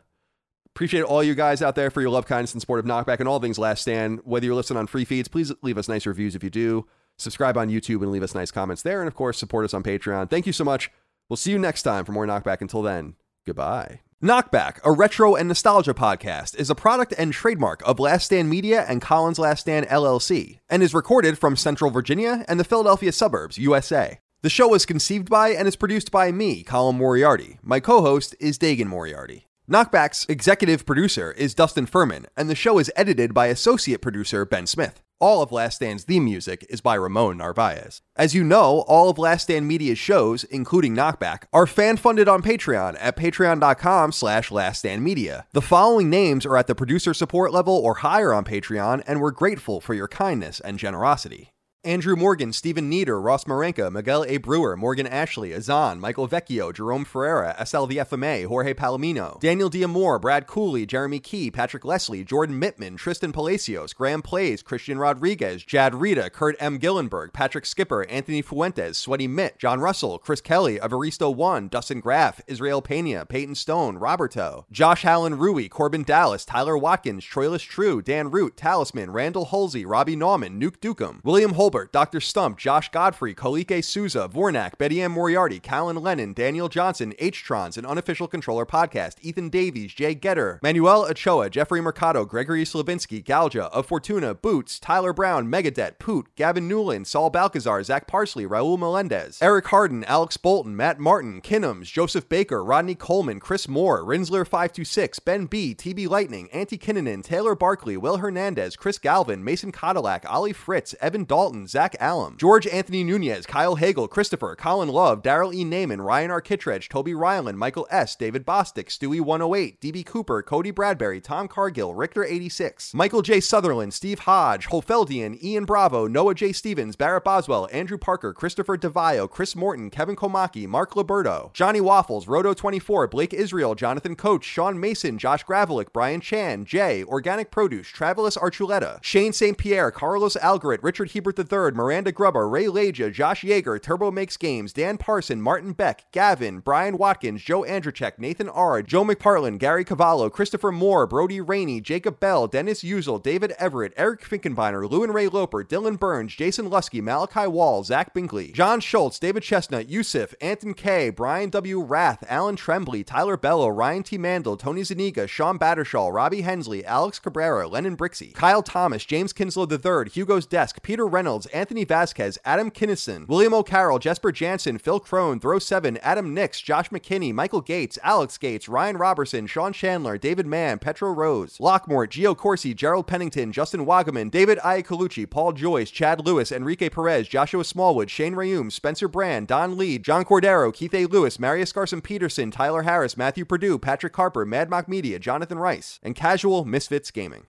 appreciate 0.74 1.02
all 1.02 1.22
you 1.22 1.34
guys 1.34 1.62
out 1.62 1.74
there 1.74 1.90
for 1.90 2.00
your 2.00 2.10
love, 2.10 2.26
kindness, 2.26 2.52
and 2.52 2.60
support 2.60 2.80
of 2.80 2.86
Knockback 2.86 3.20
and 3.20 3.28
all 3.28 3.40
things 3.40 3.58
Last 3.58 3.82
Stand. 3.82 4.20
Whether 4.24 4.46
you're 4.46 4.54
listening 4.54 4.78
on 4.78 4.86
free 4.86 5.04
feeds, 5.04 5.28
please 5.28 5.52
leave 5.62 5.78
us 5.78 5.88
nice 5.88 6.06
reviews 6.06 6.34
if 6.34 6.42
you 6.42 6.50
do. 6.50 6.86
Subscribe 7.18 7.56
on 7.56 7.68
YouTube 7.68 8.02
and 8.02 8.10
leave 8.10 8.22
us 8.22 8.34
nice 8.34 8.50
comments 8.50 8.82
there. 8.82 9.00
And 9.00 9.08
of 9.08 9.14
course, 9.14 9.38
support 9.38 9.64
us 9.64 9.74
on 9.74 9.82
Patreon. 9.82 10.30
Thank 10.30 10.46
you 10.46 10.52
so 10.52 10.64
much. 10.64 10.90
We'll 11.28 11.36
see 11.36 11.50
you 11.50 11.58
next 11.58 11.82
time 11.82 12.04
for 12.04 12.12
more 12.12 12.26
Knockback. 12.26 12.60
Until 12.60 12.82
then, 12.82 13.14
goodbye. 13.46 14.00
Knockback, 14.22 14.78
a 14.84 14.92
retro 14.92 15.34
and 15.34 15.48
nostalgia 15.48 15.94
podcast, 15.94 16.56
is 16.56 16.70
a 16.70 16.76
product 16.76 17.12
and 17.18 17.32
trademark 17.32 17.82
of 17.84 17.98
Last 17.98 18.26
Stand 18.26 18.48
Media 18.48 18.84
and 18.88 19.02
Colin's 19.02 19.38
Last 19.38 19.62
Stand 19.62 19.86
LLC, 19.88 20.60
and 20.70 20.80
is 20.80 20.94
recorded 20.94 21.38
from 21.38 21.56
Central 21.56 21.90
Virginia 21.90 22.44
and 22.46 22.60
the 22.60 22.64
Philadelphia 22.64 23.10
suburbs, 23.10 23.58
USA. 23.58 24.20
The 24.42 24.50
show 24.50 24.68
was 24.68 24.86
conceived 24.86 25.28
by 25.28 25.48
and 25.50 25.66
is 25.66 25.74
produced 25.74 26.12
by 26.12 26.30
me, 26.30 26.62
Colin 26.62 26.98
Moriarty. 26.98 27.58
My 27.62 27.80
co 27.80 28.00
host 28.00 28.36
is 28.38 28.58
Dagan 28.58 28.86
Moriarty. 28.86 29.48
Knockback's 29.70 30.26
executive 30.28 30.84
producer 30.84 31.30
is 31.30 31.54
Dustin 31.54 31.86
Furman, 31.86 32.26
and 32.36 32.50
the 32.50 32.54
show 32.56 32.80
is 32.80 32.90
edited 32.96 33.32
by 33.32 33.46
associate 33.46 34.02
producer 34.02 34.44
Ben 34.44 34.66
Smith. 34.66 35.00
All 35.20 35.40
of 35.40 35.52
Last 35.52 35.76
Stand's 35.76 36.02
theme 36.02 36.24
music 36.24 36.66
is 36.68 36.80
by 36.80 36.96
Ramon 36.96 37.36
Narvaez. 37.36 38.02
As 38.16 38.34
you 38.34 38.42
know, 38.42 38.80
all 38.88 39.08
of 39.08 39.18
Last 39.18 39.44
Stand 39.44 39.68
Media's 39.68 39.98
shows, 39.98 40.42
including 40.42 40.96
Knockback, 40.96 41.44
are 41.52 41.68
fan-funded 41.68 42.26
on 42.26 42.42
Patreon 42.42 42.96
at 42.98 43.16
patreon.com 43.16 44.10
slash 44.10 44.48
laststandmedia. 44.48 45.44
The 45.52 45.62
following 45.62 46.10
names 46.10 46.44
are 46.44 46.56
at 46.56 46.66
the 46.66 46.74
producer 46.74 47.14
support 47.14 47.52
level 47.52 47.76
or 47.76 47.94
higher 47.94 48.32
on 48.34 48.44
Patreon, 48.44 49.04
and 49.06 49.20
we're 49.20 49.30
grateful 49.30 49.80
for 49.80 49.94
your 49.94 50.08
kindness 50.08 50.58
and 50.58 50.76
generosity. 50.76 51.51
Andrew 51.84 52.14
Morgan, 52.14 52.52
Stephen 52.52 52.88
Nieder, 52.88 53.20
Ross 53.20 53.42
Marenka, 53.42 53.90
Miguel 53.90 54.24
A. 54.28 54.36
Brewer, 54.36 54.76
Morgan 54.76 55.04
Ashley, 55.08 55.52
Azan, 55.52 55.98
Michael 55.98 56.28
Vecchio, 56.28 56.72
Jerome 56.72 57.04
Ferreira, 57.04 57.56
SLVFMA, 57.58 58.46
Jorge 58.46 58.72
Palomino, 58.72 59.40
Daniel 59.40 59.68
Diamore, 59.68 60.20
Brad 60.20 60.46
Cooley, 60.46 60.86
Jeremy 60.86 61.18
Key, 61.18 61.50
Patrick 61.50 61.84
Leslie, 61.84 62.22
Jordan 62.22 62.60
Mittman, 62.60 62.96
Tristan 62.96 63.32
Palacios, 63.32 63.92
Graham 63.94 64.22
Plays, 64.22 64.62
Christian 64.62 64.96
Rodriguez, 64.96 65.64
Jad 65.64 65.96
Rita, 65.96 66.30
Kurt 66.30 66.54
M. 66.60 66.78
Gillenberg, 66.78 67.32
Patrick 67.32 67.66
Skipper, 67.66 68.06
Anthony 68.08 68.42
Fuentes, 68.42 68.96
Sweaty 68.96 69.26
Mitt, 69.26 69.58
John 69.58 69.80
Russell, 69.80 70.18
Chris 70.18 70.40
Kelly, 70.40 70.78
Evaristo 70.78 71.34
One, 71.34 71.66
Dustin 71.66 71.98
Graff, 71.98 72.40
Israel 72.46 72.80
Pena, 72.80 73.26
Peyton 73.26 73.56
Stone, 73.56 73.98
Roberto, 73.98 74.66
Josh 74.70 75.04
Allen 75.04 75.36
Rui, 75.36 75.66
Corbin 75.66 76.04
Dallas, 76.04 76.44
Tyler 76.44 76.78
Watkins, 76.78 77.24
Troilus 77.24 77.66
True, 77.66 78.00
Dan 78.00 78.30
Root, 78.30 78.56
Talisman, 78.56 79.10
Randall 79.10 79.46
Halsey, 79.46 79.84
Robbie 79.84 80.14
Nauman, 80.14 80.62
Nuke 80.62 80.78
Dukem, 80.78 81.18
William 81.24 81.54
Holbrook, 81.54 81.71
Dr. 81.72 82.20
Stump, 82.20 82.58
Josh 82.58 82.90
Godfrey, 82.90 83.34
Kolike 83.34 83.82
Souza, 83.82 84.28
Vornak, 84.32 84.76
Betty 84.78 85.00
Ann 85.00 85.12
Moriarty, 85.12 85.58
Callan 85.58 85.96
Lennon, 85.96 86.32
Daniel 86.34 86.68
Johnson, 86.68 87.14
H-Trons, 87.18 87.78
an 87.78 87.86
unofficial 87.86 88.28
controller 88.28 88.66
podcast, 88.66 89.16
Ethan 89.22 89.48
Davies, 89.48 89.94
Jay 89.94 90.14
Getter, 90.14 90.60
Manuel 90.62 91.06
Ochoa, 91.06 91.48
Jeffrey 91.48 91.80
Mercado, 91.80 92.24
Gregory 92.24 92.64
Slavinsky, 92.64 93.24
Galja, 93.24 93.64
Of 93.64 93.86
Fortuna, 93.86 94.34
Boots, 94.34 94.78
Tyler 94.78 95.12
Brown, 95.12 95.48
Megadet, 95.48 95.98
Poot, 95.98 96.28
Gavin 96.36 96.68
Newland, 96.68 97.06
Saul 97.06 97.30
Balcazar, 97.30 97.82
Zach 97.82 98.06
Parsley, 98.06 98.46
Raul 98.46 98.78
Melendez, 98.78 99.38
Eric 99.40 99.66
Harden, 99.68 100.04
Alex 100.04 100.36
Bolton, 100.36 100.76
Matt 100.76 100.98
Martin, 101.00 101.40
Kinnums, 101.40 101.90
Joseph 101.90 102.28
Baker, 102.28 102.62
Rodney 102.62 102.94
Coleman, 102.94 103.40
Chris 103.40 103.66
Moore, 103.66 104.02
Rinsler526, 104.04 105.24
Ben 105.24 105.46
B, 105.46 105.74
TB 105.74 106.08
Lightning, 106.08 106.50
Auntie 106.52 106.78
Kinnanen, 106.78 107.22
Taylor 107.24 107.54
Barkley, 107.54 107.96
Will 107.96 108.18
Hernandez, 108.18 108.76
Chris 108.76 108.98
Galvin, 108.98 109.42
Mason 109.42 109.72
Cadillac, 109.72 110.24
Ollie 110.28 110.52
Fritz, 110.52 110.94
Evan 111.00 111.24
Dalton, 111.24 111.61
Zach 111.66 111.96
Allum, 112.00 112.36
George 112.36 112.66
Anthony 112.66 113.04
Nunez, 113.04 113.46
Kyle 113.46 113.76
Hagel, 113.76 114.08
Christopher, 114.08 114.54
Colin 114.56 114.88
Love, 114.88 115.22
Daryl 115.22 115.54
E. 115.54 115.64
Naiman, 115.64 116.04
Ryan 116.04 116.30
R. 116.30 116.40
Kittredge, 116.40 116.88
Toby 116.88 117.14
Ryland, 117.14 117.58
Michael 117.58 117.86
S., 117.90 118.16
David 118.16 118.44
Bostick, 118.44 118.88
Stewie108, 118.88 119.78
DB 119.80 120.04
Cooper, 120.04 120.42
Cody 120.42 120.70
Bradbury, 120.70 121.20
Tom 121.20 121.48
Cargill, 121.48 121.94
Richter86, 121.94 122.94
Michael 122.94 123.22
J. 123.22 123.40
Sutherland, 123.40 123.94
Steve 123.94 124.20
Hodge, 124.20 124.68
Holfeldian, 124.68 125.42
Ian 125.42 125.64
Bravo, 125.64 126.06
Noah 126.06 126.34
J. 126.34 126.52
Stevens, 126.52 126.96
Barrett 126.96 127.24
Boswell, 127.24 127.68
Andrew 127.72 127.98
Parker, 127.98 128.32
Christopher 128.32 128.76
DeVio, 128.76 129.28
Chris 129.28 129.56
Morton, 129.56 129.90
Kevin 129.90 130.16
Komaki, 130.16 130.66
Mark 130.66 130.92
Liberto, 130.92 131.52
Johnny 131.52 131.80
Waffles, 131.80 132.26
Roto24, 132.26 133.10
Blake 133.10 133.34
Israel, 133.34 133.74
Jonathan 133.74 134.16
Coach, 134.16 134.44
Sean 134.44 134.78
Mason, 134.78 135.18
Josh 135.18 135.44
Gravelick, 135.44 135.92
Brian 135.92 136.20
Chan, 136.20 136.64
Jay, 136.64 137.04
Organic 137.04 137.50
Produce, 137.50 137.88
Travis 137.88 138.36
Archuleta, 138.36 139.02
Shane 139.02 139.32
St. 139.32 139.56
Pierre, 139.56 139.90
Carlos 139.90 140.36
Algarit, 140.36 140.78
Richard 140.82 141.10
Hebert 141.12 141.38
III, 141.38 141.51
Miranda 141.52 142.12
Grubber, 142.12 142.48
Ray 142.48 142.64
Leja, 142.64 143.12
Josh 143.12 143.42
Yeager, 143.42 143.80
Turbo 143.80 144.10
Makes 144.10 144.38
Games, 144.38 144.72
Dan 144.72 144.96
Parson, 144.96 145.42
Martin 145.42 145.74
Beck, 145.74 146.10
Gavin, 146.10 146.60
Brian 146.60 146.96
Watkins, 146.96 147.42
Joe 147.42 147.62
Andrzejczyk, 147.62 148.18
Nathan 148.18 148.48
R., 148.48 148.80
Joe 148.82 149.04
McPartlin, 149.04 149.58
Gary 149.58 149.84
Cavallo, 149.84 150.30
Christopher 150.30 150.72
Moore, 150.72 151.06
Brody 151.06 151.40
Rainey, 151.42 151.82
Jacob 151.82 152.18
Bell, 152.20 152.46
Dennis 152.46 152.82
Uzel, 152.82 153.22
David 153.22 153.52
Everett, 153.58 153.92
Eric 153.98 154.22
Finkenbeiner, 154.22 154.90
Lou 154.90 155.04
and 155.04 155.12
Ray 155.12 155.28
Loper, 155.28 155.62
Dylan 155.62 155.98
Burns, 155.98 156.34
Jason 156.34 156.70
Lusky, 156.70 157.02
Malachi 157.02 157.46
Wall, 157.46 157.84
Zach 157.84 158.14
Binkley, 158.14 158.54
John 158.54 158.80
Schultz, 158.80 159.18
David 159.18 159.42
Chestnut, 159.42 159.88
Yusuf, 159.88 160.34
Anton 160.40 160.72
K, 160.72 161.10
Brian 161.10 161.50
W. 161.50 161.82
Rath, 161.82 162.24
Alan 162.28 162.56
Trembley, 162.56 163.04
Tyler 163.04 163.36
Bello, 163.36 163.68
Ryan 163.68 164.02
T. 164.02 164.16
Mandel, 164.16 164.56
Tony 164.56 164.82
Zaniga, 164.82 165.28
Sean 165.28 165.58
Battershaw, 165.58 166.08
Robbie 166.08 166.40
Hensley, 166.40 166.84
Alex 166.84 167.18
Cabrera, 167.18 167.68
Lennon 167.68 167.96
Brixey, 167.96 168.32
Kyle 168.32 168.62
Thomas, 168.62 169.04
James 169.04 169.32
Kinslow 169.32 169.66
III, 169.70 170.10
Hugo's 170.10 170.46
Desk, 170.46 170.82
Peter 170.82 171.06
Reynolds, 171.06 171.41
Anthony 171.46 171.84
Vasquez, 171.84 172.38
Adam 172.44 172.70
Kinnison, 172.70 173.26
William 173.28 173.54
O'Carroll, 173.54 173.98
Jesper 173.98 174.32
Jansen, 174.32 174.78
Phil 174.78 175.00
Crone, 175.00 175.40
Throw 175.40 175.58
7, 175.58 175.96
Adam 175.98 176.34
Nix, 176.34 176.60
Josh 176.60 176.90
McKinney, 176.90 177.32
Michael 177.32 177.60
Gates, 177.60 177.98
Alex 178.02 178.38
Gates, 178.38 178.68
Ryan 178.68 178.96
Robertson, 178.96 179.46
Sean 179.46 179.72
Chandler, 179.72 180.18
David 180.18 180.46
Mann, 180.46 180.78
Petro 180.78 181.10
Rose, 181.10 181.58
Lockmore, 181.58 182.08
Gio 182.08 182.36
Corsi, 182.36 182.74
Gerald 182.74 183.06
Pennington, 183.06 183.52
Justin 183.52 183.86
Wagaman, 183.86 184.30
David 184.30 184.58
Iacolucci, 184.58 185.28
Paul 185.28 185.52
Joyce, 185.52 185.90
Chad 185.90 186.24
Lewis, 186.24 186.52
Enrique 186.52 186.88
Perez, 186.88 187.28
Joshua 187.28 187.64
Smallwood, 187.64 188.10
Shane 188.10 188.34
Rayum, 188.34 188.70
Spencer 188.70 189.08
Brand, 189.08 189.48
Don 189.48 189.76
Lee, 189.76 189.98
John 189.98 190.24
Cordero, 190.24 190.72
Keith 190.72 190.94
A. 190.94 191.06
Lewis, 191.06 191.38
Marius 191.38 191.72
Garson 191.72 192.00
Peterson, 192.00 192.50
Tyler 192.50 192.82
Harris, 192.82 193.16
Matthew 193.16 193.44
Purdue, 193.44 193.78
Patrick 193.78 194.14
Harper, 194.16 194.44
Mad 194.44 194.70
Mock 194.70 194.88
Media, 194.88 195.18
Jonathan 195.18 195.58
Rice, 195.58 196.00
and 196.02 196.14
Casual 196.14 196.64
Misfits 196.64 197.10
Gaming. 197.10 197.46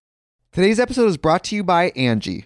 Today's 0.52 0.80
episode 0.80 1.08
is 1.08 1.18
brought 1.18 1.44
to 1.46 1.56
you 1.56 1.64
by 1.64 1.90
Angi. 1.92 2.46